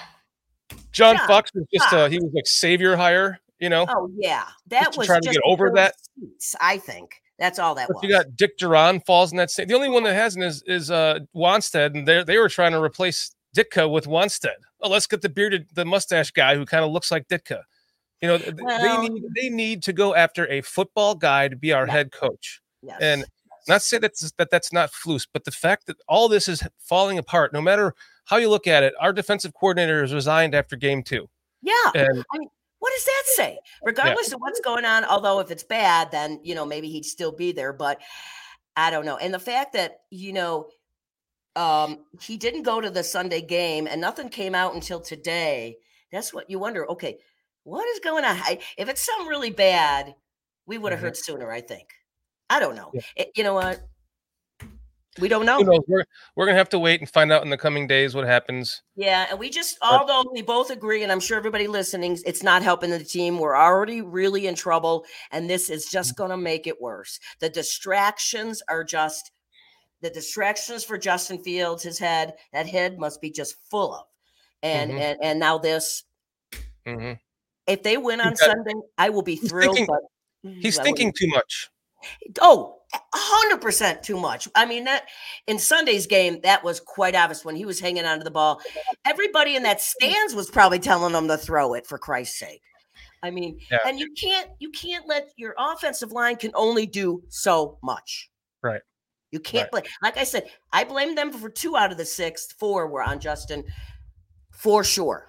John 0.91 1.17
John 1.17 1.27
Fox 1.27 1.51
was 1.53 1.65
just 1.73 1.87
uh, 1.87 1.97
Fox. 2.03 2.11
he 2.13 2.19
was 2.19 2.31
like 2.33 2.47
savior 2.47 2.95
hire, 2.95 3.39
you 3.59 3.69
know. 3.69 3.85
Oh 3.89 4.09
yeah, 4.17 4.45
that 4.67 4.95
was 4.97 5.07
try 5.07 5.19
to 5.19 5.29
get 5.29 5.41
over 5.45 5.71
that. 5.75 5.95
seats, 6.19 6.55
I 6.61 6.77
think 6.77 7.21
that's 7.39 7.59
all 7.59 7.75
that 7.75 7.87
But 7.87 7.95
was. 7.97 8.03
you 8.03 8.09
got 8.09 8.35
Dick 8.35 8.57
Jauron 8.57 9.05
falls 9.05 9.31
in 9.31 9.37
that 9.37 9.51
same. 9.51 9.67
The 9.67 9.73
only 9.73 9.89
one 9.89 10.03
that 10.03 10.13
hasn't 10.13 10.43
is 10.45 10.63
is 10.67 10.91
uh 10.91 11.19
Wannstedt, 11.35 11.95
and 11.97 12.07
they 12.07 12.23
they 12.23 12.37
were 12.37 12.49
trying 12.49 12.71
to 12.73 12.81
replace 12.81 13.31
Ditka 13.55 13.89
with 13.91 14.05
Wannstedt. 14.05 14.49
Oh, 14.81 14.89
let's 14.89 15.07
get 15.07 15.21
the 15.21 15.29
bearded, 15.29 15.67
the 15.73 15.85
mustache 15.85 16.31
guy 16.31 16.55
who 16.55 16.65
kind 16.65 16.83
of 16.85 16.91
looks 16.91 17.11
like 17.11 17.27
Ditka. 17.27 17.61
You 18.21 18.27
know, 18.29 18.39
Well- 18.61 19.01
they 19.01 19.09
need 19.09 19.23
they 19.35 19.49
need 19.49 19.83
to 19.83 19.93
go 19.93 20.13
after 20.15 20.47
a 20.49 20.61
football 20.61 21.15
guy 21.15 21.47
to 21.47 21.55
be 21.55 21.73
our 21.73 21.85
head 21.85 22.11
coach. 22.11 22.61
Yes. 22.83 22.97
and 23.01 23.25
Not 23.67 23.81
say 23.81 23.97
that's 23.97 24.31
that 24.33 24.49
that's 24.49 24.73
not 24.73 24.91
flus, 24.91 25.27
but 25.31 25.45
the 25.45 25.51
fact 25.51 25.87
that 25.87 25.97
all 26.07 26.27
this 26.27 26.47
is 26.47 26.63
falling 26.79 27.17
apart, 27.17 27.53
no 27.53 27.61
matter 27.61 27.93
how 28.25 28.37
you 28.37 28.49
look 28.49 28.67
at 28.67 28.83
it, 28.83 28.93
our 28.99 29.13
defensive 29.13 29.53
coordinator 29.53 30.03
is 30.03 30.13
resigned 30.13 30.55
after 30.55 30.75
game 30.75 31.03
two, 31.03 31.29
yeah, 31.61 31.73
and 31.93 32.23
what 32.79 32.93
does 32.95 33.05
that 33.05 33.23
say? 33.25 33.59
Regardless 33.83 34.33
of 34.33 34.39
what's 34.39 34.59
going 34.61 34.85
on, 34.85 35.05
although 35.05 35.39
if 35.39 35.51
it's 35.51 35.63
bad, 35.63 36.11
then 36.11 36.39
you 36.43 36.55
know 36.55 36.65
maybe 36.65 36.89
he'd 36.89 37.05
still 37.05 37.31
be 37.31 37.51
there. 37.51 37.73
But 37.73 38.01
I 38.75 38.89
don't 38.89 39.05
know. 39.05 39.17
And 39.17 39.33
the 39.33 39.39
fact 39.39 39.73
that 39.73 39.99
you 40.09 40.33
know 40.33 40.67
um, 41.55 42.05
he 42.19 42.37
didn't 42.37 42.63
go 42.63 42.79
to 42.81 42.89
the 42.89 43.03
Sunday 43.03 43.41
game 43.41 43.87
and 43.87 43.99
nothing 43.99 44.29
came 44.29 44.55
out 44.55 44.73
until 44.73 44.99
today. 45.01 45.77
That's 46.11 46.33
what 46.33 46.49
you 46.49 46.59
wonder. 46.59 46.89
Okay, 46.91 47.19
what 47.63 47.87
is 47.89 47.99
going 47.99 48.25
on? 48.25 48.37
If 48.77 48.89
it's 48.89 49.05
something 49.05 49.27
really 49.27 49.51
bad, 49.51 50.15
we 50.65 50.77
would 50.77 50.91
have 50.91 50.99
Mhm. 50.99 51.03
heard 51.03 51.17
sooner. 51.17 51.51
I 51.51 51.61
think. 51.61 51.93
I 52.51 52.59
don't 52.59 52.75
know. 52.75 52.91
Yeah. 52.93 53.01
It- 53.15 53.31
you 53.35 53.43
know 53.43 53.53
what? 53.55 53.81
We 55.19 55.27
don't 55.27 55.45
know. 55.45 55.59
We're 55.87 56.05
we're 56.37 56.45
gonna 56.45 56.57
have 56.57 56.69
to 56.69 56.79
wait 56.79 57.01
and 57.01 57.09
find 57.09 57.33
out 57.33 57.43
in 57.43 57.49
the 57.49 57.57
coming 57.57 57.85
days 57.85 58.15
what 58.15 58.25
happens. 58.25 58.81
Yeah, 58.95 59.27
and 59.29 59.37
we 59.37 59.49
just, 59.49 59.77
although 59.81 60.23
we 60.31 60.41
both 60.41 60.69
agree, 60.69 61.03
and 61.03 61.11
I'm 61.11 61.19
sure 61.19 61.37
everybody 61.37 61.67
listening, 61.67 62.17
it's 62.25 62.43
not 62.43 62.61
helping 62.63 62.91
the 62.91 63.03
team. 63.03 63.37
We're 63.37 63.57
already 63.57 64.01
really 64.01 64.47
in 64.47 64.55
trouble, 64.55 65.05
and 65.31 65.49
this 65.49 65.69
is 65.69 65.87
just 65.87 66.15
going 66.15 66.29
to 66.29 66.37
make 66.37 66.65
it 66.65 66.79
worse. 66.81 67.19
The 67.41 67.49
distractions 67.49 68.63
are 68.69 68.85
just 68.85 69.31
the 69.99 70.09
distractions 70.09 70.85
for 70.85 70.97
Justin 70.97 71.43
Fields. 71.43 71.83
His 71.83 71.99
head, 71.99 72.35
that 72.53 72.67
head 72.67 72.97
must 72.97 73.19
be 73.19 73.31
just 73.31 73.55
full 73.69 73.93
of, 73.93 74.05
and 74.63 74.91
Mhm. 74.91 74.99
and 75.01 75.19
and 75.21 75.39
now 75.41 75.57
this. 75.57 76.03
Mhm. 76.87 77.19
If 77.67 77.83
they 77.83 77.97
win 77.97 78.21
on 78.21 78.37
Sunday, 78.37 78.73
I 78.97 79.09
will 79.09 79.23
be 79.23 79.35
thrilled. 79.35 79.75
thinking- 79.75 79.93
but 79.93 80.51
He's 80.61 80.79
I 80.79 80.83
thinking 80.83 81.11
too 81.11 81.27
much. 81.27 81.69
Oh, 82.41 82.79
a 82.93 82.99
hundred 83.13 83.61
percent 83.61 84.03
too 84.03 84.19
much. 84.19 84.47
I 84.55 84.65
mean, 84.65 84.83
that 84.85 85.07
in 85.47 85.57
Sunday's 85.59 86.07
game, 86.07 86.39
that 86.43 86.63
was 86.63 86.79
quite 86.79 87.15
obvious 87.15 87.45
when 87.45 87.55
he 87.55 87.65
was 87.65 87.79
hanging 87.79 88.05
onto 88.05 88.23
the 88.23 88.31
ball. 88.31 88.61
Everybody 89.05 89.55
in 89.55 89.63
that 89.63 89.81
stands 89.81 90.35
was 90.35 90.49
probably 90.49 90.79
telling 90.79 91.13
him 91.13 91.27
to 91.27 91.37
throw 91.37 91.73
it 91.73 91.87
for 91.87 91.97
Christ's 91.97 92.39
sake. 92.39 92.61
I 93.23 93.29
mean, 93.31 93.59
Yeah. 93.71 93.77
and 93.85 93.99
you 93.99 94.11
can't 94.19 94.49
you 94.59 94.71
can't 94.71 95.07
let 95.07 95.29
your 95.37 95.53
offensive 95.57 96.11
line 96.11 96.35
can 96.35 96.51
only 96.55 96.85
do 96.85 97.23
so 97.29 97.77
much. 97.83 98.29
Right. 98.63 98.81
You 99.31 99.39
can't 99.39 99.71
blame. 99.71 99.83
Like 100.01 100.17
I 100.17 100.23
said, 100.25 100.49
I 100.73 100.83
blame 100.83 101.15
them 101.15 101.31
for 101.31 101.49
two 101.49 101.77
out 101.77 101.91
of 101.91 101.97
the 101.97 102.05
six. 102.05 102.51
Four 102.59 102.87
were 102.87 103.01
on 103.03 103.19
Justin, 103.19 103.63
for 104.51 104.83
sure. 104.83 105.27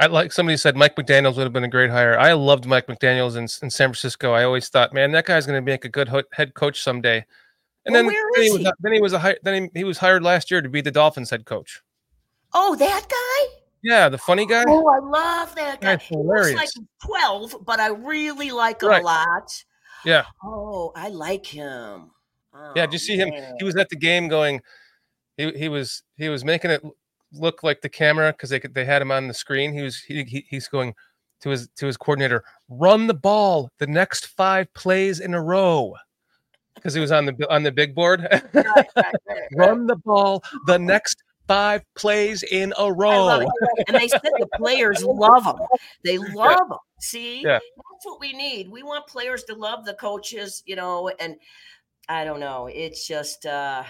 I 0.00 0.06
like 0.06 0.32
somebody 0.32 0.56
said 0.56 0.76
Mike 0.76 0.94
McDaniels 0.96 1.36
would 1.36 1.42
have 1.44 1.52
been 1.52 1.64
a 1.64 1.68
great 1.68 1.90
hire. 1.90 2.16
I 2.18 2.32
loved 2.34 2.66
Mike 2.66 2.86
McDaniels 2.86 3.32
in, 3.36 3.42
in 3.44 3.70
San 3.70 3.88
Francisco. 3.88 4.32
I 4.32 4.44
always 4.44 4.68
thought, 4.68 4.92
man, 4.92 5.10
that 5.12 5.24
guy's 5.26 5.44
going 5.46 5.56
to 5.60 5.64
make 5.70 5.84
a 5.84 5.88
good 5.88 6.08
ho- 6.08 6.22
head 6.32 6.54
coach 6.54 6.80
someday. 6.82 7.24
And 7.84 7.94
Well, 7.94 8.04
then, 8.04 8.06
then 8.06 8.42
he 8.44 8.50
was 8.50 8.60
he? 8.60 8.72
then 8.80 8.92
he 8.92 9.00
was 9.00 9.12
a 9.12 9.36
then 9.42 9.70
he, 9.74 9.80
he 9.80 9.84
was 9.84 9.98
hired 9.98 10.22
last 10.22 10.50
year 10.50 10.60
to 10.62 10.68
be 10.68 10.80
the 10.80 10.90
Dolphins 10.92 11.30
head 11.30 11.44
coach. 11.46 11.82
Oh, 12.54 12.76
that 12.76 13.06
guy. 13.08 13.54
Yeah, 13.82 14.08
the 14.08 14.18
funny 14.18 14.46
guy. 14.46 14.64
Oh, 14.68 14.86
I 14.88 14.98
love 14.98 15.54
that 15.56 15.80
guy. 15.80 15.96
Guy's 15.96 16.06
He 16.06 16.16
looks 16.16 16.52
like 16.54 16.68
12, 17.04 17.56
but 17.64 17.80
I 17.80 17.88
really 17.88 18.50
like 18.50 18.82
him 18.82 18.88
Right. 18.90 19.02
a 19.02 19.06
lot. 19.06 19.64
Yeah, 20.04 20.24
Oh, 20.44 20.92
I 20.94 21.08
like 21.08 21.44
him. 21.46 22.10
yeah. 22.54 22.70
Oh, 22.70 22.74
Did 22.74 22.92
you 22.92 22.96
oh, 22.96 22.98
see 22.98 23.16
him? 23.16 23.32
He 23.58 23.64
was 23.64 23.74
at 23.76 23.88
the 23.88 23.96
game 23.96 24.28
going. 24.28 24.60
He, 25.36 25.50
he 25.52 25.68
was 25.68 26.02
he 26.16 26.28
was 26.28 26.44
making 26.44 26.70
it 26.72 26.82
look 27.32 27.62
like 27.62 27.80
the 27.80 27.88
camera 27.88 28.32
because 28.32 28.50
they 28.50 28.60
could, 28.60 28.74
they 28.74 28.84
had 28.84 29.02
him 29.02 29.10
on 29.10 29.28
the 29.28 29.34
screen. 29.34 29.72
He 29.72 29.82
was 29.82 29.98
he, 30.00 30.24
he 30.24 30.44
he's 30.48 30.68
going 30.68 30.94
to 31.40 31.50
his 31.50 31.68
to 31.76 31.86
his 31.86 31.96
coordinator. 31.96 32.44
Run 32.68 33.06
the 33.06 33.14
ball 33.14 33.70
the 33.78 33.86
next 33.86 34.26
five 34.28 34.72
plays 34.74 35.20
in 35.20 35.34
a 35.34 35.42
row 35.42 35.94
because 36.74 36.94
he 36.94 37.00
was 37.00 37.12
on 37.12 37.26
the 37.26 37.46
on 37.50 37.62
the 37.62 37.72
big 37.72 37.94
board. 37.94 38.26
Right, 38.30 38.42
right, 38.54 38.86
right, 38.96 39.14
right. 39.28 39.38
run 39.56 39.86
the 39.86 39.96
ball 39.96 40.42
the 40.66 40.78
next 40.78 41.22
five 41.48 41.82
plays 41.94 42.42
in 42.44 42.72
a 42.78 42.92
row. 42.92 43.40
And 43.88 43.96
they 43.96 44.08
said 44.08 44.20
the 44.22 44.48
players 44.56 45.02
love 45.02 45.44
them. 45.44 45.56
They 46.04 46.18
love 46.34 46.68
them. 46.68 46.78
See, 47.00 47.42
Yeah. 47.42 47.58
that's 47.58 48.04
what 48.04 48.20
we 48.20 48.32
need. 48.32 48.68
We 48.70 48.82
want 48.82 49.06
players 49.06 49.44
to 49.44 49.54
love 49.54 49.84
the 49.84 49.94
coaches, 49.94 50.62
you 50.66 50.76
know. 50.76 51.10
And 51.20 51.36
I 52.08 52.24
don't 52.24 52.40
know. 52.40 52.66
It's 52.66 53.06
just 53.06 53.46
uh 53.46 53.82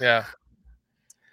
Yeah. 0.00 0.24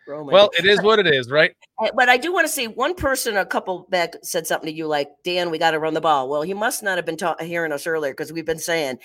Oh 0.10 0.18
Roman. 0.18 0.34
Well, 0.34 0.50
it 0.58 0.66
is 0.66 0.82
what 0.82 1.00
it 1.00 1.08
is, 1.08 1.30
right? 1.30 1.52
But 1.96 2.10
I 2.10 2.18
do 2.18 2.34
want 2.34 2.46
to 2.48 2.52
say 2.52 2.68
one 2.68 2.96
person 2.96 3.38
a 3.38 3.46
couple 3.46 3.88
back 3.90 4.16
said 4.24 4.48
something 4.48 4.68
to 4.70 4.76
you 4.76 4.88
like, 4.88 5.10
Dan, 5.24 5.50
we 5.52 5.58
got 5.58 5.72
to 5.72 5.80
run 5.80 5.94
the 5.94 6.02
ball. 6.02 6.30
Well, 6.30 6.42
he 6.42 6.54
must 6.54 6.84
not 6.84 6.98
have 6.98 7.06
been 7.06 7.18
ta- 7.18 7.36
hearing 7.40 7.72
us 7.72 7.86
earlier 7.88 8.12
because 8.14 8.32
we've 8.34 8.46
been 8.46 8.60
saying, 8.60 8.98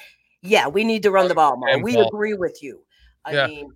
yeah, 0.42 0.66
we 0.68 0.84
need 0.84 1.02
to 1.04 1.10
run 1.10 1.28
the 1.28 1.34
ball 1.34 1.56
more. 1.56 1.78
We 1.82 1.94
ball. 1.94 2.08
agree 2.08 2.34
with 2.34 2.62
you. 2.62 2.84
I 3.24 3.32
Yeah. 3.34 3.46
mean, 3.46 3.70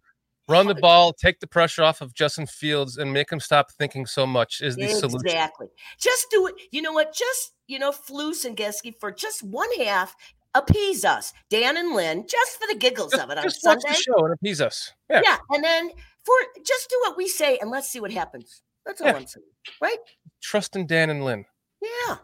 Run 0.51 0.67
the 0.67 0.75
ball, 0.75 1.13
take 1.13 1.41
the 1.41 1.47
pressure 1.47 1.83
off 1.83 2.01
of 2.01 2.15
Justin 2.15 2.47
Fields, 2.47 2.97
and 2.97 3.13
make 3.13 3.31
him 3.31 3.39
stop 3.39 3.71
thinking 3.73 4.07
so 4.07 4.27
much 4.27 4.63
is 4.63 4.77
the 4.77 4.89
solution. 4.89 5.21
exactly. 5.27 5.67
Just 6.01 6.29
do 6.31 6.47
it. 6.47 6.55
You 6.71 6.81
know 6.81 6.93
what? 6.93 7.13
Just, 7.13 7.53
you 7.67 7.79
know, 7.79 7.91
Flus 7.93 8.47
and 8.47 8.57
Getsy 8.57 8.95
for 8.99 9.13
just 9.13 9.43
one 9.43 9.69
half, 9.79 10.17
appease 10.55 11.05
us, 11.05 11.35
Dan 11.51 11.77
and 11.77 11.95
Lynn, 11.95 12.25
just 12.27 12.59
for 12.59 12.67
the 12.67 12.79
giggles 12.79 13.11
Just, 13.13 13.23
of 13.23 13.29
it 13.31 13.37
on 13.37 13.45
just 13.45 13.61
watch 13.63 13.83
Sunday. 13.83 13.95
the 13.95 14.03
show 14.03 14.25
and 14.25 14.33
appease 14.33 14.63
us. 14.63 14.91
Yeah. 15.11 15.21
Yeah. 15.23 15.37
And 15.51 15.63
then 15.63 15.91
for 16.29 16.63
just 16.65 16.91
do 16.91 16.97
what 17.07 17.17
we 17.17 17.27
say 17.27 17.59
and 17.59 17.71
let's 17.71 17.89
see 17.89 18.01
what 18.01 18.13
happens. 18.13 18.63
That's 18.85 19.01
all 19.01 19.09
Yeah. 19.09 19.17
I'm 19.17 19.27
saying. 19.27 19.47
Right? 19.81 19.99
Trust 20.43 20.77
in 20.77 20.87
Dan 20.87 21.11
and 21.11 21.25
Lynn. 21.25 21.45
Yeah. 21.81 22.17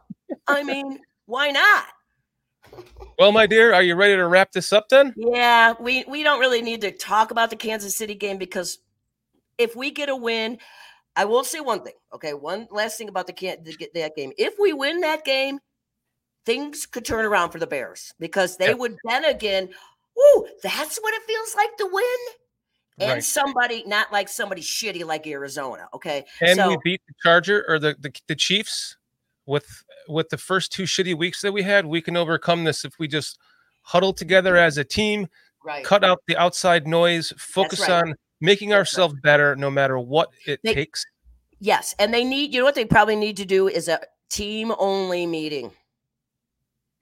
I 0.47 0.63
mean, 0.63 1.01
why 1.27 1.51
not? 1.51 1.87
Well, 3.19 3.33
my 3.33 3.47
dear, 3.47 3.73
are 3.73 3.83
you 3.83 3.95
ready 3.95 4.17
to 4.17 4.27
wrap 4.27 4.53
this 4.53 4.73
up 4.73 4.89
then? 4.89 5.15
Yeah, 5.17 5.75
we 5.79 6.05
we 6.09 6.23
don't 6.23 6.41
really 6.41 6.63
need 6.63 6.81
to 6.81 6.91
talk 6.91 7.31
about 7.31 7.51
the 7.51 7.57
Kansas 7.57 7.97
City 7.97 8.15
game 8.15 8.39
because 8.39 8.79
if 9.59 9.77
we 9.77 9.91
get 9.91 10.09
a 10.09 10.17
win, 10.17 10.59
I 11.15 11.25
will 11.27 11.45
say 11.45 11.61
one 11.61 11.83
thing. 11.83 11.93
Okay, 12.13 12.35
one 12.35 12.67
last 12.71 12.99
thing 12.99 13.09
about 13.09 13.27
the 13.27 13.33
can 13.33 13.63
the, 13.63 13.91
that 13.95 14.17
game. 14.17 14.33
If 14.39 14.55
we 14.59 14.73
win 14.73 15.01
that 15.03 15.25
game, 15.25 15.61
things 16.47 16.87
could 16.87 17.05
turn 17.05 17.25
around 17.25 17.51
for 17.51 17.59
the 17.59 17.67
Bears 17.67 18.13
because 18.19 18.57
they 18.57 18.69
Yeah. 18.69 18.75
would 18.75 18.97
then 19.05 19.25
again. 19.25 19.69
Ooh, 20.19 20.47
that's 20.63 20.99
what 20.99 21.15
it 21.15 21.23
feels 21.27 21.55
like 21.55 21.77
to 21.79 21.89
win. 21.93 22.19
And 22.99 23.11
Right. 23.11 23.25
somebody, 23.25 23.83
not 23.87 24.13
like 24.13 24.29
somebody 24.29 24.63
shitty 24.63 25.05
like 25.05 25.27
Arizona. 25.27 25.89
Okay, 25.93 26.25
and 26.41 26.57
so 26.57 26.69
we 26.69 26.77
beat 26.85 27.03
the 27.09 27.15
Charger 27.23 27.65
or 27.69 27.79
the, 27.81 27.97
the 27.99 28.13
the 28.29 28.37
Chiefs 28.37 28.97
with 29.47 29.67
with 30.07 30.29
the 30.29 30.39
first 30.39 30.71
two 30.73 30.85
shitty 30.85 31.17
weeks 31.17 31.41
that 31.43 31.53
we 31.53 31.63
had, 31.63 31.87
we 31.87 32.01
can 32.01 32.17
overcome 32.17 32.63
this 32.65 32.85
if 32.85 32.99
we 32.99 33.09
just 33.09 33.39
huddle 33.83 34.13
together 34.13 34.57
as 34.57 34.79
a 34.79 34.85
team, 34.85 35.27
Right. 35.65 35.85
cut 35.85 36.05
out 36.05 36.23
the 36.29 36.37
outside 36.37 36.87
noise, 36.87 37.33
focus 37.37 37.81
right. 37.81 37.91
on 37.91 38.15
making 38.41 38.69
That's 38.71 38.79
ourselves 38.79 39.15
better 39.23 39.57
no 39.57 39.71
matter 39.71 39.99
what 39.99 40.29
it 40.47 40.61
They- 40.63 40.75
takes. 40.75 41.05
Yes, 41.59 41.95
and 41.99 42.13
they 42.13 42.23
need. 42.25 42.53
You 42.53 42.61
know 42.61 42.65
what 42.67 42.75
they 42.75 42.85
probably 42.85 43.17
need 43.17 43.37
to 43.39 43.45
do 43.45 43.67
is 43.69 43.89
a 43.89 44.01
team 44.29 44.73
only 44.79 45.27
meeting. 45.27 45.73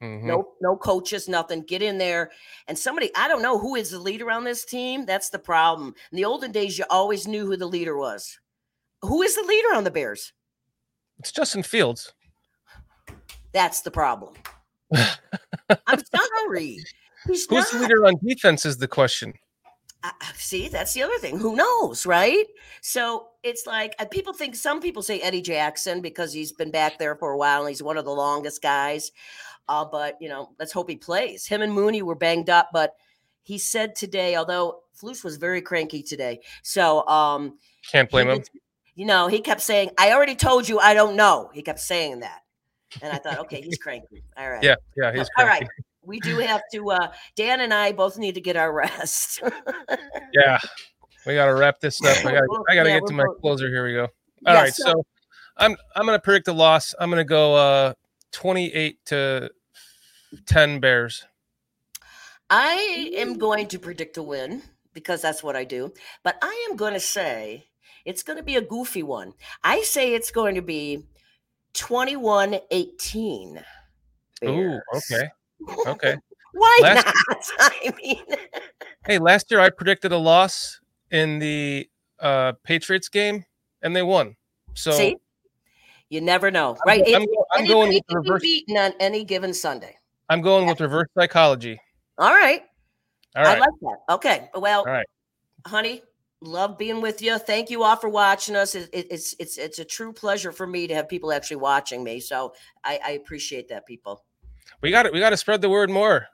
Mhm. 0.03 0.25
No, 0.25 0.49
no 0.61 0.77
coaches, 0.77 1.29
nothing. 1.29 1.63
Get 1.63 1.81
in 1.81 1.97
there 1.97 2.33
and 2.67 2.77
somebody. 2.77 3.11
I 3.15 3.29
don't 3.29 3.43
know 3.43 3.57
who 3.57 3.77
is 3.77 3.91
the 3.91 4.01
leader 4.01 4.31
on 4.33 4.43
this 4.43 4.65
team. 4.65 5.07
That's 5.07 5.31
the 5.31 5.39
problem. 5.39 5.95
In 6.11 6.17
the 6.17 6.25
olden 6.25 6.51
days, 6.51 6.77
you 6.77 6.85
always 6.91 7.29
knew 7.29 7.47
who 7.47 7.57
the 7.57 7.67
leader 7.67 7.97
was. 7.97 8.39
Who 9.03 9.23
is 9.23 9.37
the 9.37 9.45
leader 9.45 9.75
on 9.75 9.85
the 9.85 9.91
Bears? 9.93 10.33
It's 11.21 11.31
Justin 11.31 11.63
Fields. 11.63 12.13
That's 13.53 13.83
the 13.83 13.91
problem. 13.91 14.35
I'm 14.93 16.03
sorry. 16.05 16.79
He's 17.27 17.47
Who's 17.47 17.71
the 17.71 17.79
leader 17.79 18.05
on 18.05 18.15
defense 18.27 18.67
is 18.67 18.79
the 18.79 18.89
question. 18.89 19.35
I- 20.03 20.13
see, 20.35 20.69
that's 20.69 20.95
the 20.95 21.03
other 21.03 21.19
thing. 21.19 21.39
Who 21.39 21.55
knows, 21.55 22.07
right? 22.07 22.47
So 22.81 23.29
it's 23.45 23.67
like 23.67 23.95
uh, 24.01 24.07
people 24.07 24.33
think 24.33 24.57
some 24.57 24.81
people 24.81 25.03
say 25.03 25.21
Eddie 25.21 25.43
Jackson 25.43 26.01
because 26.01 26.33
he's 26.33 26.53
been 26.53 26.73
back 26.73 26.99
there 26.99 27.15
for 27.15 27.31
a 27.31 27.37
while 27.37 27.61
and 27.61 27.69
he's 27.69 27.83
one 27.83 27.97
of 27.97 28.05
the 28.05 28.11
longest 28.11 28.63
guys. 28.63 29.13
Uh, 29.69 29.85
but 29.85 30.17
you 30.21 30.29
know, 30.29 30.51
let's 30.59 30.73
hope 30.73 30.89
he 30.91 30.97
plays. 30.97 31.47
Him 31.47 31.63
and 31.63 31.73
Mooney 31.73 32.03
were 32.03 32.15
banged 32.15 32.51
up, 32.51 32.71
but 32.73 32.95
he 33.43 33.59
said 33.59 33.95
today, 33.97 34.37
although 34.37 34.81
Flus 35.01 35.25
was 35.25 35.37
very 35.37 35.63
cranky 35.63 36.03
today, 36.03 36.41
so 36.63 37.07
um, 37.09 37.59
Can't 37.91 38.11
blame 38.11 38.29
him. 38.29 38.39
did- 38.39 38.49
you 38.95 39.07
know, 39.07 39.27
he 39.27 39.41
kept 39.41 39.63
saying, 39.63 39.91
"I 39.99 40.13
already 40.13 40.35
told 40.35 40.69
you, 40.69 40.79
I 40.79 40.93
don't 40.93 41.17
know." 41.17 41.51
He 41.55 41.63
kept 41.63 41.81
saying 41.81 42.21
that, 42.21 42.41
and 43.01 43.11
I 43.11 43.17
thought, 43.17 43.39
okay, 43.39 43.63
he's 43.63 43.79
cranky. 43.79 44.23
All 44.37 44.51
right, 44.51 44.63
Yeah, 44.63 44.75
yeah, 44.99 45.11
he's 45.13 45.29
all 45.39 45.45
cranky. 45.47 45.65
right. 45.65 45.69
We 46.05 46.21
do 46.21 46.37
have 46.39 46.61
to. 46.75 46.91
uh 46.91 47.13
Dan 47.37 47.61
and 47.61 47.73
I 47.73 47.93
both 47.93 48.19
need 48.19 48.35
to 48.35 48.41
get 48.43 48.57
our 48.57 48.71
rest. 48.73 49.41
Yeah, 50.35 50.59
we 51.27 51.35
gotta 51.35 51.55
wrap 51.55 51.81
this 51.81 52.03
up. 52.05 52.19
I 52.25 52.33
gotta, 52.33 52.65
I 52.69 52.75
gotta 52.75 52.89
yeah, 52.91 52.99
get 53.01 53.07
to 53.09 53.13
my 53.15 53.25
both- 53.25 53.41
closer. 53.41 53.69
Here 53.69 53.85
we 53.87 53.93
go. 53.95 54.03
All 54.47 54.55
Yeah, 54.55 54.63
right, 54.63 54.75
so- 54.75 54.85
so 54.93 55.07
I'm 55.57 55.77
I'm 55.97 56.05
gonna 56.07 56.19
predict 56.19 56.49
a 56.49 56.53
loss. 56.53 56.95
I'm 56.99 57.09
gonna 57.11 57.25
go 57.25 57.55
uh 57.55 57.93
28 58.33 59.05
to 59.07 59.51
10 60.47 60.80
Bears. 60.80 61.24
I 62.51 63.11
am 63.16 63.39
going 63.39 63.68
to 63.68 63.78
predict 63.78 64.16
a 64.16 64.22
win 64.22 64.62
because 64.93 65.22
that's 65.22 65.43
what 65.43 65.57
I 65.57 65.64
do. 65.64 65.93
But 66.22 66.37
I 66.43 66.66
am 66.68 66.76
going 66.76 66.93
to 66.93 67.01
say 67.01 67.68
it's 68.05 68.22
going 68.22 68.37
to 68.37 68.43
be 68.43 68.57
a 68.57 68.61
goofy 68.61 69.03
one. 69.03 69.33
I 69.62 69.83
say 69.83 70.14
it's 70.14 70.30
going 70.30 70.55
to 70.57 70.62
be 70.62 71.05
21 71.74 72.59
18. 72.70 73.64
Ooh, 74.45 74.80
okay, 74.95 75.30
okay. 75.87 76.16
Why 76.53 76.78
Last- 76.83 77.07
not? 77.07 77.51
I 77.59 77.95
mean, 77.97 78.22
Hey, 79.07 79.18
last 79.18 79.51
year 79.51 79.59
I 79.59 79.70
predicted 79.70 80.12
a 80.12 80.18
loss 80.18 80.80
in 81.11 81.39
the 81.39 81.89
uh 82.20 82.53
Patriots 82.62 83.09
game, 83.09 83.45
and 83.83 83.97
they 83.97 84.03
won. 84.03 84.37
So 84.74 84.93
see, 84.93 85.16
you 86.13 86.21
never 86.21 86.51
know, 86.51 86.77
right? 86.87 87.03
I'm, 87.07 87.25
go- 87.25 87.47
I'm 87.53 87.67
going 87.67 87.95
with 87.95 88.03
reverse. 88.11 88.43
beaten 88.43 88.77
on 88.77 88.93
any 89.01 89.25
given 89.25 89.55
Sunday. 89.55 89.97
I'm 90.29 90.43
going 90.43 90.67
with 90.67 90.79
reverse 90.79 91.09
psychology. 91.19 91.81
All 92.19 92.29
right. 92.31 92.63
All 93.35 93.43
right. 93.45 93.57
I 93.57 93.59
like 93.59 93.71
that. 93.81 93.97
Okay. 94.11 94.51
Well, 94.55 94.81
All 94.81 94.85
right. 94.93 95.07
honey, 95.67 96.03
love 96.43 96.77
being 96.77 97.01
with 97.01 97.23
you. 97.23 97.39
Thank 97.39 97.71
you 97.71 97.83
all 97.83 97.97
for 97.97 98.11
watching 98.11 98.57
us. 98.57 98.75
It, 98.75 98.91
it- 98.93 99.07
it's 99.11 99.35
it's 99.39 99.57
it's 99.57 99.79
a 99.79 99.87
true 99.87 100.13
pleasure 100.13 100.53
for 100.53 100.67
me 100.67 100.87
to 100.87 100.95
have 100.95 101.09
people 101.09 101.33
actually 101.33 101.57
watching 101.57 102.05
me. 102.05 102.21
So 102.21 102.53
I, 102.85 103.01
I 103.03 103.11
appreciate 103.13 103.69
that, 103.71 103.87
people. 103.87 104.23
We 104.83 104.91
got 104.91 105.07
it. 105.07 105.15
We 105.15 105.19
got 105.19 105.31
to 105.31 105.37
spread 105.39 105.63
the 105.63 105.71
word 105.71 105.89
more. 105.89 106.27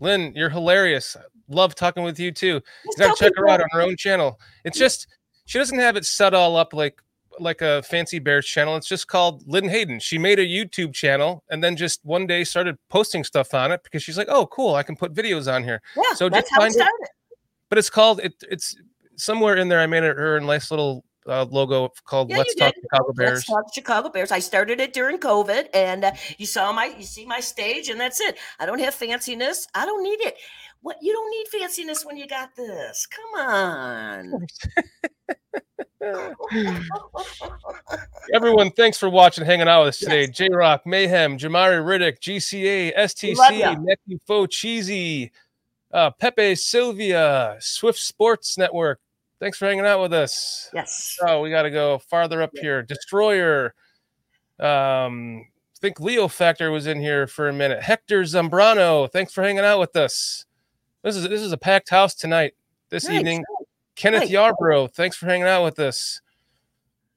Lynn, 0.00 0.32
you're 0.34 0.50
hilarious. 0.50 1.16
Love 1.48 1.76
talking 1.76 2.02
with 2.02 2.18
you 2.18 2.32
too. 2.32 2.60
You 2.84 2.92
gotta 2.98 3.14
check 3.16 3.34
her 3.36 3.48
out 3.48 3.60
on 3.60 3.68
her 3.70 3.82
own 3.82 3.96
channel. 3.96 4.40
It's 4.64 4.76
just 4.76 5.06
she 5.44 5.58
doesn't 5.58 5.78
have 5.78 5.94
it 5.96 6.04
set 6.04 6.34
all 6.34 6.56
up 6.56 6.72
like 6.74 7.00
like 7.38 7.62
a 7.62 7.82
fancy 7.82 8.18
bears 8.18 8.46
channel. 8.46 8.76
It's 8.76 8.88
just 8.88 9.08
called 9.08 9.42
Lynn 9.46 9.68
Hayden. 9.68 9.98
She 10.00 10.18
made 10.18 10.38
a 10.38 10.46
YouTube 10.46 10.92
channel 10.94 11.42
and 11.50 11.62
then 11.62 11.76
just 11.76 12.00
one 12.04 12.26
day 12.26 12.44
started 12.44 12.78
posting 12.88 13.24
stuff 13.24 13.54
on 13.54 13.72
it 13.72 13.82
because 13.84 14.02
she's 14.02 14.18
like, 14.18 14.28
"Oh, 14.30 14.46
cool, 14.46 14.74
I 14.74 14.82
can 14.82 14.96
put 14.96 15.14
videos 15.14 15.52
on 15.52 15.64
here." 15.64 15.80
Yeah, 15.96 16.14
So 16.14 16.28
just 16.28 16.48
find 16.56 16.74
it-. 16.74 16.88
But 17.68 17.78
it's 17.78 17.90
called 17.90 18.20
it. 18.20 18.34
It's 18.50 18.76
somewhere 19.16 19.56
in 19.56 19.68
there. 19.68 19.80
I 19.80 19.86
made 19.86 20.02
it 20.04 20.16
her 20.16 20.36
a 20.36 20.40
nice 20.40 20.70
little 20.70 21.04
uh, 21.26 21.44
logo 21.44 21.90
called 22.04 22.30
Yeah, 22.30 22.38
"Let's 22.38 22.54
Talk 22.54 22.74
did. 22.74 22.82
Chicago 22.82 23.06
Let's 23.08 23.18
Bears." 23.18 23.44
talk 23.44 23.74
Chicago 23.74 24.08
Bears. 24.10 24.32
I 24.32 24.38
started 24.40 24.80
it 24.80 24.92
during 24.92 25.18
COVID, 25.18 25.68
and 25.74 26.04
uh, 26.04 26.12
you 26.38 26.46
saw 26.46 26.72
my, 26.72 26.86
you 26.98 27.04
see 27.04 27.24
my 27.24 27.40
stage, 27.40 27.88
and 27.88 28.00
that's 28.00 28.20
it. 28.20 28.38
I 28.58 28.66
don't 28.66 28.80
have 28.80 28.94
fanciness. 28.94 29.66
I 29.74 29.86
don't 29.86 30.02
need 30.02 30.20
it. 30.20 30.36
What 30.80 30.96
you 31.00 31.12
don't 31.12 31.30
need 31.30 31.46
fanciness 31.62 32.04
when 32.04 32.16
you 32.16 32.26
got 32.26 32.56
this. 32.56 33.06
Come 33.06 33.40
on. 33.40 34.46
Everyone, 38.34 38.70
thanks 38.70 38.98
for 38.98 39.08
watching, 39.08 39.44
hanging 39.44 39.68
out 39.68 39.80
with 39.80 39.88
us 39.90 39.98
today. 39.98 40.26
J 40.26 40.48
Rock, 40.50 40.86
Mayhem, 40.86 41.38
Jamari 41.38 41.80
Riddick, 41.82 42.18
GCA. 42.20 42.96
STC, 42.96 43.84
Matthew 43.84 44.18
Fo, 44.26 44.46
Cheesy, 44.46 45.32
uh, 45.92 46.10
Pepe 46.12 46.54
Sylvia, 46.54 47.56
Swift 47.60 47.98
Sports 47.98 48.56
Network. 48.58 49.00
Thanks 49.40 49.58
for 49.58 49.66
hanging 49.66 49.86
out 49.86 50.00
with 50.00 50.12
us. 50.12 50.70
yes. 50.72 51.18
Oh, 51.22 51.40
we 51.40 51.50
got 51.50 51.62
to 51.62 51.70
go 51.70 51.98
farther 51.98 52.42
up 52.42 52.50
here. 52.54 52.82
Destroyer. 52.82 53.74
Um, 54.60 55.40
I 55.40 55.78
think 55.80 55.98
Leo 55.98 56.28
Factor 56.28 56.70
was 56.70 56.86
in 56.86 57.00
here 57.00 57.26
for 57.26 57.48
a 57.48 57.52
minute. 57.52 57.82
Hector 57.82 58.22
Zambrano, 58.22 59.10
thanks 59.10 59.32
for 59.32 59.42
hanging 59.42 59.64
out 59.64 59.80
with 59.80 59.96
us. 59.96 60.46
This 61.02 61.16
is 61.16 61.28
this 61.28 61.40
is 61.40 61.50
a 61.50 61.56
packed 61.56 61.88
house 61.90 62.14
tonight. 62.14 62.54
This 62.88 63.08
Nice. 63.08 63.18
evening. 63.18 63.44
Kenneth 63.96 64.22
Nice. 64.22 64.30
Yarbrough, 64.30 64.92
thanks 64.92 65.16
for 65.16 65.26
hanging 65.26 65.46
out 65.46 65.64
with 65.64 65.78
us. 65.78 66.20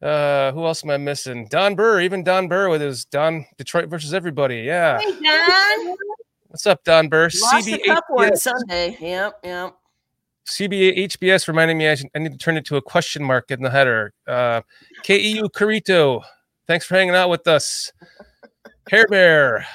Uh, 0.02 0.52
who 0.52 0.66
else 0.66 0.84
am 0.84 0.90
I 0.92 0.98
missing? 0.98 1.48
Don 1.50 1.76
Burr, 1.76 2.02
even 2.02 2.24
Don 2.24 2.48
Burr 2.48 2.70
with 2.70 2.82
his 2.82 3.06
Don 3.06 3.46
Detroit 3.58 3.90
versus 3.90 4.14
everybody. 4.14 4.58
Yeah. 4.58 5.00
Hey, 5.00 5.12
Don. 5.12 5.96
What's 6.48 6.68
up, 6.68 6.84
Don 6.84 7.10
Burr? 7.10 7.30
Lost 7.42 7.68
a 7.68 7.78
cup 7.80 8.04
one 8.10 8.36
Sunday. 8.36 8.98
Yep, 9.00 9.40
yep. 9.44 9.76
CBA 10.48 11.08
HBS 11.08 11.48
reminding 11.48 11.78
me 11.78 11.90
I, 11.90 11.96
should, 11.96 12.08
I 12.16 12.20
need 12.20 12.34
to 12.34 12.38
turn 12.38 12.56
it 12.56 12.66
to 12.66 12.78
a 12.78 12.82
question 12.82 13.24
mark 13.24 13.50
in 13.50 13.62
the 13.62 13.70
header. 13.70 14.14
Uh, 14.28 14.62
KEU 15.04 15.50
Carito, 15.50 16.24
thanks 16.68 16.86
for 16.86 16.96
hanging 16.96 17.16
out 17.16 17.30
with 17.30 17.48
us. 17.48 17.92
Hair 18.90 19.08
Bear, 19.10 19.66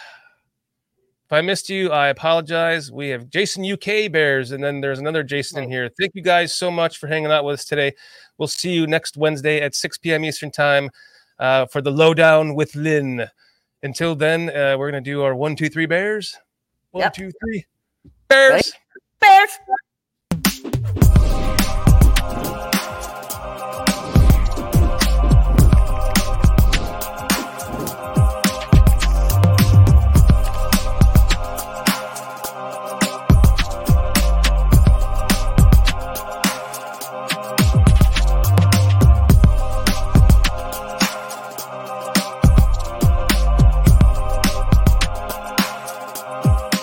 if 1.31 1.35
I 1.35 1.43
missed 1.43 1.71
you, 1.71 1.93
I 1.93 2.09
apologize. 2.09 2.91
We 2.91 3.11
have 3.11 3.31
Jason 3.31 3.65
UK 3.65 4.11
Bears, 4.11 4.51
and 4.51 4.65
then 4.65 4.81
there's 4.81 4.99
another 4.99 5.23
Jason 5.23 5.63
in 5.63 5.71
here. 5.71 5.89
Thank 5.97 6.17
you 6.17 6.23
guys 6.23 6.53
so 6.53 6.73
much 6.73 6.99
for 6.99 7.07
hanging 7.07 7.31
out 7.31 7.45
with 7.45 7.61
us 7.61 7.65
today. 7.65 7.95
We'll 8.37 8.49
see 8.49 8.73
you 8.73 8.89
next 8.89 9.17
Wednesday 9.17 9.61
at 9.61 9.77
6 9.77 9.99
p.m. 9.99 10.25
Eastern 10.25 10.51
Time 10.51 10.91
uh, 11.39 11.67
for 11.67 11.83
the 11.83 11.93
lowdown 11.93 12.57
with 12.57 12.75
Lynn. 12.75 13.29
Until 13.85 14.17
then, 14.17 14.49
uh, 14.51 14.75
we're 14.77 14.91
going 14.91 15.05
to 15.05 15.09
do 15.09 15.23
our 15.23 15.37
one, 15.37 15.55
two, 15.55 15.69
three 15.69 15.87
Bears. 15.87 16.37
One, 16.91 17.03
yep. 17.03 17.15
two, 17.15 17.31
three 17.45 17.65
Bears. 18.27 18.73
Right. 19.23 19.47
Bears. 19.47 19.51